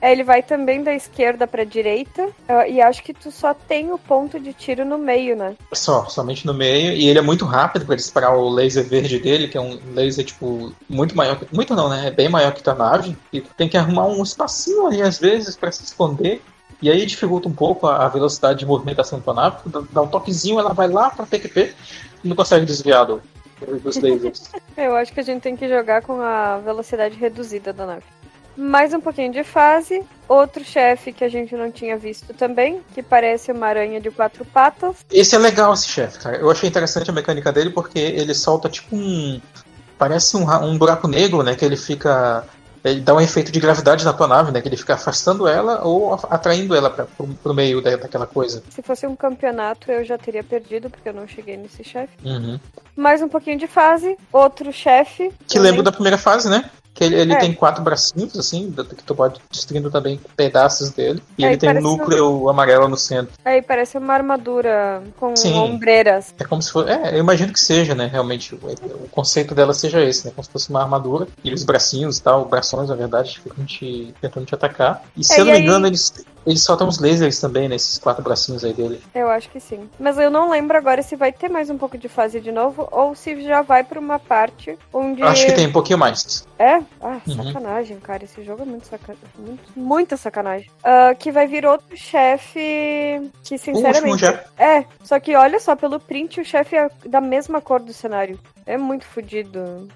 É, 0.00 0.12
ele 0.12 0.22
vai 0.22 0.42
também 0.42 0.82
da 0.82 0.94
esquerda 0.94 1.46
pra 1.46 1.64
direita. 1.64 2.28
ah, 2.48 2.68
e 2.68 2.80
acho 2.80 3.02
que 3.02 3.12
tu 3.12 3.30
só 3.30 3.52
tem 3.52 3.90
o 3.92 3.98
ponto 3.98 4.38
de 4.38 4.52
tiro 4.52 4.84
no 4.84 4.96
meio, 4.98 5.34
né? 5.36 5.56
Só, 5.72 6.06
somente 6.06 6.46
no 6.46 6.54
meio. 6.54 6.92
E 6.92 7.08
ele 7.08 7.18
é 7.18 7.22
muito 7.22 7.44
rápido 7.44 7.84
para 7.84 7.96
disparar 7.96 8.36
o 8.36 8.48
laser 8.48 8.84
verde 8.84 9.18
dele, 9.18 9.48
que 9.48 9.58
é 9.58 9.60
um 9.60 9.78
laser, 9.94 10.24
tipo, 10.24 10.72
muito 10.88 11.16
maior. 11.16 11.36
que- 11.38 11.52
Muito 11.54 11.74
não, 11.74 11.88
né? 11.88 12.06
É 12.06 12.10
bem 12.10 12.28
maior 12.28 12.52
que 12.52 12.62
tua 12.62 12.74
nave. 12.74 13.16
E 13.32 13.40
tu 13.40 13.50
tem 13.56 13.68
que 13.68 13.76
arrumar 13.76 14.06
um 14.06 14.22
espacinho 14.22 14.86
ali, 14.86 15.02
às 15.02 15.18
vezes, 15.18 15.56
para 15.56 15.72
se 15.72 15.82
esconder. 15.84 16.40
E 16.80 16.88
aí 16.88 17.04
dificulta 17.04 17.48
um 17.48 17.52
pouco 17.52 17.88
a 17.88 18.06
velocidade 18.06 18.60
de 18.60 18.66
movimentação 18.66 19.18
da 19.18 19.34
nave. 19.34 19.56
Dá- 19.66 19.82
dá 19.90 20.02
um 20.02 20.06
toquezinho, 20.06 20.60
ela 20.60 20.72
vai 20.72 20.86
lá 20.88 21.10
pra 21.10 21.26
PQP 21.26 21.74
e 22.22 22.28
não 22.28 22.36
consegue 22.36 22.64
desviar 22.64 23.04
do, 23.04 23.20
dos 23.82 23.96
lasers. 24.00 24.48
Eu 24.78 24.94
acho 24.94 25.12
que 25.12 25.18
a 25.18 25.24
gente 25.24 25.42
tem 25.42 25.56
que 25.56 25.68
jogar 25.68 26.02
com 26.02 26.20
a 26.20 26.58
velocidade 26.58 27.16
reduzida 27.16 27.72
da 27.72 27.84
nave. 27.84 28.04
Mais 28.58 28.92
um 28.92 29.00
pouquinho 29.00 29.32
de 29.32 29.44
fase. 29.44 30.02
Outro 30.28 30.64
chefe 30.64 31.12
que 31.12 31.22
a 31.22 31.28
gente 31.28 31.54
não 31.54 31.70
tinha 31.70 31.96
visto 31.96 32.34
também, 32.34 32.82
que 32.92 33.04
parece 33.04 33.52
uma 33.52 33.68
aranha 33.68 34.00
de 34.00 34.10
quatro 34.10 34.44
patas. 34.44 34.96
Esse 35.12 35.36
é 35.36 35.38
legal, 35.38 35.72
esse 35.72 35.86
chefe, 35.86 36.18
cara. 36.18 36.38
Eu 36.38 36.50
achei 36.50 36.68
interessante 36.68 37.08
a 37.08 37.12
mecânica 37.12 37.52
dele 37.52 37.70
porque 37.70 38.00
ele 38.00 38.34
solta 38.34 38.68
tipo 38.68 38.96
um. 38.96 39.40
Parece 39.96 40.36
um, 40.36 40.44
um 40.64 40.76
buraco 40.76 41.06
negro, 41.06 41.44
né? 41.44 41.54
Que 41.54 41.64
ele 41.64 41.76
fica. 41.76 42.44
Ele 42.84 43.00
dá 43.00 43.14
um 43.14 43.20
efeito 43.20 43.52
de 43.52 43.60
gravidade 43.60 44.04
na 44.04 44.12
tua 44.12 44.26
nave, 44.26 44.50
né? 44.50 44.60
Que 44.60 44.68
ele 44.68 44.76
fica 44.76 44.94
afastando 44.94 45.46
ela 45.46 45.84
ou 45.84 46.14
atraindo 46.14 46.74
ela 46.74 46.90
pra, 46.90 47.04
pro, 47.04 47.28
pro 47.28 47.54
meio 47.54 47.80
da, 47.80 47.94
daquela 47.96 48.26
coisa. 48.26 48.62
Se 48.70 48.82
fosse 48.82 49.06
um 49.06 49.14
campeonato, 49.14 49.90
eu 49.90 50.04
já 50.04 50.18
teria 50.18 50.42
perdido, 50.42 50.90
porque 50.90 51.08
eu 51.08 51.14
não 51.14 51.28
cheguei 51.28 51.56
nesse 51.56 51.84
chefe. 51.84 52.12
Uhum. 52.24 52.58
Mais 52.96 53.22
um 53.22 53.28
pouquinho 53.28 53.58
de 53.58 53.68
fase. 53.68 54.16
Outro 54.32 54.72
chefe. 54.72 55.32
Que 55.46 55.60
lembra 55.60 55.84
da 55.84 55.92
primeira 55.92 56.18
fase, 56.18 56.48
né? 56.48 56.68
Que 56.98 57.04
ele, 57.04 57.14
ele 57.14 57.32
É. 57.32 57.38
tem 57.38 57.54
quatro 57.54 57.80
bracinhos, 57.80 58.36
assim, 58.36 58.72
que 58.72 59.04
tu 59.04 59.14
pode 59.14 59.40
destruindo 59.52 59.88
também 59.88 60.20
pedaços 60.36 60.90
dele. 60.90 61.22
E 61.38 61.44
É, 61.44 61.46
ele 61.46 61.54
e 61.54 61.58
tem 61.58 61.70
um 61.70 61.80
núcleo 61.80 62.48
amarelo 62.48 62.88
no 62.88 62.96
centro. 62.96 63.32
Aí 63.44 63.62
parece 63.62 63.96
uma 63.96 64.14
armadura 64.14 65.00
com 65.16 65.36
Sim. 65.36 65.54
ombreiras. 65.54 66.34
É 66.36 66.42
como 66.44 66.60
se 66.60 66.72
fosse. 66.72 66.90
É, 66.90 67.14
eu 67.14 67.18
imagino 67.20 67.52
que 67.52 67.60
seja, 67.60 67.94
né? 67.94 68.06
Realmente. 68.12 68.52
O, 68.56 68.58
o 68.58 69.08
conceito 69.12 69.54
dela 69.54 69.72
seja 69.72 70.02
esse, 70.02 70.26
né? 70.26 70.32
Como 70.34 70.44
se 70.44 70.50
fosse 70.50 70.70
uma 70.70 70.82
armadura. 70.82 71.28
E 71.44 71.54
os 71.54 71.62
bracinhos 71.62 72.18
e 72.18 72.22
tal, 72.22 72.44
brações, 72.46 72.88
na 72.88 72.96
verdade, 72.96 73.38
ficam 73.38 73.64
te, 73.64 74.12
tentando 74.20 74.46
te 74.46 74.56
atacar. 74.56 75.04
E 75.16 75.22
se 75.22 75.34
É, 75.34 75.36
eu 75.40 75.44
não 75.44 75.52
me 75.52 75.58
aí- 75.58 75.62
engano, 75.64 75.86
eles, 75.86 76.12
eles 76.48 76.62
soltam 76.64 76.88
os 76.88 76.98
lasers 76.98 77.38
também, 77.40 77.68
nesses 77.68 77.98
quatro 77.98 78.22
bracinhos 78.22 78.64
aí 78.64 78.72
dele. 78.72 79.00
Eu 79.14 79.28
acho 79.28 79.48
que 79.50 79.60
sim. 79.60 79.88
Mas 80.00 80.18
eu 80.18 80.30
não 80.30 80.50
lembro 80.50 80.76
agora 80.76 81.02
se 81.02 81.14
vai 81.14 81.30
ter 81.32 81.48
mais 81.48 81.70
um 81.70 81.76
pouco 81.78 81.96
de 81.98 82.08
fase 82.08 82.40
de 82.40 82.50
novo 82.50 82.88
ou 82.90 83.14
se 83.14 83.40
já 83.42 83.62
vai 83.62 83.84
pra 83.84 84.00
uma 84.00 84.18
parte 84.18 84.78
onde. 84.92 85.22
Acho 85.22 85.46
que 85.46 85.52
tem 85.52 85.66
um 85.68 85.72
pouquinho 85.72 85.98
mais. 85.98 86.46
É? 86.58 86.82
Ah, 87.00 87.18
Uhum. 87.26 87.36
sacanagem, 87.44 88.00
cara. 88.00 88.24
Esse 88.24 88.42
jogo 88.42 88.62
é 88.62 88.64
muito 88.64 88.86
sacanagem. 88.86 89.24
Muito, 89.38 89.62
muita 89.76 90.16
sacanagem. 90.16 90.70
Ah, 90.82 91.14
que 91.14 91.30
vai 91.30 91.46
vir 91.46 91.64
outro 91.66 91.96
chefe 91.96 93.30
que, 93.44 93.58
sinceramente. 93.58 94.24
É, 94.58 94.84
só 95.04 95.20
que 95.20 95.34
olha 95.36 95.60
só, 95.60 95.76
pelo 95.76 96.00
print, 96.00 96.40
o 96.40 96.44
chefe 96.44 96.76
é 96.76 96.88
da 97.06 97.20
mesma 97.20 97.60
cor 97.60 97.80
do 97.80 97.92
cenário. 97.92 98.38
É 98.66 98.76
muito 98.76 99.04
fodido. 99.04 99.88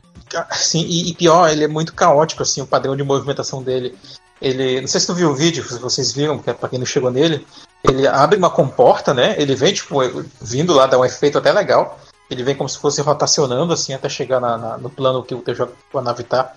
Sim, 0.53 0.83
e, 0.89 1.11
e 1.11 1.15
pior, 1.15 1.51
ele 1.51 1.65
é 1.65 1.69
muito 1.69 1.95
caótico, 1.95 2.43
assim, 2.43 2.61
o 2.63 2.67
padrão 2.67 2.97
de 2.97 3.03
movimentação 3.03 3.63
dele. 3.63 3.95
Ele. 4.43 4.81
Não 4.81 4.89
sei 4.89 5.01
se 5.01 5.07
tu 5.07 5.15
viu 5.15 5.31
o 5.31 5.35
vídeo, 5.35 5.65
se 5.67 5.79
vocês 5.79 6.13
viram, 6.13 6.37
porque 6.37 6.51
é 6.51 6.55
pra 6.55 6.69
quem 6.69 6.79
não 6.79 6.85
chegou 6.87 7.11
nele. 7.11 7.47
Ele 7.83 8.07
abre 8.07 8.37
uma 8.37 8.51
comporta, 8.51 9.15
né? 9.15 9.35
Ele 9.39 9.55
vem, 9.55 9.73
tipo, 9.73 9.99
vindo 10.41 10.73
lá, 10.75 10.87
dá 10.87 10.99
um 10.99 11.05
efeito 11.05 11.39
até 11.39 11.53
legal. 11.53 11.99
Ele 12.29 12.43
vem 12.43 12.55
como 12.55 12.69
se 12.69 12.79
fosse 12.79 13.01
rotacionando, 13.01 13.73
assim, 13.73 13.93
até 13.95 14.09
chegar 14.09 14.41
na- 14.41 14.59
na- 14.59 14.79
no 14.79 14.91
plano 14.91 15.23
que 15.23 15.35
o 15.35 15.41
teu 15.43 15.55
jogo, 15.55 15.73
a 15.95 16.01
nave 16.03 16.23
tá. 16.25 16.53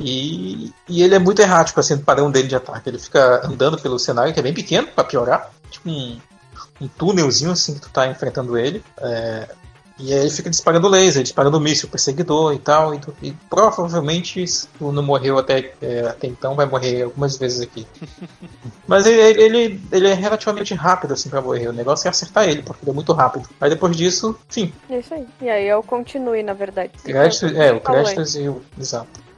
E, 0.00 0.72
e 0.88 1.02
ele 1.02 1.14
é 1.14 1.18
muito 1.18 1.40
errático, 1.42 1.80
assim, 1.80 1.96
do 1.96 2.04
padrão 2.04 2.30
dele 2.30 2.48
de 2.48 2.54
ataque. 2.56 2.88
Ele 2.88 2.98
fica 2.98 3.44
andando 3.46 3.78
pelo 3.78 3.98
cenário, 3.98 4.32
que 4.32 4.38
é 4.40 4.42
bem 4.42 4.54
pequeno, 4.54 4.86
pra 4.88 5.02
piorar. 5.04 5.50
Tipo 5.70 5.90
um, 5.90 6.18
um 6.80 6.88
túnelzinho, 6.88 7.50
assim, 7.50 7.74
que 7.74 7.80
tu 7.80 7.90
tá 7.90 8.06
enfrentando 8.06 8.56
ele. 8.56 8.82
É, 8.98 9.48
e 9.98 10.14
aí 10.14 10.20
ele 10.20 10.30
fica 10.30 10.48
disparando 10.48 10.88
laser, 10.88 11.22
disparando 11.22 11.60
míssil, 11.60 11.88
perseguidor 11.88 12.54
e 12.54 12.58
tal. 12.58 12.94
E, 12.94 13.00
e 13.22 13.32
provavelmente, 13.50 14.46
se 14.46 14.68
tu 14.68 14.92
não 14.92 15.02
morreu 15.02 15.38
até, 15.38 15.72
é, 15.82 16.00
até 16.08 16.28
então, 16.28 16.54
vai 16.54 16.66
morrer 16.66 17.02
algumas 17.02 17.36
vezes 17.36 17.60
aqui. 17.60 17.86
Mas 18.86 19.06
ele, 19.06 19.42
ele, 19.42 19.80
ele 19.90 20.08
é 20.08 20.14
relativamente 20.14 20.72
rápido, 20.74 21.14
assim, 21.14 21.28
pra 21.28 21.40
morrer. 21.40 21.68
O 21.68 21.72
negócio 21.72 22.06
é 22.06 22.10
acertar 22.10 22.48
ele, 22.48 22.62
porque 22.62 22.84
ele 22.84 22.92
é 22.92 22.94
muito 22.94 23.12
rápido. 23.12 23.48
Aí 23.60 23.68
depois 23.68 23.96
disso, 23.96 24.38
enfim, 24.48 24.72
É 24.88 24.98
isso 25.00 25.12
aí. 25.12 25.26
E 25.42 25.50
aí 25.50 25.66
eu 25.66 25.82
continue, 25.82 26.42
na 26.42 26.52
verdade. 26.52 26.92
Créditos, 27.02 27.52
é, 27.56 27.72
o 27.72 27.80
créditos 27.80 28.36
e 28.36 28.48
o. 28.48 28.62
Exato. 28.78 29.28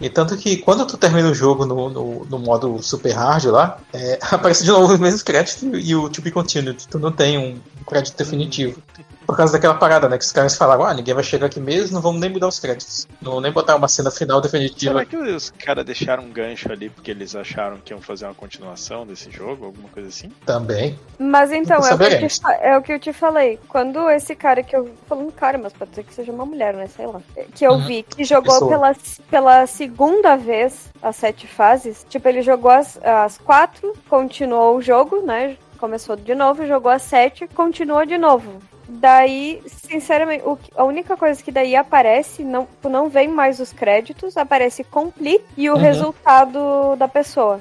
E 0.00 0.08
tanto 0.08 0.36
que 0.36 0.56
quando 0.58 0.86
tu 0.86 0.96
termina 0.96 1.28
o 1.28 1.34
jogo 1.34 1.66
no, 1.66 1.90
no, 1.90 2.24
no 2.24 2.38
modo 2.38 2.82
super 2.82 3.12
hard 3.12 3.44
lá, 3.46 3.78
é, 3.92 4.18
aparece 4.32 4.64
de 4.64 4.70
novo 4.70 4.94
os 4.94 4.98
mesmos 4.98 5.22
créditos 5.22 5.62
e 5.62 5.94
o 5.94 6.08
to 6.08 6.22
be 6.22 6.30
continued. 6.30 6.86
Tu 6.88 6.98
não 6.98 7.12
tem 7.12 7.38
um 7.38 7.84
crédito 7.84 8.16
definitivo. 8.16 8.82
Por 9.26 9.36
causa 9.36 9.52
daquela 9.54 9.74
parada, 9.74 10.08
né? 10.08 10.16
Que 10.18 10.24
os 10.24 10.32
caras 10.32 10.56
falaram, 10.56 10.84
ah, 10.84 10.94
ninguém 10.94 11.12
vai 11.14 11.24
chegar 11.24 11.46
aqui 11.46 11.58
mesmo, 11.58 11.94
não 11.94 12.00
vamos 12.02 12.20
nem 12.20 12.30
mudar 12.30 12.46
os 12.48 12.60
créditos. 12.60 13.06
Não 13.20 13.32
vão 13.32 13.40
nem 13.40 13.50
botar 13.52 13.74
uma 13.76 13.88
cena 13.88 14.10
final 14.10 14.40
definitiva. 14.40 14.92
Será 14.92 15.04
que 15.04 15.16
os 15.16 15.50
caras 15.50 15.84
deixaram 15.84 16.22
um 16.24 16.30
gancho 16.30 16.70
ali 16.70 16.88
porque 16.90 17.10
eles 17.10 17.34
acharam 17.34 17.78
que 17.84 17.92
iam 17.92 18.00
fazer 18.00 18.24
uma 18.26 18.34
continuação 18.34 19.06
desse 19.06 19.30
jogo, 19.30 19.64
alguma 19.66 19.88
coisa 19.88 20.08
assim? 20.08 20.30
Também. 20.44 20.98
Mas 21.18 21.50
então, 21.52 21.76
é 21.84 21.94
o, 21.94 21.98
que 21.98 22.04
eu 22.04 22.28
te, 22.28 22.40
é 22.60 22.78
o 22.78 22.82
que 22.82 22.92
eu 22.92 23.00
te 23.00 23.12
falei. 23.12 23.58
Quando 23.68 24.08
esse 24.10 24.34
cara 24.36 24.62
que 24.62 24.76
eu. 24.76 24.90
Falando 25.08 25.32
cara, 25.32 25.58
mas 25.58 25.72
pode 25.72 25.94
ser 25.94 26.04
que 26.04 26.14
seja 26.14 26.30
uma 26.32 26.46
mulher, 26.46 26.74
né? 26.74 26.86
Sei 26.86 27.06
lá. 27.06 27.20
Que 27.54 27.66
eu 27.66 27.72
Uhum. 27.72 27.86
vi, 27.86 28.02
que 28.04 28.24
jogou 28.24 28.54
Pessoa. 28.54 28.70
pela, 28.70 28.96
pela 29.30 29.66
segunda 29.66 30.36
vez 30.36 30.88
as 31.02 31.16
sete 31.16 31.46
fases. 31.46 32.06
Tipo, 32.08 32.28
ele 32.28 32.42
jogou 32.42 32.70
as, 32.70 32.98
as 33.02 33.38
quatro, 33.38 33.92
continuou 34.08 34.76
o 34.76 34.82
jogo, 34.82 35.20
né? 35.22 35.56
Começou 35.78 36.16
de 36.16 36.34
novo, 36.34 36.66
jogou 36.66 36.90
as 36.90 37.02
sete, 37.02 37.46
continuou 37.48 38.06
de 38.06 38.16
novo. 38.16 38.60
Daí, 38.88 39.60
sinceramente, 39.66 40.44
o 40.44 40.58
a 40.76 40.84
única 40.84 41.16
coisa 41.16 41.42
que 41.42 41.50
daí 41.50 41.74
aparece, 41.74 42.42
não, 42.44 42.66
tu 42.80 42.88
não 42.88 43.08
vem 43.08 43.28
mais 43.28 43.58
os 43.60 43.72
créditos, 43.72 44.36
aparece 44.36 44.84
complete 44.84 45.44
e 45.56 45.68
o 45.70 45.74
Uhum. 45.74 45.80
resultado 45.80 46.96
da 46.96 47.08
pessoa. 47.08 47.60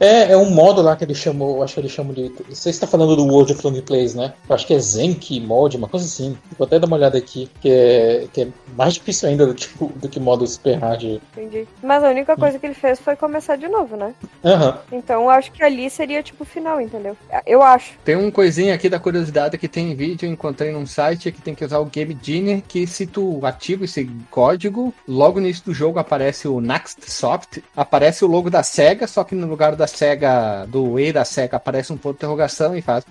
É, 0.00 0.32
é 0.32 0.36
um 0.36 0.50
modo 0.50 0.82
lá 0.82 0.96
que 0.96 1.04
ele 1.04 1.14
chamou, 1.14 1.56
eu 1.58 1.62
acho 1.62 1.74
que 1.74 1.80
ele 1.80 1.88
chama 1.88 2.12
de. 2.12 2.28
Você 2.48 2.70
está 2.70 2.88
falando 2.88 3.14
do 3.14 3.24
World 3.24 3.52
of 3.52 3.64
Lonely 3.64 3.82
Plays, 3.82 4.14
né? 4.16 4.32
Eu 4.48 4.54
acho 4.54 4.66
que 4.66 4.74
é 4.74 4.78
Zenki 4.80 5.38
mod, 5.40 5.76
uma 5.76 5.88
coisa 5.88 6.04
assim. 6.06 6.36
Vou 6.58 6.66
até 6.66 6.78
dar 6.80 6.88
uma 6.88 6.96
olhada 6.96 7.16
aqui, 7.16 7.48
que 7.60 7.70
é, 7.70 8.26
que 8.32 8.42
é 8.42 8.48
mais 8.76 8.94
difícil 8.94 9.28
ainda 9.28 9.46
do 9.46 9.54
que, 9.54 9.68
o- 9.80 9.92
do 9.94 10.08
que 10.08 10.18
modo 10.18 10.44
super 10.44 10.76
hard. 10.76 11.04
Entendi. 11.36 11.68
Mas 11.80 12.02
a 12.02 12.08
única 12.08 12.36
coisa 12.36 12.58
que 12.58 12.66
ele 12.66 12.74
fez 12.74 12.98
foi 12.98 13.14
começar 13.14 13.54
de 13.54 13.68
novo, 13.68 13.96
né? 13.96 14.12
Aham. 14.44 14.78
Então 14.90 15.22
eu 15.22 15.30
acho 15.30 15.52
que 15.52 15.62
ali 15.62 15.88
seria 15.88 16.20
tipo 16.20 16.42
o 16.42 16.46
final, 16.46 16.80
entendeu? 16.80 17.16
Eu 17.46 17.62
acho. 17.62 17.92
Tem 18.04 18.16
um 18.16 18.30
coisinha 18.30 18.74
aqui 18.74 18.88
da 18.88 18.98
curiosidade 18.98 19.56
que 19.56 19.68
tem 19.68 19.92
em 19.92 19.94
vídeo, 19.94 20.26
eu 20.26 20.32
encontrei 20.62 20.72
num 20.72 20.86
site 20.86 21.32
que 21.32 21.42
tem 21.42 21.54
que 21.54 21.64
usar 21.64 21.78
o 21.78 21.86
Game 21.86 22.16
Genie, 22.20 22.62
que 22.66 22.86
se 22.86 23.06
tu 23.06 23.44
ativa 23.44 23.84
esse 23.84 24.08
código, 24.30 24.94
logo 25.06 25.40
no 25.40 25.46
início 25.46 25.64
do 25.64 25.74
jogo 25.74 25.98
aparece 25.98 26.46
o 26.46 26.60
Next 26.60 27.10
Soft, 27.10 27.58
aparece 27.76 28.24
o 28.24 28.28
logo 28.28 28.48
da 28.48 28.62
SEGA, 28.62 29.06
só 29.06 29.24
que 29.24 29.34
no 29.34 29.46
lugar 29.46 29.74
da 29.74 29.86
SEGA, 29.86 30.66
do 30.68 30.98
E 30.98 31.12
da 31.12 31.24
SEGA, 31.24 31.56
aparece 31.56 31.92
um 31.92 31.96
ponto 31.96 32.14
de 32.14 32.18
interrogação 32.18 32.76
e 32.76 32.82
faz. 32.82 33.04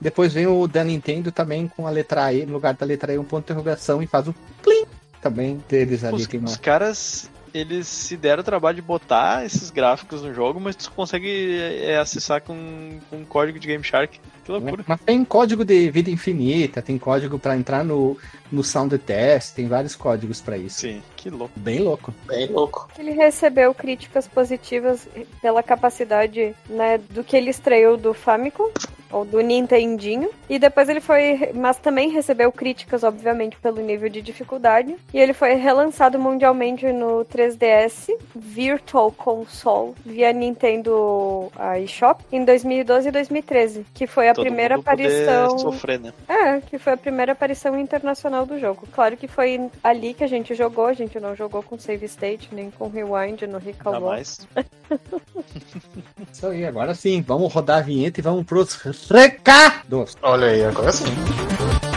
Depois 0.00 0.32
vem 0.32 0.46
o 0.46 0.66
da 0.66 0.84
Nintendo 0.84 1.32
também 1.32 1.68
com 1.68 1.86
a 1.86 1.90
letra 1.90 2.32
E, 2.32 2.44
no 2.44 2.52
lugar 2.52 2.74
da 2.74 2.84
letra 2.84 3.12
E, 3.12 3.18
um 3.18 3.24
ponto 3.24 3.46
de 3.46 3.52
interrogação 3.52 4.02
e 4.02 4.06
faz 4.06 4.28
o 4.28 4.34
plim. 4.62 4.84
Também 5.20 5.62
deles 5.68 6.02
ali 6.04 6.16
Os, 6.16 6.26
tem 6.26 6.40
uma. 6.40 6.48
os 6.48 6.56
caras, 6.56 7.30
eles 7.54 7.86
se 7.86 8.16
deram 8.16 8.40
o 8.40 8.44
trabalho 8.44 8.76
de 8.76 8.82
botar 8.82 9.46
esses 9.46 9.70
gráficos 9.70 10.22
no 10.22 10.34
jogo, 10.34 10.58
mas 10.58 10.74
tu 10.74 10.90
consegue 10.90 11.58
é, 11.80 11.96
acessar 11.96 12.42
com, 12.42 12.98
com 13.08 13.24
código 13.24 13.58
de 13.58 13.68
Game 13.68 13.84
Shark. 13.84 14.18
Que 14.44 14.52
loucura. 14.52 14.84
Mas 14.86 15.00
tem 15.00 15.24
código 15.24 15.64
de 15.64 15.90
vida 15.90 16.10
infinita, 16.10 16.82
tem 16.82 16.98
código 16.98 17.38
pra 17.38 17.56
entrar 17.56 17.84
no, 17.84 18.16
no 18.50 18.62
sound 18.62 18.96
test, 18.98 19.54
tem 19.54 19.66
vários 19.66 19.94
códigos 19.94 20.40
pra 20.40 20.56
isso. 20.56 20.80
Sim, 20.80 21.02
que 21.16 21.30
louco. 21.30 21.52
Bem 21.58 21.80
louco. 21.80 22.14
Bem 22.26 22.46
louco. 22.46 22.88
Ele 22.98 23.12
recebeu 23.12 23.74
críticas 23.74 24.26
positivas 24.26 25.08
pela 25.40 25.62
capacidade, 25.62 26.54
né, 26.68 26.98
do 26.98 27.22
que 27.22 27.36
ele 27.36 27.50
estreou 27.50 27.96
do 27.96 28.12
Famicom 28.12 28.70
ou 29.12 29.24
do 29.24 29.40
Nintendinho. 29.40 30.30
E 30.48 30.58
depois 30.58 30.88
ele 30.88 31.00
foi, 31.00 31.50
mas 31.54 31.78
também 31.78 32.10
recebeu 32.10 32.50
críticas, 32.50 33.04
obviamente, 33.04 33.56
pelo 33.58 33.80
nível 33.80 34.08
de 34.08 34.22
dificuldade. 34.22 34.96
E 35.12 35.18
ele 35.18 35.34
foi 35.34 35.54
relançado 35.54 36.18
mundialmente 36.18 36.90
no 36.90 37.24
3DS 37.24 38.10
Virtual 38.34 39.12
Console 39.12 39.94
via 40.04 40.32
Nintendo 40.32 41.50
ah, 41.56 41.78
eShop 41.78 42.24
em 42.32 42.44
2012 42.44 43.08
e 43.08 43.12
2013, 43.12 43.86
que 43.92 44.06
foi 44.06 44.28
a 44.32 44.34
primeira 44.34 44.76
aparição. 44.76 45.58
sofrer, 45.58 46.00
né? 46.00 46.12
É, 46.28 46.60
que 46.60 46.78
foi 46.78 46.92
a 46.92 46.96
primeira 46.96 47.32
aparição 47.32 47.78
internacional 47.78 48.44
do 48.44 48.58
jogo. 48.58 48.86
Claro 48.92 49.16
que 49.16 49.28
foi 49.28 49.70
ali 49.82 50.14
que 50.14 50.24
a 50.24 50.26
gente 50.26 50.54
jogou, 50.54 50.86
a 50.86 50.92
gente 50.92 51.18
não 51.20 51.34
jogou 51.36 51.62
com 51.62 51.78
save 51.78 52.06
state, 52.06 52.48
nem 52.52 52.70
com 52.70 52.88
rewind 52.88 53.42
no 53.42 53.58
Recall 53.58 54.00
mais. 54.00 54.46
Isso 56.32 56.46
aí, 56.46 56.64
agora 56.64 56.94
sim, 56.94 57.22
vamos 57.22 57.52
rodar 57.52 57.78
a 57.78 57.82
vinheta 57.82 58.20
e 58.20 58.22
vamos 58.22 58.44
pros 58.44 58.74
recados. 59.10 60.16
Olha 60.22 60.48
aí, 60.48 60.64
agora 60.64 60.92
sim. 60.92 61.91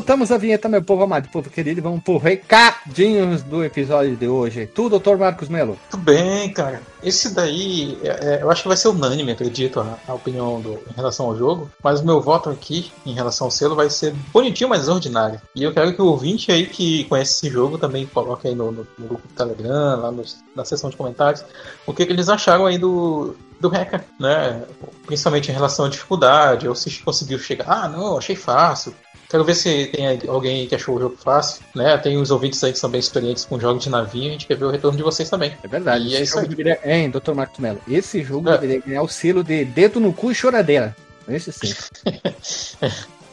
Soltamos 0.00 0.32
a 0.32 0.38
vinheta, 0.38 0.66
meu 0.66 0.82
povo 0.82 1.02
amado, 1.02 1.28
povo 1.28 1.50
querido, 1.50 1.82
vamos 1.82 2.02
pro 2.02 2.16
recadinhos 2.16 3.42
do 3.42 3.62
episódio 3.62 4.16
de 4.16 4.26
hoje. 4.26 4.66
Tu, 4.66 4.88
doutor 4.88 5.18
Marcos 5.18 5.50
Melo. 5.50 5.78
Tudo 5.90 6.02
bem, 6.02 6.50
cara. 6.54 6.80
Esse 7.02 7.34
daí, 7.34 7.98
é, 8.02 8.08
é, 8.08 8.42
eu 8.42 8.50
acho 8.50 8.62
que 8.62 8.68
vai 8.68 8.78
ser 8.78 8.88
unânime, 8.88 9.32
acredito, 9.32 9.78
a, 9.78 9.98
a 10.08 10.14
opinião 10.14 10.58
do, 10.58 10.72
em 10.90 10.96
relação 10.96 11.26
ao 11.26 11.36
jogo. 11.36 11.70
Mas 11.84 12.00
o 12.00 12.06
meu 12.06 12.18
voto 12.18 12.48
aqui, 12.48 12.90
em 13.04 13.12
relação 13.12 13.46
ao 13.46 13.50
selo, 13.50 13.76
vai 13.76 13.90
ser 13.90 14.14
bonitinho, 14.32 14.70
mas 14.70 14.88
ordinário. 14.88 15.38
E 15.54 15.62
eu 15.62 15.74
quero 15.74 15.92
que 15.92 16.00
o 16.00 16.06
ouvinte 16.06 16.50
aí 16.50 16.66
que 16.66 17.04
conhece 17.04 17.32
esse 17.32 17.52
jogo 17.52 17.76
também 17.76 18.06
coloque 18.06 18.48
aí 18.48 18.54
no, 18.54 18.72
no, 18.72 18.86
no 18.98 19.06
grupo 19.06 19.28
do 19.28 19.34
Telegram, 19.34 20.00
lá 20.00 20.14
na 20.56 20.64
seção 20.64 20.88
de 20.88 20.96
comentários, 20.96 21.44
o 21.86 21.92
que, 21.92 22.06
que 22.06 22.12
eles 22.12 22.30
acharam 22.30 22.64
aí 22.64 22.78
do, 22.78 23.36
do 23.60 23.68
Hacker, 23.68 24.02
né? 24.18 24.62
Principalmente 25.04 25.50
em 25.50 25.54
relação 25.54 25.84
à 25.84 25.88
dificuldade, 25.90 26.66
ou 26.66 26.74
se 26.74 26.90
conseguiu 27.02 27.38
chegar. 27.38 27.66
Ah, 27.68 27.88
não, 27.88 28.16
achei 28.16 28.34
fácil. 28.34 28.94
Quero 29.30 29.44
ver 29.44 29.54
se 29.54 29.86
tem 29.86 30.18
alguém 30.28 30.66
que 30.66 30.74
achou 30.74 30.96
o 30.96 31.00
jogo 31.00 31.16
fácil, 31.16 31.62
né? 31.72 31.96
Tem 31.98 32.16
os 32.18 32.32
ouvintes 32.32 32.62
aí 32.64 32.72
que 32.72 32.78
são 32.80 32.90
bem 32.90 32.98
experientes 32.98 33.44
com 33.44 33.60
jogos 33.60 33.84
de 33.84 33.88
navinha, 33.88 34.30
a 34.30 34.32
gente 34.32 34.44
quer 34.46 34.56
ver 34.56 34.64
o 34.64 34.70
retorno 34.70 34.96
de 34.96 35.04
vocês 35.04 35.30
também. 35.30 35.56
É 35.62 35.68
verdade. 35.68 36.08
E 36.08 36.16
é 36.16 36.22
isso 36.22 36.36
aí. 36.36 36.48
deveria... 36.48 36.80
Hein, 36.84 37.10
doutor 37.10 37.36
Marcos 37.36 37.60
Melo? 37.60 37.78
Esse 37.88 38.24
jogo 38.24 38.48
É. 38.48 38.58
deveria 38.58 38.82
ganhar 38.84 39.02
o 39.02 39.08
selo 39.08 39.44
de 39.44 39.64
dedo 39.64 40.00
no 40.00 40.12
cu 40.12 40.32
e 40.32 40.34
choradeira. 40.34 40.96
Esse 41.28 41.52
sim. 41.52 41.72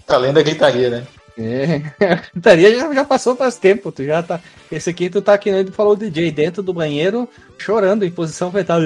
Além 0.07 0.31
da 0.31 0.43
gritaria, 0.43 0.91
né? 0.91 1.07
É, 1.35 1.81
a 2.13 2.15
gritaria 2.31 2.79
já, 2.79 2.93
já 2.93 3.03
passou 3.03 3.35
faz 3.35 3.57
tempo. 3.57 3.91
Tu 3.91 4.05
já 4.05 4.21
tá. 4.21 4.39
Esse 4.71 4.91
aqui 4.91 5.09
tu 5.09 5.19
tá 5.19 5.35
que 5.35 5.51
nem 5.51 5.65
falou 5.65 5.93
o 5.93 5.97
DJ 5.97 6.29
dentro 6.31 6.61
do 6.61 6.73
banheiro, 6.73 7.27
chorando 7.57 8.05
em 8.05 8.11
posição 8.11 8.51
fetal. 8.51 8.79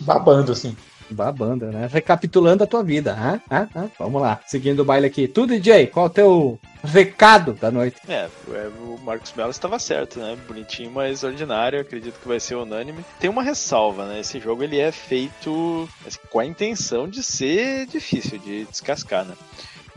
Babando, 0.00 0.52
assim. 0.52 0.76
Babando, 1.10 1.66
né? 1.66 1.88
Recapitulando 1.90 2.64
a 2.64 2.66
tua 2.66 2.82
vida. 2.82 3.16
Ah, 3.18 3.40
ah, 3.50 3.68
ah. 3.74 3.88
Vamos 3.98 4.20
lá. 4.20 4.40
Seguindo 4.46 4.80
o 4.80 4.84
baile 4.84 5.06
aqui. 5.06 5.26
Tu, 5.28 5.46
DJ, 5.46 5.86
qual 5.86 6.06
o 6.06 6.10
teu 6.10 6.60
recado 6.82 7.52
da 7.54 7.70
noite? 7.70 7.96
É, 8.08 8.28
é, 8.52 8.70
o 8.80 8.98
Marcos 9.02 9.32
Mello 9.36 9.50
estava 9.50 9.78
certo, 9.78 10.18
né? 10.18 10.36
Bonitinho, 10.46 10.90
mas 10.90 11.24
ordinário. 11.24 11.80
Acredito 11.80 12.20
que 12.20 12.28
vai 12.28 12.40
ser 12.40 12.54
unânime. 12.54 13.04
Tem 13.18 13.30
uma 13.30 13.42
ressalva, 13.42 14.06
né? 14.06 14.20
Esse 14.20 14.38
jogo 14.38 14.62
ele 14.62 14.78
é 14.78 14.92
feito 14.92 15.88
com 16.30 16.38
a 16.38 16.46
intenção 16.46 17.08
de 17.08 17.22
ser 17.22 17.86
difícil 17.86 18.38
de 18.38 18.64
descascar, 18.64 19.24
né? 19.24 19.34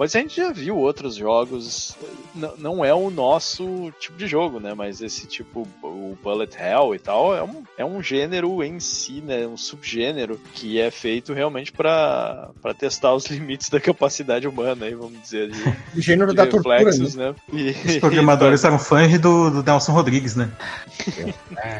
Mas 0.01 0.15
a 0.15 0.19
gente 0.19 0.35
já 0.35 0.51
viu 0.51 0.77
outros 0.79 1.13
jogos, 1.15 1.95
n- 2.35 2.49
não 2.57 2.83
é 2.83 2.91
o 2.91 3.11
nosso 3.11 3.93
tipo 3.99 4.17
de 4.17 4.25
jogo, 4.25 4.59
né? 4.59 4.73
Mas 4.75 4.99
esse 4.99 5.27
tipo, 5.27 5.67
o 5.83 6.17
Bullet 6.23 6.57
Hell 6.57 6.95
e 6.95 6.97
tal, 6.99 7.35
é 7.35 7.43
um, 7.43 7.61
é 7.77 7.85
um 7.85 8.01
gênero 8.01 8.63
em 8.63 8.79
si, 8.79 9.21
né? 9.23 9.45
Um 9.45 9.55
subgênero 9.55 10.39
que 10.55 10.81
é 10.81 10.89
feito 10.89 11.33
realmente 11.33 11.71
para 11.71 12.49
testar 12.79 13.13
os 13.13 13.25
limites 13.29 13.69
da 13.69 13.79
capacidade 13.79 14.47
humana, 14.47 14.87
aí, 14.87 14.95
vamos 14.95 15.21
dizer, 15.21 15.51
de, 15.51 15.61
O 15.95 16.01
gênero 16.01 16.31
de 16.31 16.35
da 16.37 16.47
tortura. 16.47 16.77
reflexos, 16.79 17.13
né? 17.13 17.35
né? 17.51 17.59
E- 17.85 17.89
Os 17.91 17.97
programadores 17.99 18.63
eram 18.65 18.79
fãs 18.79 19.19
do, 19.19 19.51
do 19.51 19.63
Nelson 19.63 19.91
Rodrigues, 19.91 20.35
né? 20.35 20.49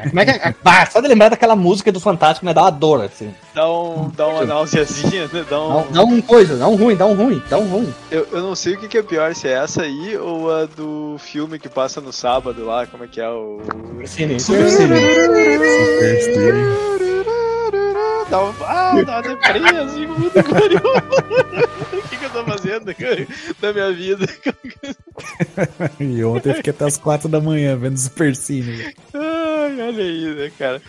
Como 0.08 0.20
é 0.20 0.24
que 0.24 0.30
é? 0.30 0.54
Ah, 0.64 0.86
só 0.86 1.00
de 1.00 1.08
lembrar 1.08 1.28
daquela 1.30 1.56
música 1.56 1.90
do 1.90 1.98
Fantástico, 1.98 2.46
né? 2.46 2.54
Dá 2.54 2.62
uma 2.62 2.70
dor, 2.70 3.02
assim. 3.04 3.34
Dá, 3.52 3.68
um, 3.68 4.08
dá 4.10 4.28
uma 4.28 4.44
náuseazinha, 4.44 5.22
né? 5.32 5.44
Dá 5.48 5.56
Dá, 5.56 5.60
um... 5.60 5.78
um- 5.80 5.92
dá 5.92 6.02
um 6.04 6.20
coisa, 6.22 6.56
dá 6.56 6.68
um 6.68 6.76
ruim, 6.76 6.96
dá 6.96 7.06
um 7.06 7.14
ruim, 7.14 7.42
dá 7.50 7.58
um 7.58 7.66
ruim. 7.68 7.92
Eu, 8.12 8.28
eu 8.30 8.42
não 8.42 8.54
sei 8.54 8.74
o 8.74 8.78
que, 8.78 8.88
que 8.88 8.98
é 8.98 9.02
pior, 9.02 9.34
se 9.34 9.48
é 9.48 9.52
essa 9.52 9.84
aí 9.84 10.18
ou 10.18 10.54
a 10.54 10.66
do 10.66 11.16
filme 11.18 11.58
que 11.58 11.66
passa 11.66 11.98
no 11.98 12.12
sábado 12.12 12.62
lá, 12.62 12.86
como 12.86 13.04
é 13.04 13.08
que 13.08 13.18
é 13.18 13.28
o. 13.30 13.62
Cine. 14.04 14.36
Dá 18.28 18.44
um, 18.44 18.54
ah, 18.66 18.92
uma 18.94 19.22
depressa, 19.22 19.82
assim, 19.82 20.06
que 20.30 20.42
pariu. 20.42 20.80
O 21.92 22.08
que, 22.08 22.16
que 22.18 22.24
eu 22.26 22.30
tô 22.30 22.44
fazendo 22.44 22.94
cara, 22.94 23.26
da 23.58 23.72
minha 23.72 23.92
vida? 23.92 24.26
E 25.98 26.22
ontem 26.24 26.50
eu 26.50 26.54
fiquei 26.56 26.70
até 26.72 26.84
as 26.84 26.98
quatro 26.98 27.30
da 27.30 27.40
manhã 27.40 27.76
vendo 27.78 27.96
Super 27.96 28.36
Cine. 28.36 28.94
Ai, 29.14 29.80
olha 29.80 30.04
aí, 30.04 30.34
né, 30.34 30.52
cara. 30.58 30.82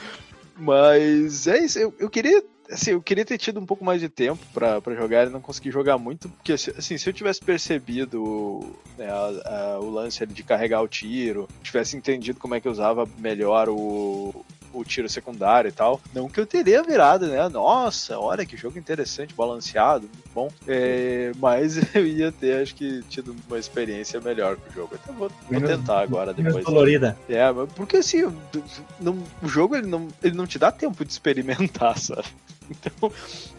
Mas 0.58 1.48
é 1.48 1.60
isso, 1.60 1.80
eu, 1.80 1.94
eu 2.00 2.10
queria. 2.10 2.44
Assim, 2.72 2.92
eu 2.92 3.02
queria 3.02 3.26
ter 3.26 3.38
tido 3.38 3.60
um 3.60 3.66
pouco 3.66 3.84
mais 3.84 4.00
de 4.00 4.08
tempo 4.10 4.40
pra 4.54 4.80
jogar 4.96 5.28
e 5.28 5.30
não 5.30 5.42
consegui 5.42 5.70
jogar 5.70 5.98
muito, 5.98 6.30
porque 6.30 6.54
assim, 6.54 6.98
se 6.98 7.10
eu 7.10 7.14
tivesse 7.14 7.42
percebido 7.42 8.74
né, 8.98 9.08
a- 9.10 9.76
a- 9.76 9.80
o 9.80 9.90
lance 9.90 10.26
de 10.26 10.44
carregar 10.44 10.82
o 10.82 10.88
tiro, 10.88 11.48
tivesse 11.62 11.98
entendido 11.98 12.40
como 12.40 12.56
é 12.56 12.62
que 12.62 12.68
eu 12.68 12.72
usava 12.72 13.08
melhor 13.18 13.68
o, 13.70 14.46
o 14.74 14.84
tiro 14.84 15.08
secundário 15.08 15.70
e 15.70 15.72
tal, 15.72 16.02
não 16.14 16.28
que 16.28 16.40
eu 16.40 16.46
teria 16.46 16.82
virado, 16.84 17.28
né? 17.28 17.48
Nossa, 17.50 18.20
olha 18.20 18.46
que 18.46 18.58
jogo 18.58 18.78
interessante, 18.80 19.34
balanceado, 19.34 20.02
muito 20.14 20.30
bom. 20.34 20.52
É, 20.68 21.32
mas 21.38 21.78
eu 21.96 22.06
ia 22.06 22.32
ter, 22.32 22.62
acho 22.62 22.76
que, 22.76 23.02
tido 23.10 23.36
uma 23.48 23.60
experiência 23.60 24.20
melhor 24.20 24.56
com 24.58 24.70
o 24.70 24.74
jogo. 24.74 24.96
Então 25.02 25.14
vou, 25.16 25.32
vou 25.50 25.62
tentar 25.62 26.00
agora 26.02 26.34
depois. 26.34 26.66
dolorida. 26.66 27.18
É, 27.30 27.52
mas 27.52 27.72
porque 27.74 27.98
assim, 27.98 28.24
o- 28.24 28.36
não- 29.00 29.24
o 29.42 29.48
jogo 29.48 29.76
ele 29.76 29.88
não, 29.88 30.08
ele 30.24 30.36
não 30.36 30.48
te 30.48 30.58
dá 30.58 30.72
tempo 30.72 31.04
de 31.06 31.12
experimentar, 31.12 31.98
sabe? 32.00 32.26
Então, 32.86 33.12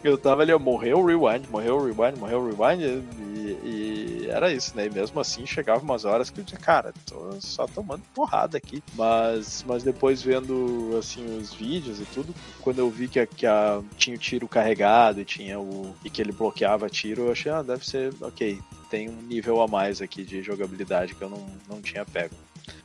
eu 0.03 0.17
tava 0.17 0.41
ali, 0.41 0.53
morreu 0.55 0.99
o 0.99 1.05
rewind, 1.05 1.47
morreu 1.49 1.77
o 1.77 1.85
rewind, 1.85 2.19
morreu 2.19 2.39
o 2.39 2.49
rewind, 2.49 2.81
e, 2.83 4.25
e 4.25 4.27
era 4.29 4.51
isso, 4.51 4.75
né? 4.75 4.85
E 4.85 4.89
mesmo 4.89 5.19
assim, 5.19 5.45
chegava 5.45 5.83
umas 5.83 6.05
horas 6.05 6.29
que 6.29 6.39
eu 6.39 6.43
dizia, 6.43 6.59
cara, 6.59 6.93
tô 7.05 7.31
só 7.39 7.65
tomando 7.67 8.03
porrada 8.13 8.57
aqui. 8.57 8.83
Mas, 8.93 9.63
mas 9.67 9.83
depois 9.83 10.21
vendo, 10.21 10.95
assim, 10.97 11.37
os 11.37 11.53
vídeos 11.53 11.99
e 11.99 12.05
tudo, 12.05 12.33
quando 12.61 12.79
eu 12.79 12.89
vi 12.89 13.07
que, 13.07 13.19
a, 13.19 13.25
que 13.25 13.45
a, 13.45 13.81
tinha 13.97 14.15
o 14.15 14.19
tiro 14.19 14.47
carregado 14.47 15.21
e 15.21 15.25
tinha 15.25 15.59
o. 15.59 15.95
e 16.03 16.09
que 16.09 16.21
ele 16.21 16.31
bloqueava 16.31 16.89
tiro, 16.89 17.23
eu 17.23 17.31
achei, 17.31 17.51
ah, 17.51 17.61
deve 17.61 17.85
ser, 17.85 18.13
ok, 18.21 18.59
tem 18.89 19.09
um 19.09 19.21
nível 19.21 19.61
a 19.61 19.67
mais 19.67 20.01
aqui 20.01 20.23
de 20.23 20.41
jogabilidade 20.41 21.15
que 21.15 21.21
eu 21.21 21.29
não, 21.29 21.45
não 21.67 21.81
tinha 21.81 22.05
pego. 22.05 22.35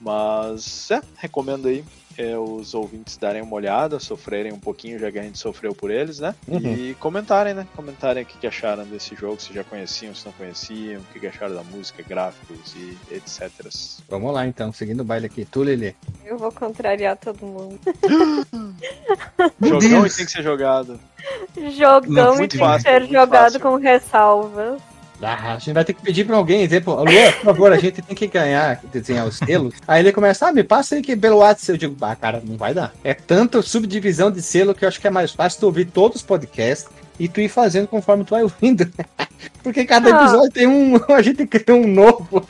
Mas 0.00 0.90
é, 0.90 1.00
recomendo 1.16 1.68
aí 1.68 1.84
é, 2.20 2.38
os 2.38 2.74
ouvintes 2.74 3.16
darem 3.16 3.40
uma 3.40 3.56
olhada, 3.56 3.98
sofrerem 3.98 4.52
um 4.52 4.58
pouquinho, 4.58 4.98
já 4.98 5.10
que 5.10 5.18
a 5.18 5.22
gente 5.22 5.38
sofreu 5.38 5.74
por 5.74 5.90
eles, 5.90 6.20
né? 6.20 6.34
Uhum. 6.46 6.60
E 6.60 6.94
comentarem, 6.94 7.54
né? 7.54 7.66
Comentarem 7.74 8.22
o 8.22 8.26
que, 8.26 8.36
que 8.36 8.46
acharam 8.46 8.84
desse 8.84 9.14
jogo, 9.14 9.40
se 9.40 9.54
já 9.54 9.64
conheciam, 9.64 10.14
se 10.14 10.26
não 10.26 10.32
conheciam, 10.32 11.00
o 11.00 11.04
que, 11.12 11.20
que 11.20 11.26
acharam 11.26 11.54
da 11.54 11.62
música, 11.62 12.02
gráficos 12.06 12.74
e 12.76 13.14
etc. 13.14 13.50
Vamos 14.08 14.34
lá 14.34 14.46
então, 14.46 14.72
seguindo 14.72 15.00
o 15.00 15.04
baile 15.04 15.26
aqui. 15.26 15.44
Tu, 15.44 15.64
Lili. 15.64 15.96
Eu 16.24 16.36
vou 16.36 16.52
contrariar 16.52 17.16
todo 17.16 17.44
mundo. 17.46 17.80
Jogão 19.60 20.06
e 20.06 20.10
tem 20.10 20.26
que 20.26 20.32
ser 20.32 20.42
jogado. 20.42 21.00
Jogão 21.76 22.36
Não, 22.36 22.42
e 22.44 22.48
tem 22.48 22.60
fácil, 22.60 22.84
que 22.84 22.90
ser 22.90 23.06
jogado 23.06 23.52
fácil. 23.52 23.60
com 23.60 23.76
ressalvas. 23.76 24.82
Ah, 25.22 25.54
a 25.54 25.58
gente 25.58 25.72
vai 25.74 25.84
ter 25.84 25.92
que 25.92 26.02
pedir 26.02 26.24
pra 26.26 26.36
alguém 26.36 26.64
dizer, 26.64 26.82
pô, 26.82 26.94
Luan, 26.94 27.32
por 27.32 27.44
favor, 27.44 27.72
a 27.72 27.76
gente 27.78 28.00
tem 28.00 28.16
que 28.16 28.26
ganhar, 28.26 28.80
desenhar 28.92 29.26
os 29.26 29.36
selos. 29.36 29.74
Aí 29.86 30.00
ele 30.00 30.12
começa, 30.12 30.48
ah, 30.48 30.52
me 30.52 30.64
passa 30.64 30.94
aí 30.94 31.02
que 31.02 31.14
pelo 31.16 31.38
WhatsApp. 31.38 31.72
Eu 31.72 31.76
digo, 31.76 31.96
ah, 32.04 32.16
cara, 32.16 32.42
não 32.44 32.56
vai 32.56 32.72
dar. 32.72 32.92
É 33.04 33.12
tanta 33.12 33.60
subdivisão 33.60 34.30
de 34.30 34.40
selo 34.40 34.74
que 34.74 34.84
eu 34.84 34.88
acho 34.88 35.00
que 35.00 35.06
é 35.06 35.10
mais 35.10 35.32
fácil 35.32 35.60
tu 35.60 35.66
ouvir 35.66 35.84
todos 35.86 36.16
os 36.16 36.22
podcasts 36.22 36.88
e 37.18 37.28
tu 37.28 37.40
ir 37.40 37.48
fazendo 37.50 37.86
conforme 37.86 38.24
tu 38.24 38.30
vai 38.30 38.42
ouvindo. 38.42 38.90
Porque 39.62 39.84
cada 39.84 40.08
Ah. 40.16 40.22
episódio 40.22 40.50
tem 40.52 40.66
um. 40.66 40.96
A 41.12 41.20
gente 41.20 41.46
cria 41.46 41.76
um 41.76 41.86
novo. 41.86 42.46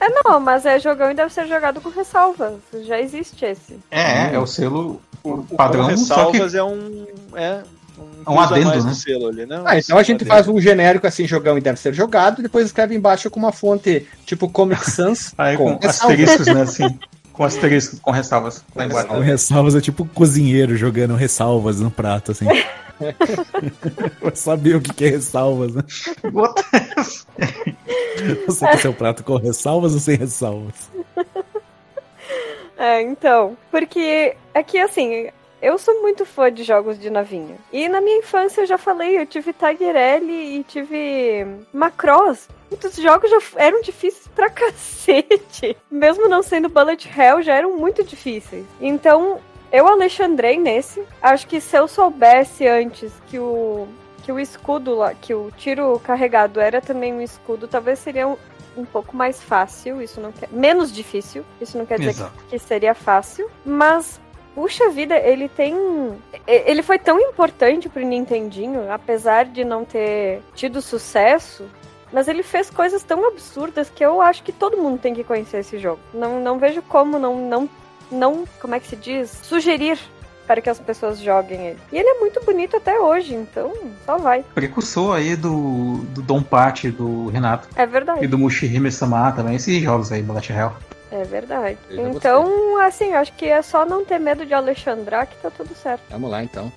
É 0.00 0.08
não, 0.24 0.40
mas 0.40 0.66
é 0.66 0.78
jogão 0.80 1.10
e 1.10 1.14
deve 1.14 1.32
ser 1.32 1.46
jogado 1.46 1.80
com 1.80 1.88
ressalvas. 1.88 2.54
Já 2.84 3.00
existe 3.00 3.44
esse. 3.44 3.78
É, 3.90 4.34
é 4.34 4.38
o 4.38 4.46
selo 4.46 5.00
O, 5.22 5.30
o 5.30 5.44
padrão, 5.56 5.88
com 5.88 5.96
só 5.96 6.26
que 6.26 6.38
ressalvas 6.38 6.54
é 6.54 6.62
um. 6.64 7.06
É 7.34 7.62
É 8.26 8.30
um 8.30 8.40
a 8.40 8.44
adendo, 8.44 8.66
mais 8.66 8.84
né? 8.84 8.90
do 8.90 8.96
selo 8.96 9.28
ali, 9.28 9.46
né? 9.46 9.62
Ah, 9.64 9.78
então 9.78 9.98
a 9.98 10.02
gente 10.02 10.24
Um 10.24 10.26
faz 10.26 10.48
um 10.48 10.60
genérico 10.60 11.06
assim, 11.06 11.26
jogão 11.26 11.56
e 11.58 11.60
deve 11.60 11.78
ser 11.78 11.94
jogado, 11.94 12.40
e 12.40 12.42
depois 12.42 12.66
escreve 12.66 12.94
embaixo 12.94 13.30
com 13.30 13.38
uma 13.38 13.52
fonte 13.52 14.06
tipo 14.24 14.48
Comic 14.48 14.90
Sans. 14.90 15.32
aí 15.38 15.56
com 15.56 15.76
ressalva. 15.76 16.14
asteriscos, 16.14 16.46
né? 16.46 16.62
Assim, 16.62 16.98
com 17.32 17.44
asteriscos, 17.44 17.98
com 18.00 18.10
ressalvas 18.10 18.64
lá 18.74 18.86
embaixo. 18.86 19.12
O 19.12 19.20
ressalvas 19.20 19.74
é 19.74 19.80
tipo 19.80 20.04
cozinheiro 20.06 20.76
jogando 20.76 21.14
ressalvas 21.14 21.80
no 21.80 21.90
prato, 21.90 22.32
assim. 22.32 22.46
Eu 24.22 24.34
sabia 24.34 24.76
o 24.76 24.80
que 24.80 24.94
que 24.94 25.04
é 25.04 25.08
ressalvas, 25.08 25.74
né? 25.74 25.82
Você 28.46 28.66
quer 28.66 28.78
seu 28.78 28.94
prato 28.94 29.24
com 29.24 29.36
ressalvas 29.36 29.94
ou 29.94 30.00
sem 30.00 30.16
ressalvas? 30.16 30.74
É, 32.78 33.02
então. 33.02 33.56
Porque 33.70 34.36
aqui, 34.54 34.78
assim, 34.78 35.28
eu 35.64 35.78
sou 35.78 36.02
muito 36.02 36.26
fã 36.26 36.52
de 36.52 36.62
jogos 36.62 36.98
de 36.98 37.08
navinha. 37.08 37.56
E 37.72 37.88
na 37.88 38.00
minha 38.00 38.18
infância 38.18 38.60
eu 38.60 38.66
já 38.66 38.76
falei, 38.76 39.18
eu 39.18 39.26
tive 39.26 39.54
Tiger 39.54 39.96
L 39.96 40.30
e 40.30 40.62
tive 40.62 41.46
Macross. 41.72 42.48
Muitos 42.70 42.96
jogos 42.96 43.30
já 43.30 43.38
eram 43.56 43.80
difíceis 43.80 44.28
pra 44.28 44.50
cacete. 44.50 45.74
Mesmo 45.90 46.28
não 46.28 46.42
sendo 46.42 46.68
Bullet 46.68 47.08
Hell, 47.08 47.40
já 47.40 47.54
eram 47.54 47.76
muito 47.78 48.04
difíceis. 48.04 48.66
Então, 48.78 49.40
eu 49.72 49.88
alexandrei 49.88 50.58
nesse. 50.58 51.02
Acho 51.22 51.46
que 51.46 51.60
se 51.60 51.76
eu 51.76 51.88
soubesse 51.88 52.68
antes 52.68 53.12
que 53.28 53.38
o 53.38 53.88
que 54.22 54.32
o 54.32 54.40
escudo 54.40 54.94
lá, 54.94 55.14
que 55.14 55.34
o 55.34 55.50
tiro 55.50 56.00
carregado 56.00 56.58
era 56.58 56.80
também 56.80 57.12
um 57.12 57.20
escudo, 57.20 57.68
talvez 57.68 57.98
seria 57.98 58.26
um, 58.26 58.38
um 58.74 58.84
pouco 58.84 59.14
mais 59.14 59.42
fácil. 59.42 60.00
Isso 60.00 60.18
não 60.18 60.32
quer 60.32 60.48
menos 60.50 60.90
difícil. 60.90 61.44
Isso 61.60 61.76
não 61.76 61.84
quer 61.84 61.98
dizer 61.98 62.10
Exato. 62.10 62.44
que 62.48 62.58
seria 62.58 62.94
fácil, 62.94 63.50
mas 63.64 64.18
puxa 64.54 64.90
vida, 64.90 65.16
ele 65.16 65.48
tem 65.48 65.74
ele 66.46 66.82
foi 66.82 66.98
tão 66.98 67.18
importante 67.20 67.88
pro 67.88 68.04
Nintendinho, 68.04 68.90
apesar 68.90 69.46
de 69.46 69.64
não 69.64 69.84
ter 69.84 70.42
tido 70.54 70.80
sucesso. 70.80 71.64
Mas 72.12 72.28
ele 72.28 72.44
fez 72.44 72.70
coisas 72.70 73.02
tão 73.02 73.26
absurdas 73.26 73.90
que 73.90 74.04
eu 74.04 74.22
acho 74.22 74.44
que 74.44 74.52
todo 74.52 74.76
mundo 74.76 75.00
tem 75.00 75.12
que 75.12 75.24
conhecer 75.24 75.58
esse 75.58 75.78
jogo. 75.78 75.98
Não, 76.12 76.38
não 76.40 76.60
vejo 76.60 76.80
como 76.82 77.18
não, 77.18 77.36
não, 77.48 77.68
não, 78.08 78.44
como 78.60 78.74
é 78.74 78.78
que 78.78 78.86
se 78.86 78.94
diz? 78.94 79.30
Sugerir 79.42 79.98
para 80.46 80.60
que 80.60 80.70
as 80.70 80.78
pessoas 80.78 81.18
joguem 81.18 81.68
ele. 81.68 81.78
E 81.90 81.98
ele 81.98 82.08
é 82.08 82.20
muito 82.20 82.40
bonito 82.44 82.76
até 82.76 83.00
hoje, 83.00 83.34
então 83.34 83.72
só 84.04 84.18
vai. 84.18 84.44
Precursor 84.54 85.16
aí 85.16 85.34
do, 85.34 86.04
do 86.10 86.22
Dom 86.22 86.42
Patti, 86.42 86.90
do 86.90 87.28
Renato. 87.28 87.68
É 87.74 87.86
verdade. 87.86 88.24
E 88.24 88.28
do 88.28 88.38
Mushihime 88.38 88.92
Sama 88.92 89.32
também, 89.32 89.56
esses 89.56 89.82
jogos 89.82 90.12
aí, 90.12 90.22
Bullet 90.22 90.52
Hell. 90.52 90.72
É 91.14 91.22
verdade. 91.22 91.78
Eu 91.88 92.10
Então, 92.10 92.76
assim, 92.82 93.12
acho 93.12 93.32
que 93.34 93.46
é 93.46 93.62
só 93.62 93.86
não 93.86 94.04
ter 94.04 94.18
medo 94.18 94.44
de 94.44 94.52
Alexandrar 94.52 95.28
que 95.28 95.36
tá 95.36 95.48
tudo 95.48 95.72
certo. 95.72 96.02
Vamos 96.10 96.28
lá 96.28 96.42
então. 96.42 96.72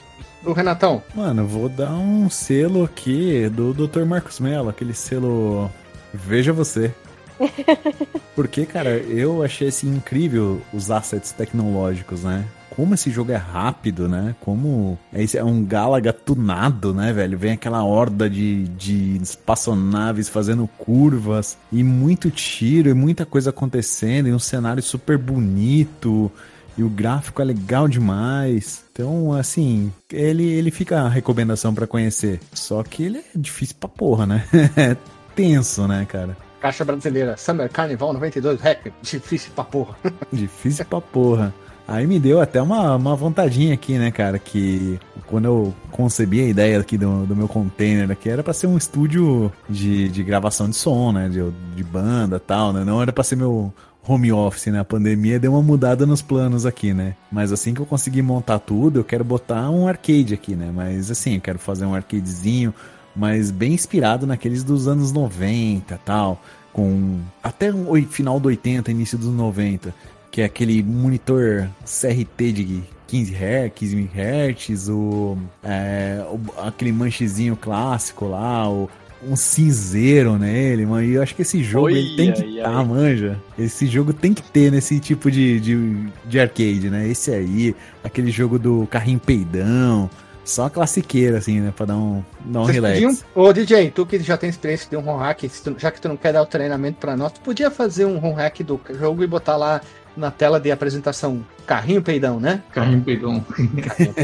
O 0.45 0.53
Renatão, 0.53 1.01
Mano, 1.15 1.41
eu 1.41 1.47
vou 1.47 1.67
dar 1.67 1.93
um 1.93 2.29
selo 2.29 2.83
aqui 2.83 3.49
do 3.49 3.73
Dr. 3.73 4.05
Marcos 4.05 4.39
Mello, 4.39 4.69
aquele 4.69 4.93
selo 4.93 5.71
Veja 6.13 6.53
Você. 6.53 6.93
Porque, 8.35 8.63
cara, 8.67 8.91
eu 8.91 9.43
achei 9.43 9.69
assim 9.69 9.87
incrível 9.87 10.61
os 10.71 10.91
assets 10.91 11.31
tecnológicos, 11.31 12.23
né? 12.23 12.45
Como 12.75 12.93
esse 12.93 13.09
jogo 13.09 13.31
é 13.31 13.35
rápido, 13.35 14.07
né? 14.07 14.35
Como 14.41 14.97
é, 15.11 15.23
esse- 15.23 15.37
é 15.37 15.43
um 15.43 15.63
Galaga 15.65 16.13
tunado, 16.13 16.93
né, 16.93 17.11
velho? 17.11 17.37
Vem 17.37 17.53
aquela 17.53 17.83
horda 17.83 18.29
de, 18.29 18.67
de 18.69 19.17
espaçonaves 19.21 20.29
fazendo 20.29 20.67
curvas 20.77 21.57
e 21.71 21.83
muito 21.83 22.29
tiro 22.29 22.89
e 22.89 22.93
muita 22.93 23.25
coisa 23.25 23.49
acontecendo 23.49 24.27
e 24.27 24.33
um 24.33 24.39
cenário 24.39 24.83
super 24.83 25.17
bonito. 25.17 26.31
E 26.77 26.83
o 26.83 26.89
gráfico 26.89 27.41
é 27.41 27.45
legal 27.45 27.87
demais. 27.87 28.83
Então, 28.93 29.33
assim, 29.33 29.91
ele, 30.11 30.43
ele 30.45 30.69
fica 30.69 31.01
a 31.01 31.09
recomendação 31.09 31.73
pra 31.73 31.87
conhecer. 31.87 32.39
Só 32.53 32.83
que 32.83 33.01
ele 33.03 33.17
é 33.17 33.23
difícil 33.35 33.75
pra 33.79 33.89
porra, 33.89 34.25
né? 34.27 34.43
É 34.77 34.95
tenso, 35.35 35.87
né, 35.87 36.05
cara? 36.07 36.37
Caixa 36.61 36.83
Brasileira, 36.85 37.35
Summer 37.37 37.69
Carnival 37.69 38.13
92 38.13 38.59
Hack, 38.61 38.91
difícil 39.01 39.51
pra 39.55 39.63
porra. 39.63 39.95
Difícil 40.31 40.85
pra 40.85 41.01
porra. 41.01 41.53
Aí 41.87 42.05
me 42.05 42.19
deu 42.19 42.41
até 42.41 42.61
uma, 42.61 42.97
uma 42.97 43.15
vontadinha 43.15 43.73
aqui, 43.73 43.97
né, 43.97 44.11
cara? 44.11 44.37
Que 44.37 44.99
quando 45.25 45.45
eu 45.45 45.73
concebi 45.89 46.41
a 46.41 46.47
ideia 46.47 46.79
aqui 46.79 46.97
do, 46.97 47.25
do 47.25 47.33
meu 47.33 47.47
container 47.47 48.11
aqui, 48.11 48.29
era 48.29 48.43
pra 48.43 48.53
ser 48.53 48.67
um 48.67 48.77
estúdio 48.77 49.51
de, 49.69 50.09
de 50.09 50.21
gravação 50.21 50.69
de 50.69 50.75
som, 50.75 51.13
né? 51.13 51.29
De, 51.29 51.39
de 51.75 51.83
banda 51.85 52.39
tal, 52.39 52.73
né? 52.73 52.83
Não 52.83 53.01
era 53.01 53.13
pra 53.13 53.23
ser 53.23 53.37
meu 53.37 53.73
home 54.05 54.33
office, 54.33 54.67
né? 54.67 54.81
A 54.81 54.85
pandemia 54.85 55.39
deu 55.39 55.53
uma 55.53 55.61
mudada 55.61 56.05
nos 56.05 56.21
planos 56.21 56.65
aqui, 56.65 56.93
né? 56.93 57.15
Mas 57.31 57.53
assim 57.53 57.73
que 57.73 57.79
eu 57.79 57.85
conseguir 57.85 58.21
montar 58.21 58.59
tudo, 58.59 58.99
eu 58.99 59.03
quero 59.05 59.23
botar 59.23 59.69
um 59.69 59.87
arcade 59.87 60.33
aqui, 60.33 60.55
né? 60.55 60.69
Mas 60.73 61.09
assim, 61.09 61.35
eu 61.35 61.41
quero 61.41 61.57
fazer 61.57 61.85
um 61.85 61.93
arcadezinho, 61.93 62.73
mas 63.15 63.49
bem 63.49 63.73
inspirado 63.73 64.27
naqueles 64.27 64.61
dos 64.61 64.89
anos 64.89 65.13
90 65.13 65.93
e 65.93 65.97
tal. 65.99 66.41
Com 66.73 67.19
até 67.41 67.71
o 67.71 67.95
final 68.03 68.39
do 68.39 68.49
80, 68.49 68.91
início 68.91 69.17
dos 69.17 69.33
90 69.33 69.93
que 70.37 70.41
é 70.43 70.45
aquele 70.45 70.83
monitor 70.83 71.67
CRT 71.83 72.51
de 72.51 72.83
15 73.07 73.33
Hz, 73.33 73.71
15 73.73 74.09
Hz, 74.13 74.89
o, 74.89 75.35
é, 75.63 76.23
o- 76.29 76.61
aquele 76.61 76.91
manchezinho 76.91 77.55
clássico 77.55 78.27
lá, 78.27 78.69
o, 78.69 78.87
um 79.27 79.35
cinzeiro 79.35 80.37
nele, 80.37 80.85
mano. 80.85 81.03
E 81.07 81.13
eu 81.15 81.23
acho 81.23 81.33
que 81.33 81.41
esse 81.41 81.63
jogo 81.63 81.89
ele 81.89 82.15
tem 82.15 82.31
que 82.33 82.43
Oi, 82.43 82.61
tá, 82.61 82.83
manja. 82.83 83.41
Esse 83.57 83.87
jogo 83.87 84.13
tem 84.13 84.31
que 84.31 84.43
ter 84.43 84.71
nesse 84.71 84.99
tipo 84.99 85.31
de, 85.31 85.59
de, 85.59 86.07
de 86.25 86.39
arcade, 86.39 86.87
né? 86.91 87.07
Esse 87.07 87.31
aí, 87.31 87.75
aquele 88.03 88.29
jogo 88.29 88.59
do 88.59 88.85
carrinho 88.91 89.17
peidão. 89.19 90.07
Só 90.45 90.69
classiqueira, 90.69 91.39
assim, 91.39 91.61
né? 91.61 91.73
Pra 91.75 91.87
dar 91.87 91.97
um, 91.97 92.23
dar 92.45 92.59
um 92.61 92.65
Vocês 92.65 92.75
relax. 92.75 92.93
podiam, 92.93 93.17
ô 93.33 93.51
DJ, 93.51 93.89
tu 93.89 94.05
que 94.05 94.19
já 94.19 94.37
tem 94.37 94.51
experiência 94.51 94.87
de 94.87 94.95
um 94.97 95.09
home 95.09 95.19
hack, 95.23 95.45
já 95.79 95.89
que 95.89 95.99
tu 95.99 96.07
não 96.07 96.15
quer 96.15 96.31
dar 96.31 96.43
o 96.43 96.45
treinamento 96.45 96.99
pra 96.99 97.17
nós, 97.17 97.31
tu 97.31 97.41
podia 97.41 97.71
fazer 97.71 98.05
um 98.05 98.23
home 98.23 98.35
hack 98.35 98.59
do 98.61 98.79
jogo 98.99 99.23
e 99.23 99.27
botar 99.27 99.57
lá 99.57 99.81
na 100.17 100.31
tela 100.31 100.59
de 100.59 100.71
apresentação 100.71 101.45
carrinho 101.65 102.01
peidão, 102.01 102.39
né? 102.39 102.61
Carrinho 102.71 103.01
peidão. 103.01 103.45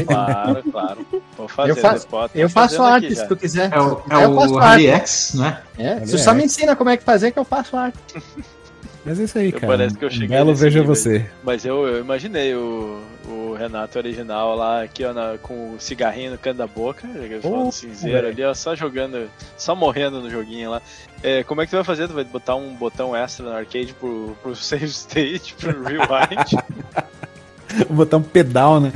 Claro, 0.06 0.62
claro. 0.70 1.06
Vou 1.36 1.48
fazer 1.48 1.70
Eu 1.70 1.76
faço- 1.76 2.04
depois, 2.04 2.30
Eu 2.34 2.48
faço 2.50 2.82
arte 2.82 3.14
já. 3.14 3.22
se 3.22 3.28
tu 3.28 3.36
quiser. 3.36 3.72
É 3.72 3.80
o, 3.80 3.90
Se 3.90 4.00
é 4.00 4.02
quiser, 4.02 4.24
eu 4.24 4.34
faço 4.34 4.54
o 4.54 4.58
arte. 4.58 4.86
X, 4.88 5.34
né? 5.34 5.60
É, 5.78 5.86
é 6.02 6.06
só 6.06 6.34
me 6.34 6.44
ensina 6.44 6.74
como 6.76 6.90
é 6.90 6.96
que 6.96 7.04
fazer 7.04 7.30
que 7.30 7.38
eu 7.38 7.44
faço 7.44 7.76
arte. 7.76 7.98
Mas 9.04 9.20
é 9.20 9.24
isso 9.24 9.38
aí, 9.38 9.46
Eu 9.52 9.60
cara. 9.60 9.66
parece 9.66 9.98
que 9.98 10.04
eu 10.04 10.10
cheguei 10.10 10.28
Belo 10.28 10.54
veja 10.54 10.78
nível 10.80 10.94
você. 10.94 11.26
Mas 11.42 11.64
eu, 11.64 11.86
eu 11.86 12.00
imaginei 12.00 12.54
o, 12.54 13.02
o 13.28 13.54
Renato 13.58 13.98
original 13.98 14.56
lá, 14.56 14.82
aqui, 14.82 15.04
ó, 15.04 15.12
na- 15.12 15.36
com 15.42 15.74
o 15.74 15.76
cigarrinho 15.80 16.32
no 16.32 16.38
canto 16.38 16.56
da 16.56 16.66
boca, 16.66 17.06
Oh, 17.42 17.70
cinzeiro 17.70 18.26
ali, 18.28 18.42
ó, 18.42 18.54
só 18.54 18.74
jogando, 18.74 19.28
só 19.58 19.74
morrendo 19.76 20.20
no 20.22 20.30
joguinho 20.30 20.70
lá. 20.70 20.80
É, 21.22 21.42
como 21.44 21.60
é 21.60 21.64
que 21.66 21.70
tu 21.70 21.76
vai 21.76 21.84
fazer? 21.84 22.08
Tu 22.08 22.14
vai 22.14 22.24
botar 22.24 22.54
um 22.56 22.74
botão 22.74 23.14
extra 23.14 23.44
no 23.44 23.52
arcade 23.52 23.92
pro, 23.94 24.34
pro 24.42 24.56
save 24.56 24.86
state, 24.86 25.54
pro 25.54 25.82
rewind? 25.82 26.50
Vou 27.88 27.96
botar 28.04 28.16
um 28.16 28.22
pedal, 28.22 28.80
né? 28.80 28.90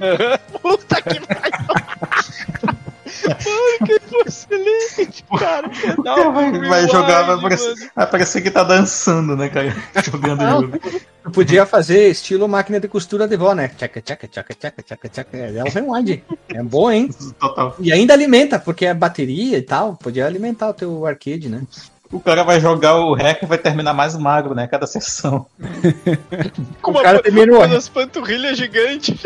Puta 0.62 1.00
que 1.02 1.20
pariu! 1.20 1.81
Mano, 3.28 3.86
que 3.86 4.28
excelente, 4.28 5.24
cara! 5.38 5.70
Não, 6.04 6.32
vai, 6.32 6.52
vai 6.60 6.88
jogar, 6.88 7.22
vai 7.22 7.40
parecer, 7.40 7.90
vai 7.94 8.06
parecer 8.06 8.40
que 8.42 8.50
tá 8.50 8.62
dançando, 8.64 9.36
né, 9.36 9.48
cara? 9.48 9.74
Jogando 10.04 10.42
Não, 10.42 10.60
jogo. 10.62 10.78
tu 11.22 11.30
podia 11.30 11.64
fazer 11.66 12.08
estilo 12.08 12.48
máquina 12.48 12.80
de 12.80 12.88
costura 12.88 13.28
de 13.28 13.36
vó, 13.36 13.54
né? 13.54 13.68
Tchaca, 13.68 14.00
tchaca, 14.00 14.28
tchaca, 14.28 14.54
tchaca, 14.54 14.82
tchaca, 14.82 15.08
tchaca. 15.08 15.36
É 15.36 15.62
o 15.62 15.68
rewind. 15.68 16.22
É 16.48 16.62
bom, 16.62 16.90
hein? 16.90 17.10
Total. 17.38 17.74
E 17.78 17.92
ainda 17.92 18.12
alimenta, 18.12 18.58
porque 18.58 18.86
é 18.86 18.94
bateria 18.94 19.58
e 19.58 19.62
tal. 19.62 19.96
Podia 19.96 20.26
alimentar 20.26 20.68
o 20.68 20.74
teu 20.74 21.06
arcade, 21.06 21.48
né? 21.48 21.62
O 22.12 22.20
cara 22.20 22.42
vai 22.44 22.60
jogar 22.60 23.00
o 23.00 23.14
hack 23.14 23.42
e 23.42 23.46
vai 23.46 23.56
terminar 23.56 23.94
mais 23.94 24.14
magro, 24.14 24.54
né? 24.54 24.66
Cada 24.66 24.86
sessão. 24.86 25.46
Com 26.82 26.90
o 26.90 27.02
cara 27.02 27.22
terminou. 27.22 27.66
com 27.66 27.74
as 27.74 27.88
panturrilhas 27.88 28.58
gigantes. 28.58 29.22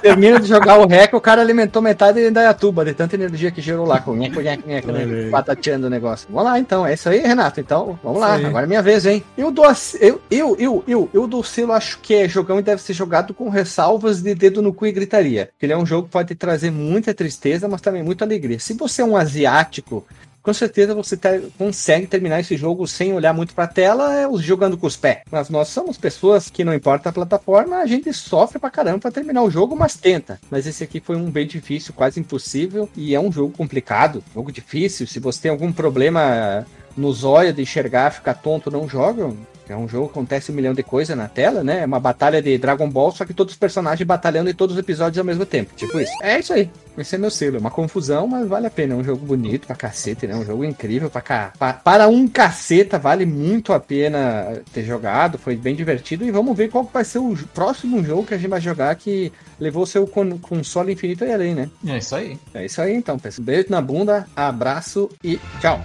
Termina 0.00 0.40
de 0.40 0.48
jogar 0.48 0.78
o 0.78 0.86
rec, 0.86 1.12
o 1.12 1.20
cara 1.20 1.42
alimentou 1.42 1.82
metade 1.82 2.30
da 2.30 2.54
tuba, 2.54 2.84
de 2.84 2.94
tanta 2.94 3.16
energia 3.16 3.50
que 3.50 3.60
gerou 3.60 3.86
lá, 3.86 4.00
com 4.00 4.14
nheco, 4.14 4.38
Olha 4.38 4.56
né? 4.56 4.82
aí. 4.86 5.30
Batateando 5.30 5.86
o 5.86 5.90
negócio. 5.90 6.26
Vamos 6.30 6.44
lá, 6.44 6.58
então. 6.58 6.86
É 6.86 6.94
isso 6.94 7.08
aí, 7.08 7.18
Renato. 7.18 7.60
Então, 7.60 7.98
vamos 8.02 8.20
lá. 8.20 8.34
Agora 8.34 8.64
é 8.64 8.66
minha 8.66 8.82
vez, 8.82 9.04
hein? 9.04 9.22
Eu 9.36 9.50
dou, 9.50 9.66
eu, 10.00 10.20
eu, 10.30 10.56
eu, 10.58 10.84
eu, 10.88 11.10
eu 11.12 11.26
dou 11.26 11.44
selo, 11.44 11.72
acho 11.72 11.98
que 11.98 12.14
é 12.14 12.28
jogão 12.28 12.58
e 12.58 12.62
deve 12.62 12.80
ser 12.80 12.94
jogado 12.94 13.34
com 13.34 13.48
ressalvas 13.48 14.22
de 14.22 14.34
dedo 14.34 14.62
no 14.62 14.72
cu 14.72 14.86
e 14.86 14.92
gritaria. 14.92 15.50
Porque 15.52 15.66
ele 15.66 15.72
é 15.74 15.76
um 15.76 15.86
jogo 15.86 16.06
que 16.06 16.12
pode 16.12 16.34
trazer 16.34 16.70
muita 16.70 17.12
tristeza, 17.12 17.68
mas 17.68 17.80
também 17.80 18.02
muita 18.02 18.24
alegria. 18.24 18.58
Se 18.58 18.72
você 18.74 19.02
é 19.02 19.04
um 19.04 19.16
asiático, 19.16 20.06
com 20.42 20.52
certeza 20.52 20.94
você 20.94 21.16
te- 21.16 21.50
consegue 21.58 22.06
terminar 22.06 22.40
esse 22.40 22.56
jogo 22.56 22.86
sem 22.86 23.12
olhar 23.12 23.32
muito 23.32 23.54
pra 23.54 23.66
tela, 23.66 24.14
é, 24.14 24.26
jogando 24.38 24.76
com 24.76 24.86
os 24.86 24.96
pés. 24.96 25.18
Mas 25.30 25.48
nós 25.50 25.68
somos 25.68 25.98
pessoas 25.98 26.48
que 26.50 26.64
não 26.64 26.74
importa 26.74 27.08
a 27.08 27.12
plataforma, 27.12 27.76
a 27.78 27.86
gente 27.86 28.12
sofre 28.12 28.58
pra 28.58 28.70
caramba 28.70 28.98
pra 29.00 29.10
terminar 29.10 29.42
o 29.42 29.50
jogo, 29.50 29.76
mas 29.76 29.96
tenta. 29.96 30.40
Mas 30.50 30.66
esse 30.66 30.82
aqui 30.84 31.00
foi 31.00 31.16
um 31.16 31.30
bem 31.30 31.46
difícil, 31.46 31.92
quase 31.94 32.18
impossível, 32.20 32.88
e 32.96 33.14
é 33.14 33.20
um 33.20 33.30
jogo 33.30 33.52
complicado, 33.56 34.22
jogo 34.34 34.50
difícil. 34.50 35.06
Se 35.06 35.18
você 35.18 35.42
tem 35.42 35.50
algum 35.50 35.72
problema 35.72 36.66
nos 36.96 37.22
olhos 37.24 37.54
de 37.54 37.62
enxergar, 37.62 38.10
ficar 38.10 38.34
tonto, 38.34 38.70
não 38.70 38.88
joga. 38.88 39.30
É 39.72 39.76
um 39.76 39.88
jogo 39.88 40.06
que 40.06 40.12
acontece 40.12 40.50
um 40.50 40.54
milhão 40.54 40.74
de 40.74 40.82
coisas 40.82 41.16
na 41.16 41.28
tela, 41.28 41.62
né? 41.64 41.80
É 41.82 41.86
uma 41.86 42.00
batalha 42.00 42.40
de 42.42 42.56
Dragon 42.58 42.88
Ball, 42.88 43.12
só 43.12 43.24
que 43.24 43.32
todos 43.34 43.52
os 43.54 43.58
personagens 43.58 44.06
batalhando 44.06 44.50
em 44.50 44.54
todos 44.54 44.74
os 44.76 44.80
episódios 44.80 45.18
ao 45.18 45.24
mesmo 45.24 45.46
tempo. 45.46 45.72
Tipo 45.76 46.00
isso. 46.00 46.12
É 46.22 46.38
isso 46.38 46.52
aí. 46.52 46.70
Esse 46.98 47.14
é 47.14 47.18
meu 47.18 47.30
selo. 47.30 47.56
É 47.56 47.60
uma 47.60 47.70
confusão, 47.70 48.26
mas 48.26 48.46
vale 48.48 48.66
a 48.66 48.70
pena. 48.70 48.94
É 48.94 48.96
um 48.96 49.04
jogo 49.04 49.24
bonito 49.24 49.66
pra 49.66 49.76
cacete, 49.76 50.26
né? 50.26 50.34
Um 50.34 50.44
jogo 50.44 50.64
incrível 50.64 51.08
pra 51.08 51.20
cá. 51.20 51.52
Pa- 51.58 51.72
Para 51.72 52.08
um 52.08 52.26
caceta, 52.28 52.98
vale 52.98 53.24
muito 53.24 53.72
a 53.72 53.80
pena 53.80 54.60
ter 54.72 54.84
jogado. 54.84 55.38
Foi 55.38 55.56
bem 55.56 55.74
divertido. 55.74 56.24
E 56.24 56.30
vamos 56.30 56.56
ver 56.56 56.68
qual 56.68 56.84
vai 56.84 57.04
ser 57.04 57.18
o 57.18 57.36
próximo 57.54 58.04
jogo 58.04 58.26
que 58.26 58.34
a 58.34 58.38
gente 58.38 58.50
vai 58.50 58.60
jogar 58.60 58.94
que 58.96 59.32
levou 59.58 59.86
seu 59.86 60.06
con- 60.06 60.38
console 60.38 60.92
infinito 60.92 61.24
e 61.24 61.32
além, 61.32 61.54
né? 61.54 61.70
É 61.86 61.98
isso 61.98 62.14
aí. 62.14 62.38
É 62.52 62.64
isso 62.64 62.80
aí, 62.82 62.94
então, 62.94 63.18
pessoal. 63.18 63.44
Beijo 63.44 63.66
na 63.70 63.80
bunda, 63.80 64.26
abraço 64.36 65.08
e 65.24 65.38
tchau. 65.60 65.84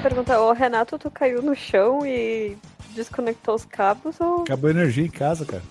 Pergunta. 0.00 0.40
Ô, 0.40 0.52
Renato, 0.52 0.98
tu 0.98 1.10
caiu 1.10 1.42
no 1.42 1.54
chão 1.54 2.04
e 2.04 2.56
desconectou 2.94 3.54
os 3.54 3.64
cabos 3.64 4.18
ou. 4.20 4.42
Acabou 4.42 4.68
a 4.68 4.72
energia 4.72 5.04
em 5.04 5.10
casa, 5.10 5.44
cara. 5.44 5.62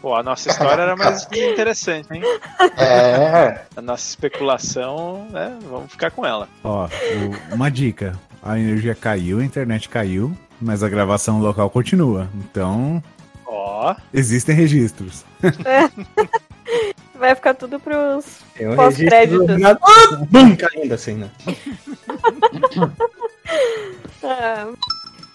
Pô, 0.00 0.14
a 0.14 0.22
nossa 0.22 0.48
história 0.48 0.82
era 0.82 0.96
mais 0.96 1.28
interessante, 1.32 2.08
hein? 2.12 2.22
É. 2.78 3.60
A 3.76 3.82
nossa 3.82 4.08
especulação, 4.08 5.26
né? 5.30 5.58
Vamos 5.68 5.92
ficar 5.92 6.10
com 6.10 6.24
ela. 6.24 6.48
Ó, 6.64 6.88
uma 7.52 7.70
dica. 7.70 8.18
A 8.42 8.58
energia 8.58 8.94
caiu, 8.94 9.40
a 9.40 9.44
internet 9.44 9.88
caiu, 9.88 10.34
mas 10.60 10.82
a 10.82 10.88
gravação 10.88 11.40
local 11.40 11.68
continua. 11.68 12.30
Então, 12.34 13.02
Ó, 13.44 13.94
existem 14.14 14.54
registros. 14.54 15.24
Vai 17.14 17.34
ficar 17.34 17.52
tudo 17.52 17.78
pros 17.78 18.40
pós-créditos. 18.74 19.46
Bum, 20.30 20.56
caindo 20.56 20.94
assim, 20.94 21.16
né? 21.16 21.30
Ah, 24.22 24.72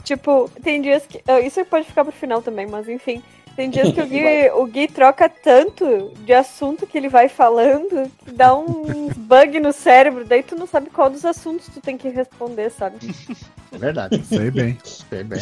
tipo, 0.03 0.49
tem 0.63 0.81
dias 0.81 1.05
que. 1.05 1.21
ah, 1.27 1.39
Isso 1.39 1.63
pode 1.65 1.85
ficar 1.87 2.03
pro 2.03 2.13
final 2.13 2.41
também, 2.41 2.67
mas 2.67 2.87
enfim. 2.87 3.21
Tem 3.55 3.69
dias 3.69 3.93
que 3.93 4.01
o 4.01 4.05
Gui, 4.07 4.49
o 4.53 4.65
Gui 4.65 4.87
troca 4.87 5.29
tanto 5.29 6.11
de 6.25 6.33
assunto 6.33 6.85
que 6.85 6.97
ele 6.97 7.07
vai 7.09 7.29
falando 7.29 8.11
que 8.25 8.31
dá 8.31 8.53
um 8.55 9.07
bug 9.15 9.59
no 9.61 9.71
cérebro, 9.71 10.25
daí 10.25 10.43
tu 10.43 10.55
não 10.55 10.67
sabe 10.67 10.89
qual 10.89 11.09
dos 11.09 11.23
assuntos 11.23 11.67
tu 11.73 11.79
tem 11.79 11.97
que 11.97 12.09
responder, 12.09 12.69
sabe? 12.69 12.97
É 13.71 13.77
verdade. 13.77 14.23
Sei 14.25 14.49
bem, 14.51 14.77
Sei 14.85 15.21
bem. 15.25 15.39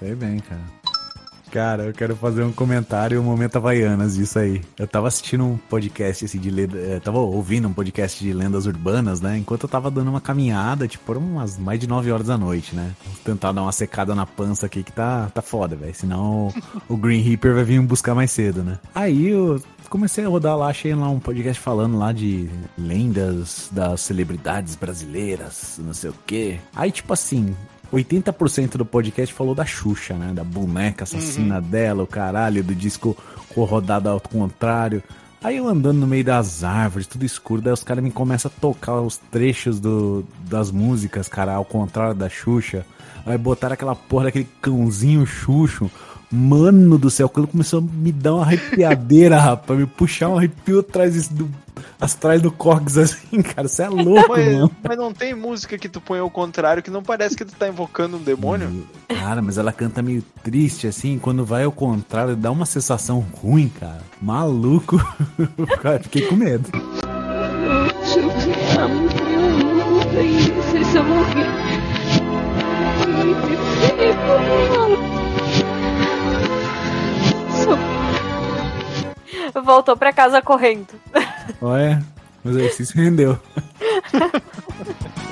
sei 0.00 0.14
bem, 0.16 0.40
cara. 0.40 0.60
Cara, 1.50 1.84
eu 1.84 1.92
quero 1.92 2.14
fazer 2.14 2.44
um 2.44 2.52
comentário, 2.52 3.20
um 3.20 3.24
momento 3.24 3.56
Havaianas 3.56 4.14
disso 4.14 4.38
aí. 4.38 4.62
Eu 4.78 4.86
tava 4.86 5.08
assistindo 5.08 5.44
um 5.44 5.56
podcast 5.56 6.24
assim, 6.24 6.38
de 6.38 6.48
lenda, 6.48 6.78
eh, 6.78 7.00
tava 7.00 7.18
ouvindo 7.18 7.66
um 7.66 7.72
podcast 7.72 8.22
de 8.22 8.32
lendas 8.32 8.66
urbanas, 8.66 9.20
né? 9.20 9.36
Enquanto 9.36 9.64
eu 9.64 9.68
tava 9.68 9.90
dando 9.90 10.10
uma 10.10 10.20
caminhada, 10.20 10.86
tipo, 10.86 11.04
foram 11.04 11.20
umas 11.20 11.58
mais 11.58 11.80
de 11.80 11.88
9 11.88 12.12
horas 12.12 12.28
da 12.28 12.38
noite, 12.38 12.76
né? 12.76 12.92
Vou 13.04 13.14
tentar 13.24 13.50
dar 13.50 13.62
uma 13.62 13.72
secada 13.72 14.14
na 14.14 14.24
pança 14.24 14.66
aqui 14.66 14.84
que 14.84 14.92
tá, 14.92 15.28
tá 15.34 15.42
foda, 15.42 15.74
velho. 15.74 15.94
Senão 15.94 16.54
o 16.88 16.96
Green 16.96 17.20
Reaper 17.20 17.54
vai 17.54 17.64
vir 17.64 17.80
me 17.80 17.86
buscar 17.86 18.14
mais 18.14 18.30
cedo, 18.30 18.62
né? 18.62 18.78
Aí 18.94 19.28
eu 19.28 19.60
comecei 19.88 20.24
a 20.24 20.28
rodar 20.28 20.56
lá, 20.56 20.68
achei 20.68 20.94
lá 20.94 21.08
um 21.08 21.18
podcast 21.18 21.60
falando 21.60 21.98
lá 21.98 22.12
de 22.12 22.48
lendas 22.78 23.68
das 23.72 24.02
celebridades 24.02 24.76
brasileiras, 24.76 25.80
não 25.84 25.92
sei 25.92 26.10
o 26.10 26.14
quê. 26.24 26.60
Aí, 26.76 26.92
tipo 26.92 27.12
assim, 27.12 27.56
80% 27.92 28.76
do 28.76 28.84
podcast 28.84 29.34
falou 29.34 29.54
da 29.54 29.64
Xuxa, 29.64 30.14
né? 30.14 30.32
Da 30.32 30.44
boneca 30.44 31.04
assassina 31.04 31.60
dela, 31.60 32.02
o 32.02 32.06
caralho, 32.06 32.62
do 32.62 32.74
disco 32.74 33.16
com 33.54 33.64
rodada 33.64 34.10
ao 34.10 34.20
contrário. 34.20 35.02
Aí 35.42 35.56
eu 35.56 35.66
andando 35.66 35.98
no 35.98 36.06
meio 36.06 36.22
das 36.24 36.62
árvores, 36.62 37.06
tudo 37.06 37.24
escuro, 37.24 37.62
daí 37.62 37.72
os 37.72 37.82
caras 37.82 38.04
me 38.04 38.10
começam 38.10 38.50
a 38.54 38.60
tocar 38.60 39.00
os 39.00 39.16
trechos 39.16 39.80
do, 39.80 40.22
das 40.42 40.70
músicas, 40.70 41.28
cara, 41.28 41.54
ao 41.54 41.64
contrário 41.64 42.14
da 42.14 42.28
Xuxa. 42.28 42.84
Aí 43.24 43.38
botaram 43.38 43.72
aquela 43.72 43.96
porra 43.96 44.24
daquele 44.24 44.48
cãozinho 44.60 45.26
Xuxo. 45.26 45.90
Mano 46.32 46.96
do 46.96 47.10
céu, 47.10 47.28
quando 47.28 47.48
começou 47.48 47.80
a 47.80 47.82
me 47.82 48.12
dar 48.12 48.34
uma 48.34 48.42
arrepiadeira, 48.42 49.38
rapaz, 49.40 49.78
me 49.78 49.86
puxar 49.86 50.28
um 50.28 50.38
arrepio 50.38 50.78
atrás 50.78 51.28
do, 51.28 51.50
atrás 52.00 52.40
do 52.40 52.52
Corgs 52.52 52.96
assim, 53.02 53.42
cara, 53.42 53.66
você 53.66 53.82
é 53.82 53.88
louco, 53.88 54.28
mas, 54.28 54.46
mano. 54.46 54.70
mas 54.82 54.96
não 54.96 55.12
tem 55.12 55.34
música 55.34 55.76
que 55.76 55.88
tu 55.88 56.00
põe 56.00 56.20
ao 56.20 56.30
contrário 56.30 56.82
que 56.82 56.90
não 56.90 57.02
parece 57.02 57.36
que 57.36 57.44
tu 57.44 57.52
tá 57.54 57.68
invocando 57.68 58.16
um 58.16 58.22
demônio? 58.22 58.86
Cara, 59.08 59.42
mas 59.42 59.58
ela 59.58 59.72
canta 59.72 60.02
meio 60.02 60.22
triste, 60.42 60.86
assim, 60.86 61.18
quando 61.18 61.44
vai 61.44 61.64
ao 61.64 61.72
contrário, 61.72 62.36
dá 62.36 62.50
uma 62.50 62.66
sensação 62.66 63.20
ruim, 63.20 63.68
cara. 63.68 64.02
Maluco. 64.20 64.98
Cara, 65.82 65.98
Fiquei 66.10 66.22
com 66.22 66.36
medo. 66.36 66.70
Voltou 79.54 79.96
pra 79.96 80.12
casa 80.12 80.42
correndo. 80.42 80.88
Olha, 81.60 82.02
mas 82.44 82.54
o 82.54 82.58
exercício 82.58 82.96
rendeu. 82.96 83.38